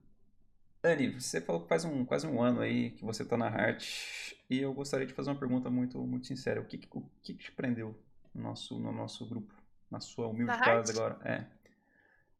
Anne, 0.82 1.20
você 1.20 1.40
falou 1.40 1.62
que 1.62 1.68
faz 1.68 1.84
um, 1.84 2.04
quase 2.04 2.26
um 2.26 2.42
ano 2.42 2.60
aí 2.60 2.90
que 2.90 3.04
você 3.04 3.22
está 3.22 3.36
na 3.36 3.48
Heart. 3.48 4.34
E 4.50 4.60
eu 4.60 4.72
gostaria 4.74 5.06
de 5.06 5.14
fazer 5.14 5.30
uma 5.30 5.38
pergunta 5.38 5.70
muito, 5.70 5.98
muito 5.98 6.26
sincera. 6.26 6.60
O 6.60 6.66
que, 6.66 6.80
o 6.90 7.02
que 7.22 7.34
te 7.34 7.50
prendeu 7.52 7.98
no 8.34 8.42
nosso, 8.42 8.78
no 8.78 8.92
nosso 8.92 9.26
grupo, 9.26 9.54
na 9.90 10.00
sua 10.00 10.28
humilde 10.28 10.56
casa 10.58 10.92
agora. 10.92 11.18
É. 11.24 11.46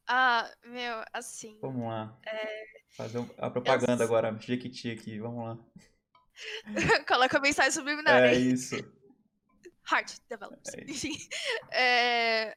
Ah, 0.07 0.51
meu, 0.67 1.03
assim. 1.13 1.59
Vamos 1.61 1.87
lá. 1.87 2.19
É... 2.27 2.65
Fazer 2.91 3.25
a 3.39 3.51
propaganda 3.51 4.03
eu... 4.03 4.07
agora, 4.07 4.37
Jequiti 4.39 4.91
aqui, 4.91 5.19
vamos 5.19 5.45
lá. 5.45 5.59
Coloca 7.09 7.39
a 7.39 7.41
mensagem 7.41 7.71
subliminar 7.71 8.23
É 8.23 8.35
isso. 8.35 8.77
Heart 9.91 10.19
Developers. 10.29 10.75
É 10.75 10.83
Enfim. 10.83 11.17
É... 11.73 12.57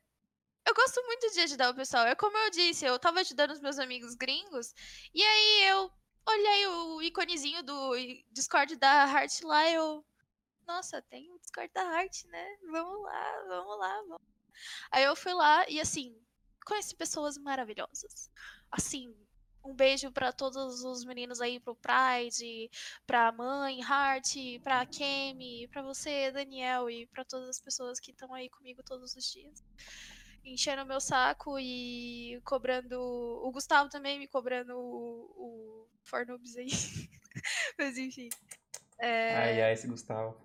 Eu 0.65 0.73
gosto 0.73 1.01
muito 1.05 1.31
de 1.31 1.39
ajudar 1.41 1.69
o 1.69 1.75
pessoal. 1.75 2.05
É 2.05 2.15
como 2.15 2.37
eu 2.37 2.49
disse, 2.51 2.85
eu 2.85 2.99
tava 2.99 3.21
ajudando 3.21 3.51
os 3.51 3.61
meus 3.61 3.79
amigos 3.79 4.15
gringos, 4.15 4.73
e 5.13 5.23
aí 5.23 5.69
eu 5.69 5.89
olhei 6.27 6.67
o 6.67 7.01
íconezinho 7.01 7.63
do 7.63 7.95
Discord 8.31 8.75
da 8.75 9.07
Heart 9.07 9.43
lá, 9.43 9.69
eu 9.69 10.05
nossa, 10.67 11.01
tem 11.03 11.31
o 11.31 11.39
Discord 11.39 11.71
da 11.73 11.83
arte, 11.83 12.27
né? 12.27 12.57
Vamos 12.69 13.01
lá, 13.01 13.43
vamos 13.47 13.79
lá, 13.79 14.01
vamos. 14.01 14.27
Aí 14.91 15.03
eu 15.05 15.15
fui 15.15 15.33
lá 15.33 15.67
e 15.69 15.79
assim, 15.79 16.21
conheci 16.65 16.93
pessoas 16.93 17.37
maravilhosas. 17.37 18.29
Assim, 18.69 19.15
um 19.67 19.73
beijo 19.73 20.09
para 20.11 20.31
todos 20.31 20.83
os 20.83 21.03
meninos 21.03 21.41
aí 21.41 21.59
pro 21.59 21.75
Pride, 21.75 22.71
pra 23.05 23.31
mãe, 23.31 23.81
Heart, 23.81 24.61
pra 24.63 24.85
Kemi, 24.85 25.67
pra 25.67 25.81
você, 25.81 26.31
Daniel, 26.31 26.89
e 26.89 27.05
para 27.07 27.25
todas 27.25 27.49
as 27.49 27.59
pessoas 27.59 27.99
que 27.99 28.11
estão 28.11 28.33
aí 28.33 28.49
comigo 28.49 28.81
todos 28.81 29.15
os 29.15 29.31
dias. 29.31 29.63
Enchendo 30.45 30.85
meu 30.85 31.01
saco 31.01 31.59
e 31.59 32.39
cobrando. 32.45 32.97
O 32.97 33.51
Gustavo 33.51 33.89
também 33.89 34.17
me 34.17 34.27
cobrando 34.27 34.77
o, 34.77 35.33
o 35.35 35.87
Fornubs 36.03 36.55
aí. 36.55 36.69
Mas 37.77 37.97
enfim. 37.97 38.29
É... 38.97 39.35
Ai, 39.35 39.61
ai, 39.63 39.73
esse 39.73 39.87
Gustavo. 39.87 40.39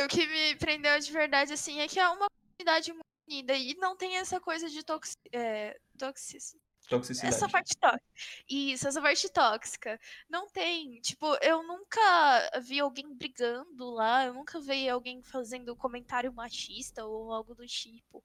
O 0.00 0.08
que 0.08 0.26
me 0.26 0.56
prendeu 0.56 0.98
de 0.98 1.12
verdade, 1.12 1.52
assim, 1.52 1.80
é 1.80 1.86
que 1.86 2.00
é 2.00 2.08
uma 2.08 2.26
comunidade 2.30 2.92
muito 2.92 3.04
unida 3.28 3.54
e 3.54 3.74
não 3.74 3.94
tem 3.94 4.16
essa 4.16 4.40
coisa 4.40 4.70
de 4.70 4.82
toxi... 4.82 5.18
é... 5.30 5.78
toxicidade. 5.98 6.71
Toxicidade. 6.88 7.34
Essa 7.34 7.48
parte 7.48 7.76
tóxica. 7.78 8.04
Isso, 8.48 8.88
essa 8.88 9.00
parte 9.00 9.28
tóxica. 9.30 10.00
Não 10.28 10.48
tem. 10.48 11.00
Tipo, 11.00 11.34
eu 11.42 11.62
nunca 11.62 12.60
vi 12.62 12.80
alguém 12.80 13.14
brigando 13.14 13.90
lá, 13.90 14.26
eu 14.26 14.34
nunca 14.34 14.60
vi 14.60 14.88
alguém 14.88 15.22
fazendo 15.22 15.76
comentário 15.76 16.32
machista 16.32 17.04
ou 17.04 17.32
algo 17.32 17.54
do 17.54 17.66
tipo 17.66 18.22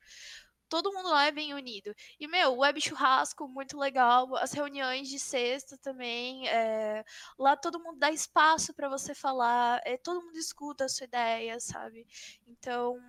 todo 0.70 0.94
mundo 0.94 1.10
lá 1.10 1.26
é 1.26 1.32
bem 1.32 1.54
unido. 1.54 1.94
E, 2.20 2.28
meu, 2.28 2.58
web 2.58 2.80
churrasco, 2.80 3.48
muito 3.48 3.78
legal. 3.78 4.36
As 4.36 4.52
reuniões 4.52 5.08
de 5.10 5.20
sexta 5.20 5.78
também. 5.78 6.48
É... 6.50 7.04
Lá 7.38 7.56
todo 7.56 7.80
mundo 7.80 7.98
dá 7.98 8.12
espaço 8.12 8.74
para 8.74 8.90
você 8.90 9.16
falar. 9.16 9.82
É, 9.86 9.98
todo 9.98 10.24
mundo 10.24 10.38
escuta 10.38 10.86
a 10.86 10.90
sua 10.90 11.06
ideia, 11.06 11.60
sabe? 11.60 12.06
Então, 12.48 13.00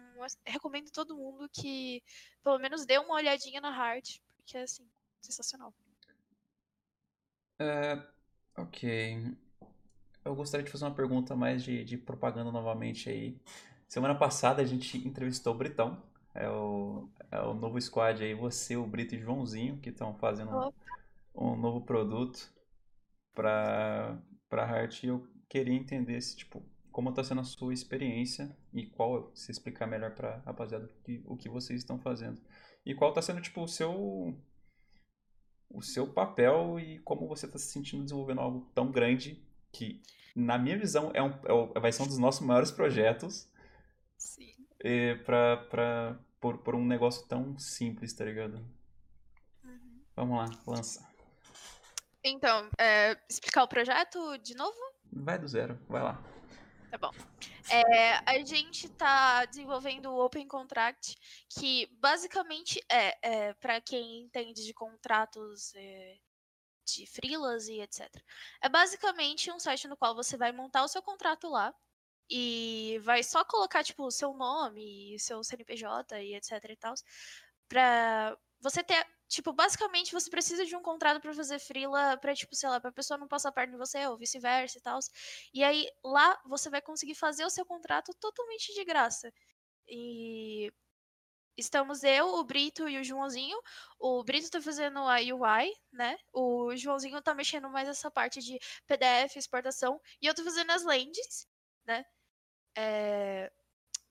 recomendo 0.46 0.90
todo 0.90 1.16
mundo 1.16 1.49
que 1.53 2.03
pelo 2.42 2.59
menos 2.59 2.86
dê 2.86 2.99
uma 2.99 3.14
olhadinha 3.14 3.61
na 3.61 3.70
Heart, 3.70 4.20
porque 4.36 4.59
assim, 4.59 4.88
sensacional. 5.20 5.72
É, 7.58 8.02
ok. 8.56 9.36
Eu 10.24 10.34
gostaria 10.34 10.64
de 10.64 10.70
fazer 10.70 10.84
uma 10.84 10.94
pergunta 10.94 11.34
mais 11.34 11.62
de, 11.62 11.84
de 11.84 11.96
propaganda 11.96 12.52
novamente 12.52 13.08
aí. 13.08 13.40
Semana 13.88 14.14
passada 14.14 14.60
a 14.60 14.64
gente 14.64 14.98
entrevistou 14.98 15.54
o 15.54 15.56
Britão, 15.56 16.02
é 16.34 16.48
o, 16.48 17.08
é 17.30 17.40
o 17.40 17.54
novo 17.54 17.80
squad 17.80 18.22
aí, 18.22 18.34
você, 18.34 18.76
o 18.76 18.86
Brito 18.86 19.14
e 19.14 19.18
o 19.18 19.22
Joãozinho, 19.22 19.78
que 19.78 19.88
estão 19.88 20.14
fazendo 20.18 20.50
um, 21.34 21.52
um, 21.52 21.56
novo 21.56 21.80
produto 21.80 22.52
para 23.34 24.18
para 24.48 24.68
Heart. 24.68 25.04
E 25.04 25.06
eu 25.08 25.26
queria 25.48 25.74
entender 25.74 26.20
se, 26.20 26.36
tipo, 26.36 26.62
como 26.92 27.10
está 27.10 27.24
sendo 27.24 27.40
a 27.40 27.44
sua 27.44 27.72
experiência 27.72 28.54
e 28.72 28.86
qual, 28.86 29.32
se 29.34 29.50
explicar 29.50 29.86
melhor 29.86 30.14
para 30.14 30.38
rapaziada 30.38 30.90
que, 31.04 31.22
o 31.26 31.36
que 31.36 31.48
vocês 31.48 31.80
estão 31.80 31.98
fazendo. 31.98 32.40
E 32.84 32.94
qual 32.94 33.10
está 33.10 33.22
sendo, 33.22 33.40
tipo, 33.40 33.62
o 33.62 33.68
seu 33.68 34.36
o 35.70 35.82
seu 35.82 36.06
papel 36.06 36.80
e 36.80 36.98
como 37.00 37.26
você 37.26 37.46
está 37.46 37.58
se 37.58 37.66
sentindo 37.66 38.02
desenvolvendo 38.02 38.40
algo 38.40 38.68
tão 38.74 38.90
grande 38.90 39.42
que, 39.70 40.00
na 40.34 40.58
minha 40.58 40.78
visão, 40.78 41.10
é 41.14 41.22
um, 41.22 41.30
é, 41.74 41.80
vai 41.80 41.92
ser 41.92 42.02
um 42.02 42.06
dos 42.06 42.18
nossos 42.18 42.44
maiores 42.44 42.70
projetos. 42.70 43.48
Sim. 44.16 44.54
Para 45.24 46.18
por, 46.40 46.58
por 46.58 46.74
um 46.74 46.84
negócio 46.84 47.26
tão 47.26 47.58
simples, 47.58 48.12
tá 48.12 48.24
ligado? 48.24 48.64
Uhum. 49.64 50.00
Vamos 50.14 50.38
lá, 50.38 50.50
lança. 50.66 51.06
Então, 52.22 52.68
é, 52.78 53.16
explicar 53.28 53.64
o 53.64 53.68
projeto 53.68 54.38
de 54.38 54.54
novo? 54.54 54.76
Vai 55.12 55.38
do 55.38 55.48
zero, 55.48 55.78
vai 55.88 56.02
lá. 56.02 56.22
Tá 56.90 56.98
bom. 56.98 57.10
É, 57.70 58.14
a 58.24 58.38
gente 58.44 58.86
está 58.86 59.44
desenvolvendo 59.44 60.06
o 60.06 60.24
Open 60.24 60.46
Contract, 60.46 61.16
que 61.48 61.86
basicamente 62.00 62.80
é, 62.90 63.18
é 63.22 63.54
para 63.54 63.80
quem 63.80 64.20
entende 64.20 64.64
de 64.64 64.72
contratos 64.72 65.74
é, 65.74 66.18
de 66.86 67.06
freelas 67.06 67.68
e 67.68 67.80
etc. 67.80 68.08
É 68.62 68.68
basicamente 68.68 69.50
um 69.52 69.58
site 69.58 69.86
no 69.86 69.96
qual 69.96 70.14
você 70.14 70.36
vai 70.36 70.52
montar 70.52 70.82
o 70.84 70.88
seu 70.88 71.02
contrato 71.02 71.48
lá 71.48 71.74
e 72.30 72.98
vai 73.02 73.22
só 73.22 73.44
colocar, 73.44 73.84
tipo, 73.84 74.04
o 74.04 74.10
seu 74.10 74.34
nome, 74.34 75.18
seu 75.18 75.42
CNPJ 75.42 76.22
e 76.22 76.34
etc 76.34 76.64
e 76.70 76.76
tal, 76.76 76.94
pra 77.68 78.36
você 78.61 78.82
ter, 78.82 79.06
tipo, 79.28 79.52
basicamente 79.52 80.12
você 80.12 80.30
precisa 80.30 80.64
de 80.64 80.74
um 80.76 80.82
contrato 80.82 81.20
para 81.20 81.32
fazer 81.34 81.59
freela 81.59 82.16
pra, 82.18 82.34
tipo, 82.34 82.54
sei 82.56 82.68
lá, 82.68 82.80
pra 82.80 82.92
pessoa 82.92 83.18
não 83.18 83.28
passar 83.28 83.52
perto 83.52 83.70
de 83.72 83.76
você 83.76 84.06
ou 84.06 84.16
vice-versa 84.18 84.78
e 84.78 84.82
tal. 84.82 84.98
E 85.54 85.64
aí, 85.64 85.88
lá, 86.04 86.40
você 86.46 86.70
vai 86.70 86.80
conseguir 86.82 87.14
fazer 87.14 87.44
o 87.44 87.50
seu 87.50 87.64
contrato 87.66 88.12
totalmente 88.20 88.74
de 88.74 88.84
graça. 88.84 89.32
E 89.88 90.72
estamos 91.56 92.04
eu, 92.04 92.26
o 92.34 92.44
Brito 92.44 92.88
e 92.88 92.98
o 93.00 93.04
Joãozinho. 93.04 93.59
O 93.98 94.22
Brito 94.24 94.50
tá 94.50 94.61
fazendo 94.62 94.98
a 95.00 95.16
UI, 95.16 95.74
né? 95.92 96.18
O 96.32 96.74
Joãozinho 96.76 97.20
tá 97.22 97.34
mexendo 97.34 97.68
mais 97.70 97.88
essa 97.88 98.11
parte 98.11 98.40
de 98.40 98.59
PDF, 98.86 99.36
exportação. 99.36 100.00
E 100.22 100.26
eu 100.26 100.34
tô 100.34 100.44
fazendo 100.44 100.70
as 100.72 100.84
lands, 100.84 101.46
né? 101.86 102.04
é, 102.76 103.50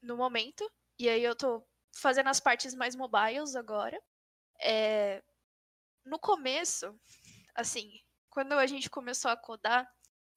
no 0.02 0.18
momento. 0.18 0.70
E 1.00 1.10
aí 1.10 1.24
eu 1.24 1.36
tô 1.36 1.64
fazendo 1.96 2.30
as 2.30 2.40
partes 2.40 2.76
mais 2.76 2.96
mobiles 2.96 3.56
agora. 3.56 4.00
É, 4.62 5.22
no 6.06 6.20
começo, 6.20 6.94
assim, 7.56 7.92
quando 8.30 8.54
a 8.54 8.66
gente 8.66 8.90
começou 8.90 9.32
a 9.32 9.38
codar, 9.38 9.88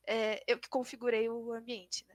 é, 0.06 0.42
eu 0.46 0.58
que 0.58 0.68
configurei 0.68 1.28
o 1.28 1.52
ambiente, 1.52 2.04
né? 2.08 2.14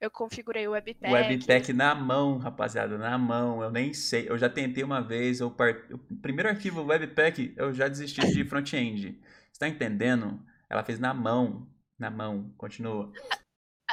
Eu 0.00 0.10
configurei 0.10 0.68
o 0.68 0.72
Webpack. 0.72 1.12
Webpack 1.12 1.72
na 1.72 1.94
mão, 1.94 2.36
rapaziada, 2.36 2.98
na 2.98 3.16
mão. 3.16 3.62
Eu 3.62 3.70
nem 3.70 3.94
sei. 3.94 4.28
Eu 4.28 4.36
já 4.36 4.48
tentei 4.48 4.84
uma 4.84 5.00
vez. 5.00 5.40
Eu 5.40 5.50
part... 5.50 5.90
O 5.92 5.98
primeiro 6.20 6.50
arquivo 6.50 6.84
Webpack, 6.84 7.54
eu 7.56 7.72
já 7.72 7.88
desisti 7.88 8.20
de 8.20 8.44
front-end. 8.44 9.18
Você 9.50 9.58
tá 9.58 9.68
entendendo? 9.68 10.44
Ela 10.68 10.84
fez 10.84 10.98
na 10.98 11.14
mão. 11.14 11.66
Na 11.98 12.10
mão. 12.10 12.52
Continua. 12.58 13.10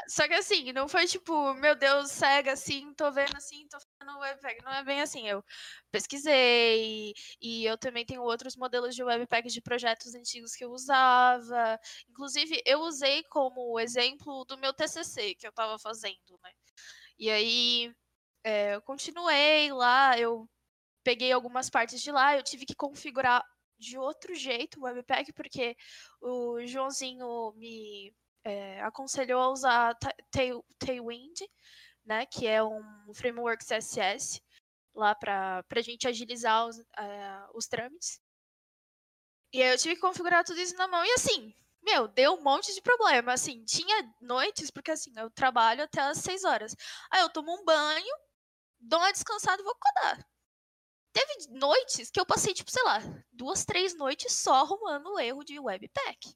Só 0.07 0.27
que 0.27 0.33
assim, 0.33 0.73
não 0.73 0.89
foi 0.89 1.05
tipo, 1.05 1.53
meu 1.53 1.75
Deus, 1.75 2.11
cega 2.11 2.51
assim, 2.51 2.93
tô 2.95 3.09
vendo 3.11 3.35
assim, 3.37 3.65
tô 3.69 3.79
fazendo 4.03 4.19
webpack. 4.19 4.63
Não 4.63 4.71
é 4.73 4.83
bem 4.83 5.01
assim. 5.01 5.27
Eu 5.27 5.43
pesquisei 5.91 7.13
e 7.41 7.65
eu 7.65 7.77
também 7.77 8.05
tenho 8.05 8.21
outros 8.21 8.55
modelos 8.55 8.95
de 8.95 9.03
webpack 9.03 9.47
de 9.49 9.61
projetos 9.61 10.13
antigos 10.13 10.55
que 10.55 10.63
eu 10.63 10.71
usava. 10.71 11.79
Inclusive, 12.09 12.61
eu 12.65 12.81
usei 12.81 13.23
como 13.23 13.79
exemplo 13.79 14.45
do 14.45 14.57
meu 14.57 14.73
TCC 14.73 15.35
que 15.35 15.47
eu 15.47 15.51
tava 15.51 15.79
fazendo, 15.79 16.39
né? 16.43 16.51
E 17.17 17.29
aí, 17.29 17.93
é, 18.43 18.75
eu 18.75 18.81
continuei 18.81 19.71
lá, 19.71 20.17
eu 20.19 20.49
peguei 21.03 21.31
algumas 21.31 21.69
partes 21.69 22.01
de 22.01 22.11
lá, 22.11 22.35
eu 22.35 22.43
tive 22.43 22.65
que 22.65 22.75
configurar 22.75 23.43
de 23.77 23.97
outro 23.97 24.33
jeito 24.35 24.79
o 24.79 24.83
webpack, 24.83 25.33
porque 25.33 25.75
o 26.21 26.65
Joãozinho 26.65 27.53
me 27.55 28.13
é, 28.43 28.81
aconselhou 28.81 29.41
a 29.41 29.49
usar 29.49 29.97
Tailwind, 30.79 31.41
né, 32.05 32.25
que 32.25 32.47
é 32.47 32.63
um 32.63 33.13
framework 33.13 33.63
CSS 33.63 34.41
lá 34.93 35.15
para 35.15 35.63
a 35.69 35.81
gente 35.81 36.07
agilizar 36.07 36.67
os, 36.67 36.77
uh, 36.77 37.49
os 37.53 37.67
trâmites. 37.67 38.19
E 39.51 39.61
aí 39.61 39.71
eu 39.71 39.77
tive 39.77 39.95
que 39.95 40.01
configurar 40.01 40.43
tudo 40.43 40.59
isso 40.59 40.75
na 40.75 40.87
mão. 40.87 41.03
E 41.05 41.11
assim, 41.13 41.53
meu, 41.81 42.07
deu 42.07 42.33
um 42.33 42.41
monte 42.41 42.73
de 42.73 42.81
problema. 42.81 43.33
Assim, 43.33 43.63
tinha 43.65 44.13
noites, 44.21 44.71
porque 44.71 44.91
assim, 44.91 45.11
eu 45.17 45.29
trabalho 45.29 45.83
até 45.83 46.01
as 46.01 46.19
6 46.19 46.43
horas. 46.43 46.75
Aí 47.11 47.21
eu 47.21 47.29
tomo 47.29 47.53
um 47.53 47.63
banho, 47.63 48.15
dou 48.79 48.99
uma 48.99 49.11
descansada 49.11 49.61
e 49.61 49.65
vou 49.65 49.75
codar. 49.75 50.27
Teve 51.13 51.47
noites 51.51 52.09
que 52.09 52.19
eu 52.19 52.25
passei, 52.25 52.53
tipo, 52.53 52.71
sei 52.71 52.83
lá, 52.83 52.99
duas, 53.31 53.65
três 53.65 53.95
noites 53.95 54.33
só 54.33 54.55
arrumando 54.55 55.13
o 55.13 55.19
erro 55.19 55.43
de 55.43 55.59
webpack 55.59 56.35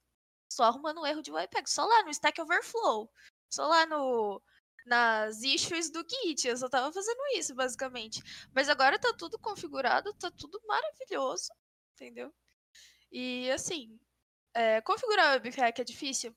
só 0.50 0.64
arrumando 0.64 1.06
erro 1.06 1.22
de 1.22 1.32
webpack, 1.32 1.70
só 1.70 1.86
lá 1.86 2.04
no 2.04 2.10
Stack 2.10 2.42
Overflow, 2.42 3.10
só 3.50 3.68
lá 3.68 3.86
no 3.86 4.42
nas 4.88 5.44
issues 5.44 5.92
do 5.92 6.06
Git, 6.08 6.48
eu 6.48 6.58
só 6.58 6.70
tava 6.70 6.92
fazendo 6.92 7.20
isso, 7.36 7.54
basicamente. 7.54 8.22
Mas 8.54 8.70
agora 8.70 8.98
tá 9.00 9.14
tudo 9.14 9.38
configurado, 9.40 10.14
tá 10.16 10.32
tudo 10.32 10.60
maravilhoso, 10.66 11.50
entendeu? 11.94 12.34
E 13.12 13.52
assim, 13.52 14.00
é, 14.54 14.82
configurar 14.82 15.34
webpack 15.34 15.82
é 15.82 15.84
difícil? 15.84 16.36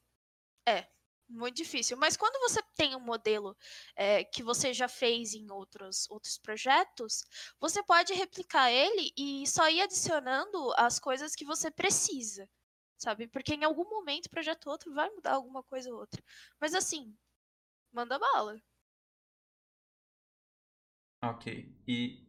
É, 0.68 0.86
muito 1.28 1.56
difícil. 1.56 1.96
Mas 1.96 2.16
quando 2.16 2.40
você 2.40 2.62
tem 2.76 2.94
um 2.96 3.00
modelo 3.00 3.56
é, 3.96 4.24
que 4.24 4.42
você 4.42 4.74
já 4.74 4.88
fez 4.88 5.34
em 5.34 5.50
outros, 5.50 6.08
outros 6.10 6.38
projetos, 6.38 7.24
você 7.60 7.82
pode 7.84 8.12
replicar 8.14 8.70
ele 8.70 9.12
e 9.16 9.46
só 9.46 9.68
ir 9.70 9.80
adicionando 9.82 10.72
as 10.76 10.98
coisas 10.98 11.34
que 11.34 11.44
você 11.44 11.70
precisa 11.70 12.48
sabe? 13.00 13.26
Porque 13.26 13.54
em 13.54 13.64
algum 13.64 13.88
momento 13.88 14.26
o 14.26 14.30
projeto 14.30 14.68
outro 14.68 14.92
vai 14.92 15.08
mudar 15.10 15.32
alguma 15.32 15.62
coisa 15.62 15.90
ou 15.90 15.98
outra. 15.98 16.22
Mas 16.60 16.74
assim, 16.74 17.16
manda 17.92 18.18
bala. 18.18 18.60
Ok. 21.22 21.74
E 21.86 22.26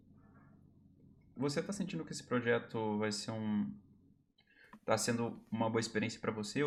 você 1.36 1.62
tá 1.64 1.72
sentindo 1.72 2.04
que 2.06 2.12
esse 2.12 2.24
projeto 2.24 2.98
vai 2.98 3.12
ser 3.12 3.32
um 3.32 3.74
tá 4.84 4.98
sendo 4.98 5.42
uma 5.52 5.70
boa 5.70 5.80
experiência 5.80 6.20
para 6.20 6.32
você? 6.32 6.62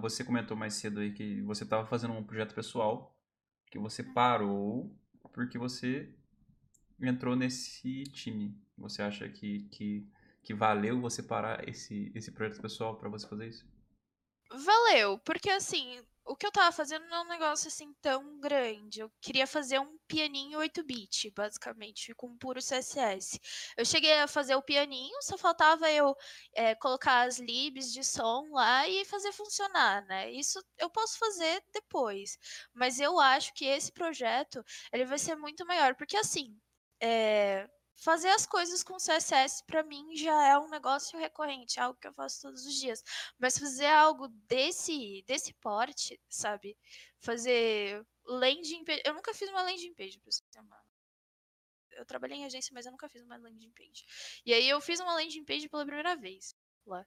Você 0.00 0.24
comentou 0.24 0.56
mais 0.56 0.74
cedo 0.74 1.00
aí 1.00 1.12
que 1.12 1.42
você 1.42 1.64
estava 1.64 1.86
fazendo 1.86 2.14
um 2.14 2.24
projeto 2.24 2.54
pessoal 2.54 3.16
que 3.70 3.78
você 3.78 4.02
parou 4.02 4.96
porque 5.32 5.58
você 5.58 6.12
entrou 7.00 7.36
nesse 7.36 8.04
time. 8.04 8.58
Você 8.76 9.02
acha 9.02 9.28
que, 9.28 9.68
que 9.68 10.10
que 10.42 10.54
valeu 10.54 11.00
você 11.00 11.22
parar 11.22 11.68
esse, 11.68 12.10
esse 12.14 12.32
projeto 12.32 12.60
pessoal 12.60 12.96
para 12.96 13.08
você 13.08 13.26
fazer 13.26 13.48
isso? 13.48 13.66
Valeu, 14.50 15.18
porque 15.18 15.50
assim, 15.50 16.02
o 16.30 16.36
que 16.36 16.46
eu 16.46 16.52
tava 16.52 16.70
fazendo 16.70 17.04
não 17.08 17.18
é 17.18 17.20
um 17.22 17.28
negócio 17.28 17.66
assim 17.66 17.92
tão 18.00 18.38
grande. 18.38 19.00
Eu 19.00 19.10
queria 19.20 19.48
fazer 19.48 19.80
um 19.80 19.98
pianinho 20.06 20.60
8-bit, 20.60 21.32
basicamente, 21.32 22.14
com 22.14 22.38
puro 22.38 22.60
CSS. 22.60 23.40
Eu 23.76 23.84
cheguei 23.84 24.12
a 24.20 24.28
fazer 24.28 24.54
o 24.54 24.62
pianinho, 24.62 25.16
só 25.22 25.36
faltava 25.36 25.90
eu 25.90 26.14
é, 26.54 26.76
colocar 26.76 27.26
as 27.26 27.40
libs 27.40 27.92
de 27.92 28.04
som 28.04 28.48
lá 28.52 28.86
e 28.88 29.04
fazer 29.04 29.32
funcionar, 29.32 30.06
né? 30.06 30.30
Isso 30.30 30.64
eu 30.78 30.88
posso 30.88 31.18
fazer 31.18 31.64
depois. 31.72 32.38
Mas 32.72 33.00
eu 33.00 33.18
acho 33.18 33.52
que 33.52 33.64
esse 33.64 33.90
projeto 33.90 34.64
ele 34.92 35.04
vai 35.04 35.18
ser 35.18 35.34
muito 35.34 35.66
maior, 35.66 35.96
porque 35.96 36.16
assim. 36.16 36.56
É, 37.02 37.68
fazer 38.00 38.30
as 38.30 38.46
coisas 38.46 38.82
com 38.82 38.96
CSS 38.96 39.62
para 39.66 39.82
mim 39.82 40.16
já 40.16 40.46
é 40.46 40.58
um 40.58 40.68
negócio 40.68 41.18
recorrente, 41.18 41.78
algo 41.78 41.98
que 42.00 42.08
eu 42.08 42.12
faço 42.12 42.40
todos 42.40 42.64
os 42.66 42.74
dias. 42.74 43.02
Mas 43.38 43.58
fazer 43.58 43.86
algo 43.86 44.28
desse 44.28 45.22
desse 45.26 45.52
porte, 45.54 46.20
sabe? 46.28 46.76
Fazer 47.20 48.04
landing 48.24 48.84
page, 48.84 49.02
eu 49.04 49.14
nunca 49.14 49.34
fiz 49.34 49.48
uma 49.50 49.62
landing 49.62 49.94
page, 49.94 50.18
pra 50.18 50.32
você 50.32 50.42
ter 50.50 50.60
uma 50.60 50.80
eu 51.92 52.06
trabalhei 52.06 52.38
em 52.38 52.44
agência, 52.46 52.72
mas 52.72 52.86
eu 52.86 52.92
nunca 52.92 53.08
fiz 53.08 53.22
uma 53.22 53.36
landing 53.36 53.72
page. 53.72 54.06
E 54.46 54.54
aí 54.54 54.68
eu 54.68 54.80
fiz 54.80 55.00
uma 55.00 55.14
landing 55.14 55.44
page 55.44 55.68
pela 55.68 55.84
primeira 55.84 56.16
vez 56.16 56.54
lá. 56.86 57.06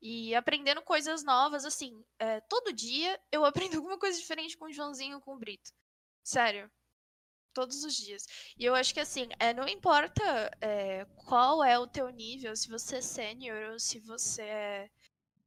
E 0.00 0.34
aprendendo 0.34 0.82
coisas 0.82 1.22
novas, 1.22 1.64
assim, 1.64 2.04
é, 2.18 2.40
todo 2.42 2.72
dia 2.72 3.20
eu 3.30 3.44
aprendo 3.74 3.76
alguma 3.76 3.98
coisa 3.98 4.18
diferente 4.18 4.56
com 4.56 4.66
o 4.66 4.72
Joãozinho 4.72 5.20
com 5.20 5.34
o 5.34 5.38
Brito. 5.38 5.70
Sério 6.24 6.70
todos 7.52 7.84
os 7.84 7.94
dias. 7.94 8.26
E 8.58 8.64
eu 8.64 8.74
acho 8.74 8.92
que 8.92 9.00
assim, 9.00 9.28
é, 9.38 9.52
não 9.52 9.68
importa 9.68 10.22
é, 10.60 11.04
qual 11.26 11.62
é 11.62 11.78
o 11.78 11.86
teu 11.86 12.08
nível, 12.10 12.54
se 12.56 12.68
você 12.68 12.96
é 12.96 13.00
sênior 13.00 13.72
ou 13.72 13.78
se 13.78 13.98
você 14.00 14.42
é 14.42 14.90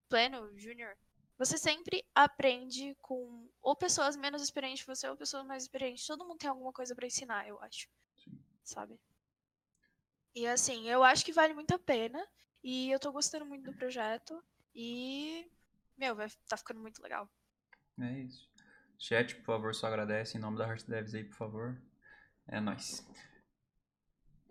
pleno, 0.09 0.57
júnior, 0.57 0.95
você 1.37 1.57
sempre 1.57 2.05
aprende 2.13 2.95
com 3.01 3.49
ou 3.61 3.75
pessoas 3.75 4.15
menos 4.15 4.41
experientes 4.41 4.83
que 4.83 4.95
você 4.95 5.07
ou 5.09 5.17
pessoas 5.17 5.45
mais 5.45 5.63
experientes. 5.63 6.05
Todo 6.05 6.25
mundo 6.25 6.37
tem 6.37 6.49
alguma 6.49 6.71
coisa 6.71 6.95
para 6.95 7.07
ensinar, 7.07 7.47
eu 7.47 7.59
acho. 7.61 7.89
Sim. 8.15 8.39
Sabe? 8.63 8.99
E 10.33 10.47
assim, 10.47 10.89
eu 10.89 11.03
acho 11.03 11.25
que 11.25 11.33
vale 11.33 11.53
muito 11.53 11.73
a 11.73 11.79
pena. 11.79 12.25
E 12.63 12.89
eu 12.91 12.99
tô 12.99 13.11
gostando 13.11 13.45
muito 13.45 13.71
do 13.71 13.77
projeto. 13.77 14.43
E, 14.73 15.47
meu, 15.97 16.15
vai 16.15 16.29
tá 16.47 16.57
ficando 16.57 16.79
muito 16.79 17.01
legal. 17.01 17.29
É 17.99 18.19
isso. 18.19 18.49
Chat, 18.97 19.35
por 19.35 19.45
favor, 19.45 19.75
só 19.75 19.87
agradece 19.87 20.37
em 20.37 20.41
nome 20.41 20.57
da 20.57 20.67
Heart 20.67 20.85
Devs 20.85 21.13
aí, 21.13 21.23
por 21.23 21.35
favor. 21.35 21.81
É 22.47 22.59
nóis. 22.59 23.05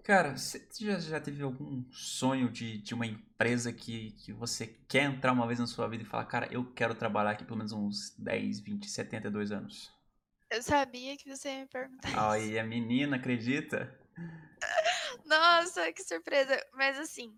Cara, 0.05 0.37
você 0.37 0.69
já, 0.79 0.99
já 0.99 1.21
teve 1.21 1.43
algum 1.43 1.83
sonho 1.91 2.51
de, 2.51 2.77
de 2.77 2.93
uma 2.93 3.07
empresa 3.07 3.73
que, 3.73 4.11
que 4.13 4.33
você 4.35 4.67
quer 4.87 5.05
entrar 5.05 5.33
uma 5.33 5.47
vez 5.47 5.59
na 5.59 5.67
sua 5.67 5.89
vida 5.89 6.03
e 6.03 6.07
falar, 6.07 6.27
cara, 6.27 6.47
eu 6.53 6.73
quero 6.75 6.95
trabalhar 6.95 7.31
aqui 7.31 7.45
pelo 7.45 7.57
menos 7.57 7.73
uns 7.73 8.15
10, 8.19 8.61
20, 8.61 8.87
72 8.87 9.51
anos? 9.51 9.91
Eu 10.51 10.63
sabia 10.63 11.17
que 11.17 11.29
você 11.29 11.49
ia 11.49 11.61
me 11.61 11.67
perguntar 11.67 12.11
isso. 12.11 12.19
Ai, 12.19 12.59
a 12.59 12.65
menina, 12.65 13.17
acredita? 13.17 13.99
Nossa, 15.25 15.91
que 15.91 16.03
surpresa. 16.05 16.63
Mas 16.75 16.99
assim, 16.99 17.35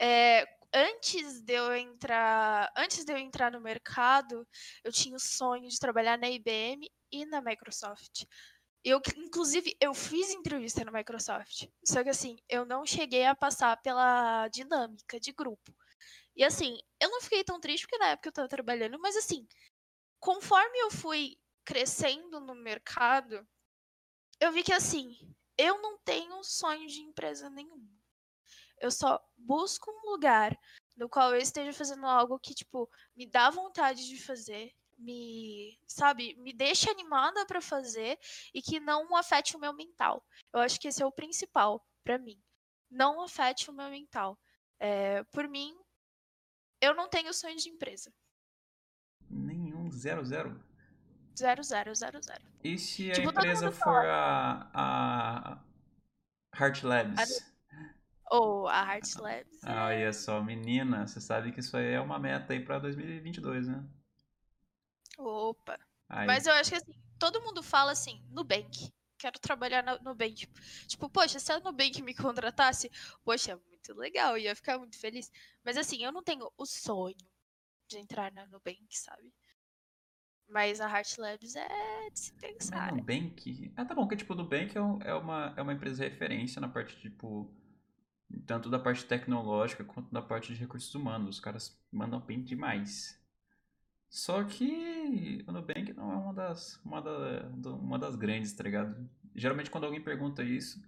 é, 0.00 0.46
antes 0.72 1.42
de 1.42 1.52
eu 1.52 1.74
entrar, 1.76 2.72
antes 2.76 3.04
de 3.04 3.12
eu 3.12 3.18
entrar 3.18 3.52
no 3.52 3.60
mercado, 3.60 4.46
eu 4.82 4.90
tinha 4.90 5.16
o 5.16 5.20
sonho 5.20 5.68
de 5.68 5.78
trabalhar 5.78 6.18
na 6.18 6.30
IBM 6.30 6.90
e 7.12 7.24
na 7.26 7.40
Microsoft. 7.40 8.24
Eu, 8.88 9.02
inclusive, 9.16 9.76
eu 9.80 9.92
fiz 9.92 10.30
entrevista 10.30 10.84
na 10.84 10.92
Microsoft. 10.92 11.68
Só 11.84 12.04
que 12.04 12.08
assim, 12.08 12.36
eu 12.48 12.64
não 12.64 12.86
cheguei 12.86 13.24
a 13.24 13.34
passar 13.34 13.76
pela 13.82 14.46
dinâmica 14.46 15.18
de 15.18 15.32
grupo. 15.32 15.74
E 16.36 16.44
assim, 16.44 16.78
eu 17.00 17.10
não 17.10 17.20
fiquei 17.20 17.42
tão 17.42 17.58
triste 17.58 17.82
porque 17.82 17.98
na 17.98 18.10
época 18.10 18.28
eu 18.28 18.32
tava 18.32 18.48
trabalhando, 18.48 18.96
mas 19.00 19.16
assim, 19.16 19.44
conforme 20.20 20.78
eu 20.78 20.92
fui 20.92 21.36
crescendo 21.64 22.38
no 22.38 22.54
mercado, 22.54 23.44
eu 24.38 24.52
vi 24.52 24.62
que 24.62 24.72
assim, 24.72 25.18
eu 25.58 25.82
não 25.82 25.98
tenho 26.04 26.44
sonho 26.44 26.86
de 26.86 27.00
empresa 27.00 27.50
nenhum. 27.50 27.84
Eu 28.78 28.92
só 28.92 29.20
busco 29.36 29.90
um 29.90 30.12
lugar 30.12 30.56
no 30.96 31.08
qual 31.08 31.34
eu 31.34 31.40
esteja 31.40 31.72
fazendo 31.72 32.06
algo 32.06 32.38
que, 32.38 32.54
tipo, 32.54 32.88
me 33.16 33.26
dá 33.26 33.50
vontade 33.50 34.06
de 34.06 34.22
fazer, 34.22 34.72
me, 34.98 35.78
sabe, 35.86 36.34
me 36.36 36.52
deixe 36.52 36.90
animada 36.90 37.44
para 37.46 37.60
fazer 37.60 38.18
e 38.54 38.62
que 38.62 38.80
não 38.80 39.14
afete 39.16 39.56
o 39.56 39.60
meu 39.60 39.72
mental. 39.72 40.24
Eu 40.52 40.60
acho 40.60 40.80
que 40.80 40.88
esse 40.88 41.02
é 41.02 41.06
o 41.06 41.12
principal 41.12 41.84
para 42.04 42.18
mim. 42.18 42.40
Não 42.90 43.22
afete 43.22 43.70
o 43.70 43.72
meu 43.72 43.90
mental. 43.90 44.38
É, 44.78 45.22
por 45.24 45.48
mim, 45.48 45.74
eu 46.80 46.94
não 46.94 47.08
tenho 47.08 47.32
sonho 47.32 47.56
de 47.56 47.68
empresa. 47.68 48.12
Nenhum, 49.28 49.90
zero, 49.90 50.24
zero. 50.24 50.64
Zero, 51.38 51.62
zero, 51.62 51.94
zero, 51.94 52.22
zero. 52.22 52.42
E 52.64 52.78
se 52.78 53.10
tipo, 53.12 53.28
a 53.28 53.32
empresa 53.32 53.70
for 53.70 54.06
a, 54.06 54.70
a 54.72 55.64
Heart 56.58 56.82
Labs? 56.82 57.54
Ou 58.30 58.66
a 58.68 58.94
Heart 58.94 59.16
Labs. 59.16 59.60
Ah, 59.62 59.86
olha 59.86 60.12
só, 60.12 60.42
menina, 60.42 61.06
você 61.06 61.20
sabe 61.20 61.52
que 61.52 61.60
isso 61.60 61.76
aí 61.76 61.92
é 61.92 62.00
uma 62.00 62.18
meta 62.18 62.52
aí 62.52 62.60
pra 62.60 62.78
2022, 62.78 63.68
né? 63.68 63.84
Opa. 65.16 65.78
Aí. 66.08 66.26
Mas 66.26 66.46
eu 66.46 66.52
acho 66.54 66.70
que 66.70 66.76
assim, 66.76 66.94
todo 67.18 67.42
mundo 67.42 67.62
fala 67.62 67.92
assim, 67.92 68.22
Nubank. 68.30 68.92
Quero 69.18 69.38
trabalhar 69.38 69.82
no 69.82 69.98
Nubank. 70.10 70.46
Tipo, 70.86 71.08
poxa, 71.08 71.38
se 71.38 71.50
a 71.50 71.60
Nubank 71.60 72.02
me 72.02 72.14
contratasse, 72.14 72.90
poxa, 73.24 73.52
é 73.52 73.56
muito 73.56 73.94
legal, 73.94 74.36
ia 74.36 74.54
ficar 74.54 74.78
muito 74.78 74.98
feliz. 74.98 75.30
Mas 75.64 75.76
assim, 75.76 76.04
eu 76.04 76.12
não 76.12 76.22
tenho 76.22 76.50
o 76.56 76.66
sonho 76.66 77.16
de 77.88 77.98
entrar 77.98 78.32
na 78.32 78.46
Nubank, 78.46 78.86
sabe? 78.90 79.32
Mas 80.48 80.80
a 80.80 80.88
Heart 80.88 81.18
Labs 81.18 81.56
é 81.56 82.10
de 82.10 82.18
se 82.18 82.32
pensar. 82.34 82.92
Mas 82.92 82.96
Nubank? 82.96 83.72
Ah, 83.76 83.84
tá 83.84 83.94
bom, 83.94 84.06
que 84.06 84.16
tipo, 84.16 84.32
o 84.32 84.36
Nubank 84.36 84.76
é, 84.76 85.08
é, 85.08 85.14
uma, 85.14 85.54
é 85.56 85.62
uma 85.62 85.72
empresa 85.72 86.04
referência 86.04 86.60
na 86.60 86.68
parte, 86.68 86.96
tipo, 87.00 87.52
tanto 88.46 88.70
da 88.70 88.78
parte 88.78 89.04
tecnológica 89.04 89.84
quanto 89.84 90.12
da 90.12 90.22
parte 90.22 90.52
de 90.52 90.60
recursos 90.60 90.94
humanos. 90.94 91.36
Os 91.36 91.40
caras 91.40 91.82
mandam 91.90 92.20
bem 92.20 92.42
demais. 92.42 93.20
Só 94.08 94.44
que 94.44 95.44
o 95.46 95.52
Nubank 95.52 95.92
não 95.92 96.12
é 96.12 96.16
uma 96.16 96.32
das, 96.32 96.76
uma, 96.84 97.02
da, 97.02 97.70
uma 97.70 97.98
das 97.98 98.16
grandes, 98.16 98.52
tá 98.52 98.64
ligado? 98.64 99.08
Geralmente 99.34 99.70
quando 99.70 99.84
alguém 99.84 100.02
pergunta 100.02 100.42
isso, 100.42 100.80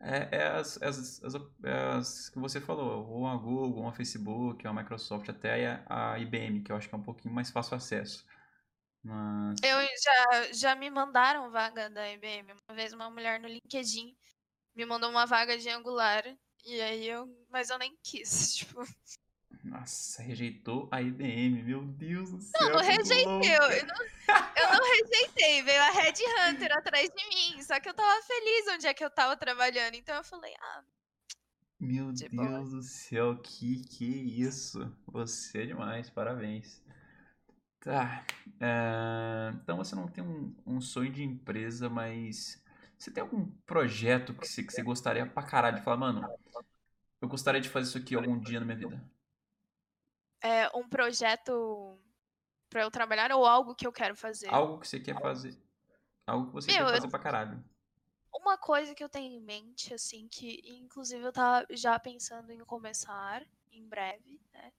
é, 0.00 0.28
é 0.36 0.46
as, 0.48 0.80
as, 0.82 1.22
as, 1.24 1.34
as, 1.64 2.28
que 2.28 2.38
você 2.38 2.60
falou, 2.60 3.08
ou 3.08 3.26
a 3.26 3.36
Google, 3.36 3.82
ou 3.82 3.88
a 3.88 3.92
Facebook, 3.92 4.66
ou 4.66 4.70
a 4.70 4.74
Microsoft, 4.74 5.28
até 5.28 5.82
a, 5.86 6.12
a 6.14 6.18
IBM, 6.18 6.62
que 6.62 6.70
eu 6.70 6.76
acho 6.76 6.88
que 6.88 6.94
é 6.94 6.98
um 6.98 7.02
pouquinho 7.02 7.34
mais 7.34 7.50
fácil 7.50 7.76
acesso. 7.76 8.26
Mas... 9.02 9.56
Eu 9.62 9.78
já, 10.02 10.52
já 10.52 10.74
me 10.74 10.90
mandaram 10.90 11.50
vaga 11.50 11.88
da 11.90 12.10
IBM. 12.12 12.52
Uma 12.68 12.74
vez 12.74 12.92
uma 12.92 13.10
mulher 13.10 13.40
no 13.40 13.48
LinkedIn 13.48 14.16
me 14.74 14.84
mandou 14.84 15.10
uma 15.10 15.26
vaga 15.26 15.56
de 15.56 15.68
Angular, 15.68 16.24
e 16.64 16.80
aí 16.80 17.06
eu. 17.06 17.26
Mas 17.48 17.70
eu 17.70 17.78
nem 17.78 17.96
quis, 18.02 18.56
tipo. 18.56 18.82
Nossa, 19.74 20.22
rejeitou 20.22 20.88
a 20.92 21.02
IBM, 21.02 21.64
meu 21.64 21.82
Deus 21.84 22.30
do 22.30 22.40
céu. 22.40 22.60
Não, 22.60 22.74
não 22.74 22.80
rejeitei, 22.80 23.26
eu 23.26 23.86
não, 23.86 23.96
eu 24.56 24.72
não 24.72 24.84
rejeitei, 24.88 25.62
veio 25.64 25.82
a 25.82 25.90
Red 25.90 26.12
Hunter 26.12 26.78
atrás 26.78 27.10
de 27.10 27.28
mim, 27.28 27.60
só 27.60 27.80
que 27.80 27.88
eu 27.88 27.94
tava 27.94 28.22
feliz 28.22 28.68
onde 28.68 28.86
é 28.86 28.94
que 28.94 29.04
eu 29.04 29.10
tava 29.10 29.36
trabalhando, 29.36 29.96
então 29.96 30.14
eu 30.14 30.22
falei, 30.22 30.54
ah. 30.60 30.84
Meu 31.80 32.12
Deus 32.12 32.30
boa. 32.30 32.62
do 32.62 32.82
céu, 32.82 33.36
que 33.36 33.82
que 33.84 34.04
isso? 34.40 34.96
Você 35.08 35.62
é 35.62 35.66
demais, 35.66 36.08
parabéns. 36.08 36.80
Tá, 37.80 38.24
é, 38.60 39.50
então 39.60 39.76
você 39.76 39.96
não 39.96 40.06
tem 40.06 40.22
um, 40.22 40.54
um, 40.64 40.80
sonho 40.80 41.12
de 41.12 41.24
empresa, 41.24 41.90
mas 41.90 42.62
você 42.96 43.10
tem 43.10 43.22
algum 43.22 43.46
projeto 43.66 44.32
que 44.34 44.46
você, 44.46 44.62
que 44.62 44.72
você 44.72 44.82
gostaria 44.84 45.26
pra 45.26 45.42
caralho 45.42 45.78
de 45.78 45.82
falar, 45.82 45.96
mano, 45.96 46.26
eu 47.20 47.28
gostaria 47.28 47.60
de 47.60 47.68
fazer 47.68 47.88
isso 47.88 47.98
aqui 47.98 48.14
algum 48.14 48.38
dia 48.38 48.60
na 48.60 48.66
minha 48.66 48.78
vida? 48.78 49.13
É, 50.44 50.70
um 50.76 50.86
projeto 50.86 51.98
para 52.68 52.82
eu 52.82 52.90
trabalhar 52.90 53.32
ou 53.32 53.46
algo 53.46 53.74
que 53.74 53.86
eu 53.86 53.92
quero 53.92 54.14
fazer? 54.14 54.52
Algo 54.52 54.78
que 54.78 54.86
você 54.86 55.00
quer 55.00 55.18
fazer. 55.18 55.58
Algo 56.26 56.46
que 56.48 56.52
você 56.52 56.70
Meu, 56.70 56.84
quer 56.84 56.92
fazer 56.92 57.06
eu... 57.06 57.10
pra 57.10 57.18
caralho. 57.18 57.64
Uma 58.32 58.58
coisa 58.58 58.94
que 58.94 59.02
eu 59.02 59.08
tenho 59.08 59.32
em 59.32 59.40
mente, 59.40 59.94
assim, 59.94 60.28
que 60.28 60.60
inclusive 60.66 61.24
eu 61.24 61.32
tava 61.32 61.66
já 61.70 61.98
pensando 61.98 62.52
em 62.52 62.58
começar 62.58 63.42
em 63.72 63.88
breve, 63.88 64.38
né? 64.52 64.72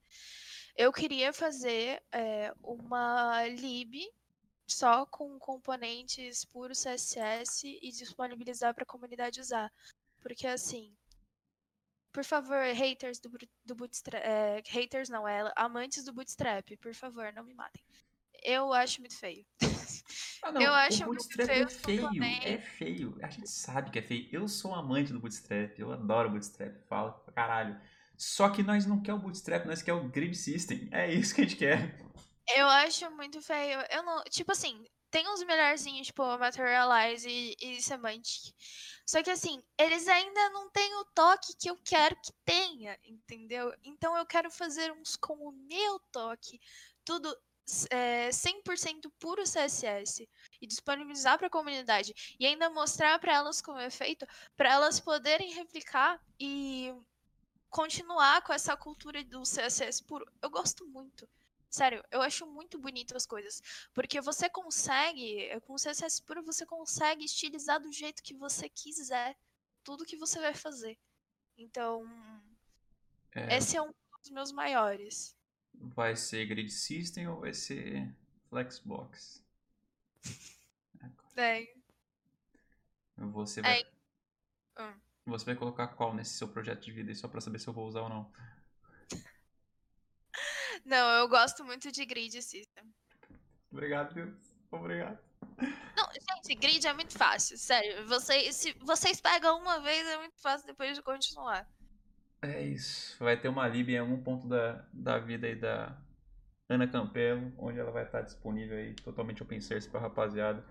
Eu 0.76 0.92
queria 0.92 1.34
fazer 1.34 2.04
é, 2.12 2.54
uma 2.62 3.48
lib 3.48 4.06
só 4.68 5.06
com 5.06 5.40
componentes 5.40 6.44
puros 6.46 6.84
CSS 6.84 7.80
e 7.82 7.92
disponibilizar 7.92 8.76
para 8.76 8.84
a 8.84 8.88
comunidade 8.88 9.40
usar. 9.40 9.72
Porque 10.22 10.46
assim, 10.46 10.94
por 12.16 12.24
favor, 12.24 12.64
haters 12.74 13.20
do, 13.20 13.30
do 13.66 13.76
Bootstrap. 13.76 14.24
É, 14.24 14.64
haters 14.70 15.10
não, 15.10 15.28
é 15.28 15.52
amantes 15.54 16.06
do 16.06 16.14
Bootstrap, 16.14 16.66
por 16.82 16.94
favor, 16.94 17.34
não 17.34 17.44
me 17.44 17.54
matem. 17.54 17.84
Eu 18.42 18.72
acho 18.72 19.02
muito 19.02 19.20
feio. 19.20 19.46
Ah, 20.42 20.52
não, 20.52 20.62
eu 20.62 20.72
acho 20.72 21.06
muito 21.06 21.28
feio. 21.28 21.66
É 21.66 21.68
feio, 21.68 22.24
é 22.24 22.58
feio. 22.58 23.18
A 23.22 23.30
gente 23.30 23.50
sabe 23.50 23.92
que 23.92 24.00
é 24.00 24.02
feio. 24.02 24.30
Eu 24.32 24.48
sou 24.48 24.74
amante 24.74 25.12
do 25.12 25.20
Bootstrap, 25.20 25.78
eu 25.78 25.92
adoro 25.92 26.30
Bootstrap, 26.30 26.78
falo 26.88 27.12
pra 27.12 27.34
caralho. 27.34 27.82
Só 28.16 28.50
que 28.50 28.64
nós 28.64 28.86
não 28.86 29.02
quer 29.02 29.14
o 29.14 29.20
Bootstrap, 29.20 29.66
nós 29.66 29.82
quer 29.82 29.94
o 29.94 30.08
Grid 30.08 30.36
System. 30.36 30.88
É 30.92 31.12
isso 31.12 31.36
que 31.36 31.42
a 31.42 31.44
gente 31.44 31.58
quer. 31.58 32.00
Eu 32.56 32.68
acho 32.68 33.10
muito 33.12 33.42
feio. 33.42 33.80
Eu 33.92 34.04
não. 34.04 34.24
Tipo 34.26 34.54
assim, 34.54 34.86
tem 35.16 35.30
uns 35.30 35.42
melhorzinhos, 35.46 36.08
tipo, 36.08 36.38
Materialize 36.38 37.26
e, 37.26 37.56
e 37.62 37.82
Semantic. 37.82 38.54
Só 39.06 39.24
que 39.24 39.30
assim, 39.30 39.64
eles 39.78 40.10
ainda 40.10 40.50
não 40.50 40.70
têm 40.70 40.94
o 40.96 41.06
toque 41.06 41.56
que 41.58 41.70
eu 41.70 41.78
quero 41.86 42.18
que 42.18 42.34
tenha, 42.44 43.00
entendeu? 43.02 43.74
Então 43.82 44.18
eu 44.18 44.26
quero 44.26 44.52
fazer 44.52 44.92
uns 44.92 45.16
com 45.16 45.36
o 45.36 45.54
meu 45.54 46.02
toque. 46.12 46.60
Tudo 47.06 47.34
é, 47.90 48.28
100% 48.28 49.10
puro 49.18 49.44
CSS 49.44 50.28
e 50.62 50.68
disponibilizar 50.68 51.38
para 51.38 51.48
a 51.48 51.50
comunidade 51.50 52.14
e 52.38 52.46
ainda 52.46 52.70
mostrar 52.70 53.18
para 53.18 53.36
elas 53.36 53.62
como 53.62 53.80
é 53.80 53.90
feito, 53.90 54.28
para 54.58 54.74
elas 54.74 55.00
poderem 55.00 55.54
replicar 55.54 56.22
e 56.38 56.94
continuar 57.70 58.42
com 58.42 58.52
essa 58.52 58.76
cultura 58.76 59.24
do 59.24 59.44
CSS 59.44 60.04
puro. 60.04 60.26
Eu 60.42 60.50
gosto 60.50 60.86
muito. 60.86 61.26
Sério, 61.70 62.04
eu 62.12 62.22
acho 62.22 62.46
muito 62.46 62.80
bonito 62.80 63.16
as 63.16 63.26
coisas. 63.26 63.62
Porque 63.94 64.22
você 64.22 64.50
consegue, 64.50 65.60
com 65.62 65.76
CSS 65.76 66.22
puro, 66.24 66.44
você 66.44 66.66
consegue 66.66 67.26
estilizar 67.26 67.82
do 67.82 67.92
jeito 67.92 68.24
que 68.24 68.34
você 68.34 68.70
quiser 68.70 69.36
tudo 69.84 70.06
que 70.06 70.18
você 70.18 70.40
vai 70.40 70.54
fazer. 70.54 70.98
Então, 71.58 72.06
é... 73.34 73.58
esse 73.58 73.78
é 73.78 73.82
um 73.82 73.94
dos 74.22 74.32
meus 74.32 74.52
maiores. 74.52 75.36
Vai 75.74 76.16
ser 76.16 76.46
Grid 76.46 76.70
System 76.70 77.28
ou 77.28 77.42
vai 77.42 77.54
ser 77.54 78.14
Flexbox? 78.50 79.44
É. 81.38 81.68
Você 83.18 83.62
vai. 83.62 83.82
É. 83.82 84.82
Hum. 84.82 85.00
Você 85.26 85.46
vai 85.46 85.56
colocar 85.56 85.88
qual 85.90 86.14
nesse 86.14 86.38
seu 86.38 86.48
projeto 86.48 86.86
de 86.86 86.94
vida 86.94 87.14
só 87.14 87.28
pra 87.28 87.42
saber 87.42 87.60
se 87.60 87.68
eu 87.68 87.74
vou 87.74 87.86
usar 87.86 88.04
ou 88.04 88.10
não? 88.10 88.32
Não, 90.86 91.18
eu 91.18 91.28
gosto 91.28 91.64
muito 91.64 91.92
de 91.92 92.06
Grid 92.06 92.42
System. 92.42 92.84
Obrigado, 93.72 94.14
Deus. 94.14 94.56
Obrigado. 94.72 95.20
Não, 95.96 96.08
gente, 96.14 96.56
grid 96.56 96.86
é 96.86 96.94
muito 96.94 97.18
fácil, 97.18 97.58
sério. 97.58 98.08
Vocês, 98.08 98.56
se 98.56 98.74
vocês 98.80 99.20
pegam 99.20 99.60
uma 99.60 99.80
vez, 99.80 100.06
é 100.08 100.18
muito 100.18 100.40
fácil 100.40 100.68
depois 100.68 100.96
de 100.96 101.02
continuar. 101.02 101.68
É 102.42 102.62
isso. 102.62 103.18
Vai 103.24 103.40
ter 103.40 103.48
uma 103.48 103.68
lib 103.68 103.90
em 103.90 103.98
algum 103.98 104.22
ponto 104.22 104.48
da, 104.48 104.86
da 104.94 105.18
vida 105.18 105.48
aí 105.48 105.56
da 105.56 105.98
Ana 106.70 106.88
Campelo, 106.88 107.54
onde 107.58 107.80
ela 107.80 107.92
vai 107.92 108.06
estar 108.06 108.22
disponível 108.22 108.78
aí, 108.78 108.94
totalmente 108.96 109.42
open 109.42 109.62
source 109.62 109.90
pra 109.90 110.00
rapaziada. 110.00 110.66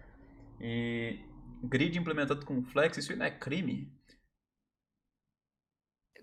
E 0.61 1.21
grid 1.65 1.99
implementado 1.99 2.45
com 2.45 2.63
Flex, 2.63 2.99
isso 2.99 3.17
não 3.17 3.27
é 3.27 3.31
crime? 3.31 3.93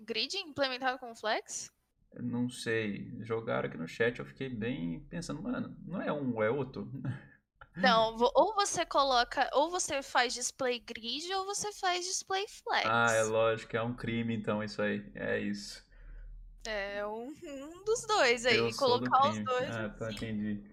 Grid 0.00 0.36
implementado 0.38 0.98
com 0.98 1.14
Flex? 1.14 1.70
Não 2.14 2.48
sei. 2.48 3.10
Jogaram 3.20 3.68
aqui 3.68 3.78
no 3.78 3.88
chat, 3.88 4.18
eu 4.18 4.26
fiquei 4.26 4.48
bem 4.48 5.00
pensando, 5.08 5.42
mano, 5.42 5.76
não 5.84 6.00
é 6.00 6.12
um 6.12 6.42
é 6.42 6.50
outro? 6.50 6.90
Não, 7.76 8.16
ou 8.34 8.54
você 8.54 8.84
coloca, 8.84 9.48
ou 9.54 9.70
você 9.70 10.02
faz 10.02 10.34
display 10.34 10.78
grid 10.78 11.32
ou 11.32 11.46
você 11.46 11.72
faz 11.72 12.04
display 12.04 12.46
flex. 12.46 12.86
Ah, 12.86 13.12
é 13.12 13.22
lógico, 13.22 13.74
é 13.74 13.82
um 13.82 13.94
crime 13.94 14.34
então 14.34 14.62
isso 14.62 14.82
aí. 14.82 15.02
É 15.14 15.38
isso. 15.38 15.82
É 16.66 17.04
um, 17.06 17.34
um 17.42 17.84
dos 17.84 18.06
dois 18.06 18.46
aí, 18.46 18.58
eu 18.58 18.76
colocar 18.76 19.30
os 19.30 19.38
dois. 19.42 19.70
Ah, 19.74 19.88
tá, 19.88 20.06
assim. 20.08 20.16
entendi. 20.16 20.64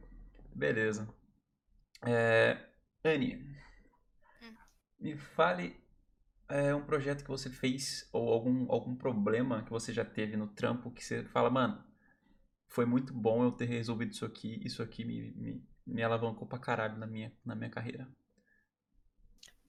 Beleza. 0.53 1.07
É, 2.05 2.57
Anne, 3.03 3.37
hum. 4.41 4.55
me 4.99 5.17
fale 5.17 5.78
é, 6.49 6.73
um 6.73 6.83
projeto 6.83 7.23
que 7.23 7.29
você 7.29 7.49
fez 7.49 8.09
ou 8.11 8.29
algum, 8.33 8.71
algum 8.71 8.95
problema 8.95 9.63
que 9.63 9.69
você 9.69 9.93
já 9.93 10.03
teve 10.03 10.35
no 10.35 10.47
trampo 10.47 10.91
que 10.91 11.03
você 11.03 11.23
fala, 11.25 11.49
mano, 11.49 11.83
foi 12.67 12.85
muito 12.85 13.13
bom 13.13 13.43
eu 13.43 13.51
ter 13.51 13.65
resolvido 13.65 14.11
isso 14.11 14.25
aqui, 14.25 14.59
isso 14.65 14.81
aqui 14.81 15.05
me, 15.05 15.31
me, 15.31 15.63
me 15.85 16.03
alavancou 16.03 16.47
pra 16.47 16.59
caralho 16.59 16.97
na 16.97 17.07
minha, 17.07 17.31
na 17.45 17.55
minha 17.55 17.69
carreira? 17.69 18.07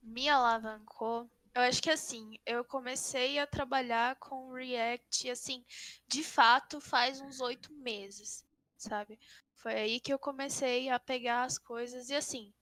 Me 0.01 0.27
alavancou. 0.27 1.29
Eu 1.53 1.63
acho 1.63 1.81
que 1.81 1.89
assim, 1.89 2.39
eu 2.45 2.63
comecei 2.63 3.37
a 3.37 3.45
trabalhar 3.45 4.15
com 4.15 4.53
React, 4.53 5.29
assim, 5.29 5.65
de 6.07 6.23
fato, 6.23 6.79
faz 6.79 7.19
uns 7.19 7.41
oito 7.41 7.73
meses, 7.73 8.45
sabe? 8.77 9.19
Foi 9.55 9.73
aí 9.73 9.99
que 9.99 10.13
eu 10.13 10.17
comecei 10.17 10.89
a 10.89 10.99
pegar 10.99 11.43
as 11.43 11.57
coisas 11.57 12.09
e 12.09 12.15
assim, 12.15 12.53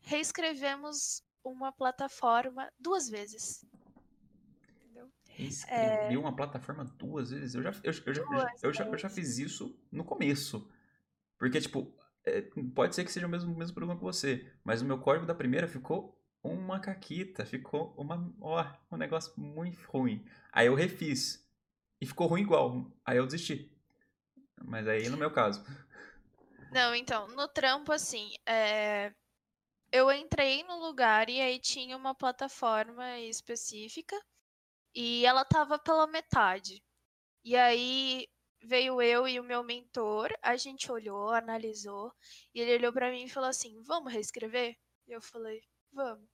reescrevemos 0.00 1.22
uma 1.44 1.72
plataforma 1.72 2.70
duas 2.78 3.08
vezes. 3.08 3.64
Reescrever 5.28 6.12
é... 6.12 6.18
uma 6.18 6.34
plataforma 6.34 6.84
duas 6.84 7.30
vezes? 7.30 7.54
Eu 7.54 7.62
já, 7.62 7.70
eu, 7.82 7.92
eu, 8.06 8.14
já, 8.14 8.22
eu, 8.62 8.72
já, 8.72 8.86
eu 8.86 8.98
já 8.98 9.08
fiz 9.08 9.38
isso 9.38 9.76
no 9.90 10.04
começo. 10.04 10.70
Porque, 11.38 11.60
tipo, 11.60 11.92
é, 12.24 12.42
pode 12.74 12.94
ser 12.94 13.04
que 13.04 13.12
seja 13.12 13.26
o 13.26 13.30
mesmo, 13.30 13.54
mesmo 13.54 13.74
problema 13.74 13.98
que 13.98 14.04
você, 14.04 14.50
mas 14.62 14.80
o 14.80 14.84
meu 14.84 14.98
código 14.98 15.26
da 15.26 15.34
primeira 15.34 15.66
ficou 15.68 16.18
uma 16.42 16.78
caquita, 16.78 17.44
ficou 17.44 17.94
uma, 17.96 18.32
ó, 18.40 18.64
um 18.90 18.96
negócio 18.96 19.32
muito 19.36 19.78
ruim. 19.88 20.24
Aí 20.52 20.66
eu 20.66 20.74
refiz 20.74 21.44
e 22.00 22.06
ficou 22.06 22.26
ruim 22.26 22.42
igual. 22.42 22.90
Aí 23.04 23.16
eu 23.16 23.26
desisti. 23.26 23.76
Mas 24.62 24.86
aí 24.86 25.08
no 25.08 25.16
meu 25.16 25.30
caso. 25.30 25.64
Não, 26.70 26.94
então, 26.94 27.28
no 27.28 27.48
trampo, 27.48 27.92
assim, 27.92 28.34
é... 28.46 29.12
eu 29.94 30.10
entrei 30.10 30.64
no 30.64 30.80
lugar 30.80 31.28
e 31.30 31.40
aí 31.40 31.56
tinha 31.60 31.96
uma 31.96 32.16
plataforma 32.16 33.20
específica 33.20 34.20
e 34.92 35.24
ela 35.24 35.44
tava 35.44 35.78
pela 35.78 36.04
metade. 36.08 36.82
E 37.44 37.56
aí 37.56 38.28
veio 38.64 39.00
eu 39.00 39.28
e 39.28 39.38
o 39.38 39.44
meu 39.44 39.62
mentor, 39.62 40.36
a 40.42 40.56
gente 40.56 40.90
olhou, 40.90 41.30
analisou, 41.30 42.12
e 42.52 42.60
ele 42.60 42.74
olhou 42.74 42.92
para 42.92 43.10
mim 43.12 43.24
e 43.24 43.28
falou 43.30 43.48
assim: 43.48 43.80
"Vamos 43.82 44.12
reescrever?" 44.12 44.76
E 45.06 45.12
eu 45.12 45.22
falei: 45.22 45.62
"Vamos". 45.92 46.28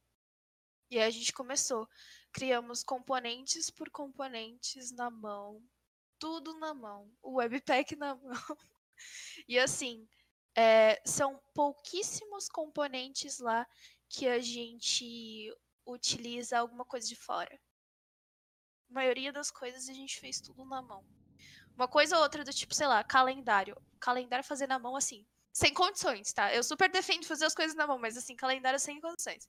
E 0.90 0.98
aí 0.98 1.04
a 1.06 1.10
gente 1.10 1.32
começou. 1.32 1.86
Criamos 2.32 2.82
componentes 2.82 3.70
por 3.70 3.90
componentes 3.90 4.90
na 4.92 5.10
mão, 5.10 5.62
tudo 6.18 6.58
na 6.58 6.72
mão, 6.72 7.12
o 7.22 7.34
webpack 7.38 7.94
na 7.96 8.14
mão. 8.24 8.58
e 9.46 9.58
assim, 9.58 10.08
é, 10.56 11.00
são 11.04 11.40
pouquíssimos 11.54 12.48
componentes 12.48 13.38
lá 13.38 13.66
que 14.08 14.26
a 14.28 14.38
gente 14.40 15.52
utiliza 15.86 16.58
alguma 16.58 16.84
coisa 16.84 17.06
de 17.06 17.16
fora. 17.16 17.60
A 18.90 18.92
maioria 18.92 19.32
das 19.32 19.50
coisas 19.50 19.88
a 19.88 19.92
gente 19.92 20.18
fez 20.18 20.40
tudo 20.40 20.64
na 20.64 20.82
mão. 20.82 21.04
Uma 21.76 21.88
coisa 21.88 22.16
ou 22.16 22.22
outra 22.22 22.44
do 22.44 22.52
tipo, 22.52 22.74
sei 22.74 22.86
lá, 22.86 23.02
calendário. 23.04 23.76
Calendário 23.98 24.44
fazer 24.44 24.66
na 24.66 24.78
mão 24.78 24.96
assim, 24.96 25.24
sem 25.52 25.72
condições, 25.72 26.32
tá? 26.32 26.52
Eu 26.54 26.62
super 26.62 26.90
defendo 26.90 27.24
fazer 27.24 27.44
as 27.44 27.54
coisas 27.54 27.76
na 27.76 27.86
mão, 27.86 27.98
mas 27.98 28.16
assim, 28.16 28.34
calendário 28.34 28.78
sem 28.78 29.00
condições. 29.00 29.48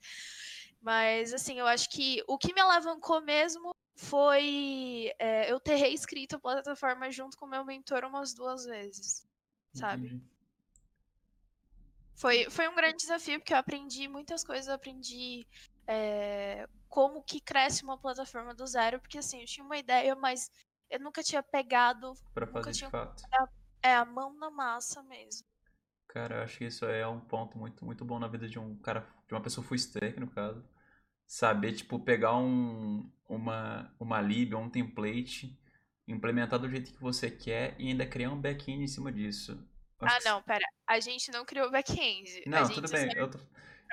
Mas 0.79 1.33
assim, 1.33 1.59
eu 1.59 1.67
acho 1.67 1.89
que 1.89 2.23
o 2.27 2.37
que 2.37 2.53
me 2.53 2.61
alavancou 2.61 3.21
mesmo 3.21 3.71
foi 3.95 5.11
é, 5.19 5.51
eu 5.51 5.59
ter 5.59 5.75
reescrito 5.75 6.35
a 6.35 6.39
plataforma 6.39 7.11
junto 7.11 7.37
com 7.37 7.45
meu 7.45 7.63
mentor 7.63 8.03
umas 8.03 8.33
duas 8.33 8.65
vezes, 8.65 9.27
sabe? 9.73 10.21
Foi, 12.21 12.47
foi 12.51 12.67
um 12.67 12.75
grande 12.75 12.97
desafio, 12.97 13.39
porque 13.39 13.51
eu 13.51 13.57
aprendi 13.57 14.07
muitas 14.07 14.43
coisas, 14.43 14.67
eu 14.67 14.75
aprendi 14.75 15.43
é, 15.87 16.67
como 16.87 17.23
que 17.23 17.41
cresce 17.41 17.83
uma 17.83 17.97
plataforma 17.97 18.53
do 18.53 18.67
zero, 18.67 18.99
porque 18.99 19.17
assim, 19.17 19.39
eu 19.41 19.47
tinha 19.47 19.65
uma 19.65 19.75
ideia, 19.75 20.15
mas 20.15 20.51
eu 20.87 20.99
nunca 20.99 21.23
tinha 21.23 21.41
pegado. 21.41 22.13
Pra 22.31 22.45
fazer 22.45 22.73
de 22.73 22.87
fato. 22.91 23.23
É 23.81 23.95
a 23.95 24.05
mão 24.05 24.37
na 24.37 24.51
massa 24.51 25.01
mesmo. 25.01 25.47
Cara, 26.09 26.35
eu 26.35 26.43
acho 26.43 26.59
que 26.59 26.65
isso 26.65 26.85
é 26.85 27.07
um 27.07 27.19
ponto 27.19 27.57
muito, 27.57 27.83
muito 27.83 28.05
bom 28.05 28.19
na 28.19 28.27
vida 28.27 28.47
de 28.47 28.59
um 28.59 28.75
cara, 28.77 29.07
de 29.27 29.33
uma 29.33 29.41
pessoa 29.41 29.65
full 29.65 29.77
stack, 29.77 30.19
no 30.19 30.29
caso. 30.29 30.63
Saber, 31.25 31.73
tipo, 31.73 31.97
pegar 31.99 32.37
um, 32.37 33.11
uma, 33.27 33.91
uma 33.99 34.21
lib 34.21 34.53
ou 34.53 34.61
um 34.61 34.69
template, 34.69 35.59
implementar 36.07 36.59
do 36.59 36.69
jeito 36.69 36.93
que 36.93 37.01
você 37.01 37.31
quer 37.31 37.75
e 37.79 37.87
ainda 37.87 38.05
criar 38.05 38.29
um 38.29 38.39
back-end 38.39 38.83
em 38.83 38.87
cima 38.87 39.11
disso. 39.11 39.67
Ah, 40.01 40.19
não, 40.25 40.41
pera. 40.41 40.65
A 40.87 40.99
gente 40.99 41.31
não 41.31 41.45
criou 41.45 41.71
back-end. 41.71 42.43
Não, 42.45 42.67
tudo 42.67 42.89
bem. 42.89 43.09
Eu 43.15 43.29
tô, 43.29 43.39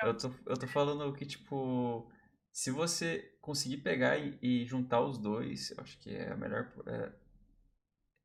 eu, 0.03 0.17
tô, 0.17 0.31
eu 0.45 0.57
tô 0.57 0.67
falando 0.67 1.13
que, 1.13 1.25
tipo, 1.25 2.09
se 2.51 2.71
você 2.71 3.37
conseguir 3.41 3.77
pegar 3.77 4.17
e, 4.17 4.37
e, 4.41 4.65
juntar 4.65 5.01
os 5.01 5.17
dois, 5.17 5.71
eu 5.71 5.83
acho 5.83 5.97
que 5.99 6.15
é 6.15 6.31
a 6.31 6.35
melhor. 6.35 6.71
É... 6.85 7.11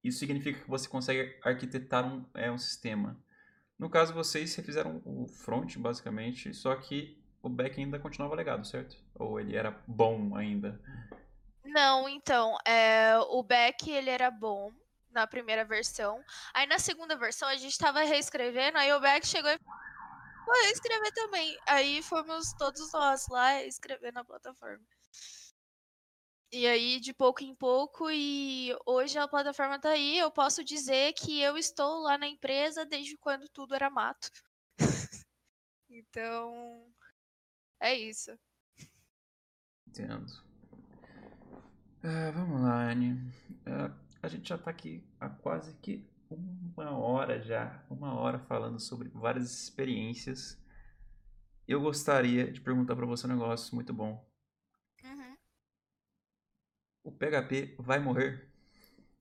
Isso 0.03 0.19
significa 0.19 0.61
que 0.61 0.69
você 0.69 0.89
consegue 0.89 1.39
arquitetar 1.43 2.07
um, 2.07 2.25
é, 2.35 2.51
um 2.51 2.59
sistema. 2.59 3.19
No 3.79 3.91
caso, 3.91 4.15
vocês 4.15 4.55
refizeram 4.55 5.03
o 5.05 5.27
front, 5.27 5.77
basicamente, 5.79 6.53
só 6.55 6.75
que 6.77 7.23
o 7.43 7.49
back 7.49 7.81
ainda 7.81 7.99
continuava 7.99 8.35
legado, 8.35 8.67
certo? 8.67 8.97
Ou 9.15 9.41
ele 9.41 9.57
era 9.57 9.71
bom 9.87 10.37
ainda? 10.37 10.81
Não, 11.65 12.09
então, 12.09 12.57
é, 12.67 13.17
o 13.19 13.43
back 13.43 13.91
ele 13.91 14.11
era 14.11 14.31
bom 14.31 14.71
na 15.15 15.27
primeira 15.27 15.65
versão. 15.65 16.23
Aí 16.53 16.67
na 16.67 16.79
segunda 16.79 17.17
versão 17.17 17.49
a 17.49 17.57
gente 17.57 17.73
estava 17.73 18.03
reescrevendo, 18.03 18.77
aí 18.77 18.93
o 18.93 19.01
back 19.01 19.27
chegou 19.27 19.51
e 19.51 19.59
Vou 20.45 20.55
escrever 20.71 21.11
também. 21.13 21.59
Aí 21.67 22.03
fomos 22.03 22.53
todos 22.53 22.93
nós 22.93 23.27
lá 23.29 23.63
escrever 23.63 24.13
na 24.13 24.25
plataforma. 24.25 24.85
E 26.53 26.67
aí, 26.67 27.01
de 27.01 27.13
pouco 27.13 27.43
em 27.43 27.55
pouco, 27.55 28.09
e 28.11 28.77
hoje 28.87 29.19
a 29.19 29.27
plataforma 29.27 29.81
tá 29.81 29.89
aí, 29.89 30.19
eu 30.19 30.31
posso 30.31 30.63
dizer 30.63 31.13
que 31.15 31.41
eu 31.41 31.57
estou 31.57 32.01
lá 32.01 32.17
na 32.17 32.29
empresa 32.29 32.85
desde 32.85 33.17
quando 33.17 33.49
tudo 33.49 33.75
era 33.75 33.91
mato. 33.91 34.31
então, 35.91 36.87
é 37.81 37.95
isso. 37.95 38.39
Entendo. 39.89 40.31
Uh, 42.05 42.33
vamos 42.33 42.63
lá, 42.63 42.91
Anne. 42.91 43.15
Uh, 43.67 44.04
a 44.25 44.29
gente 44.29 44.49
já 44.49 44.57
tá 44.57 44.71
aqui 44.71 45.07
há 45.21 45.29
quase 45.29 45.75
que 45.75 46.09
uma 46.31 46.97
hora 46.97 47.41
já, 47.43 47.85
uma 47.91 48.15
hora 48.15 48.39
falando 48.39 48.81
sobre 48.81 49.11
várias 49.11 49.53
experiências. 49.63 50.59
Eu 51.69 51.81
gostaria 51.81 52.51
de 52.51 52.61
perguntar 52.61 52.97
para 52.97 53.07
você 53.07 53.27
um 53.27 53.31
negócio 53.31 53.75
muito 53.75 53.93
bom. 53.93 54.27
O 57.03 57.13
PHP 57.13 57.77
vai 57.79 57.99
morrer? 57.99 58.49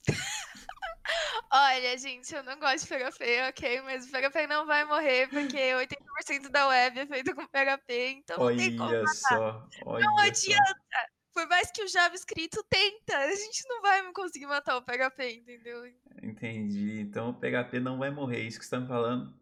Olha, 1.52 1.98
gente, 1.98 2.34
eu 2.34 2.42
não 2.44 2.58
gosto 2.58 2.88
de 2.88 2.88
PHP, 2.88 3.50
ok? 3.50 3.82
Mas 3.82 4.08
o 4.08 4.12
PHP 4.12 4.48
não 4.48 4.66
vai 4.66 4.86
morrer, 4.86 5.28
porque 5.28 5.58
80% 5.58 6.50
da 6.50 6.68
web 6.68 7.00
é 7.00 7.06
feito 7.06 7.36
com 7.36 7.46
PHP, 7.46 8.08
então 8.10 8.40
olha 8.40 8.56
não 8.56 8.64
tem 8.64 8.78
como 8.78 9.08
só, 9.10 9.68
olha 9.86 10.04
Não 10.04 10.18
adianta! 10.20 11.13
Por 11.34 11.48
mais 11.48 11.72
que 11.72 11.84
o 11.84 11.88
JavaScript 11.88 12.58
tenta, 12.70 13.18
a 13.18 13.36
gente 13.36 13.68
não 13.68 13.82
vai 13.82 14.14
conseguir 14.14 14.46
matar 14.46 14.78
o 14.78 14.84
PHP, 14.84 15.38
entendeu? 15.38 15.86
Entendi. 16.22 17.00
Então 17.00 17.32
o 17.32 17.34
PHP 17.34 17.80
não 17.80 17.98
vai 17.98 18.12
morrer, 18.12 18.42
é 18.42 18.44
isso 18.44 18.60
que 18.60 18.66
você 18.66 18.76
está 18.76 18.80
me 18.80 18.88
falando? 18.88 19.34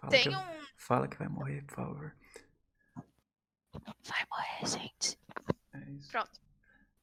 Fala 0.00 0.10
tem 0.10 0.22
que, 0.22 0.28
um... 0.28 0.66
Fala 0.76 1.08
que 1.08 1.18
vai 1.18 1.28
morrer, 1.28 1.62
por 1.64 1.74
favor. 1.74 2.16
Vai 4.04 4.26
morrer, 4.30 4.66
gente. 4.66 5.18
É 5.74 5.90
isso. 5.90 6.10
Pronto. 6.10 6.40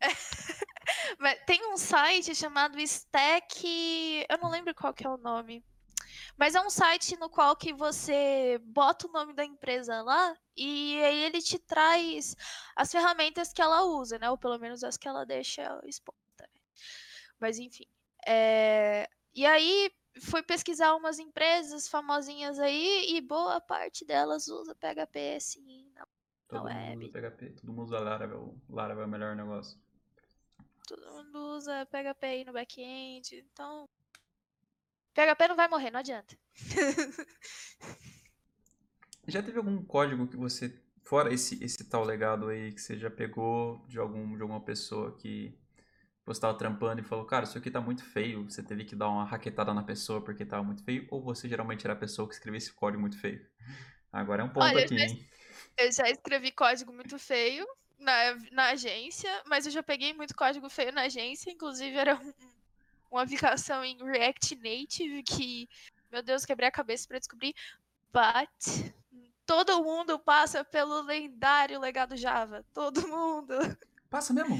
Tem 1.45 1.65
um 1.71 1.77
site 1.77 2.35
chamado 2.35 2.79
Stack. 2.79 4.25
Eu 4.29 4.37
não 4.37 4.49
lembro 4.49 4.73
qual 4.73 4.93
que 4.93 5.05
é 5.05 5.09
o 5.09 5.17
nome. 5.17 5.63
Mas 6.37 6.53
é 6.53 6.61
um 6.61 6.69
site 6.69 7.17
no 7.17 7.29
qual 7.29 7.55
que 7.55 7.73
você 7.73 8.59
bota 8.63 9.07
o 9.07 9.11
nome 9.11 9.33
da 9.33 9.45
empresa 9.45 10.01
lá 10.01 10.35
e 10.55 11.01
aí 11.01 11.23
ele 11.23 11.41
te 11.41 11.57
traz 11.57 12.35
as 12.75 12.91
ferramentas 12.91 13.53
que 13.53 13.61
ela 13.61 13.83
usa, 13.83 14.19
né? 14.19 14.29
Ou 14.29 14.37
pelo 14.37 14.59
menos 14.59 14.83
as 14.83 14.97
que 14.97 15.07
ela 15.07 15.25
deixa 15.25 15.79
exposta. 15.85 16.21
Né? 16.39 16.61
Mas 17.39 17.57
enfim. 17.57 17.85
É... 18.27 19.07
E 19.33 19.45
aí 19.45 19.91
fui 20.21 20.41
pesquisar 20.43 20.95
umas 20.95 21.19
empresas 21.19 21.87
famosinhas 21.87 22.59
aí 22.59 23.15
e 23.15 23.21
boa 23.21 23.59
parte 23.61 24.05
delas 24.05 24.47
usa 24.47 24.75
PHP 24.75 25.39
sim 25.39 25.91
na 25.93 26.05
Todo 26.47 26.63
mundo 26.63 26.73
web. 26.73 27.05
usa 27.05 27.11
PHP, 27.11 27.49
todo 27.51 27.73
mundo 27.73 27.83
usa 27.83 27.99
Laravel. 27.99 28.55
Laravel 28.69 29.03
é 29.03 29.07
o 29.07 29.09
melhor 29.09 29.35
negócio. 29.35 29.79
Todo 30.87 31.11
mundo 31.11 31.55
usa 31.55 31.85
PHP 31.87 32.25
aí 32.25 32.45
no 32.45 32.53
back-end, 32.53 33.35
então... 33.35 33.89
PHP 35.15 35.47
não 35.47 35.55
vai 35.55 35.69
morrer, 35.69 35.89
não 35.91 35.99
adianta. 36.01 36.37
já 39.25 39.41
teve 39.41 39.57
algum 39.57 39.81
código 39.83 40.27
que 40.27 40.35
você, 40.35 40.77
fora 41.05 41.33
esse, 41.33 41.63
esse 41.63 41.85
tal 41.85 42.03
legado 42.03 42.49
aí, 42.49 42.73
que 42.73 42.81
você 42.81 42.97
já 42.97 43.09
pegou 43.09 43.85
de, 43.87 43.97
algum, 43.97 44.35
de 44.35 44.41
alguma 44.41 44.59
pessoa 44.59 45.15
que 45.15 45.57
você 46.25 46.37
estava 46.37 46.57
trampando 46.57 46.99
e 46.99 47.03
falou, 47.03 47.23
cara, 47.25 47.45
isso 47.45 47.57
aqui 47.57 47.71
tá 47.71 47.79
muito 47.79 48.03
feio, 48.03 48.43
você 48.43 48.61
teve 48.61 48.83
que 48.83 48.95
dar 48.95 49.07
uma 49.07 49.23
raquetada 49.23 49.73
na 49.73 49.83
pessoa 49.83 50.21
porque 50.21 50.43
tava 50.45 50.63
muito 50.63 50.83
feio, 50.83 51.07
ou 51.09 51.21
você 51.21 51.47
geralmente 51.47 51.85
era 51.85 51.93
a 51.93 51.97
pessoa 51.97 52.27
que 52.27 52.33
escrevia 52.33 52.57
esse 52.57 52.73
código 52.73 52.99
muito 52.99 53.17
feio? 53.17 53.45
Agora 54.11 54.41
é 54.41 54.45
um 54.45 54.49
ponto 54.49 54.65
Olha, 54.65 54.83
aqui, 54.83 54.95
hein? 54.95 55.29
Eu 55.77 55.91
já 55.91 56.09
escrevi 56.09 56.51
código 56.51 56.91
muito 56.91 57.17
feio 57.17 57.65
na, 57.99 58.35
na 58.51 58.69
agência, 58.71 59.29
mas 59.45 59.65
eu 59.65 59.71
já 59.71 59.83
peguei 59.83 60.13
muito 60.13 60.35
código 60.35 60.69
feio 60.69 60.91
na 60.91 61.03
agência, 61.03 61.51
inclusive 61.51 61.95
era 61.95 62.15
um, 62.15 62.33
uma 63.11 63.23
aplicação 63.23 63.83
em 63.83 63.97
React 63.97 64.55
Native 64.55 65.23
que, 65.23 65.69
meu 66.11 66.23
Deus, 66.23 66.45
quebrei 66.45 66.67
a 66.67 66.71
cabeça 66.71 67.07
para 67.07 67.19
descobrir. 67.19 67.53
But 68.11 68.93
todo 69.45 69.83
mundo 69.83 70.17
passa 70.17 70.63
pelo 70.63 71.01
lendário 71.01 71.79
legado 71.79 72.15
Java. 72.15 72.65
Todo 72.73 73.07
mundo. 73.07 73.55
Passa 74.09 74.33
mesmo? 74.33 74.57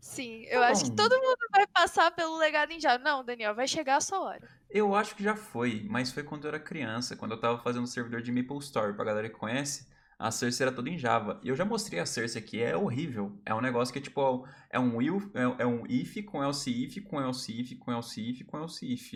Sim, 0.00 0.42
eu 0.46 0.60
tá 0.60 0.68
acho 0.68 0.84
que 0.84 0.96
todo 0.96 1.16
mundo 1.16 1.38
vai 1.52 1.64
passar 1.68 2.10
pelo 2.10 2.36
legado 2.36 2.72
em 2.72 2.80
Java. 2.80 2.98
Não, 3.02 3.24
Daniel, 3.24 3.54
vai 3.54 3.68
chegar 3.68 3.96
a 3.96 4.00
sua 4.00 4.20
hora. 4.20 4.48
Eu 4.68 4.94
acho 4.94 5.14
que 5.14 5.22
já 5.22 5.36
foi, 5.36 5.86
mas 5.88 6.10
foi 6.10 6.24
quando 6.24 6.44
eu 6.44 6.48
era 6.48 6.58
criança, 6.58 7.14
quando 7.14 7.32
eu 7.32 7.40
tava 7.40 7.62
fazendo 7.62 7.84
um 7.84 7.86
servidor 7.86 8.20
de 8.20 8.32
Maple 8.32 8.58
Story, 8.58 8.94
pra 8.94 9.04
galera 9.04 9.28
que 9.28 9.36
conhece, 9.36 9.86
a 10.22 10.30
Cersei 10.30 10.64
era 10.64 10.74
toda 10.74 10.88
em 10.88 10.96
Java. 10.96 11.40
E 11.42 11.48
eu 11.48 11.56
já 11.56 11.64
mostrei 11.64 11.98
a 11.98 12.06
Cersei 12.06 12.40
aqui, 12.40 12.62
é 12.62 12.76
horrível. 12.76 13.40
É 13.44 13.52
um 13.52 13.60
negócio 13.60 13.92
que 13.92 14.00
tipo, 14.00 14.46
é 14.70 14.78
um, 14.78 15.02
if, 15.02 15.28
é, 15.34 15.62
é 15.62 15.66
um 15.66 15.84
if 15.88 16.24
com 16.24 16.42
else 16.42 16.70
if, 16.70 17.02
com 17.02 17.20
else 17.20 17.52
if, 17.52 17.76
com 17.76 17.90
else 17.90 18.30
if, 18.30 18.46
com 18.46 18.58
else 18.58 18.86
if. 18.86 19.14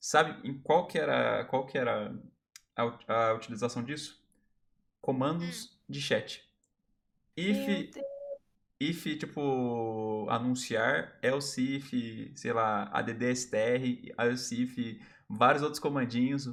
Sabe 0.00 0.48
em 0.48 0.58
qual 0.58 0.86
que 0.86 0.98
era, 0.98 1.44
qual 1.44 1.66
que 1.66 1.76
era 1.76 2.18
a, 2.74 2.82
a 3.12 3.34
utilização 3.34 3.84
disso? 3.84 4.24
Comandos 5.02 5.64
hum. 5.64 5.92
de 5.92 6.00
chat. 6.00 6.42
If 7.36 7.94
if, 8.80 9.04
tipo, 9.18 10.26
anunciar, 10.30 11.18
else 11.20 11.60
if, 11.60 11.92
sei 12.36 12.52
lá, 12.52 12.84
addstr, 12.92 14.14
else 14.16 14.62
if, 14.62 15.00
vários 15.28 15.62
outros 15.62 15.80
comandinhos, 15.80 16.46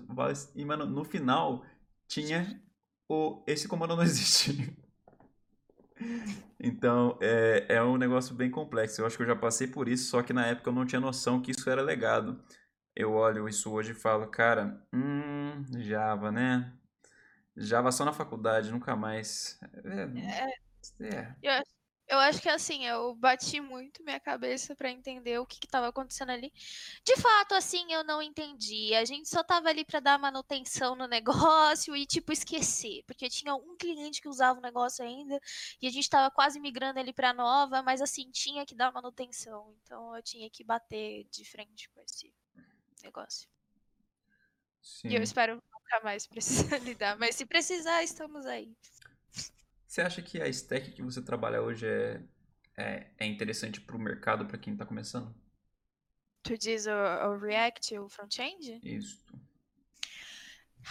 e, 0.55 0.65
mano, 0.65 0.85
no 0.85 1.05
final 1.05 1.63
tinha 2.07 2.61
o 3.07 3.43
esse 3.47 3.67
comando 3.67 3.95
não 3.95 4.03
existe. 4.03 4.75
então, 6.59 7.17
é, 7.21 7.65
é 7.69 7.83
um 7.83 7.97
negócio 7.97 8.35
bem 8.35 8.49
complexo. 8.49 9.01
Eu 9.01 9.05
acho 9.05 9.17
que 9.17 9.23
eu 9.23 9.27
já 9.27 9.35
passei 9.35 9.67
por 9.67 9.87
isso, 9.87 10.09
só 10.09 10.21
que 10.23 10.33
na 10.33 10.45
época 10.45 10.69
eu 10.69 10.73
não 10.73 10.85
tinha 10.85 11.01
noção 11.01 11.41
que 11.41 11.51
isso 11.51 11.69
era 11.69 11.81
legado. 11.81 12.43
Eu 12.95 13.13
olho 13.13 13.47
isso 13.49 13.71
hoje 13.71 13.91
e 13.91 13.95
falo, 13.95 14.27
cara, 14.27 14.81
hum, 14.93 15.65
Java, 15.79 16.31
né? 16.31 16.71
Java 17.57 17.91
só 17.91 18.05
na 18.05 18.13
faculdade, 18.13 18.71
nunca 18.71 18.95
mais. 18.95 19.59
É, 19.83 21.05
é. 21.05 21.35
é. 21.43 21.63
Eu 22.07 22.19
acho 22.19 22.39
que 22.39 22.49
assim, 22.49 22.85
eu 22.85 23.15
bati 23.15 23.59
muito 23.59 24.03
minha 24.03 24.19
cabeça 24.19 24.75
para 24.75 24.91
entender 24.91 25.39
o 25.39 25.45
que 25.45 25.65
estava 25.65 25.87
acontecendo 25.87 26.29
ali. 26.29 26.51
De 27.03 27.15
fato, 27.19 27.55
assim, 27.55 27.91
eu 27.91 28.03
não 28.03 28.21
entendi. 28.21 28.93
A 28.93 29.03
gente 29.03 29.27
só 29.27 29.43
tava 29.43 29.69
ali 29.69 29.83
para 29.83 29.99
dar 29.99 30.19
manutenção 30.19 30.95
no 30.95 31.07
negócio 31.75 31.95
e, 31.95 32.05
tipo, 32.05 32.31
esquecer. 32.31 33.03
Porque 33.07 33.27
tinha 33.27 33.55
um 33.55 33.75
cliente 33.75 34.21
que 34.21 34.29
usava 34.29 34.59
o 34.59 34.61
negócio 34.61 35.03
ainda 35.03 35.39
e 35.81 35.87
a 35.87 35.91
gente 35.91 36.07
tava 36.07 36.29
quase 36.29 36.59
migrando 36.59 36.99
ele 36.99 37.11
pra 37.11 37.33
nova, 37.33 37.81
mas 37.81 38.01
assim, 38.01 38.29
tinha 38.31 38.65
que 38.65 38.75
dar 38.75 38.91
manutenção. 38.91 39.75
Então 39.81 40.15
eu 40.15 40.21
tinha 40.21 40.49
que 40.49 40.63
bater 40.63 41.25
de 41.31 41.43
frente 41.43 41.89
com 41.89 42.01
esse 42.01 42.31
negócio. 43.03 43.49
Sim. 44.79 45.07
E 45.07 45.15
eu 45.15 45.23
espero 45.23 45.55
nunca 45.55 45.99
mais 46.03 46.27
precisar 46.27 46.77
lidar. 46.85 47.17
Mas 47.17 47.35
se 47.35 47.47
precisar, 47.47 48.03
estamos 48.03 48.45
aí. 48.45 48.71
Você 49.95 50.01
acha 50.01 50.21
que 50.21 50.41
a 50.41 50.47
stack 50.49 50.91
que 50.91 51.01
você 51.01 51.21
trabalha 51.21 51.61
hoje 51.61 51.87
é, 51.87 52.21
é, 52.77 53.07
é 53.17 53.25
interessante 53.25 53.79
para 53.79 53.95
o 53.95 53.99
mercado, 53.99 54.45
para 54.45 54.57
quem 54.57 54.73
está 54.73 54.85
começando? 54.85 55.33
Tu 56.43 56.57
diz 56.57 56.85
o, 56.85 56.91
o 56.91 57.37
React, 57.37 57.99
o 57.99 58.09
front-end? 58.09 58.81
Isso. 58.83 59.23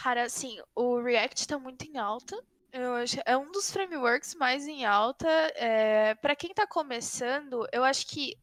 Cara, 0.03 0.23
assim, 0.23 0.59
o 0.75 1.03
React 1.03 1.39
está 1.39 1.59
muito 1.59 1.85
em 1.85 1.99
alta. 1.99 2.43
Eu 2.73 2.95
acho, 2.95 3.21
é 3.27 3.37
um 3.37 3.53
dos 3.53 3.71
frameworks 3.71 4.35
mais 4.37 4.67
em 4.67 4.87
alta. 4.87 5.29
É, 5.55 6.15
para 6.15 6.35
quem 6.35 6.53
está 6.53 6.67
começando, 6.67 7.69
eu 7.75 7.85
acho 7.85 8.07
que 8.07 8.39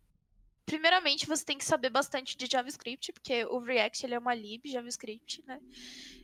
primeiramente 0.63 1.25
você 1.25 1.43
tem 1.43 1.57
que 1.57 1.65
saber 1.65 1.89
bastante 1.89 2.37
de 2.37 2.45
JavaScript, 2.45 3.11
porque 3.13 3.45
o 3.45 3.57
React 3.57 4.05
ele 4.05 4.13
é 4.13 4.19
uma 4.19 4.35
lib 4.35 4.69
JavaScript, 4.69 5.43
né? 5.47 5.59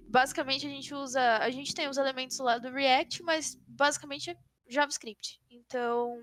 Basicamente 0.07 0.65
a 0.65 0.69
gente 0.69 0.93
usa, 0.93 1.37
a 1.37 1.49
gente 1.49 1.75
tem 1.75 1.87
os 1.87 1.97
elementos 1.97 2.39
lá 2.39 2.57
do 2.57 2.71
React, 2.71 3.23
mas 3.23 3.55
basicamente 3.67 4.31
é 4.31 4.37
JavaScript. 4.67 5.41
Então, 5.49 6.17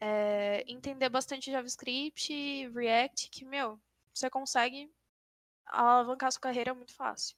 é, 0.00 0.64
entender 0.66 1.08
bastante 1.08 1.50
JavaScript, 1.50 2.68
React, 2.68 3.30
que, 3.30 3.44
meu, 3.44 3.80
você 4.12 4.28
consegue 4.28 4.90
alavancar 5.66 6.32
sua 6.32 6.40
carreira 6.40 6.74
muito 6.74 6.94
fácil. 6.94 7.36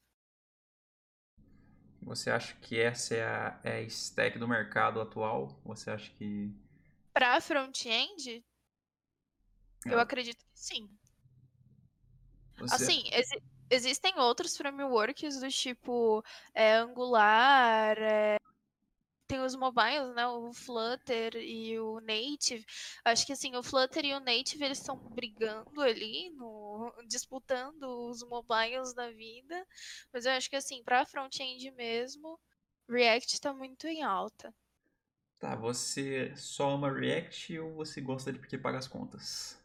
Você 2.02 2.30
acha 2.30 2.54
que 2.56 2.80
essa 2.80 3.14
é 3.14 3.24
a, 3.24 3.60
é 3.62 3.72
a 3.72 3.82
stack 3.82 4.38
do 4.38 4.48
mercado 4.48 5.00
atual? 5.00 5.60
Você 5.64 5.90
acha 5.90 6.10
que. 6.12 6.50
Para 7.12 7.40
front-end, 7.40 8.44
é. 9.86 9.92
eu 9.92 10.00
acredito 10.00 10.38
que 10.38 10.58
sim. 10.58 10.88
Você... 12.56 12.74
Assim, 12.74 13.02
exi 13.12 13.42
existem 13.70 14.18
outros 14.18 14.56
frameworks 14.56 15.40
do 15.40 15.48
tipo 15.48 16.24
é, 16.54 16.74
Angular, 16.74 17.98
é, 17.98 18.38
tem 19.28 19.40
os 19.40 19.54
mobiles, 19.54 20.14
né? 20.14 20.26
O 20.26 20.52
Flutter 20.54 21.36
e 21.36 21.78
o 21.78 22.00
Native. 22.00 22.64
Acho 23.04 23.26
que 23.26 23.32
assim, 23.32 23.54
o 23.54 23.62
Flutter 23.62 24.04
e 24.04 24.14
o 24.14 24.20
Native 24.20 24.64
eles 24.64 24.78
estão 24.78 24.96
brigando 24.96 25.80
ali, 25.82 26.30
no, 26.30 26.92
disputando 27.06 28.08
os 28.08 28.22
mobiles 28.22 28.94
da 28.94 29.10
vida. 29.10 29.66
Mas 30.12 30.24
eu 30.24 30.32
acho 30.32 30.48
que 30.48 30.56
assim, 30.56 30.82
para 30.82 31.04
front-end 31.04 31.70
mesmo, 31.72 32.40
React 32.88 33.34
está 33.34 33.52
muito 33.52 33.86
em 33.86 34.02
alta. 34.02 34.52
Tá, 35.38 35.54
você 35.54 36.34
só 36.34 36.70
ama 36.70 36.90
React 36.90 37.58
ou 37.60 37.74
você 37.74 38.00
gosta 38.00 38.32
de 38.32 38.38
porque 38.38 38.58
paga 38.58 38.78
as 38.78 38.88
contas? 38.88 39.57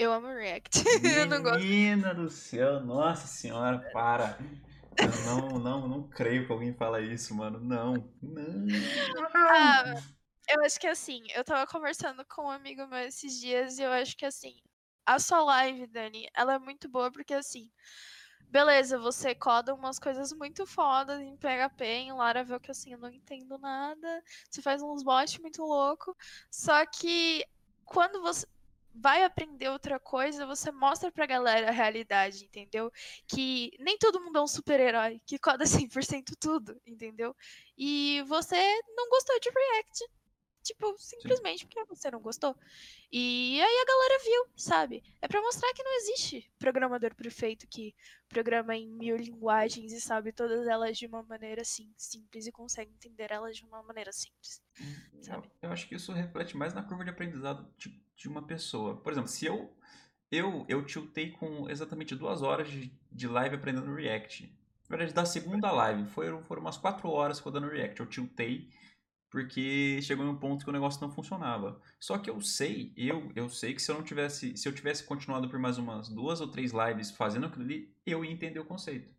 Eu 0.00 0.14
amo 0.14 0.28
React. 0.28 0.82
eu 1.04 1.26
não 1.26 1.42
gosto. 1.42 1.58
Menina 1.58 2.14
do 2.14 2.30
céu, 2.30 2.80
nossa 2.80 3.26
senhora, 3.26 3.80
para. 3.92 4.38
Eu 4.96 5.10
não, 5.26 5.58
não, 5.58 5.88
não 5.88 6.08
creio 6.08 6.46
que 6.46 6.52
alguém 6.52 6.72
fala 6.72 7.02
isso, 7.02 7.34
mano. 7.34 7.60
Não. 7.60 8.10
Não. 8.22 8.66
Ah, 9.50 9.94
eu 10.48 10.64
acho 10.64 10.80
que 10.80 10.86
assim, 10.86 11.26
eu 11.34 11.44
tava 11.44 11.70
conversando 11.70 12.24
com 12.24 12.46
um 12.46 12.50
amigo 12.50 12.86
meu 12.86 13.00
esses 13.00 13.38
dias 13.38 13.78
e 13.78 13.82
eu 13.82 13.90
acho 13.90 14.16
que 14.16 14.24
assim, 14.24 14.54
a 15.04 15.18
sua 15.18 15.44
live, 15.44 15.86
Dani, 15.86 16.26
ela 16.34 16.54
é 16.54 16.58
muito 16.58 16.88
boa 16.88 17.12
porque 17.12 17.34
assim, 17.34 17.70
beleza, 18.48 18.98
você 18.98 19.34
coda 19.34 19.74
umas 19.74 19.98
coisas 19.98 20.32
muito 20.32 20.66
fodas 20.66 21.20
em 21.20 21.36
PHP, 21.36 21.84
em 21.84 22.12
Laravel, 22.14 22.58
que 22.58 22.70
assim, 22.70 22.94
eu 22.94 22.98
não 22.98 23.10
entendo 23.10 23.58
nada. 23.58 24.24
Você 24.50 24.62
faz 24.62 24.80
uns 24.80 25.02
bots 25.02 25.38
muito 25.40 25.62
louco. 25.62 26.16
Só 26.50 26.86
que 26.86 27.44
quando 27.84 28.22
você 28.22 28.46
vai 28.94 29.24
aprender 29.24 29.68
outra 29.68 29.98
coisa, 29.98 30.46
você 30.46 30.70
mostra 30.70 31.10
pra 31.10 31.26
galera 31.26 31.68
a 31.68 31.72
realidade, 31.72 32.44
entendeu? 32.44 32.92
Que 33.26 33.72
nem 33.78 33.98
todo 33.98 34.20
mundo 34.20 34.38
é 34.38 34.42
um 34.42 34.46
super-herói 34.46 35.20
que 35.24 35.38
coda 35.38 35.64
100% 35.88 36.36
tudo, 36.38 36.80
entendeu? 36.86 37.34
E 37.76 38.22
você 38.26 38.56
não 38.96 39.08
gostou 39.08 39.38
de 39.40 39.50
React. 39.50 40.20
Tipo, 40.62 40.94
simplesmente 40.98 41.60
Sim. 41.60 41.66
porque 41.66 41.84
você 41.84 42.10
não 42.10 42.20
gostou. 42.20 42.54
E 43.10 43.60
aí 43.60 43.78
a 43.80 43.84
galera 43.86 44.22
viu, 44.22 44.46
sabe? 44.54 45.02
É 45.20 45.26
para 45.26 45.40
mostrar 45.40 45.72
que 45.72 45.82
não 45.82 45.96
existe 45.96 46.52
programador 46.58 47.14
perfeito 47.14 47.66
que 47.66 47.94
programa 48.28 48.76
em 48.76 48.86
mil 48.86 49.16
linguagens 49.16 49.90
e 49.90 50.00
sabe 50.00 50.32
todas 50.32 50.66
elas 50.66 50.98
de 50.98 51.06
uma 51.06 51.22
maneira 51.22 51.62
assim, 51.62 51.92
simples 51.96 52.46
e 52.46 52.52
consegue 52.52 52.92
entender 52.92 53.32
elas 53.32 53.56
de 53.56 53.64
uma 53.64 53.82
maneira 53.82 54.12
simples. 54.12 54.62
Hum, 54.80 55.20
eu, 55.26 55.42
eu, 55.62 55.72
acho 55.72 55.88
que 55.88 55.94
isso 55.94 56.12
reflete 56.12 56.56
mais 56.56 56.74
na 56.74 56.82
curva 56.82 57.04
de 57.04 57.10
aprendizado 57.10 57.66
de, 57.78 57.88
de 58.20 58.28
uma 58.28 58.42
pessoa. 58.42 58.96
Por 58.96 59.12
exemplo, 59.12 59.30
se 59.30 59.46
eu 59.46 59.74
eu, 60.30 60.64
eu 60.68 60.84
tiltei 60.84 61.32
com 61.32 61.68
exatamente 61.68 62.14
duas 62.14 62.40
horas 62.40 62.70
de, 62.70 62.92
de 63.10 63.26
live 63.26 63.56
aprendendo 63.56 63.92
React. 63.92 64.56
Na 64.88 64.96
verdade, 64.96 65.14
da 65.14 65.24
segunda 65.24 65.72
live, 65.72 66.08
foram, 66.08 66.42
foram 66.44 66.62
umas 66.62 66.76
quatro 66.76 67.08
horas 67.10 67.40
rodando 67.40 67.68
React. 67.68 68.00
Eu 68.00 68.06
tiltei 68.06 68.70
porque 69.28 70.00
chegou 70.02 70.24
em 70.24 70.28
um 70.28 70.36
ponto 70.36 70.64
que 70.64 70.70
o 70.70 70.72
negócio 70.72 71.00
não 71.00 71.10
funcionava. 71.10 71.80
Só 71.98 72.18
que 72.18 72.30
eu 72.30 72.40
sei, 72.40 72.92
eu, 72.96 73.30
eu 73.34 73.48
sei 73.48 73.74
que 73.74 73.82
se 73.82 73.90
eu 73.90 73.96
não 73.96 74.02
tivesse, 74.04 74.56
se 74.56 74.68
eu 74.68 74.74
tivesse 74.74 75.04
continuado 75.04 75.48
por 75.48 75.58
mais 75.58 75.78
umas 75.78 76.08
duas 76.08 76.40
ou 76.40 76.48
três 76.48 76.72
lives 76.72 77.10
fazendo 77.10 77.46
aquilo 77.46 77.64
ali, 77.64 77.94
eu 78.06 78.24
ia 78.24 78.30
entender 78.30 78.60
o 78.60 78.64
conceito. 78.64 79.14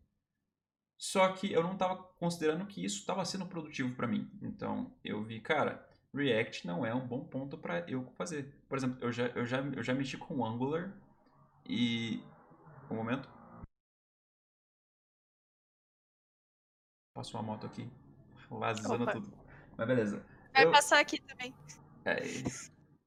Só 0.97 1.29
que 1.33 1.51
eu 1.51 1.63
não 1.63 1.73
estava 1.73 1.95
considerando 1.95 2.65
que 2.67 2.83
isso 2.83 2.99
estava 2.99 3.25
sendo 3.25 3.45
produtivo 3.47 3.95
para 3.95 4.07
mim. 4.07 4.29
Então 4.41 4.93
eu 5.03 5.23
vi, 5.23 5.39
cara, 5.39 5.89
React 6.13 6.67
não 6.67 6.85
é 6.85 6.93
um 6.93 7.07
bom 7.07 7.23
ponto 7.23 7.57
para 7.57 7.89
eu 7.89 8.05
fazer. 8.17 8.53
Por 8.67 8.77
exemplo, 8.77 8.97
eu 9.01 9.11
já, 9.11 9.27
eu 9.27 9.45
já, 9.45 9.59
eu 9.59 9.83
já 9.83 9.93
mexi 9.93 10.17
com 10.17 10.45
Angular 10.45 10.91
e. 11.65 12.23
Um 12.89 12.95
momento. 12.95 13.29
Passou 17.13 17.39
uma 17.39 17.53
moto 17.53 17.65
aqui, 17.65 17.89
vazando 18.49 19.05
tudo. 19.11 19.31
Mas 19.77 19.87
beleza. 19.87 20.25
Vai 20.53 20.65
eu... 20.65 20.71
passar 20.71 20.99
aqui 20.99 21.21
também. 21.21 21.53
É, 22.05 22.15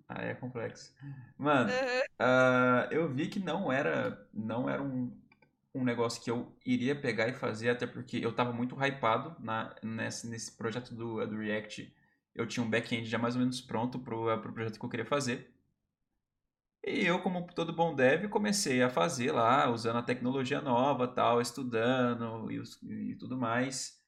aí 0.08 0.28
é 0.28 0.34
complexo. 0.34 0.94
Mano, 1.36 1.70
uhum. 1.70 2.00
uh, 2.20 2.92
eu 2.92 3.12
vi 3.12 3.28
que 3.28 3.40
não 3.40 3.70
era, 3.72 4.26
não 4.32 4.68
era 4.68 4.82
um, 4.82 5.14
um 5.74 5.84
negócio 5.84 6.22
que 6.22 6.30
eu 6.30 6.54
iria 6.64 6.98
pegar 6.98 7.28
e 7.28 7.34
fazer, 7.34 7.70
até 7.70 7.86
porque 7.86 8.18
eu 8.18 8.34
tava 8.34 8.52
muito 8.52 8.76
hypado 8.76 9.36
na, 9.40 9.74
nesse, 9.82 10.26
nesse 10.28 10.52
projeto 10.56 10.94
do, 10.94 11.26
do 11.26 11.36
React. 11.36 11.94
Eu 12.34 12.46
tinha 12.46 12.64
um 12.64 12.70
back-end 12.70 13.08
já 13.08 13.18
mais 13.18 13.34
ou 13.34 13.40
menos 13.40 13.60
pronto 13.60 13.98
pro, 13.98 14.40
pro 14.40 14.52
projeto 14.52 14.78
que 14.78 14.84
eu 14.84 14.90
queria 14.90 15.06
fazer. 15.06 15.54
E 16.86 17.06
eu, 17.06 17.18
como 17.20 17.46
todo 17.54 17.72
bom 17.72 17.94
dev, 17.94 18.28
comecei 18.28 18.82
a 18.82 18.90
fazer 18.90 19.32
lá, 19.32 19.70
usando 19.70 19.96
a 19.96 20.02
tecnologia 20.02 20.60
nova, 20.60 21.08
tal, 21.08 21.40
estudando 21.40 22.50
e, 22.52 22.62
e 23.12 23.14
tudo 23.16 23.38
mais. 23.38 23.98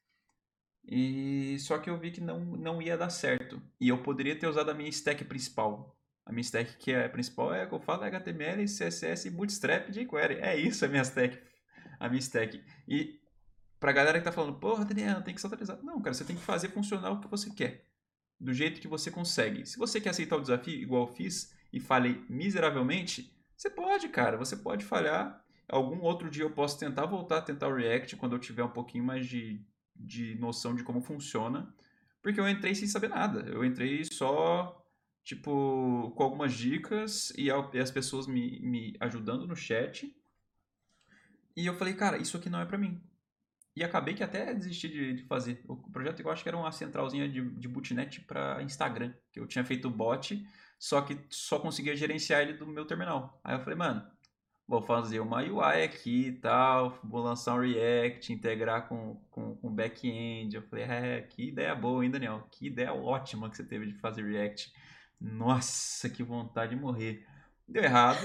E 0.85 1.59
só 1.61 1.79
que 1.79 1.89
eu 1.91 1.99
vi 1.99 2.11
que 2.11 2.21
não, 2.21 2.41
não 2.41 2.83
ia 2.83 2.97
dar 2.97 3.11
certo. 3.11 3.61
E 3.81 3.89
eu 3.89 4.03
poderia 4.03 4.39
ter 4.39 4.47
usado 4.47 4.71
a 4.71 4.75
minha 4.75 4.89
stack 4.91 5.25
principal. 5.25 5.99
A 6.25 6.33
minha 6.33 6.43
stack 6.43 6.77
que 6.77 6.93
é 6.93 7.09
principal 7.09 7.55
é 7.55 7.67
que 7.67 7.73
eu 7.73 7.81
falo 7.81 8.05
HTML, 8.05 8.65
CSS, 8.65 9.31
Bootstrap 9.31 9.91
jQuery. 9.91 10.35
É 10.41 10.57
isso 10.57 10.85
a 10.85 10.89
minha 10.89 11.03
stack. 11.03 11.41
A 11.99 12.09
minha 12.09 12.21
stack. 12.21 12.63
E 12.87 13.19
pra 13.81 13.93
galera 13.93 14.19
que 14.19 14.25
tá 14.25 14.33
falando, 14.33 14.59
porra, 14.59 14.85
Daniel, 14.85 15.23
tem 15.23 15.35
que 15.35 15.41
ser 15.41 15.47
atualizado. 15.47 15.83
Não, 15.83 16.01
cara, 16.01 16.13
você 16.13 16.25
tem 16.25 16.37
que 16.37 16.43
fazer 16.43 16.69
funcionar 16.69 17.11
o 17.11 17.21
que 17.21 17.29
você 17.29 17.51
quer. 17.51 17.86
Do 18.39 18.53
jeito 18.53 18.81
que 18.81 18.89
você 18.89 19.11
consegue. 19.11 19.65
Se 19.67 19.79
você 19.79 20.01
quer 20.01 20.11
aceitar 20.11 20.37
o 20.37 20.41
desafio, 20.41 20.81
igual 20.81 21.07
fiz, 21.07 21.55
e 21.73 21.81
falei 21.81 22.25
miseravelmente, 22.29 23.33
você 23.57 23.71
pode, 23.71 24.09
cara. 24.09 24.37
Você 24.37 24.57
pode 24.57 24.85
falhar. 24.85 25.43
Algum 25.69 26.01
outro 26.03 26.31
dia 26.31 26.45
eu 26.45 26.51
posso 26.51 26.79
tentar 26.79 27.07
voltar 27.07 27.39
a 27.39 27.43
tentar 27.43 27.69
o 27.69 27.75
React 27.75 28.17
quando 28.17 28.35
eu 28.35 28.39
tiver 28.39 28.63
um 28.63 28.71
pouquinho 28.71 29.05
mais 29.05 29.27
de 29.27 29.65
de 29.99 30.35
noção 30.37 30.75
de 30.75 30.83
como 30.83 31.01
funciona, 31.01 31.73
porque 32.23 32.41
eu 32.41 32.49
entrei 32.49 32.75
sem 32.75 32.89
saber 32.89 33.09
nada. 33.09 33.41
Eu 33.49 33.65
entrei 33.65 34.05
só, 34.05 34.85
tipo, 35.25 36.13
com 36.17 36.23
algumas 36.23 36.53
dicas 36.55 37.33
e, 37.37 37.51
as 37.51 37.91
pessoas 37.91 38.27
me, 38.27 38.61
me 38.61 38.97
ajudando 39.01 39.47
no 39.47 39.57
chat. 39.57 40.15
E 41.57 41.67
eu 41.67 41.75
falei, 41.75 41.95
cara, 41.95 42.19
isso 42.19 42.37
aqui 42.37 42.51
não 42.51 42.61
é 42.61 42.67
para 42.67 42.79
mim. 42.79 43.01
E 43.77 43.85
acabei 43.85 44.15
que 44.15 44.25
até 44.25 44.55
desisti 44.55 44.89
de, 44.89 45.13
de, 45.13 45.23
fazer. 45.25 45.63
O 45.69 45.77
projeto 45.77 46.21
eu 46.21 46.31
acho 46.31 46.43
que 46.43 46.49
era 46.49 46.57
uma 46.57 46.73
centralzinha 46.73 47.29
de, 47.29 47.47
de 47.51 47.69
bootnet 47.69 48.23
para 48.23 48.63
Instagram, 48.63 49.13
que 49.31 49.39
eu 49.39 49.47
tinha 49.47 49.65
feito 49.65 49.89
o 49.89 49.91
bot, 49.91 50.43
só 50.79 51.03
que 51.03 51.19
só 51.29 51.59
conseguia 51.59 51.95
gerenciar 51.95 52.41
ele 52.41 52.55
do 52.55 52.67
meu 52.67 52.87
terminal. 52.87 53.39
Aí 53.45 53.55
eu 53.55 53.61
falei, 53.61 53.77
mano, 53.77 54.11
vou 54.67 54.81
fazer 54.81 55.21
uma 55.21 55.43
UI 55.43 55.85
aqui 55.85 56.29
e 56.29 56.33
tal, 56.33 56.99
vou 57.05 57.23
lançar 57.23 57.55
um 57.55 57.61
React, 57.61 58.33
integrar 58.33 58.89
com, 58.89 59.17
com, 59.31 59.55
com 59.57 59.71
back-end. 59.71 60.57
Eu 60.57 60.63
falei, 60.63 60.85
é, 60.87 61.21
que 61.21 61.49
ideia 61.49 61.75
boa, 61.75 62.03
hein, 62.03 62.11
Daniel? 62.11 62.49
Que 62.51 62.69
ideia 62.69 62.95
ótima 62.95 63.51
que 63.51 63.59
você 63.59 63.65
teve 63.65 63.87
de 63.87 63.95
fazer 63.99 64.25
React. 64.25 64.73
Nossa, 65.21 66.09
que 66.09 66.23
vontade 66.23 66.75
de 66.75 66.81
morrer. 66.81 67.27
Deu 67.69 67.85
errado, 67.85 68.21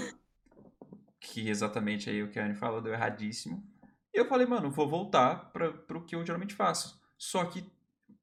que 1.19 1.49
exatamente 1.49 2.09
aí 2.09 2.23
o 2.23 2.29
que 2.29 2.39
a 2.39 2.45
Anne 2.45 2.55
falou, 2.55 2.81
deu 2.81 2.93
erradíssimo. 2.93 3.70
E 4.13 4.19
eu 4.19 4.25
falei, 4.25 4.45
mano, 4.45 4.69
vou 4.69 4.89
voltar 4.89 5.51
para 5.51 5.97
o 5.97 6.03
que 6.03 6.15
eu 6.15 6.25
geralmente 6.25 6.53
faço. 6.53 7.01
Só 7.17 7.45
que, 7.45 7.65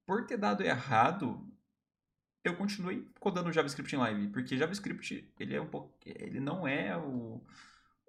por 0.06 0.27
ter 0.27 0.36
dado 0.36 0.62
errado, 0.62 1.47
eu 2.44 2.56
continuei 2.56 3.06
codando 3.20 3.52
JavaScript 3.52 3.94
em 3.94 3.98
live, 3.98 4.28
porque 4.28 4.56
JavaScript, 4.56 5.32
ele 5.39 5.55
é 5.55 5.60
um 5.60 5.69
pouco, 5.69 5.94
ele 6.05 6.40
não 6.40 6.66
é 6.66 6.97
o 6.97 7.40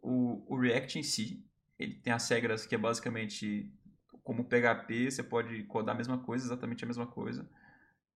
o, 0.01 0.43
o 0.47 0.59
React 0.59 0.99
em 0.99 1.03
si, 1.03 1.45
ele 1.77 1.95
tem 1.95 2.11
as 2.13 2.27
regras 2.29 2.65
que 2.65 2.75
é 2.75 2.77
basicamente 2.77 3.71
como 4.23 4.45
PHP, 4.45 5.11
você 5.11 5.23
pode 5.23 5.63
codar 5.63 5.95
a 5.95 5.97
mesma 5.97 6.17
coisa, 6.19 6.45
exatamente 6.45 6.83
a 6.83 6.87
mesma 6.87 7.07
coisa. 7.07 7.49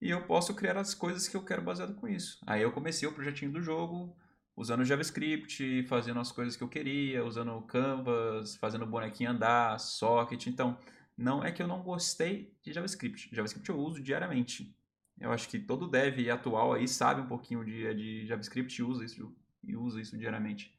E 0.02 0.10
eu 0.10 0.26
posso 0.26 0.54
criar 0.54 0.78
as 0.78 0.94
coisas 0.94 1.28
que 1.28 1.36
eu 1.36 1.44
quero 1.44 1.62
baseado 1.62 1.96
com 1.96 2.08
isso. 2.08 2.40
Aí 2.46 2.62
eu 2.62 2.72
comecei 2.72 3.08
o 3.08 3.14
projetinho 3.14 3.52
do 3.52 3.62
jogo, 3.62 4.16
usando 4.56 4.86
JavaScript, 4.86 5.84
fazendo 5.84 6.20
as 6.20 6.32
coisas 6.32 6.56
que 6.56 6.64
eu 6.64 6.70
queria, 6.70 7.24
usando 7.24 7.62
Canvas, 7.62 8.56
fazendo 8.56 8.84
o 8.84 8.88
bonequinho 8.88 9.32
andar, 9.32 9.80
socket. 9.80 10.48
Então, 10.48 10.78
não 11.18 11.44
é 11.44 11.52
que 11.52 11.62
eu 11.62 11.68
não 11.68 11.82
gostei 11.82 12.56
de 12.62 12.72
JavaScript. 12.72 13.30
JavaScript 13.34 13.70
eu 13.70 13.78
uso 13.78 14.02
diariamente. 14.02 14.76
Eu 15.20 15.32
acho 15.32 15.48
que 15.48 15.60
todo 15.60 15.88
dev 15.88 16.30
atual 16.30 16.74
aí 16.74 16.88
sabe 16.88 17.22
um 17.22 17.28
pouquinho 17.28 17.64
de, 17.64 17.94
de 17.94 18.28
JavaScript 18.28 18.80
e 18.80 18.84
usa 18.84 19.06
isso, 19.06 19.36
e 19.64 19.76
usa 19.76 20.02
isso 20.02 20.18
diariamente. 20.18 20.78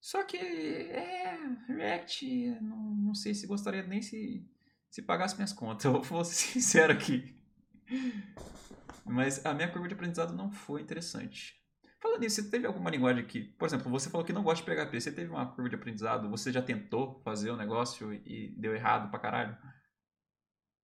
Só 0.00 0.24
que, 0.24 0.36
é, 0.36 1.38
React, 1.68 2.26
não, 2.60 2.94
não 2.96 3.14
sei 3.14 3.34
se 3.34 3.46
gostaria 3.46 3.82
nem 3.82 4.02
se, 4.02 4.44
se 4.90 5.00
pagasse 5.00 5.36
minhas 5.36 5.52
contas. 5.52 5.84
Eu 5.86 6.02
vou 6.02 6.24
ser 6.24 6.34
sincero 6.34 6.92
aqui. 6.92 7.34
Mas 9.04 9.44
a 9.44 9.54
minha 9.54 9.70
curva 9.70 9.88
de 9.88 9.94
aprendizado 9.94 10.34
não 10.34 10.50
foi 10.50 10.82
interessante. 10.82 11.61
Falando 12.02 12.20
nisso, 12.20 12.42
você 12.42 12.50
teve 12.50 12.66
alguma 12.66 12.90
linguagem 12.90 13.24
que, 13.24 13.40
por 13.40 13.66
exemplo, 13.66 13.88
você 13.88 14.10
falou 14.10 14.26
que 14.26 14.32
não 14.32 14.42
gosta 14.42 14.64
de 14.64 14.68
PHP, 14.68 15.00
você 15.00 15.12
teve 15.12 15.30
uma 15.30 15.46
curva 15.46 15.70
de 15.70 15.76
aprendizado, 15.76 16.28
você 16.28 16.50
já 16.50 16.60
tentou 16.60 17.20
fazer 17.22 17.50
o 17.50 17.54
um 17.54 17.56
negócio 17.56 18.12
e 18.12 18.52
deu 18.58 18.74
errado 18.74 19.08
pra 19.08 19.20
caralho? 19.20 19.56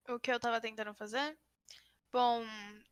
O 0.08 0.20
que 0.20 0.30
eu 0.30 0.38
tava 0.38 0.60
tentando 0.60 0.94
fazer? 0.94 1.36
Bom, 2.12 2.44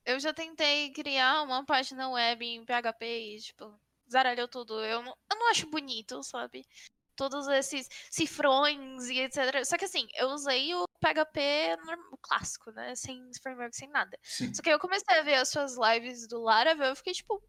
eu 0.05 0.19
já 0.19 0.35
tentei 0.35 0.93
criar 0.93 1.43
uma 1.43 1.65
página 1.65 2.11
web 2.11 2.45
em 2.45 2.65
PHP 2.65 3.37
e, 3.37 3.41
tipo, 3.41 3.81
zaralhou 4.11 4.49
tudo. 4.49 4.85
Eu 4.85 5.03
não, 5.03 5.17
eu 5.31 5.39
não 5.39 5.51
acho 5.51 5.71
bonito, 5.71 6.21
sabe? 6.25 6.67
Todos 7.15 7.47
esses 7.47 7.89
cifrões 8.11 9.09
e 9.09 9.21
etc. 9.21 9.65
Só 9.65 9.79
que 9.79 9.87
assim, 9.87 10.07
eu 10.17 10.29
usei 10.31 10.75
o 10.75 10.85
PHP 11.01 11.79
clássico, 12.21 12.71
né? 12.73 12.95
Sem 12.95 13.31
framework, 13.41 13.75
sem 13.75 13.89
nada. 13.89 14.19
Sim. 14.23 14.53
Só 14.53 14.63
que 14.63 14.69
eu 14.69 14.79
comecei 14.79 15.17
a 15.17 15.23
ver 15.23 15.35
as 15.37 15.49
suas 15.49 15.77
lives 15.79 16.27
do 16.27 16.43
Laravel, 16.43 16.89
eu 16.89 16.97
fiquei 16.97 17.15
tipo. 17.15 17.41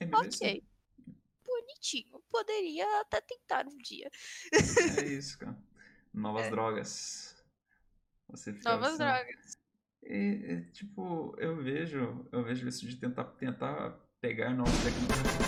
É 0.00 0.06
ok. 0.06 0.62
Bonitinho. 1.44 2.22
Poderia 2.30 3.00
até 3.00 3.20
tentar 3.20 3.66
um 3.66 3.76
dia. 3.78 4.10
É 4.98 5.04
isso, 5.04 5.38
cara. 5.38 5.56
Novas 6.12 6.46
é. 6.46 6.50
drogas. 6.50 7.44
Novas 8.64 8.88
assim. 8.88 8.98
drogas. 8.98 9.58
é, 10.04 10.52
é, 10.52 10.60
tipo, 10.72 11.34
eu 11.38 11.56
vejo, 11.62 12.28
eu 12.30 12.44
vejo 12.44 12.68
isso 12.68 12.86
de 12.86 12.96
tentar, 12.96 13.24
tentar 13.24 13.98
pegar 14.20 14.50
novas 14.50 14.74
tecnologias. 14.82 15.38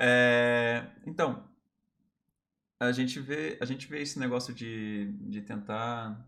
É, 0.00 0.86
então, 1.04 1.47
a 2.80 2.92
gente 2.92 3.18
vê, 3.20 3.58
a 3.60 3.64
gente 3.64 3.86
vê 3.86 4.02
esse 4.02 4.18
negócio 4.18 4.54
de, 4.54 5.12
de 5.20 5.42
tentar 5.42 6.24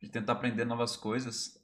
de 0.00 0.08
tentar 0.08 0.32
aprender 0.32 0.64
novas 0.64 0.96
coisas. 0.96 1.62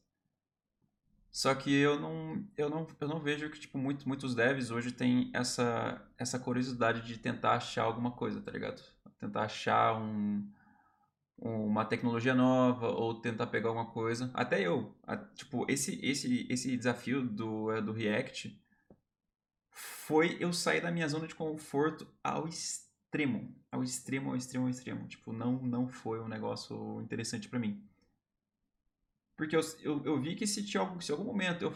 Só 1.30 1.54
que 1.54 1.74
eu 1.74 1.98
não, 2.00 2.46
eu 2.56 2.70
não, 2.70 2.86
eu 3.00 3.08
não 3.08 3.20
vejo 3.20 3.50
que 3.50 3.60
tipo 3.60 3.78
muito, 3.78 4.08
muitos 4.08 4.34
devs 4.34 4.70
hoje 4.70 4.92
têm 4.92 5.30
essa 5.34 6.02
essa 6.18 6.38
curiosidade 6.38 7.02
de 7.02 7.18
tentar 7.18 7.56
achar 7.56 7.84
alguma 7.84 8.10
coisa, 8.12 8.40
tá 8.40 8.50
ligado? 8.50 8.82
Tentar 9.18 9.42
achar 9.44 9.98
um 10.00 10.50
uma 11.38 11.84
tecnologia 11.84 12.34
nova 12.34 12.88
ou 12.88 13.20
tentar 13.20 13.46
pegar 13.48 13.68
alguma 13.68 13.90
coisa. 13.90 14.30
Até 14.32 14.62
eu, 14.66 14.94
a, 15.06 15.16
tipo, 15.16 15.70
esse 15.70 16.00
esse 16.04 16.46
esse 16.50 16.76
desafio 16.76 17.22
do 17.22 17.70
é, 17.72 17.82
do 17.82 17.92
React 17.92 18.58
foi 19.70 20.36
eu 20.40 20.52
sair 20.52 20.80
da 20.80 20.90
minha 20.90 21.08
zona 21.08 21.26
de 21.26 21.34
conforto 21.34 22.06
ao 22.24 22.48
extremo, 22.48 22.85
ao 23.70 23.82
extremo, 23.82 24.30
ao 24.30 24.36
extremo, 24.36 24.64
ao 24.64 24.70
extremo. 24.70 25.08
Tipo, 25.08 25.32
não 25.32 25.62
não 25.62 25.88
foi 25.88 26.20
um 26.20 26.28
negócio 26.28 27.00
interessante 27.00 27.48
para 27.48 27.58
mim. 27.58 27.82
Porque 29.36 29.54
eu, 29.54 29.60
eu, 29.82 30.02
eu, 30.04 30.20
vi 30.20 30.34
que 30.34 30.46
se 30.46 30.64
tinha 30.64 30.80
algum, 30.80 30.98
se 31.00 31.12
algum 31.12 31.24
momento 31.24 31.62
eu, 31.62 31.72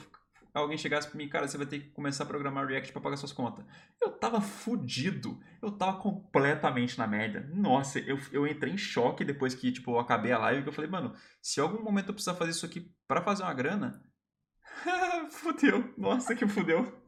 alguém 0.54 0.78
chegasse 0.78 1.08
para 1.08 1.18
mim, 1.18 1.28
cara, 1.28 1.46
você 1.46 1.58
vai 1.58 1.66
ter 1.66 1.80
que 1.80 1.90
começar 1.90 2.24
a 2.24 2.26
programar 2.26 2.66
React 2.66 2.92
para 2.92 3.02
pagar 3.02 3.16
suas 3.18 3.32
contas. 3.32 3.64
Eu 4.00 4.12
tava 4.12 4.40
fudido. 4.40 5.38
Eu 5.60 5.70
tava 5.70 5.98
completamente 5.98 6.98
na 6.98 7.06
merda. 7.06 7.48
Nossa, 7.54 7.98
eu, 7.98 8.18
eu 8.32 8.46
entrei 8.46 8.72
em 8.72 8.78
choque 8.78 9.24
depois 9.24 9.54
que, 9.54 9.70
tipo, 9.70 9.92
eu 9.92 9.98
acabei 9.98 10.32
a 10.32 10.38
live, 10.38 10.62
que 10.62 10.68
eu 10.70 10.72
falei, 10.72 10.90
mano, 10.90 11.14
se 11.42 11.60
algum 11.60 11.82
momento 11.82 12.08
eu 12.08 12.14
precisar 12.14 12.34
fazer 12.34 12.52
isso 12.52 12.64
aqui 12.64 12.90
para 13.06 13.22
fazer 13.22 13.42
uma 13.42 13.54
grana, 13.54 14.02
fudeu. 15.30 15.92
Nossa, 15.98 16.34
que 16.34 16.46
fudeu. 16.46 17.00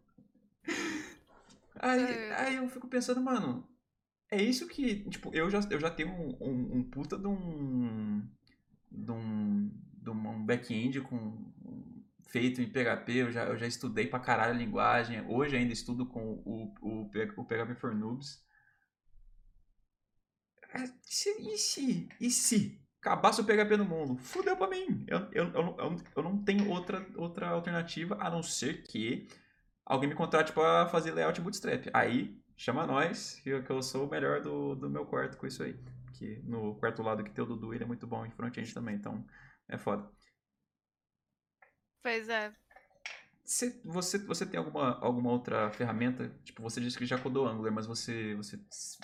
Aí, 1.80 2.02
é. 2.02 2.34
aí 2.34 2.56
eu 2.56 2.68
fico 2.68 2.86
pensando, 2.86 3.22
mano, 3.22 3.66
é 4.32 4.42
isso 4.42 4.66
que, 4.66 5.08
tipo, 5.10 5.34
eu 5.34 5.50
já, 5.50 5.60
eu 5.70 5.78
já 5.78 5.90
tenho 5.90 6.10
um, 6.10 6.36
um, 6.40 6.76
um 6.78 6.82
puta 6.84 7.18
de 7.18 7.26
um, 7.26 8.26
de 8.90 9.10
um 9.10 9.70
de 10.02 10.10
um 10.10 10.44
back-end 10.44 11.00
com 11.02 11.52
feito 12.28 12.60
em 12.60 12.66
PHP, 12.66 13.12
eu 13.12 13.30
já, 13.30 13.44
eu 13.44 13.56
já 13.56 13.66
estudei 13.66 14.06
pra 14.06 14.18
caralho 14.18 14.54
a 14.54 14.56
linguagem, 14.56 15.24
hoje 15.28 15.56
ainda 15.56 15.72
estudo 15.72 16.06
com 16.06 16.42
o, 16.44 16.74
o, 16.80 17.02
o 17.36 17.44
PHP 17.44 17.74
for 17.76 17.94
Noobs. 17.94 18.42
É, 20.74 20.84
e 20.84 21.58
se, 21.58 22.08
e 22.18 22.30
se 22.30 22.82
acabasse 23.00 23.40
o 23.40 23.44
PHP 23.44 23.76
no 23.76 23.84
mundo? 23.84 24.16
Fudeu 24.16 24.56
pra 24.56 24.66
mim. 24.68 25.04
Eu, 25.06 25.18
eu, 25.32 25.52
eu, 25.52 25.96
eu 26.16 26.22
não 26.22 26.42
tenho 26.42 26.70
outra, 26.70 27.06
outra 27.16 27.48
alternativa 27.48 28.16
a 28.18 28.30
não 28.30 28.42
ser 28.42 28.82
que 28.84 29.28
alguém 29.84 30.08
me 30.08 30.14
contrate 30.14 30.52
para 30.52 30.88
fazer 30.88 31.12
layout 31.12 31.38
bootstrap. 31.40 31.86
Aí, 31.92 32.41
chama 32.62 32.86
nós, 32.86 33.40
que 33.40 33.50
eu, 33.50 33.64
que 33.64 33.70
eu 33.70 33.82
sou 33.82 34.06
o 34.06 34.10
melhor 34.10 34.40
do, 34.40 34.76
do 34.76 34.88
meu 34.88 35.04
quarto 35.04 35.36
com 35.36 35.46
isso 35.48 35.64
aí. 35.64 35.76
Que 36.14 36.36
no 36.44 36.76
quarto 36.76 37.02
lado 37.02 37.24
que 37.24 37.30
tem 37.30 37.42
o 37.42 37.46
Dudu, 37.46 37.74
ele 37.74 37.82
é 37.82 37.86
muito 37.86 38.06
bom 38.06 38.24
em 38.24 38.30
front-end 38.30 38.72
também, 38.72 38.94
então 38.94 39.26
é 39.68 39.76
foda. 39.76 40.08
Pois 42.00 42.28
é. 42.28 42.54
Você, 43.44 43.80
você, 43.84 44.18
você 44.18 44.46
tem 44.46 44.58
alguma, 44.58 44.96
alguma 45.00 45.32
outra 45.32 45.72
ferramenta? 45.72 46.28
Tipo, 46.44 46.62
você 46.62 46.80
disse 46.80 46.96
que 46.96 47.04
já 47.04 47.18
codou 47.18 47.48
Angular, 47.48 47.72
mas 47.72 47.86
você, 47.86 48.36
você, 48.36 48.56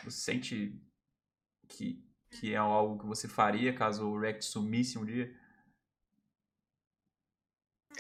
você 0.05 0.21
sente 0.21 0.81
que, 1.69 2.01
que 2.31 2.55
é 2.55 2.57
algo 2.57 3.01
que 3.01 3.07
você 3.07 3.27
faria 3.27 3.75
caso 3.75 4.07
o 4.07 4.21
React 4.21 4.45
sumisse 4.45 4.97
um 4.97 5.05
dia? 5.05 5.35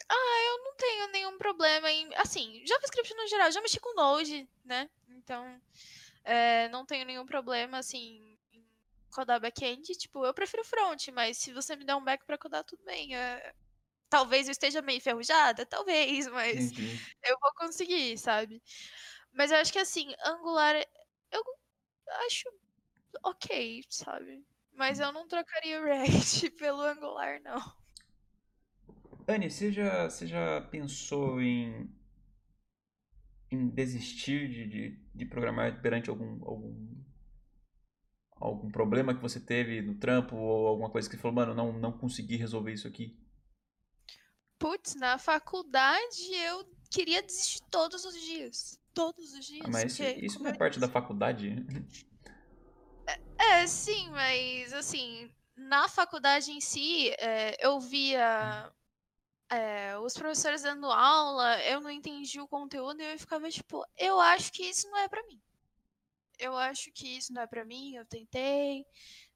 Ah, 0.08 0.42
eu 0.46 0.64
não 0.64 0.76
problema 1.38 1.90
em. 1.90 2.14
Assim, 2.16 2.62
JavaScript 2.66 3.14
no 3.14 3.28
geral, 3.28 3.50
já 3.50 3.60
mexi 3.62 3.80
com 3.80 3.94
Node, 3.94 4.48
né? 4.64 4.90
Então, 5.08 5.60
é, 6.24 6.68
não 6.68 6.84
tenho 6.84 7.06
nenhum 7.06 7.24
problema, 7.24 7.78
assim, 7.78 8.38
codar 9.10 9.40
back-end, 9.40 9.94
tipo, 9.96 10.24
eu 10.24 10.34
prefiro 10.34 10.64
front, 10.64 11.08
mas 11.08 11.38
se 11.38 11.52
você 11.52 11.74
me 11.74 11.84
der 11.84 11.96
um 11.96 12.04
back 12.04 12.24
para 12.24 12.38
codar, 12.38 12.64
tudo 12.64 12.84
bem. 12.84 13.16
É... 13.16 13.54
Talvez 14.10 14.46
eu 14.46 14.52
esteja 14.52 14.80
meio 14.80 14.98
enferrujada, 14.98 15.66
talvez, 15.66 16.26
mas 16.28 16.72
Entendi. 16.72 16.98
eu 17.24 17.36
vou 17.40 17.52
conseguir, 17.54 18.16
sabe? 18.16 18.62
Mas 19.32 19.50
eu 19.50 19.58
acho 19.58 19.72
que 19.72 19.78
assim, 19.78 20.14
Angular, 20.24 20.74
eu 21.30 21.42
acho 22.26 22.48
ok, 23.22 23.84
sabe? 23.90 24.44
Mas 24.72 25.00
eu 25.00 25.12
não 25.12 25.26
trocaria 25.26 25.80
o 25.80 25.84
React 25.84 26.50
pelo 26.56 26.80
Angular, 26.80 27.40
não. 27.42 27.77
Anne, 29.28 29.50
você 29.50 29.70
já, 29.70 30.08
você 30.08 30.26
já 30.26 30.62
pensou 30.62 31.38
em, 31.38 31.94
em 33.50 33.68
desistir 33.68 34.48
de, 34.48 34.66
de, 34.66 35.02
de 35.14 35.26
programar 35.26 35.82
perante 35.82 36.08
algum, 36.08 36.42
algum 36.48 36.98
algum 38.40 38.70
problema 38.70 39.14
que 39.14 39.20
você 39.20 39.38
teve 39.38 39.82
no 39.82 39.96
trampo 39.96 40.34
ou 40.34 40.66
alguma 40.66 40.90
coisa 40.90 41.08
que 41.08 41.16
você 41.16 41.20
falou, 41.20 41.34
mano, 41.34 41.54
não, 41.54 41.72
não 41.72 41.92
consegui 41.92 42.36
resolver 42.36 42.72
isso 42.72 42.88
aqui? 42.88 43.20
Putz, 44.58 44.94
na 44.94 45.18
faculdade 45.18 46.34
eu 46.34 46.64
queria 46.90 47.22
desistir 47.22 47.60
todos 47.70 48.04
os 48.04 48.14
dias. 48.14 48.80
Todos 48.94 49.32
os 49.34 49.44
dias. 49.44 49.66
Ah, 49.66 49.70
mas 49.70 49.96
porque, 49.96 50.24
isso 50.24 50.42
não 50.42 50.50
é 50.50 50.56
parte 50.56 50.80
da 50.80 50.88
faculdade? 50.88 51.54
É, 53.06 53.60
é, 53.60 53.66
sim, 53.66 54.10
mas 54.10 54.72
assim, 54.72 55.30
na 55.56 55.88
faculdade 55.88 56.50
em 56.50 56.60
si, 56.60 57.10
é, 57.18 57.54
eu 57.64 57.78
via 57.78 58.72
é, 59.50 59.98
os 59.98 60.14
professores 60.14 60.62
dando 60.62 60.90
aula, 60.90 61.60
eu 61.64 61.80
não 61.80 61.90
entendi 61.90 62.40
o 62.40 62.48
conteúdo 62.48 63.00
e 63.00 63.12
eu 63.12 63.18
ficava 63.18 63.48
tipo, 63.50 63.84
eu 63.96 64.20
acho 64.20 64.52
que 64.52 64.64
isso 64.64 64.88
não 64.90 64.98
é 64.98 65.08
para 65.08 65.22
mim 65.26 65.40
eu 66.38 66.56
acho 66.56 66.90
que 66.92 67.16
isso 67.16 67.32
não 67.32 67.42
é 67.42 67.46
para 67.46 67.64
mim, 67.64 67.96
eu 67.96 68.06
tentei, 68.06 68.86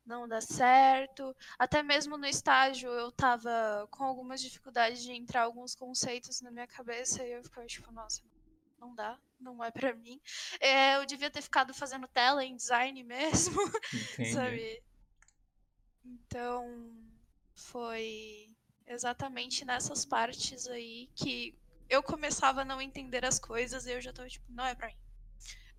não 0.06 0.28
dá 0.28 0.40
certo. 0.40 1.34
Até 1.59 1.82
mesmo 1.82 2.16
no 2.16 2.26
estágio 2.26 2.90
eu 2.90 3.10
tava 3.12 3.86
com 3.90 4.05
algumas 4.05 4.40
dificuldades 4.40 5.02
de 5.02 5.12
entrar 5.12 5.43
alguns 5.43 5.74
conceitos 5.74 6.40
na 6.40 6.51
minha 6.51 6.66
cabeça 6.66 7.24
e 7.24 7.32
eu 7.32 7.43
ficava 7.43 7.66
tipo, 7.66 7.90
nossa, 7.93 8.22
não 8.78 8.94
dá, 8.94 9.18
não 9.40 9.62
é 9.62 9.70
para 9.70 9.94
mim. 9.94 10.20
É, 10.60 10.97
eu 10.97 11.06
devia 11.06 11.30
ter 11.30 11.43
ficado 11.43 11.74
fazendo 11.74 12.06
tela 12.09 12.44
em 12.44 12.56
design 12.56 13.02
mesmo, 13.05 13.60
sabe? 14.32 14.82
Então, 16.05 16.66
foi 17.55 18.51
exatamente 18.93 19.64
nessas 19.64 20.05
partes 20.05 20.66
aí 20.69 21.09
que 21.14 21.59
eu 21.89 22.02
começava 22.02 22.62
a 22.62 22.64
não 22.64 22.81
entender 22.81 23.24
as 23.24 23.39
coisas 23.39 23.86
e 23.86 23.93
eu 23.93 24.01
já 24.01 24.12
tava 24.12 24.28
tipo, 24.28 24.44
não 24.51 24.64
é 24.64 24.74
pra 24.74 24.89
mim 24.89 25.02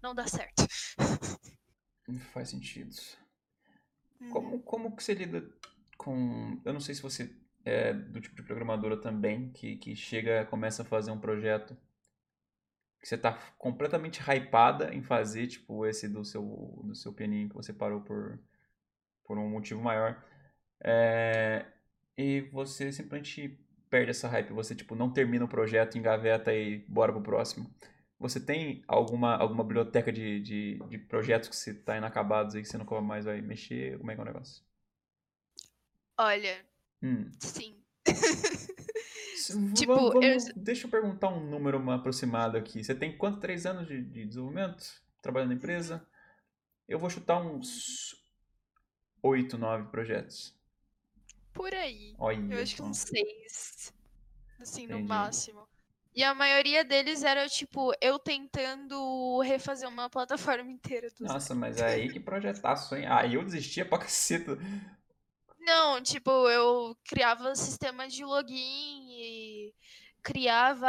não 0.03 0.13
dá 0.13 0.27
certo. 0.27 0.67
Faz 2.33 2.49
sentido. 2.49 2.93
Como, 4.29 4.55
uhum. 4.55 4.61
como 4.61 4.95
que 4.95 5.03
você 5.03 5.13
lida 5.13 5.49
com. 5.97 6.61
Eu 6.65 6.73
não 6.73 6.81
sei 6.81 6.93
se 6.93 7.01
você 7.01 7.33
é 7.63 7.93
do 7.93 8.19
tipo 8.19 8.35
de 8.35 8.43
programadora 8.43 8.97
também, 8.97 9.49
que, 9.53 9.77
que 9.77 9.95
chega, 9.95 10.45
começa 10.45 10.81
a 10.81 10.85
fazer 10.85 11.11
um 11.11 11.19
projeto 11.19 11.75
que 12.99 13.07
você 13.07 13.17
tá 13.17 13.33
completamente 13.57 14.21
hypada 14.21 14.93
em 14.93 15.01
fazer, 15.01 15.47
tipo 15.47 15.85
esse 15.85 16.07
do 16.07 16.23
seu, 16.23 16.81
do 16.85 16.95
seu 16.95 17.13
pianinho 17.13 17.49
que 17.49 17.55
você 17.55 17.73
parou 17.73 18.01
por, 18.01 18.39
por 19.25 19.37
um 19.37 19.49
motivo 19.49 19.81
maior. 19.81 20.23
É, 20.81 21.65
e 22.17 22.41
você 22.51 22.91
simplesmente 22.91 23.59
perde 23.89 24.11
essa 24.11 24.27
hype, 24.27 24.51
você 24.53 24.75
tipo 24.75 24.95
não 24.95 25.11
termina 25.11 25.45
o 25.45 25.47
projeto, 25.47 25.97
engaveta 25.97 26.53
e 26.53 26.79
bora 26.87 27.11
pro 27.11 27.21
próximo. 27.21 27.69
Você 28.19 28.39
tem 28.39 28.83
alguma, 28.87 29.35
alguma 29.35 29.63
biblioteca 29.63 30.11
de, 30.11 30.39
de, 30.39 30.79
de 30.89 30.97
projetos 30.97 31.49
que 31.49 31.55
você 31.55 31.71
está 31.71 31.97
inacabados 31.97 32.55
aí 32.55 32.61
que 32.61 32.67
você 32.67 32.77
nunca 32.77 32.99
mais 33.01 33.25
vai 33.25 33.41
mexer? 33.41 33.97
Como 33.97 34.09
é 34.09 34.15
que 34.15 34.21
é 34.21 34.23
o 34.23 34.25
negócio? 34.25 34.63
Olha, 36.17 36.65
hum. 37.01 37.29
sim. 37.39 37.83
tipo, 39.75 39.93
vamos, 39.93 40.47
eu... 40.47 40.53
Deixa 40.55 40.87
eu 40.87 40.91
perguntar 40.91 41.29
um 41.29 41.49
número 41.49 41.77
aproximado 41.91 42.57
aqui. 42.57 42.83
Você 42.83 42.95
tem 42.95 43.17
quanto? 43.17 43.39
Três 43.39 43.65
anos 43.65 43.87
de, 43.87 44.01
de 44.01 44.25
desenvolvimento? 44.25 44.85
Trabalhando 45.21 45.49
na 45.49 45.55
empresa? 45.55 46.07
Eu 46.87 46.99
vou 46.99 47.09
chutar 47.09 47.41
uns 47.41 48.15
oito, 49.21 49.57
nove 49.57 49.89
projetos. 49.89 50.57
Por 51.53 51.73
aí. 51.73 52.15
Olha, 52.17 52.55
eu 52.55 52.61
acho 52.61 52.75
que 52.75 52.81
uns 52.81 52.97
seis. 52.97 53.93
Assim, 54.59 54.83
Entendi. 54.83 55.01
no 55.01 55.07
máximo. 55.07 55.67
E 56.15 56.23
a 56.23 56.33
maioria 56.33 56.83
deles 56.83 57.23
era, 57.23 57.49
tipo, 57.49 57.91
eu 57.99 58.19
tentando 58.19 59.39
refazer 59.41 59.89
uma 59.89 60.09
plataforma 60.09 60.69
inteira. 60.69 61.07
Nossa, 61.19 61.55
mas 61.55 61.81
aí 61.81 62.11
que 62.11 62.19
projetaço, 62.19 62.95
hein? 62.95 63.07
Aí 63.07 63.33
eu 63.33 63.43
desistia 63.43 63.83
pra 63.83 63.97
caceta. 63.97 64.57
Não, 65.59 66.01
tipo, 66.01 66.29
eu 66.49 66.95
criava 67.03 67.55
sistema 67.55 68.07
de 68.07 68.23
login 68.23 69.07
e 69.09 69.73
criava 70.21 70.87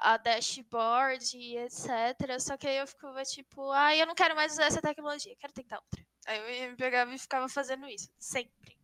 a 0.00 0.16
dashboard 0.16 1.36
e 1.36 1.58
etc. 1.58 2.40
Só 2.40 2.56
que 2.56 2.66
aí 2.66 2.78
eu 2.78 2.86
ficava 2.86 3.22
tipo, 3.24 3.70
ah, 3.72 3.94
eu 3.94 4.06
não 4.06 4.14
quero 4.14 4.34
mais 4.34 4.52
usar 4.52 4.64
essa 4.64 4.80
tecnologia, 4.80 5.36
quero 5.38 5.52
tentar 5.52 5.76
outra. 5.76 6.04
Aí 6.26 6.64
eu 6.64 6.70
me 6.70 6.76
pegava 6.76 7.14
e 7.14 7.18
ficava 7.18 7.48
fazendo 7.48 7.86
isso, 7.88 8.10
sempre. 8.18 8.81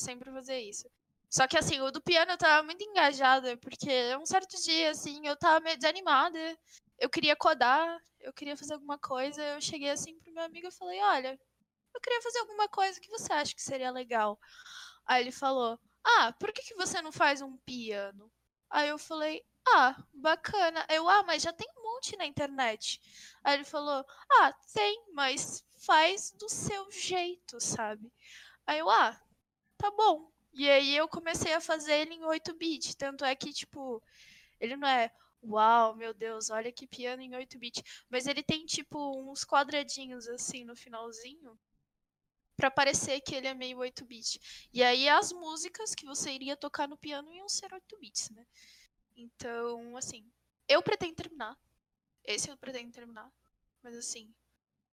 Sempre 0.00 0.32
fazer 0.32 0.58
isso. 0.58 0.90
Só 1.28 1.46
que 1.46 1.58
assim, 1.58 1.78
o 1.78 1.90
do 1.90 2.00
piano 2.00 2.32
eu 2.32 2.38
tava 2.38 2.62
muito 2.62 2.82
engajada, 2.82 3.54
porque 3.58 4.16
um 4.16 4.24
certo 4.24 4.56
dia, 4.62 4.90
assim, 4.90 5.26
eu 5.26 5.36
tava 5.36 5.60
meio 5.60 5.76
desanimada. 5.76 6.38
Eu 6.98 7.10
queria 7.10 7.36
codar, 7.36 7.98
eu 8.18 8.32
queria 8.32 8.56
fazer 8.56 8.72
alguma 8.72 8.98
coisa. 8.98 9.42
Eu 9.42 9.60
cheguei 9.60 9.90
assim 9.90 10.18
pro 10.18 10.32
meu 10.32 10.44
amigo 10.44 10.68
e 10.68 10.72
falei, 10.72 10.98
olha, 11.02 11.38
eu 11.94 12.00
queria 12.00 12.22
fazer 12.22 12.38
alguma 12.38 12.66
coisa 12.66 12.98
que 12.98 13.10
você 13.10 13.30
acha 13.30 13.54
que 13.54 13.62
seria 13.62 13.90
legal. 13.90 14.38
Aí 15.04 15.22
ele 15.22 15.32
falou, 15.32 15.78
ah, 16.02 16.32
por 16.40 16.50
que, 16.50 16.62
que 16.62 16.74
você 16.74 17.02
não 17.02 17.12
faz 17.12 17.42
um 17.42 17.58
piano? 17.58 18.32
Aí 18.70 18.88
eu 18.88 18.98
falei, 18.98 19.44
ah, 19.68 19.94
bacana. 20.14 20.86
Eu, 20.88 21.10
ah, 21.10 21.22
mas 21.24 21.42
já 21.42 21.52
tem 21.52 21.68
um 21.76 21.82
monte 21.82 22.16
na 22.16 22.24
internet. 22.24 22.98
Aí 23.44 23.54
ele 23.54 23.64
falou, 23.64 24.02
ah, 24.40 24.54
tem, 24.72 25.04
mas 25.12 25.62
faz 25.84 26.32
do 26.38 26.48
seu 26.48 26.90
jeito, 26.90 27.60
sabe? 27.60 28.10
Aí 28.66 28.78
eu, 28.78 28.88
ah, 28.88 29.20
tá 29.80 29.90
bom. 29.90 30.30
E 30.52 30.68
aí 30.68 30.94
eu 30.94 31.08
comecei 31.08 31.54
a 31.54 31.60
fazer 31.60 31.94
ele 31.94 32.14
em 32.14 32.24
8 32.24 32.54
bits. 32.54 32.94
Tanto 32.94 33.24
é 33.24 33.34
que, 33.34 33.52
tipo, 33.52 34.02
ele 34.60 34.76
não 34.76 34.86
é, 34.86 35.10
uau, 35.42 35.96
meu 35.96 36.12
Deus, 36.12 36.50
olha 36.50 36.70
que 36.70 36.86
piano 36.86 37.22
em 37.22 37.34
8 37.34 37.58
bits. 37.58 37.82
Mas 38.08 38.26
ele 38.26 38.42
tem, 38.42 38.66
tipo, 38.66 38.98
uns 39.30 39.44
quadradinhos 39.44 40.28
assim 40.28 40.64
no 40.64 40.76
finalzinho 40.76 41.58
para 42.56 42.70
parecer 42.70 43.22
que 43.22 43.34
ele 43.34 43.46
é 43.46 43.54
meio 43.54 43.78
8 43.78 44.04
bits. 44.04 44.38
E 44.72 44.82
aí 44.82 45.08
as 45.08 45.32
músicas 45.32 45.94
que 45.94 46.04
você 46.04 46.30
iria 46.30 46.56
tocar 46.56 46.86
no 46.86 46.98
piano 46.98 47.32
iam 47.32 47.48
ser 47.48 47.72
8 47.72 47.98
bits, 47.98 48.30
né? 48.30 48.46
Então, 49.16 49.96
assim, 49.96 50.30
eu 50.68 50.82
pretendo 50.82 51.14
terminar. 51.14 51.56
Esse 52.22 52.50
eu 52.50 52.56
pretendo 52.58 52.92
terminar. 52.92 53.30
Mas 53.82 53.96
assim, 53.96 54.30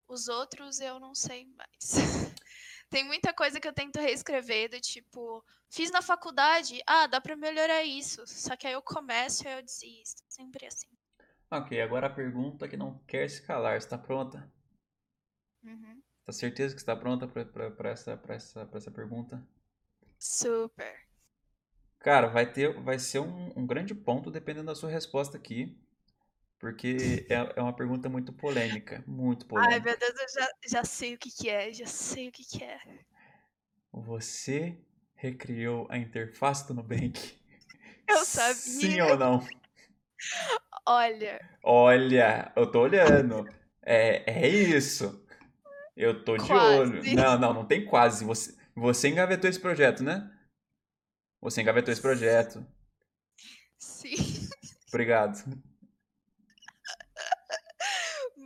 os 0.07 0.29
outros 0.29 0.79
eu 0.79 0.97
não 0.99 1.13
sei 1.13 1.45
mais. 1.45 1.95
Tem 2.89 3.03
muita 3.03 3.33
coisa 3.33 3.59
que 3.59 3.67
eu 3.67 3.73
tento 3.73 3.99
reescrever, 3.99 4.69
do 4.69 4.79
tipo, 4.79 5.43
fiz 5.69 5.91
na 5.91 6.01
faculdade, 6.01 6.81
ah, 6.87 7.07
dá 7.07 7.19
pra 7.19 7.35
melhorar 7.35 7.83
isso. 7.83 8.25
Só 8.25 8.55
que 8.55 8.65
aí 8.65 8.73
eu 8.73 8.81
começo 8.81 9.47
e 9.47 9.51
eu 9.51 9.61
desisto. 9.61 10.23
Sempre 10.29 10.65
assim. 10.65 10.87
Ok, 11.51 11.79
agora 11.81 12.07
a 12.07 12.13
pergunta 12.13 12.67
que 12.67 12.77
não 12.77 12.97
quer 13.07 13.29
se 13.29 13.41
calar. 13.41 13.77
Está 13.77 13.97
pronta? 13.97 14.51
Uhum. 15.63 16.01
Tá 16.25 16.31
certeza 16.31 16.75
que 16.75 16.81
está 16.81 16.95
pronta 16.95 17.27
para 17.27 17.89
essa, 17.89 18.17
pra 18.17 18.35
essa, 18.35 18.65
pra 18.65 18.77
essa 18.77 18.91
pergunta? 18.91 19.41
Super. 20.19 21.07
Cara, 21.99 22.27
vai 22.27 22.51
ter, 22.51 22.73
vai 22.83 22.99
ser 22.99 23.19
um, 23.19 23.53
um 23.55 23.65
grande 23.65 23.95
ponto 23.95 24.29
dependendo 24.29 24.67
da 24.67 24.75
sua 24.75 24.89
resposta 24.89 25.37
aqui. 25.37 25.77
Porque 26.59 27.25
é, 27.29 27.53
é 27.55 27.61
uma 27.61 27.75
pergunta 27.75 28.09
muito 28.09 28.33
polêmica. 28.33 29.03
Muito 29.05 29.45
polêmica. 29.45 29.75
Ai, 29.75 29.79
meu 29.79 29.97
Deus, 29.97 30.13
eu 30.19 30.41
já, 30.41 30.49
já 30.67 30.83
sei 30.83 31.13
o 31.13 31.17
que, 31.17 31.29
que 31.29 31.49
é, 31.49 31.71
já 31.71 31.85
sei 31.85 32.29
o 32.29 32.31
que, 32.31 32.43
que 32.43 32.63
é. 32.63 32.79
Você 33.91 34.77
recriou 35.15 35.87
a 35.89 35.97
interface 35.97 36.67
do 36.67 36.73
Nubank? 36.73 37.37
Eu 38.07 38.23
sabia. 38.23 38.55
Sim 38.55 39.01
ou 39.01 39.17
não? 39.17 39.45
Olha. 40.85 41.41
Olha, 41.61 42.53
eu 42.55 42.71
tô 42.71 42.79
olhando. 42.79 43.45
É, 43.81 44.23
é 44.31 44.47
isso. 44.47 45.25
Eu 45.95 46.23
tô 46.23 46.37
de 46.37 46.47
Quase. 46.47 46.79
olho. 46.79 47.15
Não, 47.15 47.37
não, 47.37 47.53
não 47.53 47.65
tem 47.65 47.85
quase. 47.85 48.23
Você, 48.23 48.57
você 48.73 49.09
engavetou 49.09 49.49
esse 49.49 49.59
projeto, 49.59 50.03
né? 50.03 50.31
Você 51.41 51.61
engavetou 51.61 51.91
esse 51.91 52.01
projeto. 52.01 52.65
Sim. 53.77 54.15
Obrigado. 54.87 55.43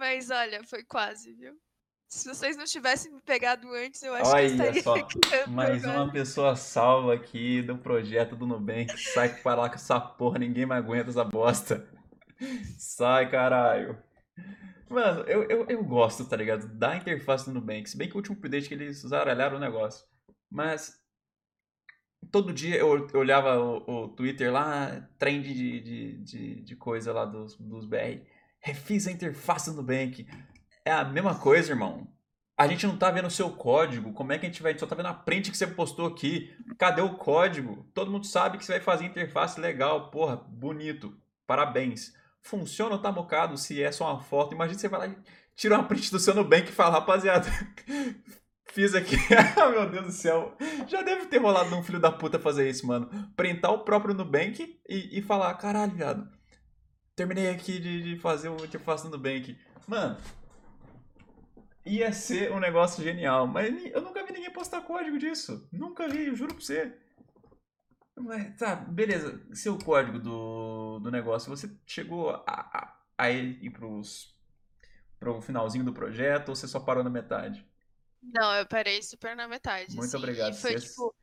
Mas 0.01 0.31
olha, 0.31 0.63
foi 0.63 0.83
quase, 0.83 1.31
viu? 1.31 1.53
Se 2.07 2.27
vocês 2.27 2.57
não 2.57 2.65
tivessem 2.65 3.13
me 3.13 3.21
pegado 3.21 3.71
antes, 3.71 4.01
eu 4.01 4.15
acho 4.15 4.23
que 4.23 4.29
eu 4.29 4.33
Olha 4.33 4.45
estaria 4.47 4.81
só, 4.81 4.95
mais 5.47 5.85
agora. 5.85 6.01
uma 6.01 6.11
pessoa 6.11 6.55
salva 6.55 7.13
aqui 7.13 7.61
do 7.61 7.77
projeto 7.77 8.35
do 8.35 8.47
Nubank. 8.47 8.97
Sai 8.97 9.29
para 9.43 9.61
lá 9.61 9.69
com 9.69 9.75
essa 9.75 9.99
porra, 9.99 10.39
ninguém 10.39 10.65
mais 10.65 10.83
aguenta 10.83 11.11
essa 11.11 11.23
bosta. 11.23 11.87
Sai, 12.79 13.29
caralho. 13.29 13.95
Mano, 14.89 15.21
eu, 15.27 15.43
eu, 15.43 15.65
eu 15.69 15.83
gosto, 15.83 16.25
tá 16.25 16.35
ligado? 16.35 16.67
Da 16.67 16.97
interface 16.97 17.45
do 17.45 17.53
Nubank. 17.53 17.87
Se 17.87 17.95
bem 17.95 18.09
que 18.09 18.15
o 18.15 18.17
último 18.17 18.35
update 18.35 18.69
que 18.69 18.73
eles 18.73 19.01
zaralharam 19.01 19.57
o 19.57 19.61
negócio. 19.61 20.03
Mas 20.49 20.99
todo 22.31 22.51
dia 22.51 22.75
eu, 22.75 23.07
eu 23.07 23.19
olhava 23.19 23.59
o, 23.59 24.05
o 24.05 24.07
Twitter 24.07 24.51
lá, 24.51 25.07
trend 25.19 25.53
de, 25.53 25.79
de, 25.79 26.17
de, 26.23 26.61
de 26.63 26.75
coisa 26.75 27.13
lá 27.13 27.23
dos, 27.23 27.55
dos 27.55 27.85
BR. 27.85 28.25
Refiz 28.61 29.07
a 29.07 29.11
interface 29.11 29.69
do 29.71 29.77
Nubank. 29.77 30.27
É 30.85 30.91
a 30.91 31.03
mesma 31.03 31.35
coisa, 31.35 31.71
irmão. 31.71 32.07
A 32.55 32.67
gente 32.67 32.85
não 32.85 32.95
tá 32.95 33.09
vendo 33.09 33.27
o 33.27 33.31
seu 33.31 33.49
código. 33.49 34.13
Como 34.13 34.31
é 34.31 34.37
que 34.37 34.45
a 34.45 34.49
gente 34.49 34.61
vai? 34.61 34.71
A 34.71 34.73
gente 34.73 34.81
só 34.81 34.85
tá 34.85 34.95
vendo 34.95 35.07
a 35.07 35.13
print 35.15 35.49
que 35.49 35.57
você 35.57 35.65
postou 35.65 36.05
aqui. 36.05 36.55
Cadê 36.77 37.01
o 37.01 37.15
código? 37.15 37.89
Todo 37.91 38.11
mundo 38.11 38.27
sabe 38.27 38.59
que 38.59 38.65
você 38.65 38.73
vai 38.73 38.81
fazer 38.81 39.05
interface 39.05 39.59
legal. 39.59 40.11
Porra, 40.11 40.35
bonito. 40.35 41.17
Parabéns. 41.47 42.13
Funciona 42.43 42.93
ou 42.93 43.01
tá 43.01 43.11
mocado 43.11 43.57
se 43.57 43.81
é 43.81 43.91
só 43.91 44.11
uma 44.13 44.21
foto? 44.21 44.53
Imagina 44.53 44.77
você 44.77 44.87
vai 44.87 44.99
lá 44.99 45.07
e 45.07 45.17
tira 45.55 45.75
uma 45.75 45.83
print 45.83 46.11
do 46.11 46.19
seu 46.19 46.35
Nubank 46.35 46.69
e 46.69 46.71
fala, 46.71 46.91
rapaziada, 46.91 47.47
fiz 48.71 48.93
aqui. 48.93 49.15
Ah, 49.59 49.69
meu 49.69 49.89
Deus 49.89 50.05
do 50.05 50.11
céu. 50.11 50.55
Já 50.87 51.01
deve 51.01 51.25
ter 51.25 51.37
rolado 51.39 51.69
num 51.69 51.83
filho 51.83 51.99
da 51.99 52.11
puta 52.11 52.39
fazer 52.39 52.69
isso, 52.69 52.85
mano. 52.85 53.09
Printar 53.35 53.71
o 53.71 53.79
próprio 53.79 54.13
Nubank 54.13 54.79
e, 54.87 55.19
e 55.19 55.21
falar, 55.21 55.53
caralho, 55.55 55.93
viado. 55.93 56.40
Terminei 57.21 57.49
aqui 57.49 57.77
de, 57.77 58.01
de 58.01 58.19
fazer 58.19 58.49
o 58.49 58.65
interface 58.65 59.03
do 59.03 59.11
Nubank. 59.11 59.55
Mano, 59.87 60.17
ia 61.85 62.11
ser 62.11 62.51
um 62.51 62.59
negócio 62.59 63.03
genial, 63.03 63.45
mas 63.45 63.71
eu 63.93 64.01
nunca 64.01 64.25
vi 64.25 64.33
ninguém 64.33 64.51
postar 64.51 64.81
código 64.81 65.19
disso. 65.19 65.69
Nunca 65.71 66.07
vi, 66.07 66.25
eu 66.25 66.35
juro 66.35 66.55
pra 66.55 66.63
você. 66.63 66.97
Mas, 68.17 68.57
tá, 68.57 68.75
beleza. 68.75 69.39
Seu 69.53 69.77
código 69.77 70.17
do, 70.17 70.97
do 70.97 71.11
negócio, 71.11 71.55
você 71.55 71.69
chegou 71.85 72.31
a, 72.31 72.43
a, 72.47 72.99
a 73.15 73.29
ir 73.29 73.69
pros, 73.69 74.35
pro 75.19 75.39
finalzinho 75.41 75.85
do 75.85 75.93
projeto 75.93 76.49
ou 76.49 76.55
você 76.55 76.67
só 76.67 76.79
parou 76.79 77.03
na 77.03 77.09
metade? 77.11 77.63
Não, 78.19 78.51
eu 78.55 78.65
parei 78.65 78.99
super 79.03 79.35
na 79.35 79.47
metade. 79.47 79.95
Muito 79.95 80.05
assim, 80.05 80.17
obrigado, 80.17 80.53
E 80.53 80.57
foi, 80.57 80.79
tipo, 80.79 81.13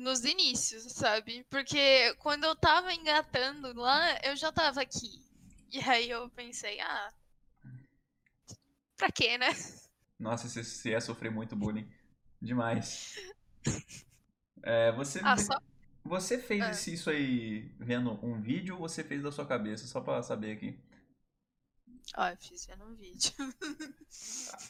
nos 0.00 0.24
inícios, 0.24 0.84
sabe? 0.92 1.44
Porque 1.50 2.14
quando 2.18 2.44
eu 2.44 2.56
tava 2.56 2.92
engatando 2.92 3.72
lá, 3.78 4.18
eu 4.24 4.34
já 4.36 4.50
tava 4.50 4.80
aqui. 4.80 5.22
E 5.70 5.78
aí 5.80 6.10
eu 6.10 6.28
pensei, 6.30 6.80
ah. 6.80 7.12
Pra 8.96 9.10
quê, 9.10 9.38
né? 9.38 9.48
Nossa, 10.18 10.48
você, 10.48 10.90
ia 10.90 11.00
sofrer 11.00 11.30
muito 11.30 11.54
bullying. 11.56 11.88
Demais. 12.40 13.14
É, 14.62 14.92
você, 14.92 15.20
Ah, 15.24 15.38
só. 15.38 15.58
você 16.04 16.36
fez 16.38 16.62
esse- 16.68 16.92
isso 16.92 17.08
aí 17.08 17.72
vendo 17.78 18.12
um 18.22 18.38
vídeo 18.42 18.74
ou 18.74 18.80
você 18.82 19.02
fez 19.02 19.22
da 19.22 19.32
sua 19.32 19.46
cabeça? 19.46 19.86
Só 19.86 20.02
pra 20.02 20.22
saber 20.22 20.52
aqui. 20.52 20.78
Ó, 22.16 22.28
eu 22.28 22.36
fiz 22.36 22.66
vendo 22.66 22.84
um 22.84 22.94
vídeo. 22.94 23.32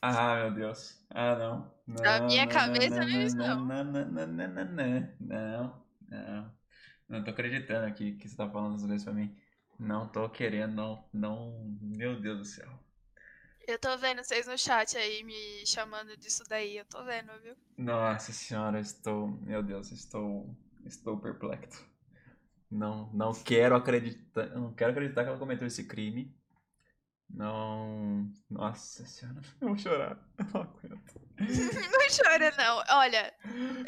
Ah, 0.03 0.37
meu 0.37 0.55
Deus. 0.55 0.99
Ah, 1.11 1.37
não. 1.37 1.75
Na 1.87 2.21
Não, 2.21 2.21
minha 2.21 2.47
não, 2.47 2.53
cabeça 2.53 2.89
não, 2.89 3.07
não 3.07 3.21
é 3.21 3.29
não, 3.29 3.57
não, 3.65 3.85
não, 3.85 4.05
não, 4.07 4.27
não, 4.27 4.49
não, 4.49 4.65
não, 4.65 5.17
não, 5.21 5.85
não. 6.09 6.55
Não 7.09 7.25
tô 7.25 7.31
acreditando 7.31 7.87
aqui 7.87 8.17
que 8.17 8.29
você 8.29 8.37
tá 8.37 8.49
falando 8.51 8.77
essas 8.77 8.87
coisas 8.87 9.05
pra 9.05 9.13
mim. 9.15 9.37
Não 9.79 10.09
tô 10.09 10.29
querendo, 10.31 10.75
não, 10.75 11.09
não. 11.13 11.79
Meu 11.81 12.21
Deus 12.21 12.39
do 12.39 12.45
céu. 12.45 12.69
Eu 13.67 13.79
tô 13.79 13.97
vendo 13.97 14.23
vocês 14.23 14.47
no 14.47 14.59
chat 14.59 14.99
aí 14.99 15.23
me 15.25 15.65
chamando 15.67 16.15
disso 16.17 16.45
daí. 16.47 16.77
Eu 16.77 16.85
tô 16.85 17.03
vendo, 17.05 17.33
viu? 17.41 17.57
Nossa 17.77 18.33
senhora, 18.33 18.79
estou. 18.81 19.29
Meu 19.29 19.63
Deus, 19.63 19.91
estou. 19.93 20.55
Estou 20.85 21.19
perplexo. 21.21 21.85
Não, 22.71 23.13
não 23.13 23.33
quero 23.35 23.77
acreditar. 23.77 24.49
eu 24.49 24.61
Não 24.61 24.75
quero 24.75 24.93
acreditar 24.93 25.25
que 25.25 25.31
ela 25.31 25.39
cometeu 25.39 25.67
esse 25.67 25.87
crime. 25.87 26.35
Não. 27.33 28.31
Nossa 28.51 29.07
senhora, 29.07 29.41
eu 29.61 29.69
vou 29.69 29.79
chorar. 29.79 30.19
Eu 30.39 30.47
não 30.53 30.61
aguento. 30.63 31.21
não 31.41 32.25
chora, 32.25 32.55
não. 32.57 32.83
Olha. 32.99 33.33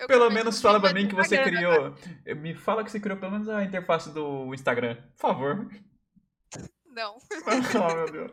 Pelo 0.06 0.30
menos 0.30 0.60
fala 0.60 0.80
pra 0.80 0.92
mim 0.94 1.08
que 1.08 1.14
você 1.14 1.42
criou. 1.42 1.94
Me 2.36 2.54
fala 2.54 2.82
que 2.82 2.90
você 2.90 3.00
criou 3.00 3.18
pelo 3.18 3.32
menos 3.32 3.48
a 3.48 3.62
interface 3.62 4.10
do 4.10 4.54
Instagram. 4.54 4.96
Por 5.16 5.20
favor. 5.20 5.68
Não. 6.86 7.16
Oh, 7.74 7.94
meu 7.94 8.10
Deus. 8.10 8.32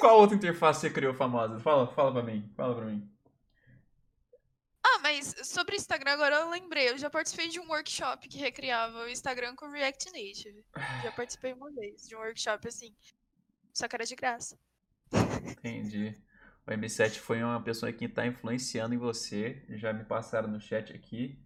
Qual 0.00 0.18
outra 0.18 0.36
interface 0.36 0.80
você 0.80 0.90
criou 0.90 1.14
famosa? 1.14 1.60
Fala, 1.60 1.86
fala 1.88 2.12
pra 2.12 2.22
mim. 2.22 2.50
Fala 2.56 2.74
pra 2.74 2.84
mim. 2.84 3.08
Ah, 4.98 5.02
mas 5.02 5.34
sobre 5.44 5.76
Instagram 5.76 6.12
agora 6.12 6.36
eu 6.36 6.50
lembrei. 6.50 6.90
Eu 6.90 6.98
já 6.98 7.08
participei 7.08 7.48
de 7.48 7.60
um 7.60 7.68
workshop 7.68 8.28
que 8.28 8.36
recriava 8.36 9.04
o 9.04 9.08
Instagram 9.08 9.54
com 9.54 9.70
React 9.70 10.06
Native. 10.06 10.64
Já 11.02 11.12
participei 11.12 11.52
uma 11.52 11.70
vez 11.70 12.08
de 12.08 12.16
um 12.16 12.18
workshop 12.18 12.66
assim. 12.66 12.94
Só 13.72 13.86
que 13.86 13.94
era 13.94 14.04
de 14.04 14.16
graça. 14.16 14.58
Entendi. 15.44 16.20
O 16.66 16.70
M7 16.70 17.18
foi 17.20 17.42
uma 17.42 17.62
pessoa 17.62 17.92
que 17.92 18.08
tá 18.08 18.26
influenciando 18.26 18.94
em 18.94 18.98
você. 18.98 19.64
Já 19.70 19.92
me 19.92 20.04
passaram 20.04 20.48
no 20.48 20.60
chat 20.60 20.92
aqui. 20.92 21.38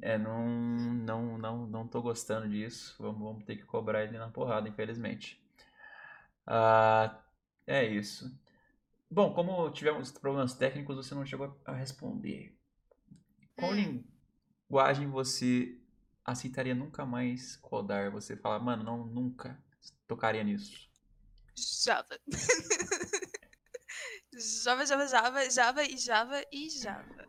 É, 0.00 0.16
não, 0.16 0.46
não, 0.46 1.38
não, 1.38 1.66
não 1.66 1.88
tô 1.88 2.00
gostando 2.00 2.48
disso. 2.48 2.94
Vamos, 2.98 3.20
vamos 3.20 3.44
ter 3.44 3.56
que 3.56 3.64
cobrar 3.64 4.04
ele 4.04 4.18
na 4.18 4.28
porrada, 4.28 4.68
infelizmente. 4.68 5.42
Ah, 6.46 7.20
é 7.66 7.84
isso. 7.84 8.32
Bom, 9.10 9.34
como 9.34 9.70
tivemos 9.70 10.12
problemas 10.12 10.54
técnicos, 10.54 10.96
você 10.96 11.14
não 11.14 11.26
chegou 11.26 11.60
a 11.64 11.72
responder. 11.72 12.53
Qual 13.56 13.72
Hum, 13.72 14.04
linguagem 14.68 15.08
você 15.08 15.78
aceitaria 16.24 16.74
nunca 16.74 17.04
mais 17.06 17.56
codar? 17.56 18.10
Você 18.10 18.36
fala, 18.36 18.58
mano, 18.58 18.82
não, 18.82 19.06
nunca 19.06 19.62
tocaria 20.06 20.42
nisso. 20.42 20.88
Java. 21.56 22.18
Java, 24.36 24.84
Java, 24.84 25.06
Java, 25.06 25.50
Java 25.50 25.84
e 25.84 25.96
Java 25.96 26.42
e 26.52 26.68
Java. 26.70 27.28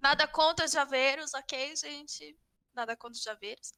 Nada 0.00 0.28
contra 0.28 0.68
javeiros, 0.68 1.32
ok, 1.34 1.74
gente? 1.76 2.38
Nada 2.74 2.96
contra 2.96 3.18
javeiros. 3.20 3.72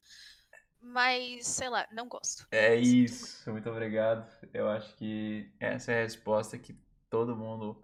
Mas, 0.80 1.46
sei 1.46 1.68
lá, 1.68 1.86
não 1.92 2.08
gosto. 2.08 2.46
É 2.50 2.74
isso, 2.74 3.50
muito 3.50 3.70
obrigado. 3.70 4.28
Eu 4.52 4.68
acho 4.68 4.94
que 4.96 5.50
essa 5.58 5.92
é 5.92 6.00
a 6.00 6.02
resposta 6.02 6.58
que 6.58 6.76
todo 7.08 7.36
mundo, 7.36 7.82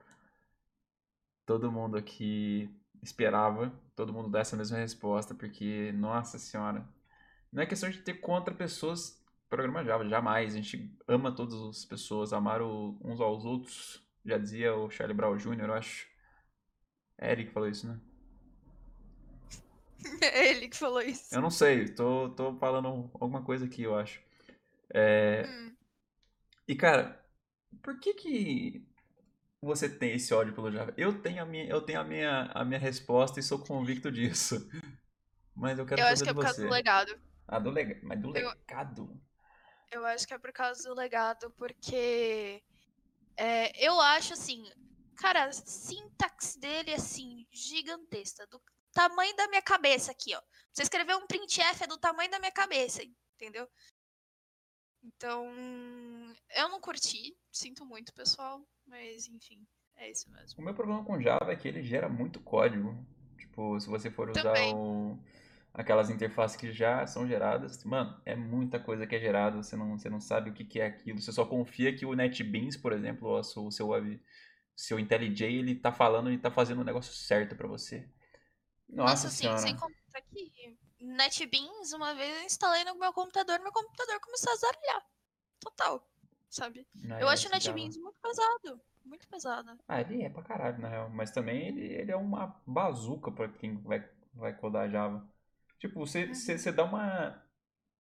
todo 1.47 1.73
mundo 1.73 1.97
aqui 1.97 2.69
esperava. 3.03 3.73
Todo 3.97 4.13
mundo 4.13 4.31
dá 4.31 4.41
essa 4.41 4.57
mesma 4.57 4.79
resposta, 4.79 5.35
porque, 5.35 5.93
nossa 5.93 6.39
senhora, 6.39 6.87
não 7.53 7.63
é 7.63 7.67
questão 7.67 7.91
de 7.91 8.01
ter 8.03 8.15
contra 8.17 8.55
pessoas 8.55 9.21
programa 9.51 9.85
Java, 9.85 10.09
jamais. 10.09 10.55
A 10.55 10.59
gente 10.59 10.95
ama 11.09 11.35
todas 11.35 11.55
as 11.63 11.85
pessoas, 11.85 12.33
amar 12.33 12.63
o- 12.63 12.99
uns 13.05 13.21
aos 13.21 13.45
outros. 13.45 14.03
Já 14.25 14.39
dizia 14.39 14.75
o 14.75 14.91
Charlie 14.91 15.17
Brown 15.17 15.37
Jr., 15.39 15.69
eu 15.69 15.75
acho. 15.75 16.09
É 17.17 17.33
ele 17.33 17.47
que 17.47 17.53
falou 17.53 17.69
isso, 17.71 17.87
né? 17.89 17.99
É 20.23 20.49
ele 20.51 20.69
que 20.69 20.77
falou 20.77 21.01
isso. 21.03 21.33
Eu 21.33 21.41
não 21.41 21.51
sei, 21.51 21.89
tô, 21.95 22.31
tô 22.31 22.55
falando 22.59 22.87
alguma 23.15 23.43
coisa 23.43 23.65
aqui, 23.65 23.83
eu 23.83 23.97
acho. 23.97 24.21
É, 24.95 25.45
Hum, 25.47 25.77
E 26.67 26.75
cara, 26.75 27.21
por 27.83 27.99
que 28.01 28.15
que 28.15 28.87
você 29.63 29.89
tem 29.89 30.15
esse 30.15 30.35
ódio 30.35 30.55
pelo 30.55 30.71
Java? 30.73 30.93
Eu 30.97 31.21
tenho 31.23 31.43
a 31.43 31.47
minha, 31.47 31.67
eu 31.67 31.81
tenho 31.81 32.01
a 32.01 32.05
minha, 32.05 32.51
a 32.53 32.65
minha 32.65 32.81
resposta 32.81 33.39
e 33.41 33.43
sou 33.43 33.59
convicto 33.65 34.11
disso. 34.11 34.69
Mas 35.55 35.79
eu 35.79 35.87
quero 35.87 36.01
eu 36.01 36.07
acho 36.07 36.19
saber 36.19 36.25
que 36.25 36.27
de 36.27 36.31
é 36.31 36.35
por 36.35 36.43
causa 36.43 36.61
do 36.61 36.69
você. 36.69 36.69
legado. 36.69 37.21
Ah, 37.47 37.59
do 37.59 37.71
leg... 37.71 38.01
mas 38.03 38.21
do 38.21 38.33
Eu, 38.35 38.49
legado? 38.49 39.21
eu 39.91 40.07
acho 40.07 40.27
que 40.27 40.35
é 40.35 40.39
por 40.39 40.53
causa 40.53 40.83
do 40.89 40.95
legado, 40.95 41.51
porque 41.53 42.63
é, 43.37 43.85
eu 43.85 44.01
acho 44.01 44.33
assim, 44.33 44.65
cara, 45.17 45.45
a 45.45 45.53
sintaxe 45.53 46.59
dele 46.59 46.91
é 46.93 46.95
assim, 46.95 47.47
gigantesca, 47.53 48.47
do 48.47 48.61
tamanho 48.93 49.35
da 49.37 49.49
minha 49.49 49.63
cabeça 49.63 50.13
aqui, 50.13 50.35
ó. 50.35 50.43
Você 50.73 50.83
escrever 50.83 51.15
um 51.17 51.27
printf 51.27 51.83
é 51.83 51.87
do 51.87 51.99
tamanho 51.99 52.31
da 52.31 52.39
minha 52.39 52.53
cabeça, 52.53 53.03
entendeu? 53.35 53.69
Então, 55.03 55.47
eu 56.57 56.69
não 56.69 56.81
curti, 56.81 57.37
sinto 57.51 57.85
muito, 57.85 58.13
pessoal, 58.15 58.61
mas 58.87 59.27
enfim, 59.27 59.67
é 59.97 60.11
isso 60.11 60.31
mesmo. 60.31 60.61
O 60.61 60.65
meu 60.65 60.75
problema 60.75 61.05
com 61.05 61.21
Java 61.21 61.53
é 61.53 61.57
que 61.57 61.67
ele 61.67 61.83
gera 61.83 62.09
muito 62.09 62.41
código. 62.41 63.05
Tipo, 63.37 63.79
se 63.81 63.89
você 63.89 64.11
for 64.11 64.31
usar 64.31 64.55
o... 64.75 65.19
aquelas 65.75 66.09
interfaces 66.09 66.57
que 66.57 66.73
já 66.73 67.05
são 67.07 67.27
geradas, 67.27 67.83
mano, 67.85 68.21
é 68.25 68.37
muita 68.37 68.79
coisa 68.79 69.07
que 69.07 69.17
é 69.17 69.21
gerada, 69.21 69.57
você 69.57 69.77
não, 69.77 69.99
você 69.99 70.09
não 70.09 70.21
sabe 70.21 70.51
o 70.51 70.55
que, 70.55 70.65
que 70.65 70.81
é 70.81 70.87
aquilo. 70.87 71.21
Você 71.21 71.33
só 71.33 71.45
confia 71.45 71.95
que 71.95 72.07
o 72.07 72.15
NetBeans, 72.15 72.77
por 72.77 72.93
exemplo, 72.93 73.29
ou 73.29 73.41
o 73.41 73.73
seu 73.73 73.89
web, 73.89 74.23
seu 74.77 75.01
IntelliJ, 75.01 75.59
ele 75.59 75.75
tá 75.75 75.93
falando 75.93 76.31
e 76.31 76.39
tá 76.39 76.51
fazendo 76.51 76.81
o 76.81 76.85
negócio 76.85 77.13
certo 77.13 77.57
pra 77.57 77.67
você. 77.67 78.09
Nossa 78.89 79.27
Nossa, 79.27 79.29
assim, 79.29 79.59
sem 79.59 79.77
contar 79.77 80.21
que 80.31 80.79
NetBeans, 81.03 81.93
uma 81.93 82.15
vez 82.15 82.37
eu 82.39 82.45
instalei 82.45 82.85
no 82.85 82.95
meu 82.99 83.13
computador, 83.13 83.61
meu 83.61 83.73
computador 83.73 84.21
começou 84.21 84.53
a 84.53 84.57
zaralhar. 84.57 85.07
Total, 85.61 86.07
sabe? 86.49 86.87
Ah, 87.11 87.21
Eu 87.21 87.29
acho 87.29 87.49
o. 87.49 87.51
NetBeans 87.51 87.97
muito 87.97 88.19
pesado. 88.21 88.81
Muito 89.05 89.29
pesado. 89.29 89.79
Ah, 89.89 90.01
ele 90.01 90.23
é 90.23 90.31
pra 90.31 90.43
caralho, 90.43 90.79
na 90.81 90.89
real. 90.89 91.11
Mas 91.11 91.31
também 91.33 91.67
ele, 91.69 91.83
ele 91.95 92.13
é 92.13 92.17
uma 92.17 92.61
bazuca 92.67 93.33
pra 93.33 93.49
quem 93.49 93.77
vai, 93.83 94.09
vai 94.33 94.57
codar 94.57 94.89
Java. 94.91 95.29
Tipo, 95.79 96.01
você, 96.07 96.27
Uhum. 96.27 96.35
você 96.35 96.71
dá 96.73 96.85
uma, 96.85 97.45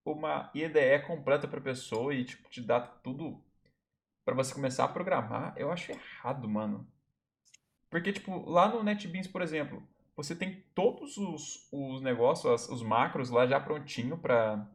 uma 0.04 0.50
IDE 0.54 1.00
completa 1.06 1.48
pra 1.48 1.60
pessoa 1.60 2.14
e, 2.14 2.24
tipo, 2.24 2.48
te 2.50 2.60
dá 2.60 2.80
tudo 2.80 3.42
pra 4.24 4.34
você 4.34 4.54
começar 4.54 4.84
a 4.84 4.88
programar. 4.88 5.54
Eu 5.56 5.72
acho 5.72 5.92
errado, 5.92 6.48
mano. 6.48 6.86
Porque, 7.90 8.12
tipo, 8.12 8.48
lá 8.50 8.68
no 8.68 8.82
NetBeans, 8.82 9.26
por 9.28 9.42
exemplo, 9.42 9.86
você 10.16 10.34
tem 10.36 10.62
todos 10.74 11.16
os, 11.18 11.68
os 11.72 12.00
negócios, 12.02 12.68
os 12.68 12.82
macros 12.82 13.30
lá 13.30 13.46
já 13.46 13.60
prontinho 13.60 14.18
pra... 14.18 14.66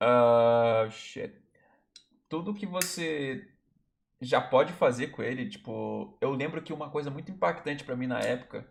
ah, 0.00 0.88
shit. 0.90 1.32
Tudo 2.28 2.54
que 2.54 2.66
você 2.66 3.48
já 4.20 4.40
pode 4.40 4.72
fazer 4.72 5.08
com 5.08 5.22
ele, 5.22 5.48
tipo, 5.48 6.16
eu 6.20 6.32
lembro 6.32 6.62
que 6.62 6.72
uma 6.72 6.90
coisa 6.90 7.10
muito 7.10 7.30
impactante 7.30 7.84
pra 7.84 7.96
mim 7.96 8.06
na 8.06 8.20
época, 8.20 8.66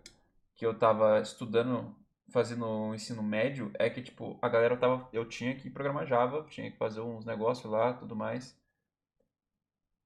que 0.56 0.66
eu 0.66 0.78
tava 0.78 1.22
estudando, 1.22 1.96
fazendo 2.32 2.66
o 2.68 2.96
ensino 2.96 3.24
médio, 3.24 3.72
é 3.80 3.90
que, 3.90 4.02
tipo, 4.02 4.40
a 4.42 4.50
galera 4.50 4.78
tava, 4.78 5.10
eu 5.14 5.28
tinha 5.28 5.56
que 5.56 5.70
programar 5.70 6.08
Java, 6.08 6.46
tinha 6.50 6.72
que 6.72 6.78
fazer 6.78 7.02
uns 7.02 7.26
negócios 7.26 7.72
lá, 7.72 7.94
tudo 7.94 8.16
mais. 8.16 8.58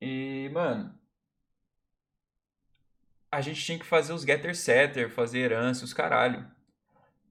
E, 0.02 0.50
mano, 0.54 0.94
a 3.32 3.42
gente 3.42 3.64
tinha 3.64 3.80
que 3.80 3.86
fazer 3.86 4.14
os 4.14 4.24
getter 4.24 4.56
setter, 4.56 5.10
fazer 5.10 5.40
herança, 5.40 5.86
os 5.86 5.94
caralho. 5.94 6.50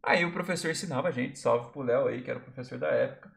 Aí 0.03 0.25
o 0.25 0.33
professor 0.33 0.70
ensinava 0.70 1.09
a 1.09 1.11
gente, 1.11 1.39
salve 1.39 1.70
pro 1.73 1.83
Léo 1.83 2.09
aí, 2.09 2.23
que 2.23 2.31
era 2.31 2.39
o 2.39 2.43
professor 2.43 2.79
da 2.79 2.89
época. 2.89 3.33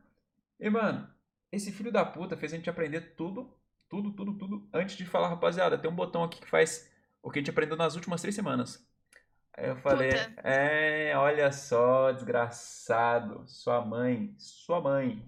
E, 0.59 0.69
mano, 0.69 1.09
esse 1.51 1.71
filho 1.71 1.91
da 1.91 2.05
puta 2.05 2.37
fez 2.37 2.53
a 2.53 2.57
gente 2.57 2.69
aprender 2.69 3.15
tudo, 3.15 3.53
tudo, 3.89 4.13
tudo, 4.13 4.37
tudo, 4.37 4.69
antes 4.73 4.95
de 4.97 5.05
falar, 5.05 5.29
rapaziada, 5.29 5.77
tem 5.77 5.89
um 5.91 5.95
botão 5.95 6.23
aqui 6.23 6.39
que 6.41 6.49
faz 6.49 6.89
o 7.21 7.31
que 7.31 7.39
a 7.39 7.41
gente 7.41 7.51
aprendeu 7.51 7.77
nas 7.77 7.95
últimas 7.95 8.21
três 8.21 8.35
semanas. 8.35 8.87
Aí 9.53 9.67
eu 9.69 9.77
falei, 9.77 10.11
Puta. 10.11 10.33
é, 10.43 11.17
olha 11.17 11.51
só, 11.51 12.11
desgraçado, 12.11 13.45
sua 13.47 13.81
mãe, 13.85 14.35
sua 14.37 14.81
mãe. 14.81 15.25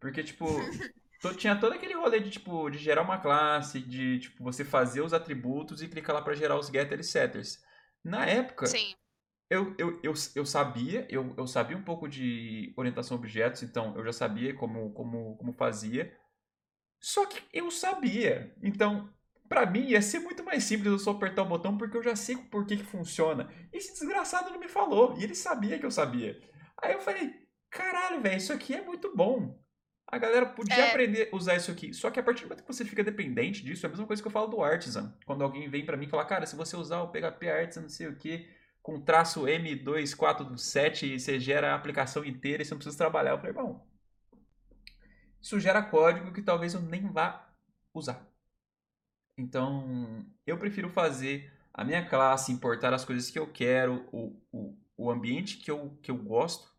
Porque, 0.00 0.22
tipo, 0.24 0.46
tinha 1.30 1.58
todo 1.58 1.72
aquele 1.72 1.94
rolê 1.94 2.18
de, 2.20 2.30
tipo, 2.30 2.68
de 2.68 2.78
gerar 2.78 3.02
uma 3.02 3.18
classe, 3.18 3.80
de, 3.80 4.18
tipo, 4.18 4.42
você 4.42 4.64
fazer 4.64 5.02
os 5.02 5.14
atributos 5.14 5.80
e 5.80 5.88
clicar 5.88 6.16
lá 6.16 6.22
pra 6.22 6.34
gerar 6.34 6.58
os 6.58 6.66
getter 6.66 6.98
e 6.98 7.04
setters. 7.04 7.62
Na 8.02 8.26
época, 8.26 8.66
Sim. 8.66 8.94
eu, 9.48 9.74
eu, 9.78 10.00
eu, 10.02 10.12
eu 10.34 10.44
sabia, 10.44 11.06
eu, 11.08 11.32
eu 11.38 11.46
sabia 11.46 11.76
um 11.76 11.84
pouco 11.84 12.08
de 12.08 12.72
orientação 12.76 13.16
a 13.16 13.20
objetos, 13.20 13.62
então 13.62 13.96
eu 13.96 14.04
já 14.04 14.12
sabia 14.12 14.52
como, 14.54 14.92
como, 14.92 15.36
como 15.36 15.52
fazia. 15.52 16.12
Só 17.00 17.24
que 17.26 17.40
eu 17.52 17.70
sabia. 17.70 18.52
Então, 18.60 19.08
pra 19.48 19.64
mim 19.64 19.88
ia 19.88 20.02
ser 20.02 20.18
muito 20.18 20.42
mais 20.42 20.64
simples 20.64 20.90
eu 20.90 20.98
só 20.98 21.12
apertar 21.12 21.42
o 21.42 21.48
botão 21.48 21.78
porque 21.78 21.96
eu 21.96 22.02
já 22.02 22.16
sei 22.16 22.36
por 22.36 22.66
que 22.66 22.76
que 22.78 22.84
funciona. 22.84 23.48
Esse 23.72 23.92
desgraçado 23.92 24.50
não 24.50 24.58
me 24.58 24.68
falou, 24.68 25.16
e 25.18 25.22
ele 25.22 25.34
sabia 25.36 25.78
que 25.78 25.86
eu 25.86 25.90
sabia. 25.90 26.40
Aí 26.82 26.94
eu 26.94 27.00
falei, 27.00 27.32
caralho, 27.70 28.20
velho, 28.20 28.36
isso 28.38 28.52
aqui 28.52 28.74
é 28.74 28.82
muito 28.82 29.14
bom. 29.14 29.61
A 30.12 30.18
galera 30.18 30.46
podia 30.46 30.84
É, 30.84 30.84
aprender 30.84 31.30
a 31.32 31.36
usar 31.36 31.56
isso 31.56 31.70
aqui. 31.72 31.92
Só 31.94 32.10
que 32.10 32.20
a 32.20 32.22
partir 32.22 32.42
do 32.42 32.48
momento 32.50 32.62
que 32.64 32.72
você 32.72 32.84
fica 32.84 33.02
dependente 33.02 33.64
disso, 33.64 33.86
é 33.86 33.88
a 33.88 33.90
mesma 33.90 34.06
coisa 34.06 34.22
que 34.22 34.28
eu 34.28 34.32
falo 34.32 34.46
do 34.46 34.62
Artisan. 34.62 35.14
Quando 35.26 35.42
alguém 35.42 35.68
vem 35.70 35.86
pra 35.86 35.96
mim 35.96 36.06
e 36.06 36.08
fala, 36.10 36.24
cara, 36.26 36.46
se 36.46 36.54
você 36.56 36.76
usar 36.76 37.00
o 37.02 37.08
PHP 37.08 37.48
Artisan, 37.50 37.82
não 37.82 37.88
sei 37.88 38.08
o 38.08 38.16
que, 38.16 38.46
com 38.82 39.00
traço 39.00 39.48
M247, 39.48 41.18
você 41.18 41.40
gera 41.40 41.72
a 41.72 41.74
aplicação 41.76 42.24
inteira 42.24 42.62
e 42.62 42.66
você 42.66 42.72
não 42.74 42.78
precisa 42.78 42.98
trabalhar. 42.98 43.30
Eu 43.32 43.38
falei, 43.38 43.54
bom, 43.54 43.86
isso 45.40 45.60
gera 45.60 45.82
código 45.82 46.32
que 46.32 46.40
talvez 46.42 46.72
eu 46.74 46.80
nem 46.80 47.06
vá 47.12 47.46
usar. 47.94 48.26
Então, 49.36 50.24
eu 50.46 50.58
prefiro 50.58 50.88
fazer 50.90 51.52
a 51.72 51.84
minha 51.84 52.06
classe, 52.08 52.52
importar 52.52 52.92
as 52.94 53.04
coisas 53.04 53.30
que 53.30 53.38
eu 53.38 53.50
quero, 53.50 54.06
o, 54.12 54.36
o, 54.52 54.76
o 54.96 55.10
ambiente 55.10 55.56
que 55.58 55.70
eu, 55.70 55.98
que 56.02 56.10
eu 56.10 56.16
gosto, 56.16 56.71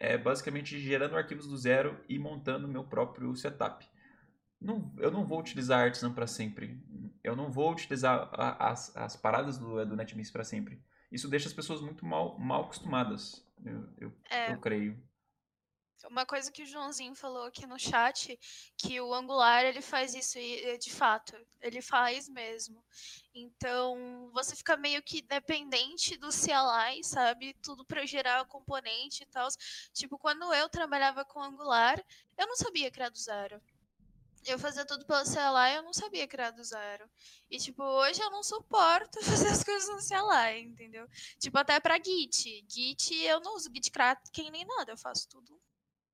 é 0.00 0.16
basicamente 0.16 0.78
gerando 0.80 1.14
arquivos 1.16 1.46
do 1.46 1.56
zero 1.56 2.00
e 2.08 2.18
montando 2.18 2.66
meu 2.66 2.82
próprio 2.82 3.36
setup. 3.36 3.86
Não, 4.60 4.92
eu 4.98 5.10
não 5.10 5.24
vou 5.24 5.38
utilizar 5.38 5.80
Artisan 5.84 6.12
para 6.12 6.26
sempre. 6.26 6.82
Eu 7.22 7.36
não 7.36 7.50
vou 7.52 7.70
utilizar 7.70 8.28
a- 8.32 8.70
as, 8.70 8.96
as 8.96 9.14
paradas 9.14 9.58
do, 9.58 9.84
do 9.84 9.94
NetBeans 9.96 10.30
para 10.30 10.42
sempre. 10.44 10.82
Isso 11.12 11.28
deixa 11.28 11.48
as 11.48 11.52
pessoas 11.54 11.80
muito 11.80 12.04
mal, 12.06 12.38
mal 12.38 12.62
acostumadas, 12.62 13.44
eu, 13.64 13.88
eu, 13.98 14.12
é. 14.30 14.52
eu 14.52 14.58
creio. 14.58 14.96
Uma 16.08 16.24
coisa 16.24 16.50
que 16.50 16.62
o 16.62 16.66
Joãozinho 16.66 17.14
falou 17.14 17.44
aqui 17.44 17.66
no 17.66 17.78
chat, 17.78 18.38
que 18.76 19.00
o 19.00 19.12
Angular 19.12 19.64
ele 19.64 19.82
faz 19.82 20.14
isso 20.14 20.38
de 20.78 20.90
fato, 20.90 21.36
ele 21.60 21.82
faz 21.82 22.28
mesmo. 22.28 22.82
Então, 23.34 24.30
você 24.32 24.56
fica 24.56 24.76
meio 24.76 25.02
que 25.02 25.22
dependente 25.22 26.16
do 26.16 26.28
CLI, 26.28 27.04
sabe? 27.04 27.54
Tudo 27.62 27.84
para 27.84 28.06
gerar 28.06 28.44
componente 28.46 29.22
e 29.22 29.26
tal. 29.26 29.48
Tipo, 29.92 30.18
quando 30.18 30.52
eu 30.54 30.68
trabalhava 30.68 31.24
com 31.24 31.42
Angular, 31.42 32.02
eu 32.36 32.46
não 32.46 32.56
sabia 32.56 32.90
criar 32.90 33.10
do 33.10 33.18
zero. 33.18 33.60
Eu 34.46 34.58
fazia 34.58 34.86
tudo 34.86 35.04
pelo 35.04 35.22
e 35.22 35.76
eu 35.76 35.82
não 35.82 35.92
sabia 35.92 36.26
criar 36.26 36.50
do 36.50 36.64
zero. 36.64 37.08
E, 37.50 37.58
tipo, 37.58 37.82
hoje 37.82 38.22
eu 38.22 38.30
não 38.30 38.42
suporto 38.42 39.20
fazer 39.22 39.48
as 39.48 39.62
coisas 39.62 39.88
no 39.90 40.00
celular, 40.00 40.56
entendeu? 40.56 41.06
Tipo, 41.38 41.58
até 41.58 41.78
pra 41.78 41.98
Git. 42.02 42.64
Git 42.66 43.14
eu 43.22 43.40
não 43.40 43.54
uso 43.54 43.70
Git 43.72 43.90
Kraken 43.90 44.50
nem 44.50 44.64
nada, 44.64 44.92
eu 44.92 44.96
faço 44.96 45.28
tudo 45.28 45.60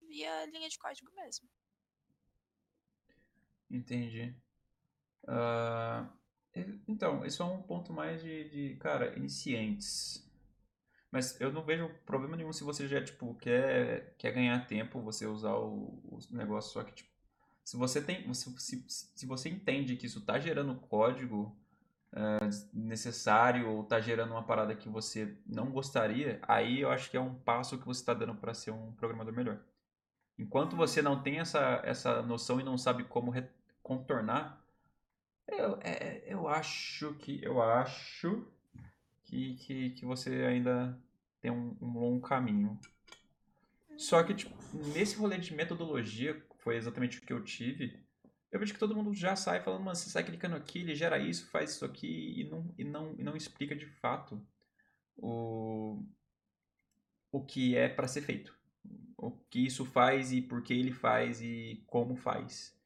via 0.06 0.46
linha 0.46 0.68
de 0.68 0.78
código 0.78 1.10
mesmo. 1.14 1.48
Entendi. 3.70 4.34
Uh, 5.24 6.08
então, 6.88 7.24
isso 7.24 7.42
é 7.42 7.46
um 7.46 7.62
ponto 7.62 7.92
mais 7.92 8.22
de, 8.22 8.48
de, 8.48 8.76
cara, 8.76 9.16
iniciantes. 9.16 10.24
Mas 11.10 11.40
eu 11.40 11.52
não 11.52 11.64
vejo 11.64 11.88
problema 12.04 12.36
nenhum 12.36 12.52
se 12.52 12.64
você 12.64 12.88
já, 12.88 13.02
tipo, 13.02 13.34
quer, 13.34 14.14
quer 14.18 14.32
ganhar 14.32 14.66
tempo, 14.66 15.00
você 15.00 15.26
usar 15.26 15.54
o, 15.54 16.00
o 16.04 16.18
negócio, 16.30 16.72
só 16.72 16.82
que, 16.82 16.92
tipo, 16.92 17.10
se 17.64 17.76
você 17.76 18.00
tem, 18.00 18.32
se, 18.32 18.50
se, 18.60 18.84
se 18.88 19.26
você 19.26 19.48
entende 19.48 19.96
que 19.96 20.06
isso 20.06 20.20
está 20.20 20.38
gerando 20.38 20.74
código 20.76 21.56
uh, 22.12 22.68
necessário 22.72 23.68
ou 23.68 23.82
está 23.82 24.00
gerando 24.00 24.32
uma 24.32 24.44
parada 24.44 24.74
que 24.74 24.88
você 24.88 25.36
não 25.46 25.70
gostaria, 25.70 26.38
aí 26.42 26.80
eu 26.80 26.90
acho 26.90 27.10
que 27.10 27.16
é 27.16 27.20
um 27.20 27.34
passo 27.34 27.78
que 27.78 27.86
você 27.86 28.00
está 28.00 28.14
dando 28.14 28.34
para 28.34 28.54
ser 28.54 28.70
um 28.70 28.92
programador 28.92 29.34
melhor. 29.34 29.60
Enquanto 30.38 30.76
você 30.76 31.00
não 31.00 31.22
tem 31.22 31.38
essa, 31.38 31.80
essa 31.84 32.22
noção 32.22 32.60
e 32.60 32.64
não 32.64 32.76
sabe 32.76 33.04
como 33.04 33.32
contornar, 33.82 34.62
eu, 35.48 35.78
é, 35.82 36.22
eu 36.26 36.48
acho 36.48 37.14
que 37.14 37.42
eu 37.42 37.62
acho 37.62 38.46
que, 39.24 39.54
que, 39.56 39.90
que 39.90 40.04
você 40.04 40.44
ainda 40.44 40.98
tem 41.40 41.50
um, 41.50 41.76
um 41.80 41.98
longo 41.98 42.26
caminho. 42.26 42.78
Só 43.96 44.22
que, 44.22 44.34
tipo, 44.34 44.54
nesse 44.92 45.16
rolê 45.16 45.38
de 45.38 45.54
metodologia, 45.54 46.44
foi 46.58 46.76
exatamente 46.76 47.18
o 47.18 47.22
que 47.22 47.32
eu 47.32 47.42
tive, 47.42 48.06
eu 48.56 48.60
vejo 48.60 48.72
que 48.72 48.78
todo 48.78 48.94
mundo 48.94 49.12
já 49.12 49.36
sai 49.36 49.60
falando, 49.60 49.84
mano, 49.84 49.96
você 49.96 50.08
sai 50.08 50.24
clicando 50.24 50.56
aqui, 50.56 50.80
ele 50.80 50.94
gera 50.94 51.18
isso, 51.18 51.46
faz 51.50 51.72
isso 51.72 51.84
aqui, 51.84 52.40
e 52.40 52.48
não, 52.48 52.74
e 52.78 52.84
não, 52.84 53.14
e 53.18 53.22
não 53.22 53.36
explica 53.36 53.76
de 53.76 53.86
fato 53.86 54.40
o, 55.16 56.02
o 57.30 57.44
que 57.44 57.76
é 57.76 57.88
para 57.88 58.08
ser 58.08 58.22
feito. 58.22 58.55
O 59.16 59.30
que 59.30 59.64
isso 59.64 59.84
faz 59.84 60.32
e 60.32 60.42
por 60.42 60.62
que 60.62 60.74
ele 60.74 60.92
faz 60.92 61.40
e 61.40 61.82
como 61.86 62.16
faz. 62.16 62.76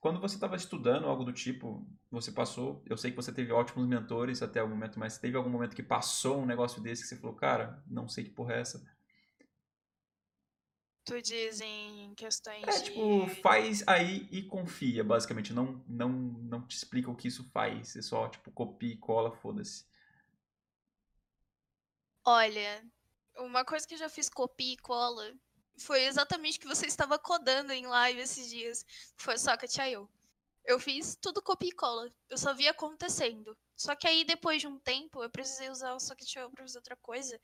Quando 0.00 0.20
você 0.20 0.34
estava 0.34 0.56
estudando 0.56 1.06
algo 1.06 1.24
do 1.24 1.32
tipo, 1.32 1.86
você 2.10 2.32
passou, 2.32 2.82
eu 2.86 2.96
sei 2.96 3.10
que 3.10 3.16
você 3.16 3.32
teve 3.32 3.52
ótimos 3.52 3.86
mentores 3.86 4.42
até 4.42 4.62
o 4.62 4.68
momento, 4.68 4.98
mas 4.98 5.16
teve 5.16 5.36
algum 5.36 5.48
momento 5.48 5.76
que 5.76 5.82
passou 5.82 6.40
um 6.40 6.46
negócio 6.46 6.82
desse 6.82 7.02
que 7.02 7.08
você 7.08 7.16
falou, 7.16 7.36
cara, 7.36 7.82
não 7.86 8.08
sei 8.08 8.24
que 8.24 8.30
porra 8.30 8.54
é 8.54 8.60
essa. 8.60 8.84
Tu 11.04 11.20
diz 11.20 11.60
em 11.60 12.14
questões 12.14 12.62
é, 12.66 12.78
de... 12.78 12.84
tipo, 12.84 13.26
faz 13.42 13.86
aí 13.88 14.28
e 14.30 14.42
confia, 14.42 15.02
basicamente. 15.02 15.52
Não, 15.52 15.84
não, 15.88 16.08
não 16.08 16.66
te 16.66 16.76
explica 16.76 17.10
o 17.10 17.16
que 17.16 17.26
isso 17.26 17.44
faz. 17.50 17.96
É 17.96 18.02
só, 18.02 18.28
tipo, 18.28 18.52
copia 18.52 18.92
e 18.92 18.96
cola, 18.96 19.32
foda-se. 19.32 19.84
Olha, 22.24 22.84
uma 23.38 23.64
coisa 23.64 23.86
que 23.86 23.94
eu 23.94 23.98
já 23.98 24.08
fiz 24.08 24.28
copia 24.28 24.74
e 24.74 24.76
cola 24.76 25.32
foi 25.78 26.04
exatamente 26.04 26.58
o 26.58 26.60
que 26.60 26.68
você 26.68 26.86
estava 26.86 27.18
codando 27.18 27.72
em 27.72 27.86
live 27.86 28.20
esses 28.20 28.48
dias. 28.48 28.84
Foi 29.16 29.38
Socket.io. 29.38 30.08
Eu 30.64 30.78
fiz 30.78 31.16
tudo 31.20 31.42
copia 31.42 31.70
e 31.70 31.72
cola. 31.72 32.10
Eu 32.28 32.38
só 32.38 32.54
vi 32.54 32.68
acontecendo. 32.68 33.56
Só 33.76 33.96
que 33.96 34.06
aí, 34.06 34.24
depois 34.24 34.60
de 34.60 34.68
um 34.68 34.78
tempo, 34.78 35.22
eu 35.22 35.30
precisei 35.30 35.68
usar 35.70 35.92
o 35.94 36.00
Socket.io 36.00 36.50
para 36.50 36.62
fazer 36.62 36.78
outra 36.78 36.96
coisa. 36.96 37.40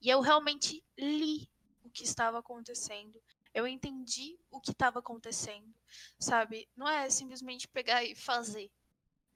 E 0.00 0.08
eu 0.08 0.20
realmente 0.20 0.82
li 0.98 1.48
o 1.84 1.90
que 1.90 2.02
estava 2.02 2.38
acontecendo. 2.38 3.22
Eu 3.54 3.66
entendi 3.66 4.38
o 4.50 4.60
que 4.60 4.72
estava 4.72 4.98
acontecendo. 4.98 5.72
Sabe? 6.18 6.68
Não 6.76 6.88
é 6.88 7.08
simplesmente 7.08 7.68
pegar 7.68 8.02
e 8.04 8.16
fazer. 8.16 8.70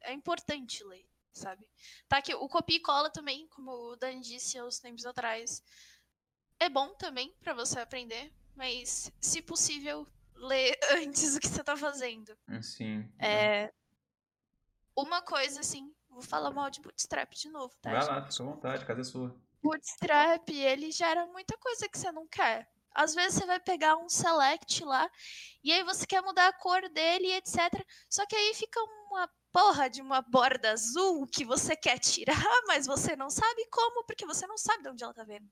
É 0.00 0.12
importante 0.12 0.82
ler, 0.82 1.06
sabe? 1.32 1.64
Tá 2.08 2.16
aqui, 2.16 2.34
o 2.34 2.48
copia 2.48 2.78
e 2.78 2.80
cola 2.80 3.10
também, 3.10 3.46
como 3.48 3.70
o 3.70 3.96
Dan 3.96 4.18
disse 4.20 4.58
há 4.58 4.64
uns 4.64 4.78
tempos 4.78 5.04
atrás 5.04 5.62
é 6.60 6.68
bom 6.68 6.94
também 6.94 7.34
para 7.40 7.54
você 7.54 7.80
aprender, 7.80 8.32
mas 8.54 9.10
se 9.20 9.42
possível, 9.42 10.06
ler 10.36 10.78
antes 11.02 11.34
do 11.34 11.40
que 11.40 11.48
você 11.48 11.64
tá 11.64 11.76
fazendo. 11.76 12.36
Sim. 12.62 13.10
É. 13.18 13.72
Uma 14.94 15.22
coisa 15.22 15.60
assim, 15.60 15.92
vou 16.08 16.22
falar 16.22 16.50
mal 16.50 16.70
de 16.70 16.80
Bootstrap 16.80 17.32
de 17.32 17.48
novo, 17.48 17.74
tá? 17.80 17.90
Vai 17.90 18.06
lá, 18.06 18.22
fica 18.22 18.42
à 18.42 18.46
vontade, 18.46 18.84
casa 18.84 19.00
é 19.00 19.04
sua. 19.04 19.36
Bootstrap, 19.62 20.48
ele 20.50 20.90
gera 20.90 21.26
muita 21.26 21.56
coisa 21.58 21.88
que 21.88 21.98
você 21.98 22.12
não 22.12 22.26
quer. 22.28 22.68
Às 22.92 23.14
vezes 23.14 23.38
você 23.38 23.46
vai 23.46 23.60
pegar 23.60 23.96
um 23.96 24.08
select 24.08 24.84
lá 24.84 25.08
e 25.62 25.72
aí 25.72 25.84
você 25.84 26.04
quer 26.06 26.22
mudar 26.22 26.48
a 26.48 26.52
cor 26.52 26.88
dele, 26.88 27.32
etc. 27.34 27.56
Só 28.08 28.26
que 28.26 28.34
aí 28.34 28.52
fica 28.54 28.80
uma 29.08 29.30
porra 29.52 29.88
de 29.88 30.02
uma 30.02 30.20
borda 30.22 30.72
azul 30.72 31.26
que 31.26 31.44
você 31.44 31.76
quer 31.76 31.98
tirar, 31.98 32.34
mas 32.66 32.86
você 32.86 33.14
não 33.14 33.30
sabe 33.30 33.66
como, 33.70 34.04
porque 34.04 34.26
você 34.26 34.46
não 34.46 34.58
sabe 34.58 34.82
de 34.82 34.88
onde 34.88 35.04
ela 35.04 35.14
tá 35.14 35.24
vendo, 35.24 35.48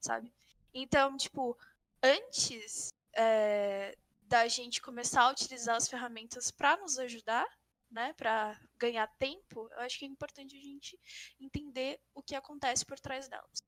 sabe? 0.00 0.32
Então, 0.80 1.16
tipo, 1.16 1.56
antes 2.02 2.92
é, 3.16 3.96
da 4.22 4.46
gente 4.46 4.80
começar 4.80 5.22
a 5.22 5.30
utilizar 5.30 5.76
as 5.76 5.88
ferramentas 5.88 6.50
para 6.50 6.76
nos 6.76 6.98
ajudar, 6.98 7.46
né, 7.90 8.12
para 8.12 8.58
ganhar 8.78 9.06
tempo, 9.18 9.68
eu 9.72 9.80
acho 9.80 9.98
que 9.98 10.04
é 10.04 10.08
importante 10.08 10.56
a 10.56 10.60
gente 10.60 10.98
entender 11.40 11.98
o 12.14 12.22
que 12.22 12.34
acontece 12.34 12.84
por 12.84 13.00
trás 13.00 13.28
delas. 13.28 13.62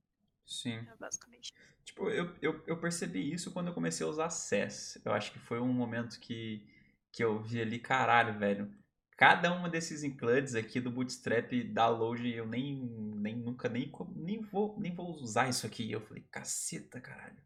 Sim. 0.46 0.76
É 0.76 0.96
basicamente. 0.96 1.52
Tipo, 1.84 2.10
eu, 2.10 2.36
eu, 2.42 2.62
eu 2.66 2.80
percebi 2.80 3.32
isso 3.32 3.52
quando 3.52 3.68
eu 3.68 3.74
comecei 3.74 4.04
a 4.04 4.08
usar 4.08 4.30
SES. 4.30 5.00
Eu 5.04 5.12
acho 5.12 5.32
que 5.32 5.38
foi 5.38 5.60
um 5.60 5.72
momento 5.72 6.20
que, 6.20 6.66
que 7.12 7.24
eu 7.24 7.40
vi 7.42 7.60
ali, 7.60 7.78
caralho, 7.78 8.38
velho. 8.38 8.79
Cada 9.20 9.52
uma 9.52 9.68
desses 9.68 10.02
includes 10.02 10.54
aqui 10.54 10.80
do 10.80 10.90
Bootstrap 10.90 11.52
da 11.74 11.86
load, 11.86 12.26
eu 12.26 12.46
nem, 12.46 12.74
nem 13.16 13.36
nunca 13.36 13.68
nem, 13.68 13.92
nem, 14.16 14.40
vou, 14.40 14.80
nem 14.80 14.94
vou 14.94 15.10
usar 15.10 15.46
isso 15.46 15.66
aqui. 15.66 15.92
Eu 15.92 16.00
falei, 16.00 16.24
caceta, 16.30 16.98
caralho. 17.02 17.36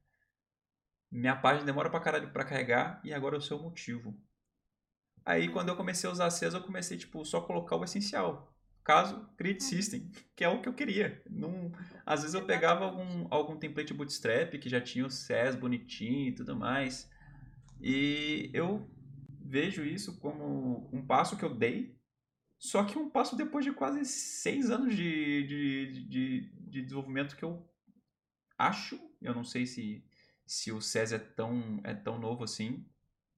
Minha 1.10 1.34
página 1.34 1.66
demora 1.66 1.90
pra 1.90 1.98
caralho 1.98 2.32
pra 2.32 2.44
carregar 2.44 3.00
e 3.02 3.12
agora 3.12 3.34
eu 3.34 3.40
sei 3.40 3.56
o 3.56 3.60
motivo. 3.60 4.16
Aí 5.24 5.48
quando 5.48 5.68
eu 5.68 5.74
comecei 5.74 6.08
a 6.08 6.12
usar 6.12 6.30
CES, 6.30 6.54
eu 6.54 6.62
comecei, 6.62 6.96
tipo, 6.96 7.24
só 7.24 7.40
colocar 7.40 7.74
o 7.74 7.82
essencial. 7.82 8.54
Caso 8.84 9.28
create 9.36 9.64
uhum. 9.64 9.70
system, 9.70 10.12
que 10.36 10.44
é 10.44 10.48
o 10.48 10.62
que 10.62 10.68
eu 10.68 10.74
queria. 10.74 11.20
Não, 11.28 11.72
às 12.06 12.20
vezes 12.20 12.34
eu 12.34 12.46
pegava 12.46 12.84
algum, 12.84 13.26
algum 13.30 13.56
template 13.56 13.92
bootstrap 13.92 14.56
que 14.60 14.68
já 14.68 14.80
tinha 14.80 15.04
o 15.04 15.10
CES 15.10 15.56
bonitinho 15.56 16.28
e 16.28 16.34
tudo 16.36 16.54
mais. 16.54 17.10
E 17.80 18.48
eu 18.54 18.88
vejo 19.44 19.84
isso 19.84 20.18
como 20.18 20.88
um 20.90 21.06
passo 21.06 21.36
que 21.36 21.44
eu 21.44 21.54
dei, 21.54 21.94
só 22.58 22.82
que 22.82 22.98
um 22.98 23.10
passo 23.10 23.36
depois 23.36 23.64
de 23.64 23.72
quase 23.72 24.04
seis 24.06 24.70
anos 24.70 24.96
de, 24.96 25.46
de, 25.46 26.08
de, 26.08 26.40
de 26.70 26.82
desenvolvimento 26.82 27.36
que 27.36 27.44
eu 27.44 27.68
acho, 28.56 28.98
eu 29.20 29.34
não 29.34 29.44
sei 29.44 29.66
se, 29.66 30.02
se 30.46 30.72
o 30.72 30.80
SES 30.80 31.12
é 31.12 31.18
tão, 31.18 31.80
é 31.84 31.94
tão 31.94 32.18
novo 32.18 32.42
assim, 32.42 32.88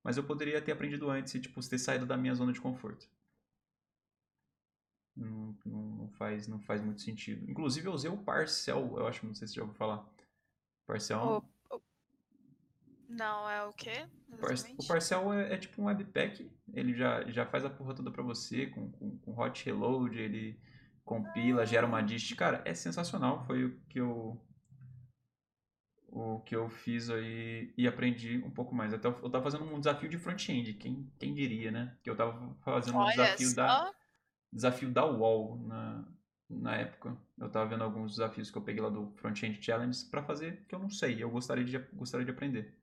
mas 0.03 0.17
eu 0.17 0.25
poderia 0.25 0.63
ter 0.63 0.71
aprendido 0.71 1.11
antes 1.11 1.35
e 1.35 1.41
tipo, 1.41 1.61
ter 1.69 1.79
saído 1.79 2.07
da 2.07 2.17
minha 2.17 2.35
zona 2.35 2.53
de 2.53 2.61
conforto. 2.61 3.09
Não, 5.17 5.57
não, 5.65 6.09
faz, 6.11 6.47
não 6.47 6.61
faz 6.61 6.81
muito 6.83 7.01
sentido. 7.01 7.51
Inclusive 7.51 7.89
eu 7.89 7.93
usei 7.93 8.11
o 8.11 8.19
Parcel, 8.19 8.95
eu 8.97 9.07
acho, 9.07 9.27
não 9.27 9.35
sei 9.35 9.49
se 9.49 9.55
já 9.55 9.63
ouviu 9.63 9.75
falar. 9.75 10.07
Parcel 10.87 11.19
oh, 11.19 11.56
não, 13.09 13.49
é 13.49 13.65
o 13.65 13.73
quê? 13.73 14.07
Exatamente? 14.33 14.75
O 14.79 14.87
Parcel 14.87 15.33
é, 15.33 15.55
é, 15.55 15.57
tipo 15.57 15.81
um 15.81 15.87
webpack. 15.87 16.51
Ele 16.73 16.95
já, 16.95 17.23
já 17.31 17.47
faz 17.47 17.65
a 17.65 17.71
porra 17.71 17.95
toda 17.95 18.11
pra 18.11 18.23
você, 18.23 18.67
com, 18.67 18.91
com, 18.91 19.19
com 19.19 19.39
hot 19.39 19.65
reload, 19.65 20.19
ele 20.19 20.59
compila, 21.05 21.63
ah. 21.63 21.65
gera 21.65 21.87
uma 21.87 22.03
dist. 22.03 22.35
Cara, 22.35 22.63
é 22.65 22.75
sensacional. 22.75 23.45
Foi 23.47 23.65
o 23.65 23.81
que 23.89 24.01
eu. 24.01 24.41
O 26.09 26.41
que 26.41 26.57
eu 26.57 26.69
fiz 26.71 27.11
aí 27.11 27.75
e 27.77 27.87
aprendi 27.87 28.39
um 28.39 28.51
pouco 28.51 28.75
mais. 28.75 28.93
Até 28.93 29.07
eu, 29.07 29.19
eu 29.23 29.31
tava 29.31 29.45
fazendo 29.45 29.65
um 29.65 29.79
desafio 29.79 30.09
de 30.09 30.19
front-end, 30.19 30.73
quem, 30.75 31.11
quem 31.19 31.35
diria, 31.35 31.71
né? 31.71 31.97
Que 32.03 32.09
eu 32.09 32.17
tava 32.17 32.57
fazendo 32.63 32.99
um 32.99 33.07
desafio 33.07 33.49
só. 33.49 33.55
da. 33.55 33.95
Desafio 34.53 34.91
da 34.91 35.05
UOL 35.05 35.59
na, 35.67 36.05
na 36.49 36.77
época. 36.77 37.17
Eu 37.39 37.51
tava 37.51 37.69
vendo 37.69 37.85
alguns 37.85 38.13
desafios 38.13 38.51
que 38.51 38.57
eu 38.57 38.63
peguei 38.63 38.81
lá 38.81 38.89
do 38.89 39.13
Front-End 39.17 39.63
Challenge 39.63 40.05
para 40.07 40.23
fazer 40.23 40.65
que 40.67 40.75
eu 40.75 40.79
não 40.79 40.89
sei, 40.89 41.23
eu 41.23 41.29
gostaria 41.29 41.65
de, 41.65 41.77
gostaria 41.93 42.25
de 42.25 42.31
aprender. 42.31 42.75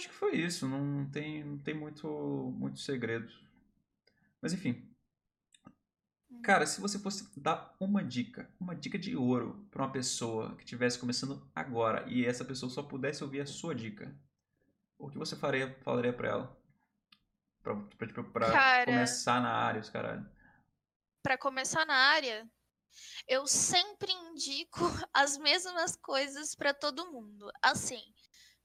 Acho 0.00 0.08
que 0.08 0.14
foi 0.14 0.34
isso, 0.34 0.66
não 0.66 1.04
tem, 1.10 1.44
não 1.44 1.58
tem 1.58 1.74
muito, 1.74 2.08
muito 2.56 2.80
segredo. 2.80 3.30
Mas 4.40 4.54
enfim. 4.54 4.90
Cara, 6.42 6.66
se 6.66 6.80
você 6.80 6.98
fosse 6.98 7.38
dar 7.38 7.76
uma 7.78 8.02
dica, 8.02 8.50
uma 8.58 8.74
dica 8.74 8.98
de 8.98 9.14
ouro 9.14 9.68
para 9.70 9.82
uma 9.82 9.92
pessoa 9.92 10.56
que 10.56 10.64
estivesse 10.64 10.98
começando 10.98 11.46
agora 11.54 12.08
e 12.08 12.24
essa 12.24 12.46
pessoa 12.46 12.70
só 12.70 12.82
pudesse 12.82 13.22
ouvir 13.22 13.42
a 13.42 13.46
sua 13.46 13.74
dica, 13.74 14.18
o 14.98 15.10
que 15.10 15.18
você 15.18 15.36
faria, 15.36 15.78
falaria 15.82 16.14
para 16.14 16.28
ela? 16.28 16.62
Pra, 17.62 17.76
pra, 17.76 18.06
pra, 18.08 18.24
pra 18.24 18.52
Cara, 18.52 18.86
começar 18.86 19.42
na 19.42 19.52
área, 19.52 19.82
os 19.82 19.90
caralho. 19.90 20.26
Pra 21.22 21.36
começar 21.36 21.84
na 21.84 21.94
área, 21.94 22.50
eu 23.28 23.46
sempre 23.46 24.10
indico 24.10 24.80
as 25.12 25.36
mesmas 25.36 25.94
coisas 25.94 26.54
para 26.54 26.72
todo 26.72 27.12
mundo. 27.12 27.52
Assim, 27.60 28.00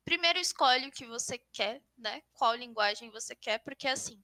primeiro 0.06 0.40
escolhe 0.40 0.88
o 0.88 0.92
que 0.92 1.06
você 1.06 1.38
quer, 1.52 1.82
né? 1.98 2.22
Qual 2.34 2.56
linguagem 2.56 3.10
você 3.10 3.36
quer, 3.36 3.58
porque 3.60 3.88
assim, 3.88 4.24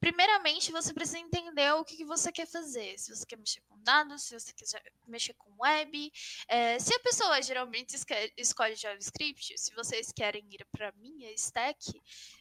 primeiramente 0.00 0.70
você 0.70 0.92
precisa 0.92 1.18
entender 1.18 1.72
o 1.72 1.84
que, 1.84 2.04
você 2.04 2.30
quer 2.30 2.46
fazer. 2.46 2.98
Se 2.98 3.14
você 3.14 3.26
quer 3.26 3.36
mexer 3.36 3.60
com 3.62 3.82
dados, 3.82 4.22
se 4.22 4.38
você 4.38 4.52
quiser 4.52 4.82
mexer 5.06 5.34
com 5.34 5.50
web. 5.58 6.12
É, 6.46 6.78
se 6.78 6.94
a 6.94 7.00
pessoa 7.00 7.42
geralmente 7.42 7.96
escolhe 8.36 8.76
JavaScript, 8.76 9.58
se 9.58 9.74
vocês 9.74 10.12
querem 10.12 10.46
ir 10.50 10.64
para 10.70 10.92
minha 10.92 11.32
stack, 11.32 11.78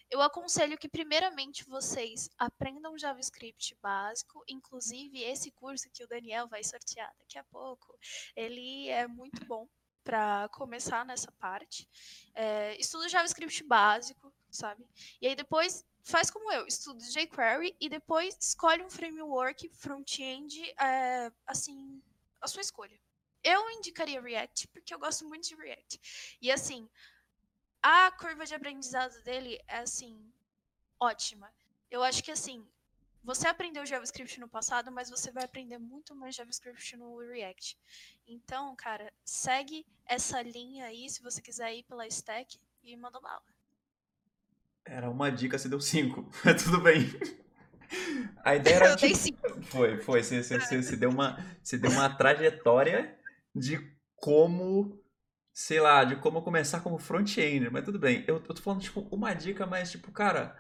eu 0.10 0.22
aconselho 0.22 0.78
que 0.78 0.88
primeiramente 0.88 1.66
vocês 1.66 2.30
aprendam 2.38 2.98
JavaScript 2.98 3.76
básico, 3.82 4.44
inclusive 4.48 5.22
esse 5.24 5.52
curso 5.52 5.90
que 5.92 6.04
o 6.04 6.08
Daniel 6.08 6.48
vai 6.48 6.64
sortear 6.64 7.12
daqui 7.18 7.38
a 7.38 7.44
pouco, 7.46 7.98
ele 8.36 8.88
é 8.90 9.08
muito 9.08 9.44
bom 9.46 9.68
para 10.08 10.48
começar 10.54 11.06
nessa 11.06 11.30
parte. 11.34 11.86
É, 12.34 12.80
estuda 12.80 13.10
JavaScript 13.10 13.62
básico, 13.66 14.34
sabe? 14.50 14.88
E 15.22 15.28
aí 15.28 15.36
depois 15.36 15.86
faz 16.02 16.32
como 16.32 16.50
eu, 16.50 16.66
estuda 16.66 17.04
jQuery 17.04 17.76
e 17.78 17.90
depois 17.90 18.38
escolhe 18.40 18.82
um 18.82 18.90
framework 18.90 19.68
front-end, 19.76 20.64
é, 20.80 21.30
assim, 21.46 22.02
a 22.40 22.48
sua 22.48 22.62
escolha. 22.62 22.98
Eu 23.44 23.70
indicaria 23.72 24.22
React 24.22 24.70
porque 24.70 24.94
eu 24.94 25.00
gosto 25.00 25.28
muito 25.28 25.50
de 25.50 25.56
React. 25.56 26.38
E 26.42 26.50
assim, 26.54 26.90
a 27.84 28.10
curva 28.12 28.46
de 28.46 28.56
aprendizado 28.56 29.22
dele 29.24 29.62
é 29.68 29.80
assim 29.80 30.32
ótima. 31.02 31.54
Eu 31.92 32.02
acho 32.02 32.24
que 32.24 32.32
assim, 32.32 32.66
você 33.28 33.46
aprendeu 33.46 33.86
JavaScript 33.86 34.40
no 34.40 34.48
passado, 34.48 34.90
mas 34.90 35.10
você 35.10 35.30
vai 35.34 35.44
aprender 35.44 35.78
muito 35.78 36.16
mais 36.16 36.34
JavaScript 36.34 36.96
no 36.96 37.18
React. 37.20 37.78
Então, 38.26 38.74
cara, 38.78 39.12
segue 39.26 39.86
essa 40.06 40.42
linha 40.42 40.86
aí 40.86 41.10
se 41.10 41.22
você 41.22 41.42
quiser 41.42 41.76
ir 41.76 41.84
pela 41.84 42.08
stack 42.08 42.58
e 42.82 42.96
manda 42.96 43.20
bala. 43.20 43.44
Era 44.86 45.10
uma 45.10 45.30
dica, 45.30 45.58
você 45.58 45.68
deu 45.68 45.82
cinco. 45.82 46.32
Tudo 46.64 46.80
bem. 46.80 47.02
A 48.46 48.56
ideia 48.56 48.76
era. 48.76 48.90
Eu 48.92 48.96
dei 48.96 49.14
cinco. 49.14 49.62
Foi, 49.64 50.00
foi. 50.00 50.24
Você, 50.24 50.42
você, 50.42 50.58
você, 50.62 50.82
você, 50.82 50.96
deu 50.96 51.10
uma, 51.10 51.38
você 51.62 51.78
deu 51.78 51.92
uma 51.92 52.10
trajetória 52.16 53.14
de 53.54 53.78
como. 54.16 55.04
Sei 55.54 55.82
lá, 55.82 56.06
de 56.06 56.16
como 56.16 56.42
começar 56.42 56.80
como 56.80 56.98
front-end. 56.98 57.70
Mas 57.72 57.84
tudo 57.84 58.00
bem. 58.00 58.24
Eu, 58.26 58.36
eu 58.36 58.54
tô 58.54 58.62
falando, 58.62 58.84
tipo, 58.84 59.02
uma 59.12 59.34
dica, 59.34 59.66
mas, 59.66 59.92
tipo, 59.92 60.14
cara. 60.14 60.56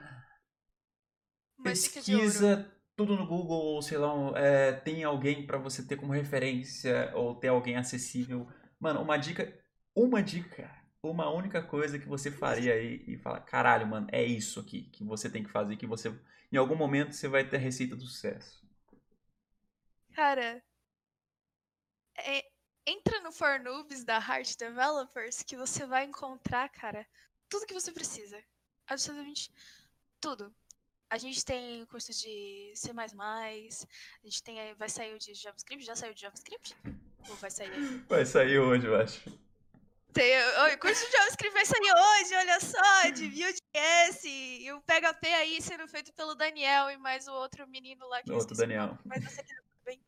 Pesquisa 1.69 2.72
tudo 2.95 3.15
no 3.15 3.27
Google, 3.27 3.57
ou 3.57 3.81
sei 3.81 3.98
lá, 3.98 4.10
é, 4.35 4.72
tem 4.72 5.03
alguém 5.03 5.45
para 5.45 5.57
você 5.60 5.85
ter 5.85 5.98
como 5.98 6.14
referência, 6.14 7.11
ou 7.15 7.35
ter 7.35 7.49
alguém 7.49 7.76
acessível. 7.76 8.48
Mano, 8.80 9.02
uma 9.02 9.18
dica. 9.18 9.53
Uma 9.95 10.22
dica 10.22 10.69
uma 11.10 11.30
única 11.30 11.61
coisa 11.61 11.99
que 11.99 12.07
você 12.07 12.31
faria 12.31 12.73
aí 12.73 13.03
e 13.07 13.18
fala, 13.18 13.39
caralho, 13.39 13.88
mano, 13.88 14.07
é 14.11 14.23
isso 14.23 14.60
aqui 14.60 14.84
que 14.84 15.03
você 15.03 15.30
tem 15.30 15.44
que 15.44 15.49
fazer, 15.49 15.77
que 15.77 15.88
você, 15.88 16.14
em 16.52 16.57
algum 16.57 16.76
momento, 16.76 17.14
você 17.14 17.27
vai 17.27 17.48
ter 17.48 17.57
a 17.57 17.60
receita 17.60 17.95
do 17.95 18.06
sucesso? 18.06 18.65
Cara, 20.14 20.64
é, 22.18 22.44
entra 22.85 23.19
no 23.22 23.31
For 23.31 23.60
Noobs 23.60 24.03
da 24.03 24.18
Heart 24.18 24.57
Developers 24.57 25.44
que 25.44 25.56
você 25.56 25.85
vai 25.85 26.06
encontrar, 26.06 26.69
cara, 26.69 27.07
tudo 27.48 27.68
que 27.68 27.73
você 27.73 27.91
precisa. 27.91 28.44
Absolutamente 28.88 29.52
tudo. 30.19 30.53
A 31.10 31.18
gente 31.18 31.44
tem 31.46 31.86
curso 31.86 32.12
de 32.12 32.74
C++, 32.76 32.92
a 32.92 34.26
gente 34.26 34.44
tem, 34.44 34.74
vai 34.76 34.90
sair 34.90 35.14
o 35.14 35.20
de 35.20 35.34
JavaScript, 35.34 35.86
já 35.86 35.96
saiu 35.96 36.14
de 36.14 36.22
JavaScript? 36.22 36.76
Ou 37.30 37.36
vai 37.36 37.50
sair? 37.50 38.04
Vai 38.10 38.26
sair 38.26 38.60
hoje, 38.60 38.88
eu 38.88 38.96
acho. 38.96 39.22
Tem, 40.12 40.34
o 40.74 40.80
curso 40.80 41.06
de 41.06 41.12
JavaScript 41.12 41.54
vai 41.54 41.66
sair 41.66 41.94
hoje, 41.94 42.36
olha 42.36 42.60
só, 42.60 43.10
de 43.12 43.30
Vue.js 43.30 44.24
e 44.26 44.72
o 44.74 44.82
PHP 44.82 45.28
aí 45.28 45.62
sendo 45.62 45.88
feito 45.88 46.12
pelo 46.14 46.36
Daniel 46.36 46.90
e 46.90 46.98
mais 46.98 47.28
o 47.28 47.34
outro 47.34 47.68
menino 47.68 48.08
lá 48.08 48.22
que 48.22 48.32
outro 48.32 48.58
Daniel. 48.58 48.98
mas 49.06 49.24
você 49.24 49.44
bem. 49.86 50.02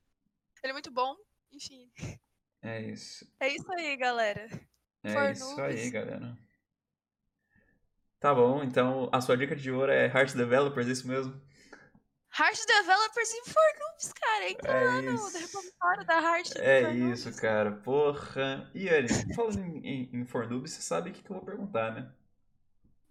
Ele 0.63 0.71
é 0.71 0.73
muito 0.73 0.91
bom, 0.91 1.15
enfim. 1.51 1.89
É 2.61 2.81
isso. 2.81 3.25
É 3.39 3.47
isso 3.47 3.71
aí, 3.71 3.95
galera. 3.95 4.49
É 5.03 5.13
For 5.13 5.31
isso 5.31 5.61
aí, 5.61 5.89
galera. 5.89 6.37
Tá 8.19 8.35
bom, 8.35 8.61
então 8.63 9.07
a 9.13 9.21
sua 9.21 9.37
dica 9.37 9.55
de 9.55 9.71
ouro 9.71 9.91
é 9.91 10.07
Heart 10.07 10.33
Developers, 10.33 10.87
é 10.87 10.91
isso 10.91 11.07
mesmo? 11.07 11.41
Heart 12.37 12.59
Developers 12.67 13.33
em 13.33 13.43
Fornoops, 13.45 14.13
cara. 14.13 14.49
Entra 14.49 14.71
é 14.71 14.85
lá 14.85 15.01
no 15.01 15.27
repositório 15.27 16.05
da 16.05 16.21
Heart 16.21 16.55
É 16.57 16.93
isso, 16.93 17.33
cara. 17.39 17.71
Porra. 17.71 18.69
E 18.73 18.89
Anne, 18.89 19.07
falando 19.33 19.59
em, 19.59 20.09
em, 20.13 20.25
Fornoops, 20.25 20.71
você 20.71 20.81
sabe 20.81 21.09
o 21.09 21.13
que, 21.13 21.23
que 21.23 21.31
eu 21.31 21.37
vou 21.37 21.45
perguntar, 21.45 21.93
né? 21.93 22.11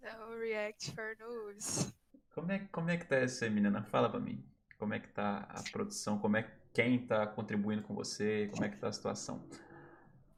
É 0.01 0.15
o 0.15 0.39
React 0.39 0.93
Fornoops. 0.93 1.93
Como 2.33 2.51
é, 2.51 2.59
como 2.71 2.89
é 2.89 2.97
que 2.97 3.05
tá 3.05 3.17
essa 3.17 3.49
menina? 3.49 3.83
Fala 3.83 4.09
pra 4.09 4.19
mim. 4.19 4.45
Como 4.77 4.93
é 4.93 4.99
que 4.99 5.09
tá 5.09 5.47
a 5.49 5.61
produção? 5.71 6.17
Como 6.19 6.37
é 6.37 6.49
quem 6.73 7.05
tá 7.05 7.27
contribuindo 7.27 7.83
com 7.83 7.93
você? 7.93 8.47
Como 8.51 8.63
é 8.63 8.69
que 8.69 8.77
tá 8.77 8.87
a 8.87 8.93
situação? 8.93 9.45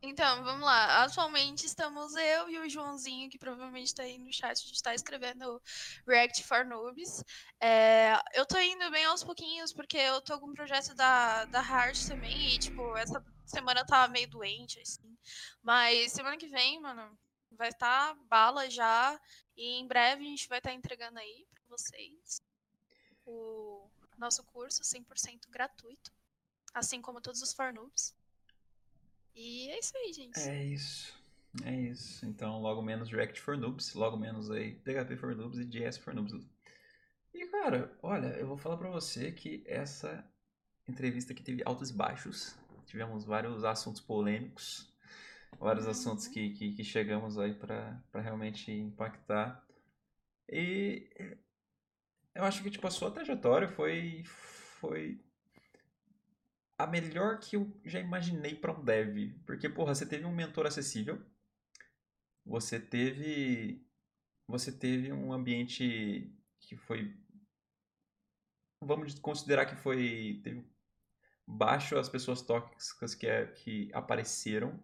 Então, 0.03 0.43
vamos 0.43 0.65
lá. 0.65 1.03
Atualmente 1.03 1.65
estamos 1.67 2.15
eu 2.15 2.49
e 2.49 2.57
o 2.57 2.67
Joãozinho, 2.67 3.29
que 3.29 3.37
provavelmente 3.37 3.87
está 3.87 4.01
aí 4.01 4.17
no 4.17 4.33
chat, 4.33 4.51
a 4.51 4.55
gente 4.55 4.73
está 4.73 4.95
escrevendo 4.95 5.61
React 6.07 6.43
for 6.43 6.65
Noobs. 6.65 7.23
É, 7.59 8.19
eu 8.33 8.43
tô 8.45 8.57
indo 8.59 8.89
bem 8.89 9.05
aos 9.05 9.23
pouquinhos, 9.23 9.71
porque 9.71 9.97
eu 9.97 10.19
tô 10.21 10.39
com 10.39 10.47
um 10.47 10.53
projeto 10.55 10.95
da, 10.95 11.45
da 11.45 11.59
Heart 11.61 12.07
também, 12.07 12.55
e, 12.55 12.57
tipo, 12.57 12.97
essa 12.97 13.23
semana 13.45 13.81
eu 13.81 13.85
tava 13.85 14.11
meio 14.11 14.27
doente, 14.27 14.79
assim. 14.79 15.15
Mas 15.61 16.13
semana 16.13 16.35
que 16.35 16.47
vem, 16.47 16.79
mano, 16.81 17.15
vai 17.51 17.69
estar 17.69 18.15
tá 18.15 18.19
bala 18.27 18.67
já, 18.71 19.19
e 19.55 19.79
em 19.79 19.87
breve 19.87 20.23
a 20.25 20.29
gente 20.29 20.49
vai 20.49 20.57
estar 20.57 20.71
tá 20.71 20.75
entregando 20.75 21.19
aí 21.19 21.45
para 21.53 21.63
vocês 21.69 22.41
o 23.23 23.87
nosso 24.17 24.43
curso 24.45 24.81
100% 24.81 25.47
gratuito, 25.49 26.11
assim 26.73 27.01
como 27.03 27.21
todos 27.21 27.43
os 27.43 27.53
for 27.53 27.71
Noobs. 27.71 28.15
E 29.35 29.69
é 29.69 29.79
isso 29.79 29.97
aí, 29.97 30.13
gente. 30.13 30.39
É 30.39 30.63
isso. 30.63 31.21
É 31.63 31.75
isso. 31.75 32.25
Então, 32.25 32.61
logo 32.61 32.81
menos 32.81 33.11
React 33.11 33.41
for 33.41 33.57
Noobs, 33.57 33.93
logo 33.93 34.17
menos 34.17 34.49
aí 34.49 34.75
PHP 34.75 35.17
for 35.17 35.35
Noobs 35.35 35.59
e 35.59 35.65
JS 35.65 35.97
for 35.97 36.13
Noobs. 36.13 36.33
E, 37.33 37.45
cara, 37.47 37.97
olha, 38.01 38.27
eu 38.37 38.47
vou 38.47 38.57
falar 38.57 38.77
pra 38.77 38.89
você 38.89 39.31
que 39.31 39.63
essa 39.65 40.25
entrevista 40.87 41.33
aqui 41.33 41.43
teve 41.43 41.61
altos 41.65 41.89
e 41.89 41.93
baixos. 41.93 42.55
Tivemos 42.85 43.25
vários 43.25 43.63
assuntos 43.63 44.01
polêmicos, 44.01 44.93
vários 45.59 45.85
uhum. 45.85 45.91
assuntos 45.91 46.27
que, 46.27 46.51
que, 46.51 46.73
que, 46.73 46.83
chegamos 46.83 47.37
aí 47.37 47.53
pra, 47.53 48.01
pra 48.11 48.21
realmente 48.21 48.71
impactar. 48.71 49.65
E 50.49 51.09
eu 52.35 52.43
acho 52.43 52.61
que, 52.63 52.71
tipo, 52.71 52.85
a 52.87 52.91
sua 52.91 53.11
trajetória 53.11 53.67
foi, 53.69 54.23
foi 54.25 55.23
a 56.83 56.87
melhor 56.87 57.39
que 57.39 57.55
eu 57.55 57.71
já 57.85 57.99
imaginei 57.99 58.55
para 58.55 58.71
um 58.71 58.83
dev. 58.83 59.33
Porque, 59.45 59.69
porra, 59.69 59.93
você 59.93 60.05
teve 60.05 60.25
um 60.25 60.33
mentor 60.33 60.65
acessível. 60.65 61.21
Você 62.45 62.79
teve. 62.79 63.85
Você 64.47 64.71
teve 64.71 65.11
um 65.11 65.31
ambiente 65.31 66.33
que 66.59 66.75
foi. 66.75 67.15
Vamos 68.81 69.17
considerar 69.19 69.65
que 69.65 69.75
foi. 69.75 70.41
Teve 70.43 70.65
baixo 71.45 71.97
as 71.97 72.09
pessoas 72.09 72.41
tóxicas 72.41 73.13
que, 73.13 73.27
é, 73.27 73.45
que 73.45 73.89
apareceram. 73.93 74.79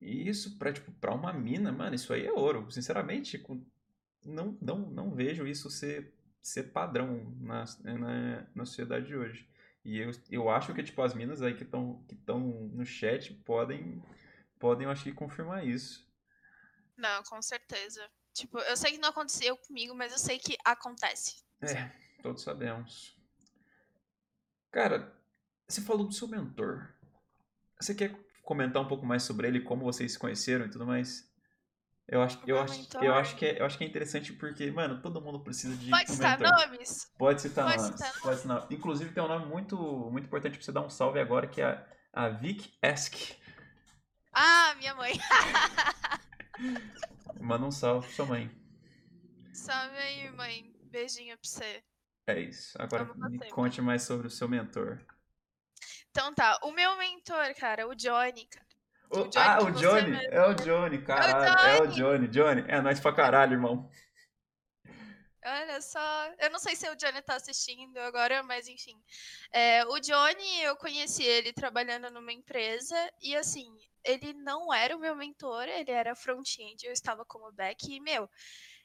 E 0.00 0.28
isso 0.28 0.58
pra, 0.58 0.72
tipo, 0.72 0.90
pra 0.92 1.14
uma 1.14 1.32
mina, 1.32 1.70
mano, 1.70 1.94
isso 1.94 2.12
aí 2.12 2.26
é 2.26 2.32
ouro. 2.32 2.70
Sinceramente, 2.70 3.44
não, 4.24 4.56
não, 4.60 4.78
não 4.78 5.14
vejo 5.14 5.46
isso 5.46 5.68
ser, 5.70 6.14
ser 6.40 6.64
padrão 6.72 7.36
na, 7.38 7.64
na, 7.84 8.46
na 8.54 8.64
sociedade 8.64 9.08
de 9.08 9.16
hoje. 9.16 9.46
E 9.84 9.98
eu, 9.98 10.10
eu 10.30 10.50
acho 10.50 10.74
que, 10.74 10.82
tipo, 10.82 11.00
as 11.02 11.14
minas 11.14 11.40
aí 11.42 11.54
que 11.54 11.62
estão 11.62 12.04
que 12.06 12.16
no 12.26 12.84
chat 12.84 13.32
podem, 13.44 14.02
podem, 14.58 14.84
eu 14.84 14.90
acho 14.90 15.04
que, 15.04 15.12
confirmar 15.12 15.66
isso. 15.66 16.06
Não, 16.96 17.22
com 17.22 17.40
certeza. 17.40 18.08
Tipo, 18.32 18.58
eu 18.58 18.76
sei 18.76 18.92
que 18.92 18.98
não 18.98 19.08
aconteceu 19.08 19.56
comigo, 19.56 19.94
mas 19.94 20.12
eu 20.12 20.18
sei 20.18 20.38
que 20.38 20.56
acontece. 20.64 21.42
É, 21.62 21.90
todos 22.22 22.42
sabemos. 22.42 23.18
Cara, 24.70 25.12
você 25.66 25.80
falou 25.80 26.06
do 26.06 26.12
seu 26.12 26.28
mentor. 26.28 26.94
Você 27.80 27.94
quer 27.94 28.14
comentar 28.42 28.82
um 28.82 28.88
pouco 28.88 29.06
mais 29.06 29.22
sobre 29.22 29.48
ele, 29.48 29.60
como 29.60 29.84
vocês 29.84 30.12
se 30.12 30.18
conheceram 30.18 30.66
e 30.66 30.70
tudo 30.70 30.86
mais? 30.86 31.29
Eu 32.12 32.22
acho, 32.22 32.40
eu, 32.44 32.58
acho, 32.58 32.88
eu, 33.00 33.14
acho 33.14 33.36
que 33.36 33.46
é, 33.46 33.60
eu 33.60 33.64
acho 33.64 33.78
que 33.78 33.84
é 33.84 33.86
interessante 33.86 34.32
porque, 34.32 34.68
mano, 34.72 35.00
todo 35.00 35.20
mundo 35.20 35.38
precisa 35.44 35.76
de. 35.76 35.90
Pode 35.90 36.10
citar 36.10 36.40
nomes? 36.40 37.08
Pode 37.16 37.40
citar 37.40 37.64
pode 37.66 37.76
nomes. 37.76 38.00
Citar 38.00 38.20
pode 38.20 38.40
citar. 38.40 38.66
Inclusive, 38.68 39.12
tem 39.12 39.22
um 39.22 39.28
nome 39.28 39.46
muito, 39.46 39.76
muito 40.10 40.24
importante 40.24 40.56
pra 40.56 40.64
você 40.64 40.72
dar 40.72 40.80
um 40.80 40.90
salve 40.90 41.20
agora, 41.20 41.46
que 41.46 41.62
é 41.62 41.86
a, 42.12 42.28
Vic 42.28 42.76
Esk. 42.82 43.14
Ah, 44.32 44.74
minha 44.78 44.92
mãe. 44.96 45.12
Manda 47.40 47.64
um 47.64 47.70
salve 47.70 48.08
pra 48.08 48.16
sua 48.16 48.26
mãe. 48.26 48.50
Salve 49.52 49.96
aí, 49.96 50.32
mãe. 50.32 50.74
Beijinho 50.90 51.38
pra 51.38 51.48
você. 51.48 51.84
É 52.26 52.40
isso. 52.40 52.76
Agora 52.82 53.04
me 53.04 53.38
você, 53.38 53.50
conte 53.50 53.80
mãe. 53.80 53.86
mais 53.86 54.02
sobre 54.02 54.26
o 54.26 54.30
seu 54.30 54.48
mentor. 54.48 55.00
Então 56.10 56.34
tá, 56.34 56.58
o 56.64 56.72
meu 56.72 56.98
mentor, 56.98 57.54
cara, 57.54 57.86
o 57.86 57.94
Johnny. 57.94 58.48
O, 59.10 59.24
Johnny 59.24 59.32
ah, 59.36 59.58
o 59.62 59.70
Johnny. 59.72 60.26
É 60.26 60.46
o 60.46 60.54
Johnny, 60.54 61.02
caralho. 61.02 61.68
É 61.68 61.82
o 61.82 61.86
Johnny. 61.88 62.28
Johnny, 62.28 62.64
é 62.68 62.80
nóis 62.80 63.00
pra 63.00 63.12
caralho, 63.12 63.54
irmão. 63.54 63.90
Olha 65.42 65.80
só, 65.80 66.00
eu 66.38 66.50
não 66.50 66.58
sei 66.58 66.76
se 66.76 66.88
o 66.88 66.94
Johnny 66.94 67.22
tá 67.22 67.34
assistindo 67.34 67.96
agora, 67.98 68.42
mas 68.42 68.68
enfim. 68.68 69.02
É, 69.50 69.84
o 69.86 69.98
Johnny, 69.98 70.62
eu 70.62 70.76
conheci 70.76 71.24
ele 71.24 71.52
trabalhando 71.52 72.10
numa 72.10 72.30
empresa 72.30 72.94
e 73.22 73.34
assim, 73.34 73.74
ele 74.04 74.34
não 74.34 74.72
era 74.72 74.94
o 74.94 75.00
meu 75.00 75.16
mentor, 75.16 75.66
ele 75.66 75.90
era 75.90 76.14
front-end, 76.14 76.84
eu 76.84 76.92
estava 76.92 77.24
como 77.24 77.50
back 77.52 77.90
e, 77.90 78.00
meu, 78.00 78.28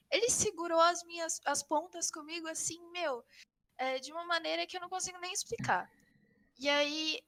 ele 0.10 0.30
segurou 0.30 0.80
as 0.80 1.04
minhas 1.04 1.42
as 1.46 1.62
pontas 1.62 2.10
comigo 2.10 2.48
assim, 2.48 2.80
meu, 2.92 3.24
é, 3.78 4.00
de 4.00 4.14
uma 4.14 4.26
maneira 4.26 4.66
que 4.66 4.78
eu 4.78 4.82
não 4.82 4.90
consigo 4.90 5.20
nem 5.20 5.34
explicar. 5.34 5.92
E 6.58 6.70
aí, 6.70 7.22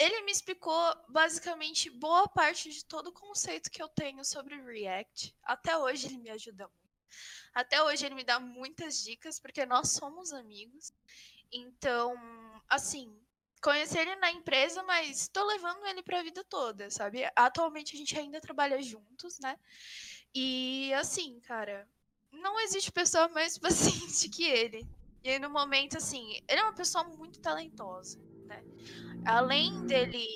ele 0.00 0.22
me 0.22 0.32
explicou 0.32 0.82
basicamente 1.10 1.90
boa 1.90 2.26
parte 2.26 2.70
de 2.70 2.82
todo 2.86 3.08
o 3.08 3.12
conceito 3.12 3.70
que 3.70 3.82
eu 3.82 3.88
tenho 3.88 4.24
sobre 4.24 4.56
React. 4.56 5.36
Até 5.44 5.76
hoje 5.76 6.06
ele 6.06 6.16
me 6.16 6.30
ajuda 6.30 6.64
muito. 6.66 6.80
Até 7.52 7.82
hoje 7.82 8.06
ele 8.06 8.14
me 8.14 8.24
dá 8.24 8.40
muitas 8.40 9.02
dicas, 9.02 9.38
porque 9.38 9.66
nós 9.66 9.90
somos 9.90 10.32
amigos. 10.32 10.90
Então, 11.52 12.14
assim, 12.66 13.14
conheci 13.60 13.98
ele 13.98 14.16
na 14.16 14.30
empresa, 14.30 14.82
mas 14.84 15.20
estou 15.20 15.44
levando 15.44 15.84
ele 15.84 16.02
para 16.02 16.20
a 16.20 16.22
vida 16.22 16.42
toda, 16.44 16.88
sabe? 16.88 17.30
Atualmente 17.36 17.94
a 17.94 17.98
gente 17.98 18.18
ainda 18.18 18.40
trabalha 18.40 18.80
juntos, 18.80 19.38
né? 19.38 19.54
E 20.34 20.94
assim, 20.94 21.40
cara, 21.40 21.86
não 22.32 22.58
existe 22.60 22.90
pessoa 22.90 23.28
mais 23.28 23.58
paciente 23.60 24.30
que 24.30 24.44
ele. 24.44 24.88
E 25.22 25.38
no 25.38 25.50
momento, 25.50 25.98
assim, 25.98 26.40
ele 26.48 26.60
é 26.60 26.64
uma 26.64 26.72
pessoa 26.72 27.04
muito 27.04 27.38
talentosa, 27.38 28.18
né? 28.50 28.62
Além 29.24 29.86
dele 29.86 30.26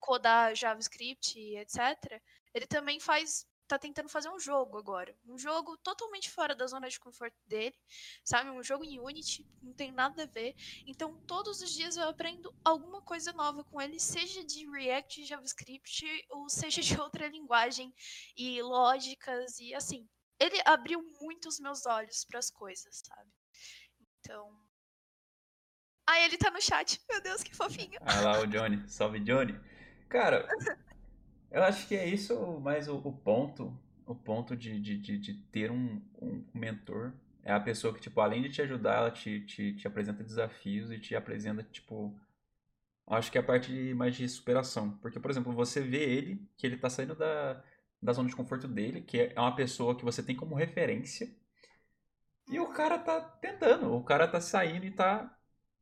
codar 0.00 0.54
JavaScript, 0.54 1.38
etc., 1.56 2.20
ele 2.54 2.66
também 2.66 2.98
faz 2.98 3.46
tá 3.68 3.78
tentando 3.78 4.08
fazer 4.08 4.30
um 4.30 4.40
jogo 4.40 4.78
agora. 4.78 5.14
Um 5.26 5.36
jogo 5.36 5.76
totalmente 5.76 6.30
fora 6.30 6.54
da 6.54 6.66
zona 6.66 6.88
de 6.88 6.98
conforto 6.98 7.36
dele, 7.46 7.76
sabe? 8.24 8.48
Um 8.48 8.62
jogo 8.62 8.82
em 8.82 8.98
Unity, 8.98 9.46
não 9.62 9.74
tem 9.74 9.92
nada 9.92 10.22
a 10.22 10.26
ver. 10.26 10.54
Então, 10.86 11.20
todos 11.26 11.60
os 11.60 11.70
dias 11.70 11.98
eu 11.98 12.08
aprendo 12.08 12.50
alguma 12.64 13.02
coisa 13.02 13.30
nova 13.34 13.62
com 13.62 13.78
ele, 13.78 14.00
seja 14.00 14.42
de 14.42 14.66
React, 14.70 15.26
JavaScript, 15.26 16.26
ou 16.30 16.48
seja 16.48 16.80
de 16.80 16.98
outra 16.98 17.28
linguagem 17.28 17.94
e 18.34 18.62
lógicas 18.62 19.58
e 19.60 19.74
assim. 19.74 20.08
Ele 20.40 20.58
abriu 20.64 21.02
muito 21.20 21.48
os 21.48 21.60
meus 21.60 21.84
olhos 21.84 22.24
para 22.24 22.38
as 22.38 22.50
coisas, 22.50 23.02
sabe? 23.04 23.30
Então. 24.20 24.67
Ah, 26.10 26.20
ele 26.20 26.38
tá 26.38 26.50
no 26.50 26.58
chat. 26.58 26.98
Meu 27.06 27.20
Deus, 27.20 27.42
que 27.42 27.54
fofinho. 27.54 28.00
Ah 28.00 28.20
lá, 28.22 28.40
o 28.40 28.46
Johnny. 28.46 28.82
Salve, 28.88 29.20
Johnny. 29.20 29.54
Cara, 30.08 30.48
eu 31.50 31.62
acho 31.62 31.86
que 31.86 31.94
é 31.94 32.08
isso, 32.08 32.58
mas 32.62 32.88
o, 32.88 32.96
o 32.96 33.12
ponto, 33.12 33.78
o 34.06 34.14
ponto 34.14 34.56
de, 34.56 34.80
de, 34.80 34.96
de, 34.96 35.18
de, 35.18 35.34
ter 35.52 35.70
um, 35.70 36.00
um 36.18 36.42
mentor 36.54 37.12
é 37.44 37.52
a 37.52 37.60
pessoa 37.60 37.92
que, 37.92 38.00
tipo, 38.00 38.18
além 38.22 38.40
de 38.40 38.48
te 38.48 38.62
ajudar, 38.62 38.96
ela 38.96 39.10
te, 39.10 39.42
te, 39.42 39.74
te 39.74 39.86
apresenta 39.86 40.24
desafios 40.24 40.90
e 40.90 40.98
te 40.98 41.14
apresenta, 41.14 41.62
tipo, 41.62 42.18
acho 43.06 43.30
que 43.30 43.36
é 43.36 43.42
a 43.42 43.44
parte 43.44 43.70
mais 43.92 44.16
de 44.16 44.26
superação. 44.30 44.92
Porque, 45.02 45.20
por 45.20 45.30
exemplo, 45.30 45.52
você 45.52 45.82
vê 45.82 46.04
ele, 46.04 46.48
que 46.56 46.66
ele 46.66 46.78
tá 46.78 46.88
saindo 46.88 47.14
da, 47.14 47.62
da 48.02 48.14
zona 48.14 48.30
de 48.30 48.34
conforto 48.34 48.66
dele, 48.66 49.02
que 49.02 49.20
é 49.20 49.38
uma 49.38 49.54
pessoa 49.54 49.94
que 49.94 50.06
você 50.06 50.22
tem 50.22 50.34
como 50.34 50.54
referência, 50.54 51.30
e 52.48 52.58
o 52.58 52.68
cara 52.68 52.98
tá 52.98 53.20
tentando, 53.20 53.92
o 53.94 54.02
cara 54.02 54.26
tá 54.26 54.40
saindo 54.40 54.86
e 54.86 54.90
tá 54.90 55.37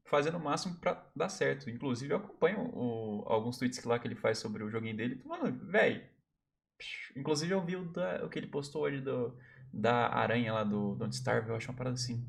fazendo 0.07 0.39
o 0.39 0.41
máximo 0.41 0.77
para 0.77 1.05
dar 1.15 1.29
certo. 1.29 1.69
Inclusive, 1.69 2.13
eu 2.13 2.19
acompanho 2.19 2.61
o, 2.73 3.25
alguns 3.27 3.59
tweets 3.59 3.83
lá 3.85 3.99
que 3.99 4.07
ele 4.07 4.15
faz 4.15 4.39
sobre 4.39 4.63
o 4.63 4.71
joguinho 4.71 4.97
dele. 4.97 5.21
Mano, 5.25 5.53
velho. 5.67 6.03
Inclusive, 7.15 7.53
eu 7.53 7.65
vi 7.65 7.77
o, 7.77 7.85
da, 7.85 8.25
o, 8.25 8.29
que 8.29 8.39
ele 8.39 8.47
postou 8.47 8.83
hoje 8.83 9.01
do, 9.01 9.37
da 9.73 10.09
aranha 10.09 10.53
lá 10.53 10.65
do 10.65 10.95
Don't 10.95 11.15
Starve. 11.15 11.49
Eu 11.49 11.57
acho 11.57 11.71
uma 11.71 11.77
parada 11.77 11.95
assim. 11.95 12.25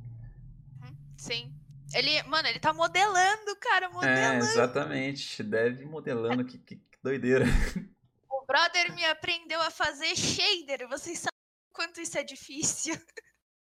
Sim. 1.17 1.53
Ele, 1.93 2.21
mano, 2.23 2.47
ele 2.47 2.59
tá 2.59 2.73
modelando, 2.73 3.55
cara, 3.61 3.85
é, 3.85 3.89
modelando. 3.89 4.45
É, 4.45 4.49
exatamente. 4.49 5.43
Deve 5.43 5.85
modelando, 5.85 6.45
que, 6.45 6.57
que, 6.57 6.75
que 6.75 6.97
doideira. 7.01 7.45
O 8.29 8.45
brother 8.45 8.95
me 8.95 9.03
aprendeu 9.03 9.61
a 9.61 9.69
fazer 9.69 10.15
shader. 10.15 10.87
Vocês 10.87 11.19
sabem 11.19 11.37
quanto 11.73 11.99
isso 11.99 12.17
é 12.17 12.23
difícil. 12.23 12.95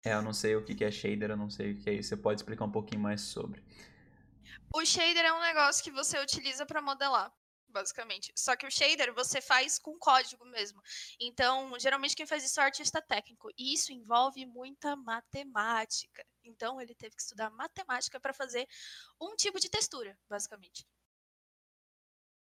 É, 0.06 0.14
eu 0.14 0.22
não 0.22 0.32
sei 0.32 0.56
o 0.56 0.64
que 0.64 0.84
é 0.84 0.92
shader, 0.92 1.32
eu 1.32 1.38
não 1.38 1.50
sei 1.50 1.72
o 1.72 1.78
que 1.78 1.90
é 1.90 1.94
isso. 1.94 2.10
Você 2.10 2.18
pode 2.18 2.40
explicar 2.40 2.66
um 2.66 2.72
pouquinho 2.72 3.02
mais 3.02 3.22
sobre. 3.22 3.64
O 4.76 4.86
shader 4.86 5.24
é 5.24 5.32
um 5.32 5.40
negócio 5.40 5.82
que 5.82 5.90
você 5.90 6.20
utiliza 6.20 6.66
para 6.66 6.82
modelar, 6.82 7.32
basicamente. 7.70 8.34
Só 8.36 8.58
que 8.58 8.68
o 8.68 8.70
shader 8.70 9.14
você 9.14 9.40
faz 9.40 9.80
com 9.80 9.98
código 9.98 10.44
mesmo. 10.44 10.82
Então, 11.18 11.80
geralmente 11.80 12.14
quem 12.14 12.26
faz 12.26 12.44
isso 12.44 12.60
é 12.60 12.64
o 12.64 12.66
artista 12.66 13.02
técnico. 13.02 13.50
E 13.58 13.74
isso 13.74 13.94
envolve 13.94 14.46
muita 14.46 14.94
matemática. 14.98 16.26
Então, 16.44 16.82
ele 16.82 16.94
teve 16.94 17.16
que 17.16 17.22
estudar 17.22 17.50
matemática 17.52 18.20
para 18.20 18.34
fazer 18.34 18.68
um 19.18 19.34
tipo 19.38 19.62
de 19.62 19.70
textura, 19.70 20.14
basicamente. 20.30 20.86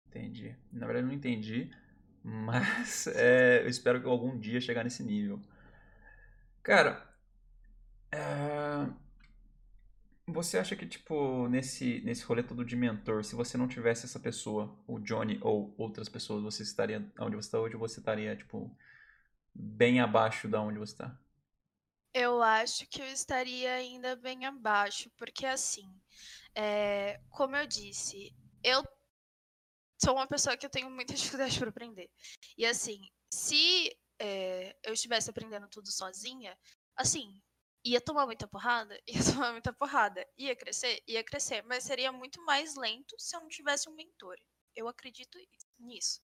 Entendi. 0.08 0.54
Na 0.70 0.86
verdade, 0.86 1.06
eu 1.06 1.08
não 1.08 1.16
entendi. 1.16 1.72
Mas 2.22 3.08
é, 3.16 3.62
eu 3.64 3.70
espero 3.70 4.02
que 4.02 4.08
algum 4.08 4.38
dia 4.38 4.60
chegar 4.60 4.84
nesse 4.84 5.02
nível. 5.02 5.42
Cara, 6.62 7.10
é, 8.12 8.77
você 10.38 10.60
acha 10.60 10.76
que, 10.76 10.86
tipo, 10.86 11.48
nesse, 11.48 12.00
nesse 12.02 12.24
rolê 12.24 12.44
todo 12.44 12.64
de 12.64 12.76
mentor, 12.76 13.24
se 13.26 13.34
você 13.34 13.58
não 13.58 13.68
tivesse 13.68 14.06
essa 14.06 14.20
pessoa, 14.20 14.78
o 14.88 15.00
Johnny 15.00 15.40
ou 15.42 15.74
outras 15.80 16.08
pessoas, 16.08 16.44
você 16.44 16.62
estaria 16.62 17.00
onde 17.20 17.36
você 17.36 17.48
está 17.48 17.60
hoje 17.60 17.76
você 17.76 18.00
estaria, 18.00 18.36
tipo, 18.36 18.78
bem 19.52 20.00
abaixo 20.00 20.48
da 20.48 20.62
onde 20.62 20.78
você 20.78 20.94
está? 20.94 21.20
Eu 22.14 22.42
acho 22.44 22.86
que 22.88 23.02
eu 23.02 23.08
estaria 23.08 23.74
ainda 23.74 24.16
bem 24.16 24.46
abaixo, 24.46 25.10
porque 25.18 25.46
assim, 25.46 25.92
é, 26.54 27.20
como 27.32 27.56
eu 27.56 27.66
disse, 27.66 28.32
eu 28.64 28.84
sou 30.00 30.14
uma 30.14 30.28
pessoa 30.28 30.56
que 30.56 30.68
eu 30.68 30.70
tenho 30.70 30.90
muita 30.92 31.14
dificuldade 31.16 31.58
para 31.58 31.70
aprender. 31.70 32.12
E 32.56 32.64
assim, 32.64 33.02
se 33.34 33.92
é, 34.20 34.76
eu 34.84 34.94
estivesse 34.94 35.32
aprendendo 35.32 35.68
tudo 35.68 35.92
sozinha, 35.92 36.56
assim, 36.96 37.42
ia 37.88 38.02
tomar 38.02 38.26
muita 38.26 38.48
porrada, 38.48 39.00
ia 39.08 39.24
tomar 39.24 39.52
muita 39.52 39.72
porrada, 39.72 40.28
ia 40.38 40.56
crescer, 40.56 41.02
ia 41.08 41.24
crescer, 41.24 41.64
mas 41.64 41.84
seria 41.84 42.12
muito 42.12 42.44
mais 42.44 42.76
lento 42.76 43.16
se 43.18 43.36
eu 43.36 43.42
não 43.42 43.48
tivesse 43.48 43.90
um 43.90 43.96
mentor. 43.96 44.36
Eu 44.76 44.88
acredito 44.88 45.38
nisso, 45.80 46.22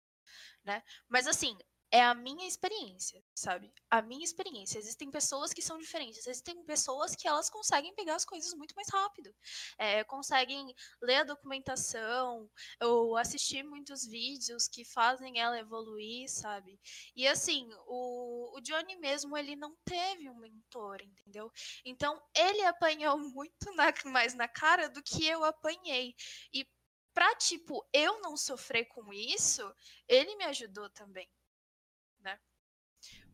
né? 0.64 0.82
Mas 1.08 1.26
assim, 1.26 1.56
é 1.90 2.02
a 2.02 2.14
minha 2.14 2.46
experiência, 2.46 3.22
sabe? 3.34 3.72
A 3.90 4.02
minha 4.02 4.24
experiência. 4.24 4.78
Existem 4.78 5.10
pessoas 5.10 5.52
que 5.52 5.62
são 5.62 5.78
diferentes. 5.78 6.26
Existem 6.26 6.62
pessoas 6.64 7.14
que 7.14 7.26
elas 7.26 7.48
conseguem 7.48 7.94
pegar 7.94 8.14
as 8.14 8.24
coisas 8.24 8.52
muito 8.54 8.74
mais 8.74 8.88
rápido. 8.88 9.34
É, 9.78 10.04
conseguem 10.04 10.74
ler 11.00 11.16
a 11.16 11.24
documentação 11.24 12.50
ou 12.82 13.16
assistir 13.16 13.62
muitos 13.62 14.06
vídeos 14.06 14.68
que 14.68 14.84
fazem 14.84 15.40
ela 15.40 15.58
evoluir, 15.58 16.28
sabe? 16.28 16.78
E 17.16 17.26
assim, 17.26 17.66
o, 17.86 18.56
o 18.56 18.60
Johnny 18.60 18.96
mesmo, 18.96 19.36
ele 19.36 19.56
não 19.56 19.74
teve 19.84 20.28
um 20.28 20.36
mentor, 20.36 21.00
entendeu? 21.00 21.50
Então, 21.84 22.20
ele 22.34 22.62
apanhou 22.64 23.18
muito 23.32 23.72
na, 23.74 23.92
mais 24.06 24.34
na 24.34 24.46
cara 24.46 24.88
do 24.88 25.02
que 25.02 25.26
eu 25.26 25.42
apanhei. 25.42 26.14
E 26.52 26.66
pra, 27.14 27.34
tipo, 27.36 27.86
eu 27.92 28.20
não 28.20 28.36
sofrer 28.36 28.84
com 28.86 29.12
isso, 29.12 29.74
ele 30.06 30.36
me 30.36 30.44
ajudou 30.44 30.88
também? 30.90 31.28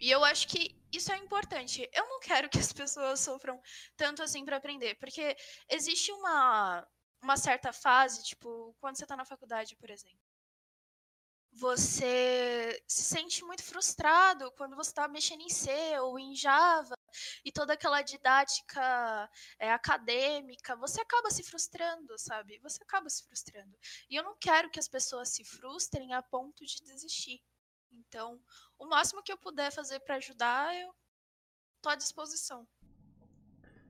E 0.00 0.10
eu 0.10 0.24
acho 0.24 0.48
que 0.48 0.74
isso 0.92 1.12
é 1.12 1.16
importante. 1.16 1.88
Eu 1.92 2.08
não 2.08 2.20
quero 2.20 2.48
que 2.48 2.58
as 2.58 2.72
pessoas 2.72 3.20
sofram 3.20 3.60
tanto 3.96 4.22
assim 4.22 4.44
para 4.44 4.56
aprender, 4.56 4.94
porque 4.96 5.36
existe 5.68 6.12
uma, 6.12 6.86
uma 7.22 7.36
certa 7.36 7.72
fase, 7.72 8.22
tipo, 8.22 8.74
quando 8.80 8.96
você 8.96 9.04
está 9.04 9.16
na 9.16 9.24
faculdade, 9.24 9.76
por 9.76 9.90
exemplo. 9.90 10.18
Você 11.56 12.82
se 12.86 13.04
sente 13.04 13.44
muito 13.44 13.62
frustrado 13.62 14.50
quando 14.52 14.74
você 14.74 14.90
está 14.90 15.06
mexendo 15.06 15.42
em 15.42 15.48
C 15.48 15.70
ou 16.00 16.18
em 16.18 16.34
Java 16.34 16.96
e 17.44 17.52
toda 17.52 17.74
aquela 17.74 18.02
didática 18.02 19.30
é, 19.60 19.70
acadêmica, 19.70 20.74
você 20.74 21.00
acaba 21.00 21.30
se 21.30 21.44
frustrando, 21.44 22.18
sabe? 22.18 22.58
Você 22.58 22.82
acaba 22.82 23.08
se 23.08 23.24
frustrando. 23.24 23.78
E 24.10 24.16
eu 24.16 24.24
não 24.24 24.36
quero 24.36 24.68
que 24.68 24.80
as 24.80 24.88
pessoas 24.88 25.28
se 25.28 25.44
frustrem 25.44 26.12
a 26.12 26.22
ponto 26.22 26.66
de 26.66 26.82
desistir. 26.82 27.40
Então, 27.94 28.40
o 28.78 28.86
máximo 28.86 29.22
que 29.22 29.32
eu 29.32 29.38
puder 29.38 29.70
fazer 29.72 30.00
para 30.00 30.16
ajudar, 30.16 30.74
eu 30.76 30.94
tô 31.82 31.88
à 31.88 31.94
disposição. 31.94 32.66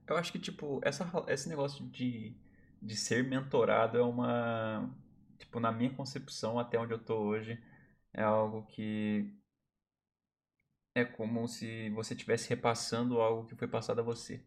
Eu 0.06 0.16
acho 0.16 0.32
que, 0.32 0.39
tipo, 0.39 0.81
essa, 0.85 1.05
esse 1.28 1.48
negócio 1.48 1.86
de, 1.89 2.36
de 2.81 2.97
ser 2.97 3.24
mentorado 3.24 3.98
é 3.98 4.02
uma. 4.02 4.94
Tipo, 5.39 5.60
na 5.60 5.72
minha 5.72 5.94
concepção, 5.94 6.59
até 6.59 6.78
onde 6.78 6.93
eu 6.93 6.98
tô 7.02 7.16
hoje, 7.18 7.62
é 8.12 8.22
algo 8.22 8.66
que. 8.66 9.32
É 10.94 11.05
como 11.05 11.47
se 11.48 11.90
você 11.90 12.14
estivesse 12.14 12.48
repassando 12.48 13.20
algo 13.20 13.47
que 13.47 13.56
foi 13.56 13.66
passado 13.68 14.01
a 14.01 14.02
você. 14.02 14.44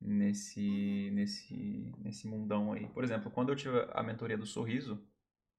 Nesse, 0.00 1.10
nesse, 1.12 1.92
nesse 1.98 2.26
mundão 2.26 2.72
aí. 2.72 2.88
Por 2.88 3.04
exemplo, 3.04 3.30
quando 3.30 3.50
eu 3.50 3.56
tive 3.56 3.86
a 3.92 4.02
mentoria 4.02 4.36
do 4.36 4.46
sorriso, 4.46 5.06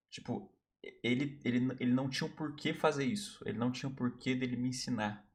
tipo, 0.09 0.52
ele, 1.01 1.39
ele, 1.45 1.75
ele 1.79 1.93
não 1.93 2.09
tinha 2.09 2.29
o 2.29 2.33
porquê 2.33 2.73
fazer 2.73 3.05
isso. 3.05 3.41
Ele 3.47 3.57
não 3.57 3.71
tinha 3.71 3.89
o 3.89 3.95
porquê 3.95 4.35
dele 4.35 4.57
me 4.57 4.69
ensinar. 4.69 5.25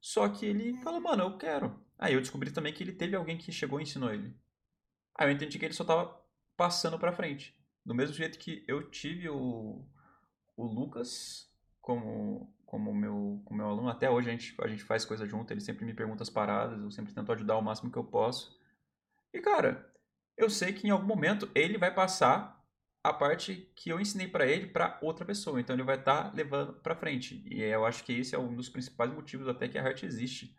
Só 0.00 0.28
que 0.28 0.46
ele 0.46 0.74
falou, 0.82 1.00
mano, 1.00 1.24
eu 1.24 1.38
quero. 1.38 1.80
Aí 1.98 2.14
eu 2.14 2.20
descobri 2.20 2.50
também 2.50 2.72
que 2.72 2.82
ele 2.82 2.92
teve 2.92 3.16
alguém 3.16 3.38
que 3.38 3.52
chegou 3.52 3.80
e 3.80 3.84
ensinou 3.84 4.12
ele. 4.12 4.34
Aí 5.16 5.28
eu 5.28 5.32
entendi 5.32 5.58
que 5.58 5.64
ele 5.64 5.74
só 5.74 5.84
tava 5.84 6.20
passando 6.56 6.98
pra 6.98 7.12
frente. 7.12 7.56
Do 7.84 7.94
mesmo 7.94 8.14
jeito 8.14 8.38
que 8.38 8.64
eu 8.68 8.90
tive 8.90 9.28
o, 9.28 9.84
o 10.56 10.64
Lucas 10.64 11.52
como, 11.80 12.54
como 12.64 12.94
meu, 12.94 13.42
como 13.44 13.58
meu 13.58 13.68
aluno. 13.68 13.88
Até 13.88 14.08
hoje 14.08 14.28
a 14.28 14.32
gente, 14.32 14.54
a 14.60 14.68
gente 14.68 14.84
faz 14.84 15.04
coisa 15.04 15.26
junto, 15.26 15.52
ele 15.52 15.60
sempre 15.60 15.84
me 15.84 15.94
pergunta 15.94 16.22
as 16.22 16.30
paradas, 16.30 16.80
eu 16.80 16.90
sempre 16.90 17.12
tento 17.12 17.32
ajudar 17.32 17.56
o 17.56 17.62
máximo 17.62 17.90
que 17.90 17.98
eu 17.98 18.04
posso. 18.04 18.58
E 19.32 19.40
cara, 19.40 19.92
eu 20.36 20.48
sei 20.48 20.72
que 20.72 20.86
em 20.86 20.90
algum 20.90 21.06
momento 21.06 21.50
ele 21.54 21.78
vai 21.78 21.92
passar 21.92 22.61
a 23.02 23.12
parte 23.12 23.72
que 23.74 23.90
eu 23.90 24.00
ensinei 24.00 24.28
para 24.28 24.46
ele 24.46 24.68
para 24.68 24.98
outra 25.02 25.24
pessoa. 25.24 25.60
Então 25.60 25.74
ele 25.74 25.82
vai 25.82 25.98
estar 25.98 26.30
tá 26.30 26.32
levando 26.34 26.74
para 26.74 26.94
frente. 26.94 27.42
E 27.50 27.60
eu 27.60 27.84
acho 27.84 28.04
que 28.04 28.12
esse 28.12 28.34
é 28.34 28.38
um 28.38 28.54
dos 28.54 28.68
principais 28.68 29.12
motivos 29.12 29.48
até 29.48 29.68
que 29.68 29.78
a 29.78 29.82
Heart 29.82 30.04
existe. 30.04 30.56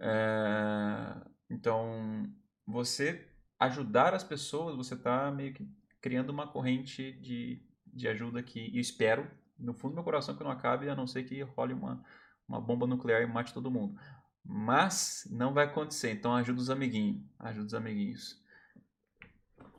É... 0.00 1.14
Então, 1.48 2.28
você 2.66 3.28
ajudar 3.58 4.12
as 4.12 4.24
pessoas, 4.24 4.76
você 4.76 4.94
está 4.94 5.30
meio 5.30 5.54
que 5.54 5.66
criando 6.00 6.30
uma 6.30 6.48
corrente 6.48 7.12
de, 7.12 7.64
de 7.86 8.08
ajuda 8.08 8.42
que 8.42 8.74
eu 8.74 8.80
espero, 8.80 9.30
no 9.58 9.72
fundo 9.72 9.92
do 9.92 9.94
meu 9.96 10.04
coração, 10.04 10.36
que 10.36 10.44
não 10.44 10.50
acabe, 10.50 10.88
a 10.88 10.94
não 10.94 11.06
ser 11.06 11.22
que 11.24 11.40
role 11.42 11.72
uma, 11.72 12.04
uma 12.48 12.60
bomba 12.60 12.86
nuclear 12.86 13.22
e 13.22 13.26
mate 13.26 13.54
todo 13.54 13.70
mundo. 13.70 13.98
Mas 14.44 15.26
não 15.30 15.54
vai 15.54 15.64
acontecer, 15.64 16.10
então 16.10 16.34
ajuda 16.34 16.60
os 16.60 16.70
amiguinhos. 16.70 17.24
Ajuda 17.38 17.66
os 17.66 17.74
amiguinhos. 17.74 18.44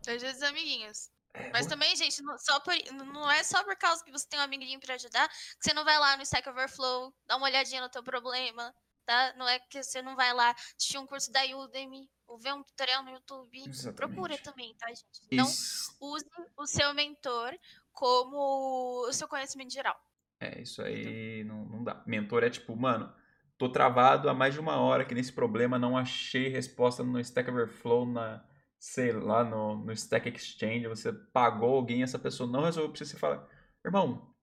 Ajuda 0.07 0.31
os 0.31 0.41
amiguinhos. 0.41 1.16
Mas 1.51 1.65
também, 1.65 1.95
gente, 1.95 2.21
não, 2.21 2.37
só 2.37 2.59
por, 2.59 2.73
não 2.93 3.29
é 3.31 3.43
só 3.43 3.63
por 3.63 3.75
causa 3.77 4.03
que 4.03 4.11
você 4.11 4.27
tem 4.27 4.39
um 4.39 4.43
amiguinho 4.43 4.79
para 4.79 4.95
ajudar 4.95 5.27
que 5.27 5.35
você 5.61 5.73
não 5.73 5.83
vai 5.83 5.97
lá 5.97 6.17
no 6.17 6.23
Stack 6.23 6.47
Overflow, 6.49 7.13
dar 7.25 7.37
uma 7.37 7.47
olhadinha 7.47 7.81
no 7.81 7.89
teu 7.89 8.03
problema, 8.03 8.73
tá? 9.05 9.33
Não 9.37 9.47
é 9.47 9.59
que 9.59 9.81
você 9.81 10.01
não 10.01 10.15
vai 10.15 10.33
lá 10.33 10.51
assistir 10.75 10.97
um 10.97 11.07
curso 11.07 11.31
da 11.31 11.41
Udemy 11.43 12.09
ou 12.27 12.37
ver 12.37 12.53
um 12.53 12.63
tutorial 12.63 13.03
no 13.03 13.11
YouTube. 13.11 13.57
Exatamente. 13.67 13.95
Procura 13.95 14.37
também, 14.37 14.75
tá, 14.75 14.87
gente? 14.87 15.27
Não 15.31 15.45
use 15.45 16.25
o 16.57 16.67
seu 16.67 16.93
mentor 16.93 17.57
como 17.91 19.07
o 19.07 19.13
seu 19.13 19.27
conhecimento 19.27 19.73
geral. 19.73 19.97
É, 20.39 20.61
isso 20.61 20.81
aí 20.81 21.43
não, 21.45 21.65
não 21.65 21.83
dá. 21.83 22.03
Mentor 22.05 22.43
é 22.43 22.49
tipo, 22.49 22.75
mano, 22.75 23.11
tô 23.57 23.69
travado 23.69 24.29
há 24.29 24.33
mais 24.33 24.53
de 24.53 24.59
uma 24.59 24.77
hora 24.77 25.03
aqui 25.03 25.15
nesse 25.15 25.33
problema, 25.33 25.79
não 25.79 25.97
achei 25.97 26.47
resposta 26.49 27.03
no 27.03 27.19
Stack 27.19 27.49
Overflow, 27.49 28.05
na 28.05 28.45
sei 28.79 29.11
lá, 29.11 29.43
no, 29.43 29.77
no 29.77 29.91
Stack 29.91 30.29
Exchange, 30.29 30.87
você 30.87 31.11
pagou 31.11 31.75
alguém, 31.75 32.03
essa 32.03 32.19
pessoa 32.19 32.49
não 32.49 32.63
resolveu 32.63 32.91
pra 32.91 32.97
você, 32.97 33.05
você 33.05 33.17
fala, 33.17 33.47
irmão, 33.83 34.33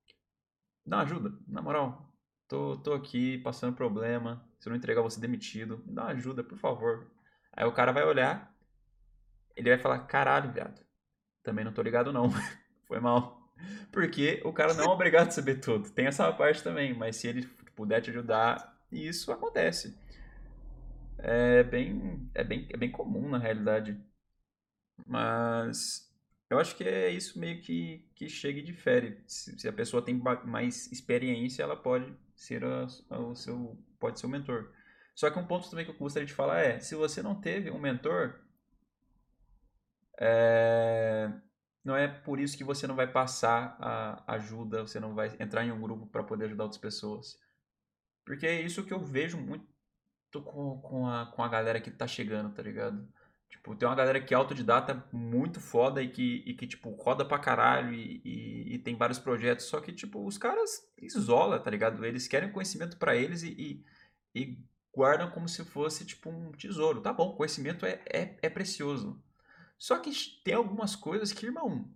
dá 0.85 0.99
uma 0.99 1.03
ajuda, 1.05 1.33
na 1.47 1.63
moral, 1.63 2.13
tô, 2.49 2.77
tô 2.79 2.93
aqui 2.93 3.39
passando 3.39 3.77
problema, 3.77 4.45
se 4.59 4.69
eu 4.69 4.71
não 4.71 4.77
entregar, 4.77 5.03
você 5.03 5.21
demitido, 5.21 5.83
me 5.87 5.93
dá 5.93 6.03
uma 6.05 6.13
ajuda, 6.13 6.43
por 6.43 6.59
favor. 6.59 7.11
Aí 7.53 7.65
o 7.65 7.73
cara 7.73 7.93
vai 7.93 8.05
olhar, 8.05 8.55
ele 9.57 9.71
vai 9.71 9.79
falar, 9.79 10.01
caralho, 10.01 10.53
viado, 10.53 10.85
também 11.43 11.65
não 11.65 11.73
tô 11.73 11.83
ligado 11.83 12.13
não, 12.13 12.29
foi 12.87 13.01
mal. 13.01 13.43
Porque 13.93 14.43
o 14.45 14.53
cara 14.53 14.75
não 14.75 14.85
é 14.85 14.89
obrigado 14.89 15.29
a 15.29 15.31
saber 15.31 15.61
tudo, 15.61 15.91
tem 15.91 16.07
essa 16.07 16.31
parte 16.33 16.63
também, 16.63 16.93
mas 16.93 17.17
se 17.17 17.29
ele 17.29 17.47
puder 17.77 18.01
te 18.01 18.11
ajudar, 18.11 18.75
isso 18.91 19.33
acontece. 19.33 19.97
É 21.19 21.63
bem, 21.63 22.29
é 22.35 22.45
bem, 22.45 22.67
é 22.71 22.77
bem 22.77 22.91
comum 22.91 23.29
na 23.29 23.39
realidade. 23.39 23.99
Mas 25.07 26.11
eu 26.51 26.59
acho 26.59 26.77
que 26.77 26.85
é 26.85 27.11
isso 27.11 27.39
meio 27.39 27.61
que, 27.61 28.09
que 28.15 28.29
chega 28.29 28.59
e 28.61 28.63
difere. 28.63 29.23
Se, 29.27 29.59
se 29.59 29.69
a 29.69 29.73
pessoa 29.73 30.05
tem 30.05 30.15
mais 30.45 30.91
experiência, 30.93 31.63
ela 31.63 31.77
pode 31.77 32.15
ser 32.37 32.65
a, 32.65 32.87
a, 33.11 33.19
o 33.19 33.35
seu 33.35 33.79
pode 33.99 34.21
ser 34.21 34.27
o 34.27 34.29
mentor. 34.29 34.71
Só 35.15 35.31
que 35.31 35.39
um 35.39 35.47
ponto 35.47 35.71
também 35.71 35.85
que 35.85 35.91
eu 35.91 35.97
gostaria 35.97 36.27
de 36.27 36.33
falar 36.33 36.61
é, 36.61 36.79
se 36.81 36.95
você 36.95 37.23
não 37.23 37.41
teve 37.41 37.71
um 37.71 37.79
mentor, 37.79 38.41
é, 40.21 41.31
não 41.85 41.97
é 41.97 42.09
por 42.09 42.41
isso 42.41 42.57
que 42.57 42.65
você 42.65 42.87
não 42.87 42.97
vai 42.97 43.07
passar 43.11 43.77
a 43.81 44.35
ajuda, 44.35 44.83
você 44.83 45.01
não 45.01 45.15
vai 45.15 45.35
entrar 45.39 45.65
em 45.65 45.73
um 45.73 45.81
grupo 45.81 46.07
para 46.07 46.25
poder 46.25 46.47
ajudar 46.47 46.65
outras 46.65 46.81
pessoas. 46.81 47.39
Porque 48.25 48.47
é 48.47 48.61
isso 48.61 48.85
que 48.85 48.93
eu 48.93 49.01
vejo 49.01 49.39
muito 49.39 49.67
com, 50.33 50.81
com, 50.81 51.07
a, 51.09 51.27
com 51.27 51.43
a 51.43 51.49
galera 51.49 51.81
que 51.81 51.91
tá 51.91 52.07
chegando, 52.07 52.55
tá 52.55 52.63
ligado? 52.63 53.07
Tipo, 53.55 53.77
tem 53.77 53.87
uma 53.89 53.95
galera 53.95 54.21
que 54.21 54.35
é 54.35 54.37
autodidata 54.37 55.07
muito 55.13 55.61
foda 55.61 56.03
e 56.03 56.09
que, 56.09 56.43
e 56.45 56.55
que 56.55 56.67
tipo, 56.67 56.91
roda 56.91 57.25
pra 57.25 57.39
caralho 57.39 57.95
e, 57.95 58.21
e, 58.25 58.75
e 58.75 58.79
tem 58.81 58.97
vários 58.97 59.19
projetos. 59.19 59.67
Só 59.67 59.81
que, 59.81 59.93
tipo, 59.93 60.27
os 60.27 60.37
caras 60.37 60.93
isolam, 61.01 61.63
tá 61.63 61.71
ligado? 61.71 62.05
Eles 62.05 62.27
querem 62.27 62.51
conhecimento 62.51 62.97
para 62.97 63.15
eles 63.15 63.45
e, 63.45 63.85
e, 64.35 64.41
e, 64.43 64.59
guardam 64.93 65.31
como 65.31 65.49
se 65.49 65.65
fosse, 65.65 66.05
tipo, 66.05 66.31
um 66.31 66.51
tesouro. 66.51 67.01
Tá 67.01 67.13
bom, 67.13 67.37
conhecimento 67.37 67.87
é, 67.87 68.01
é, 68.13 68.37
é 68.43 68.51
precioso. 68.51 69.23
Só 69.79 69.99
que 69.99 70.11
tem 70.43 70.55
algumas 70.55 70.97
coisas 70.97 71.33
que, 71.33 71.47
irmão, 71.47 71.89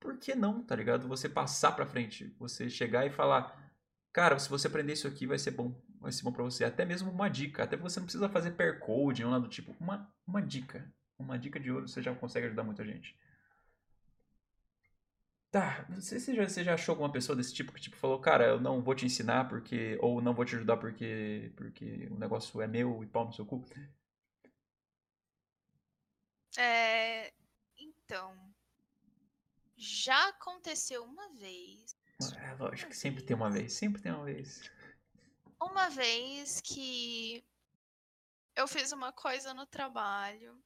por 0.00 0.18
que 0.18 0.34
não, 0.34 0.60
tá 0.60 0.74
ligado? 0.74 1.06
Você 1.06 1.28
passar 1.28 1.72
pra 1.72 1.86
frente. 1.86 2.34
Você 2.40 2.68
chegar 2.68 3.06
e 3.06 3.10
falar, 3.10 3.72
cara, 4.12 4.40
se 4.40 4.50
você 4.50 4.66
aprender 4.66 4.94
isso 4.94 5.06
aqui 5.06 5.24
vai 5.24 5.38
ser 5.38 5.52
bom 5.52 5.80
vai 6.00 6.10
ser 6.10 6.22
bom 6.22 6.32
para 6.32 6.42
você. 6.42 6.64
Até 6.64 6.84
mesmo 6.84 7.10
uma 7.10 7.28
dica. 7.28 7.62
Até 7.62 7.76
você 7.76 8.00
não 8.00 8.06
precisa 8.06 8.28
fazer 8.28 8.52
per 8.52 8.80
code 8.80 9.24
nada 9.24 9.40
do 9.40 9.48
tipo. 9.48 9.76
Uma, 9.78 10.12
uma 10.26 10.40
dica. 10.42 10.90
Uma 11.18 11.38
dica 11.38 11.60
de 11.60 11.70
ouro 11.70 11.86
você 11.86 12.02
já 12.02 12.14
consegue 12.14 12.46
ajudar 12.46 12.64
muita 12.64 12.84
gente. 12.84 13.16
Tá, 15.50 15.84
você, 15.90 16.18
você, 16.18 16.34
já, 16.34 16.48
você 16.48 16.64
já 16.64 16.74
achou 16.74 16.92
alguma 16.92 17.10
pessoa 17.10 17.34
desse 17.34 17.52
tipo 17.52 17.72
que 17.72 17.80
tipo 17.80 17.96
falou, 17.96 18.20
cara, 18.20 18.46
eu 18.46 18.60
não 18.60 18.80
vou 18.80 18.94
te 18.94 19.04
ensinar 19.04 19.48
porque. 19.48 19.98
ou 20.00 20.22
não 20.22 20.32
vou 20.32 20.44
te 20.44 20.56
ajudar 20.56 20.76
porque. 20.78 21.52
porque 21.56 22.08
o 22.10 22.18
negócio 22.18 22.60
é 22.62 22.66
meu 22.66 23.02
e 23.02 23.06
pau 23.06 23.26
no 23.26 23.32
seu 23.32 23.44
cu? 23.44 23.64
É. 26.56 27.32
Então. 27.78 28.34
Já 29.76 30.28
aconteceu 30.28 31.02
uma 31.04 31.28
vez. 31.34 31.96
É 32.36 32.54
lógico 32.54 32.90
que 32.90 32.96
sempre 32.96 33.22
tem 33.22 33.34
uma 33.34 33.50
vez, 33.50 33.72
sempre 33.72 34.02
tem 34.02 34.12
uma 34.12 34.24
vez 34.24 34.70
uma 35.60 35.88
vez 35.90 36.60
que 36.60 37.44
eu 38.56 38.66
fiz 38.66 38.92
uma 38.92 39.12
coisa 39.12 39.54
no 39.54 39.66
trabalho 39.66 40.62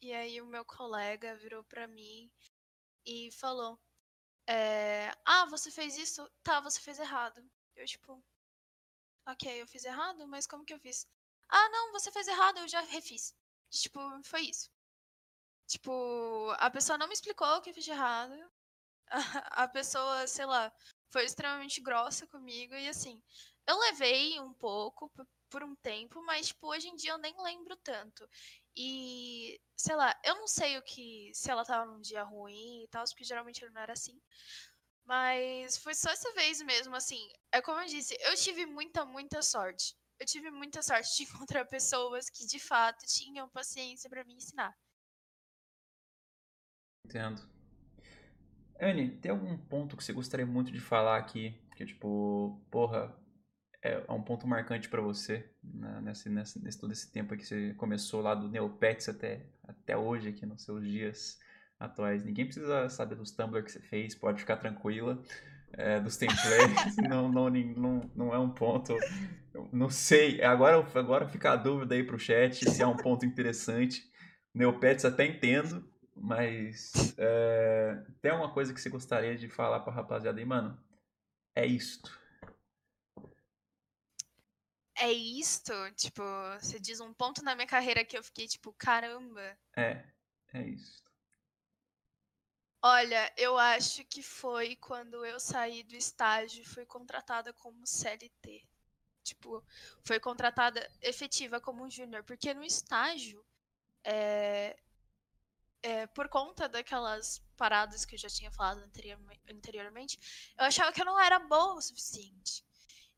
e 0.00 0.12
aí 0.12 0.40
o 0.40 0.46
meu 0.46 0.64
colega 0.64 1.36
virou 1.36 1.64
para 1.64 1.86
mim 1.86 2.30
e 3.06 3.30
falou: 3.32 3.78
é, 4.46 5.10
Ah, 5.24 5.46
você 5.46 5.70
fez 5.70 5.96
isso? 5.96 6.28
Tá, 6.42 6.60
você 6.60 6.80
fez 6.80 6.98
errado. 6.98 7.42
Eu, 7.76 7.86
tipo, 7.86 8.22
ok, 9.26 9.62
eu 9.62 9.66
fiz 9.66 9.84
errado, 9.84 10.26
mas 10.28 10.46
como 10.46 10.64
que 10.64 10.74
eu 10.74 10.80
fiz? 10.80 11.06
Ah, 11.48 11.68
não, 11.70 11.92
você 11.92 12.10
fez 12.10 12.28
errado, 12.28 12.58
eu 12.58 12.68
já 12.68 12.80
refiz. 12.80 13.34
Tipo, 13.70 14.00
foi 14.24 14.42
isso. 14.42 14.70
Tipo, 15.66 16.50
a 16.58 16.70
pessoa 16.70 16.98
não 16.98 17.08
me 17.08 17.14
explicou 17.14 17.48
o 17.56 17.62
que 17.62 17.70
eu 17.70 17.74
fiz 17.74 17.84
de 17.84 17.90
errado. 17.92 18.34
A, 19.52 19.68
pessoa, 19.68 20.26
sei 20.26 20.46
lá, 20.46 20.72
foi 21.10 21.24
extremamente 21.24 21.80
grossa 21.80 22.26
comigo 22.26 22.74
e 22.74 22.88
assim, 22.88 23.22
eu 23.66 23.78
levei 23.78 24.40
um 24.40 24.52
pouco 24.54 25.10
por 25.50 25.62
um 25.62 25.74
tempo, 25.76 26.22
mas 26.24 26.48
tipo, 26.48 26.66
hoje 26.66 26.88
em 26.88 26.96
dia 26.96 27.12
eu 27.12 27.18
nem 27.18 27.34
lembro 27.42 27.76
tanto. 27.76 28.28
E, 28.76 29.60
sei 29.76 29.94
lá, 29.94 30.18
eu 30.24 30.34
não 30.36 30.46
sei 30.48 30.78
o 30.78 30.82
que. 30.82 31.30
Se 31.34 31.50
ela 31.50 31.64
tava 31.64 31.90
num 31.90 32.00
dia 32.00 32.22
ruim 32.22 32.84
e 32.84 32.88
tal, 32.88 33.04
porque 33.04 33.24
geralmente 33.24 33.62
ele 33.62 33.72
não 33.72 33.82
era 33.82 33.92
assim. 33.92 34.18
Mas 35.04 35.76
foi 35.76 35.94
só 35.94 36.10
essa 36.10 36.32
vez 36.32 36.62
mesmo, 36.62 36.94
assim. 36.94 37.20
É 37.52 37.60
como 37.60 37.80
eu 37.80 37.86
disse, 37.86 38.16
eu 38.20 38.34
tive 38.36 38.64
muita, 38.66 39.04
muita 39.04 39.42
sorte. 39.42 39.94
Eu 40.18 40.26
tive 40.26 40.50
muita 40.50 40.82
sorte 40.82 41.16
de 41.16 41.22
encontrar 41.30 41.64
pessoas 41.66 42.30
que 42.30 42.46
de 42.46 42.58
fato 42.58 43.04
tinham 43.06 43.48
paciência 43.48 44.08
para 44.08 44.24
me 44.24 44.34
ensinar. 44.34 44.76
Entendo. 47.04 47.42
Anne, 48.80 49.16
tem 49.18 49.30
algum 49.30 49.56
ponto 49.58 49.96
que 49.96 50.02
você 50.02 50.12
gostaria 50.12 50.46
muito 50.46 50.72
de 50.72 50.80
falar 50.80 51.18
aqui? 51.18 51.60
Que, 51.76 51.84
tipo, 51.84 52.60
porra, 52.70 53.14
é, 53.82 54.04
é 54.06 54.12
um 54.12 54.22
ponto 54.22 54.46
marcante 54.46 54.88
para 54.88 55.02
você 55.02 55.44
né, 55.62 56.00
nesse, 56.02 56.30
nesse, 56.30 56.62
nesse, 56.62 56.78
todo 56.78 56.92
esse 56.92 57.10
tempo 57.10 57.36
que 57.36 57.44
você 57.44 57.74
começou 57.74 58.22
lá 58.22 58.34
do 58.34 58.48
Neopets 58.48 59.08
até, 59.08 59.44
até 59.66 59.96
hoje 59.96 60.28
aqui 60.28 60.46
nos 60.46 60.62
seus 60.62 60.86
dias 60.86 61.38
atuais. 61.78 62.24
Ninguém 62.24 62.44
precisa 62.44 62.88
saber 62.88 63.16
dos 63.16 63.32
Tumblr 63.32 63.64
que 63.64 63.72
você 63.72 63.80
fez, 63.80 64.14
pode 64.14 64.40
ficar 64.40 64.56
tranquila. 64.56 65.20
É, 65.74 65.98
dos 65.98 66.18
templates, 66.18 66.96
não, 67.08 67.30
não, 67.30 67.50
não, 67.50 68.10
não 68.14 68.34
é 68.34 68.38
um 68.38 68.50
ponto. 68.50 68.94
Não 69.72 69.88
sei, 69.88 70.42
agora, 70.42 70.86
agora 70.94 71.26
fica 71.26 71.52
a 71.52 71.56
dúvida 71.56 71.94
aí 71.94 72.04
pro 72.04 72.18
chat 72.18 72.70
se 72.70 72.82
é 72.82 72.86
um 72.86 72.96
ponto 72.96 73.26
interessante. 73.26 74.02
Neopets 74.54 75.06
até 75.06 75.26
entendo, 75.26 75.82
mas 76.14 77.14
é, 77.16 78.02
tem 78.20 78.30
alguma 78.30 78.52
coisa 78.52 78.72
que 78.72 78.80
você 78.80 78.90
gostaria 78.90 79.34
de 79.34 79.48
falar 79.48 79.80
pra 79.80 79.92
rapaziada 79.92 80.38
aí, 80.38 80.44
mano? 80.44 80.78
É 81.56 81.66
isto 81.66 82.21
é 84.96 85.12
isto? 85.12 85.72
Tipo, 85.96 86.22
você 86.60 86.78
diz 86.78 87.00
um 87.00 87.12
ponto 87.12 87.42
na 87.42 87.54
minha 87.54 87.66
carreira 87.66 88.04
que 88.04 88.16
eu 88.16 88.22
fiquei 88.22 88.46
tipo, 88.46 88.72
caramba. 88.72 89.56
É, 89.76 90.04
é 90.52 90.68
isso. 90.68 91.02
Olha, 92.84 93.32
eu 93.36 93.56
acho 93.56 94.04
que 94.06 94.22
foi 94.22 94.74
quando 94.76 95.24
eu 95.24 95.38
saí 95.38 95.84
do 95.84 95.94
estágio 95.94 96.62
e 96.62 96.66
fui 96.66 96.84
contratada 96.84 97.52
como 97.52 97.86
CLT. 97.86 98.66
Tipo, 99.22 99.64
foi 100.04 100.18
contratada 100.18 100.90
efetiva 101.00 101.60
como 101.60 101.88
júnior, 101.88 102.24
porque 102.24 102.52
no 102.52 102.64
estágio, 102.64 103.44
é, 104.02 104.76
é, 105.80 106.06
por 106.08 106.28
conta 106.28 106.68
daquelas 106.68 107.40
paradas 107.56 108.04
que 108.04 108.16
eu 108.16 108.18
já 108.18 108.28
tinha 108.28 108.50
falado 108.50 108.82
anteriormente, 109.48 110.18
eu 110.58 110.64
achava 110.64 110.92
que 110.92 111.00
eu 111.00 111.06
não 111.06 111.20
era 111.20 111.38
boa 111.38 111.74
o 111.74 111.80
suficiente. 111.80 112.64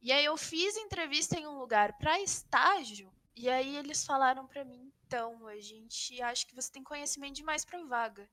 E 0.05 0.13
aí 0.13 0.27
eu 0.27 0.37
fiz 0.37 0.77
entrevista 0.77 1.35
em 1.39 1.47
um 1.47 1.59
lugar 1.59 1.97
para 1.97 2.21
estágio, 2.21 3.11
e 3.35 3.49
aí 3.49 3.75
eles 3.75 4.05
falaram 4.05 4.47
para 4.47 4.63
mim, 4.63 4.93
então, 5.07 5.47
a 5.47 5.59
gente 5.59 6.21
acha 6.21 6.47
que 6.47 6.55
você 6.55 6.71
tem 6.71 6.83
conhecimento 6.83 7.37
demais 7.37 7.65
para 7.65 7.83
vaga. 7.85 8.29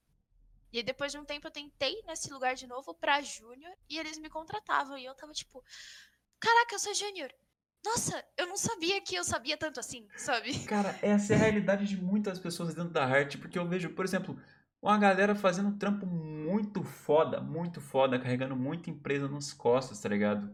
E 0.74 0.78
aí, 0.80 0.84
depois 0.84 1.14
de 1.14 1.18
um 1.18 1.24
tempo 1.24 1.48
eu 1.48 1.52
tentei 1.52 2.02
nesse 2.06 2.30
lugar 2.34 2.56
de 2.56 2.68
novo 2.68 2.94
para 2.94 3.22
júnior 3.22 3.72
e 3.90 3.98
eles 3.98 4.18
me 4.18 4.30
contratavam 4.30 4.98
e 4.98 5.06
eu 5.06 5.16
tava 5.16 5.32
tipo, 5.32 5.64
caraca, 6.42 6.76
eu 6.76 6.80
sou 6.80 6.94
júnior. 6.94 7.34
Nossa, 7.86 8.22
eu 8.38 8.48
não 8.48 8.58
sabia 8.58 9.00
que 9.00 9.16
eu 9.16 9.24
sabia 9.24 9.56
tanto 9.56 9.80
assim, 9.80 10.08
sabe? 10.18 10.60
Cara, 10.66 11.00
essa 11.02 11.34
é 11.34 11.36
a 11.38 11.40
realidade 11.40 11.88
de 11.88 11.96
muitas 11.96 12.38
pessoas 12.38 12.76
dentro 12.76 12.92
da 12.92 13.06
arte, 13.06 13.38
porque 13.38 13.58
eu 13.58 13.66
vejo, 13.66 13.92
por 13.92 14.04
exemplo, 14.04 14.38
uma 14.82 14.98
galera 14.98 15.36
fazendo 15.36 15.78
trampo 15.78 16.06
muito 16.06 16.84
foda, 16.84 17.40
muito 17.40 17.80
foda, 17.80 18.20
carregando 18.20 18.58
muita 18.58 18.90
empresa 18.90 19.30
nas 19.30 19.54
costas, 19.54 20.02
tá 20.02 20.10
ligado? 20.10 20.54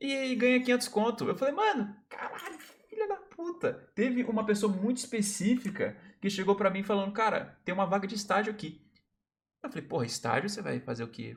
E 0.00 0.34
ganha 0.34 0.60
500 0.60 0.88
conto. 0.88 1.28
Eu 1.28 1.36
falei, 1.36 1.54
mano, 1.54 1.94
caralho, 2.08 2.58
filha 2.88 3.06
da 3.06 3.16
puta. 3.16 3.90
Teve 3.94 4.24
uma 4.24 4.46
pessoa 4.46 4.72
muito 4.72 4.96
específica 4.96 5.96
que 6.20 6.30
chegou 6.30 6.54
para 6.54 6.70
mim 6.70 6.82
falando, 6.82 7.12
cara, 7.12 7.58
tem 7.64 7.74
uma 7.74 7.86
vaga 7.86 8.06
de 8.06 8.14
estágio 8.14 8.52
aqui. 8.52 8.80
Eu 9.62 9.68
falei, 9.68 9.86
porra, 9.86 10.06
estágio 10.06 10.48
você 10.48 10.62
vai 10.62 10.80
fazer 10.80 11.04
o 11.04 11.08
quê? 11.08 11.36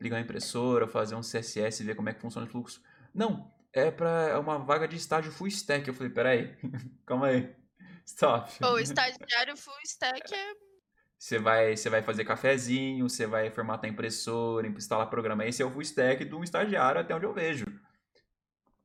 Ligar 0.00 0.16
uma 0.16 0.22
impressora, 0.22 0.88
fazer 0.88 1.14
um 1.14 1.20
CSS, 1.20 1.84
ver 1.84 1.94
como 1.94 2.08
é 2.08 2.14
que 2.14 2.20
funciona 2.20 2.46
o 2.46 2.50
fluxo. 2.50 2.82
Não, 3.14 3.52
é 3.72 3.90
para 3.90 4.28
é 4.28 4.36
uma 4.36 4.58
vaga 4.58 4.88
de 4.88 4.96
estágio 4.96 5.30
full 5.30 5.46
stack. 5.46 5.86
Eu 5.86 5.94
falei, 5.94 6.12
peraí, 6.12 6.56
calma 7.06 7.28
aí. 7.28 7.54
Stop. 8.04 8.52
O 8.64 8.78
estagiário 8.78 9.56
full 9.56 9.74
stack 9.84 10.34
é. 10.34 10.52
Você 11.16 11.38
vai, 11.38 11.76
você 11.76 11.90
vai 11.90 12.02
fazer 12.02 12.24
cafezinho, 12.24 13.08
você 13.08 13.26
vai 13.26 13.50
formatar 13.50 13.88
impressora, 13.88 14.66
instalar 14.66 15.10
programa. 15.10 15.44
Esse 15.46 15.62
é 15.62 15.66
o 15.66 15.70
full 15.70 15.82
stack 15.82 16.24
do 16.24 16.42
estagiário, 16.42 17.00
até 17.00 17.14
onde 17.14 17.26
eu 17.26 17.34
vejo. 17.34 17.66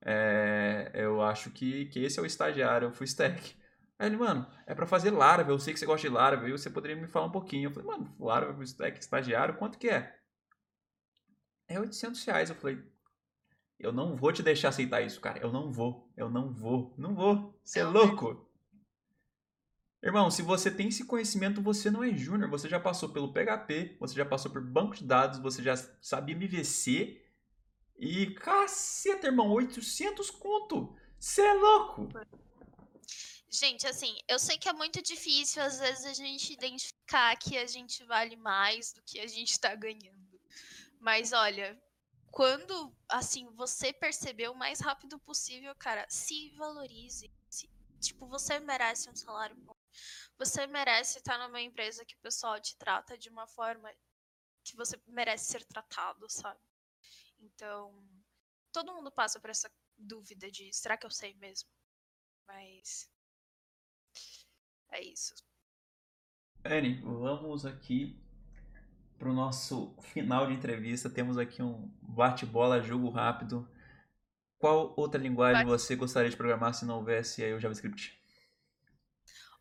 É, 0.05 0.91
eu 0.93 1.21
acho 1.21 1.49
que, 1.49 1.85
que 1.87 1.99
esse 2.03 2.19
é 2.19 2.21
o 2.21 2.25
estagiário, 2.25 2.89
o 2.89 2.93
full 2.93 3.05
stack. 3.05 3.55
Aí 3.97 4.07
ele, 4.07 4.17
mano, 4.17 4.45
é 4.67 4.75
para 4.75 4.85
fazer 4.85 5.09
Laravel, 5.09 5.55
eu 5.55 5.59
sei 5.59 5.73
que 5.73 5.79
você 5.79 5.85
gosta 5.85 6.07
de 6.07 6.13
Laravel, 6.13 6.49
e 6.49 6.51
você 6.51 6.69
poderia 6.69 6.95
me 6.95 7.07
falar 7.07 7.25
um 7.25 7.31
pouquinho. 7.31 7.69
Eu 7.69 7.73
falei, 7.73 7.87
mano, 7.87 8.15
Laravel 8.19 8.61
stack, 8.63 8.99
estagiário, 8.99 9.57
quanto 9.57 9.79
que 9.79 9.89
é? 9.89 10.15
É 11.67 11.79
800 11.79 12.23
reais. 12.25 12.49
Eu 12.49 12.55
falei, 12.55 12.83
eu 13.79 13.91
não 13.91 14.15
vou 14.15 14.31
te 14.31 14.43
deixar 14.43 14.69
aceitar 14.69 15.01
isso, 15.01 15.19
cara. 15.19 15.39
Eu 15.39 15.51
não 15.51 15.71
vou. 15.71 16.11
Eu 16.15 16.29
não 16.29 16.53
vou. 16.53 16.93
Não 16.97 17.15
vou. 17.15 17.59
Você 17.63 17.79
é 17.79 17.83
louco. 17.83 18.45
Irmão, 20.03 20.29
se 20.29 20.43
você 20.43 20.69
tem 20.69 20.89
esse 20.89 21.05
conhecimento, 21.05 21.61
você 21.61 21.89
não 21.89 22.03
é 22.03 22.15
júnior. 22.15 22.49
Você 22.51 22.69
já 22.69 22.79
passou 22.79 23.09
pelo 23.09 23.33
PHP, 23.33 23.97
você 23.99 24.13
já 24.13 24.25
passou 24.25 24.51
por 24.51 24.61
banco 24.61 24.95
de 24.95 25.03
dados, 25.03 25.39
você 25.39 25.63
já 25.63 25.75
sabe 25.99 26.33
MVC. 26.33 27.24
E 27.97 28.33
caceta, 28.35 29.27
irmão, 29.27 29.51
800 29.51 30.29
conto. 30.29 30.95
Você 31.19 31.41
é 31.41 31.53
louco. 31.53 32.09
Gente, 33.49 33.87
assim, 33.87 34.17
eu 34.27 34.37
sei 34.37 34.57
que 34.57 34.67
é 34.67 34.73
muito 34.73 35.01
difícil 35.01 35.63
às 35.63 35.79
vezes 35.79 36.05
a 36.05 36.13
gente 36.13 36.51
identificar 36.51 37.35
que 37.37 37.57
a 37.57 37.65
gente 37.65 38.03
vale 38.03 38.35
mais 38.35 38.91
do 38.91 39.01
que 39.01 39.19
a 39.19 39.27
gente 39.27 39.57
tá 39.57 39.73
ganhando. 39.73 40.41
Mas 40.99 41.31
olha, 41.31 41.81
quando, 42.31 42.93
assim, 43.07 43.49
você 43.51 43.93
perceber 43.93 44.49
o 44.49 44.55
mais 44.55 44.81
rápido 44.81 45.17
possível, 45.19 45.73
cara, 45.75 46.05
se 46.09 46.49
valorize. 46.57 47.31
Se, 47.49 47.69
tipo, 48.01 48.27
você 48.27 48.59
merece 48.59 49.09
um 49.09 49.15
salário 49.15 49.55
bom. 49.55 49.75
Você 50.37 50.67
merece 50.67 51.19
estar 51.19 51.37
numa 51.37 51.61
empresa 51.61 52.03
que 52.03 52.15
o 52.15 52.19
pessoal 52.19 52.59
te 52.59 52.75
trata 52.75 53.17
de 53.17 53.29
uma 53.29 53.47
forma 53.47 53.89
que 54.65 54.75
você 54.75 54.99
merece 55.07 55.45
ser 55.45 55.63
tratado, 55.63 56.29
sabe? 56.29 56.59
Então, 57.45 57.93
todo 58.71 58.93
mundo 58.93 59.11
passa 59.11 59.39
por 59.39 59.49
essa 59.49 59.71
dúvida 59.97 60.49
de 60.49 60.73
será 60.73 60.97
que 60.97 61.05
eu 61.05 61.11
sei 61.11 61.33
mesmo? 61.35 61.69
Mas 62.47 63.09
é 64.91 65.01
isso. 65.01 65.33
Anne, 66.63 66.99
vamos 67.01 67.65
aqui 67.65 68.19
para 69.17 69.29
o 69.29 69.33
nosso 69.33 69.95
final 70.01 70.47
de 70.47 70.53
entrevista. 70.53 71.09
Temos 71.09 71.37
aqui 71.37 71.61
um 71.61 71.87
bate-bola, 72.01 72.81
jogo 72.81 73.09
rápido. 73.09 73.69
Qual 74.57 74.93
outra 74.97 75.21
linguagem 75.21 75.65
bate... 75.65 75.69
você 75.69 75.95
gostaria 75.95 76.29
de 76.29 76.37
programar 76.37 76.73
se 76.73 76.85
não 76.85 76.97
houvesse 76.97 77.43
aí 77.43 77.53
o 77.53 77.59
JavaScript? 77.59 78.19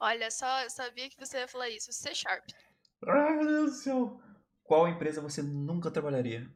Olha, 0.01 0.31
só 0.31 0.63
eu 0.63 0.71
sabia 0.71 1.09
que 1.11 1.19
você 1.19 1.39
ia 1.39 1.49
falar 1.49 1.69
isso. 1.69 1.93
C 1.93 2.15
Sharp. 2.15 2.49
Ai, 3.07 3.37
meu 3.37 3.47
Deus 3.47 3.71
do 3.71 3.77
céu. 3.77 4.21
Qual 4.63 4.89
empresa 4.89 5.21
você 5.21 5.43
nunca 5.43 5.91
trabalharia? 5.91 6.51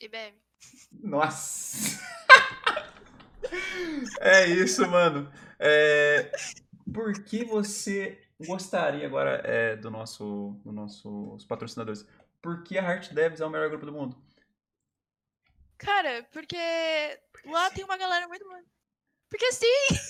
IBM. 0.00 0.34
Nossa! 0.92 2.00
é 4.20 4.46
isso, 4.46 4.88
mano. 4.88 5.30
É... 5.58 6.30
Por 6.92 7.24
que 7.24 7.44
você 7.44 8.24
gostaria 8.40 9.06
agora 9.06 9.40
é, 9.44 9.76
do 9.76 9.90
nosso, 9.90 10.60
do 10.64 10.72
nossos 10.72 11.44
patrocinadores. 11.44 12.06
Por 12.42 12.62
que 12.62 12.78
a 12.78 12.82
Heart 12.82 13.12
Devs 13.12 13.40
é 13.40 13.46
o 13.46 13.50
melhor 13.50 13.68
grupo 13.68 13.86
do 13.86 13.92
mundo? 13.92 14.16
Cara, 15.78 16.26
porque, 16.32 16.56
porque 17.32 17.48
lá 17.48 17.68
sim. 17.68 17.76
tem 17.76 17.84
uma 17.84 17.96
galera 17.96 18.28
muito 18.28 18.44
boa. 18.44 18.60
Porque 19.28 19.50
sim! 19.52 19.66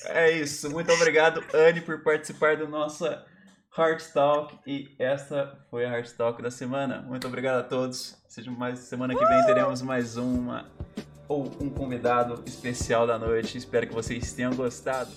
É 0.06 0.30
isso. 0.30 0.70
Muito 0.70 0.92
obrigado, 0.92 1.44
Anne, 1.54 1.80
por 1.80 2.02
participar 2.02 2.56
do 2.56 2.68
nosso 2.68 3.04
Heart 3.76 4.12
Talk. 4.12 4.58
E 4.66 4.94
essa 4.98 5.58
foi 5.70 5.84
a 5.84 5.88
Heart 5.88 6.12
Talk 6.12 6.42
da 6.42 6.50
semana. 6.50 7.02
Muito 7.02 7.26
obrigado 7.26 7.60
a 7.60 7.62
todos. 7.62 8.16
Seja 8.28 8.50
mais 8.50 8.78
semana 8.80 9.14
que 9.14 9.24
vem 9.24 9.40
uh! 9.40 9.46
teremos 9.46 9.82
mais 9.82 10.16
uma 10.16 10.66
ou 11.28 11.44
um 11.60 11.68
convidado 11.68 12.42
especial 12.46 13.06
da 13.06 13.18
noite. 13.18 13.58
Espero 13.58 13.86
que 13.86 13.94
vocês 13.94 14.32
tenham 14.32 14.54
gostado. 14.54 15.10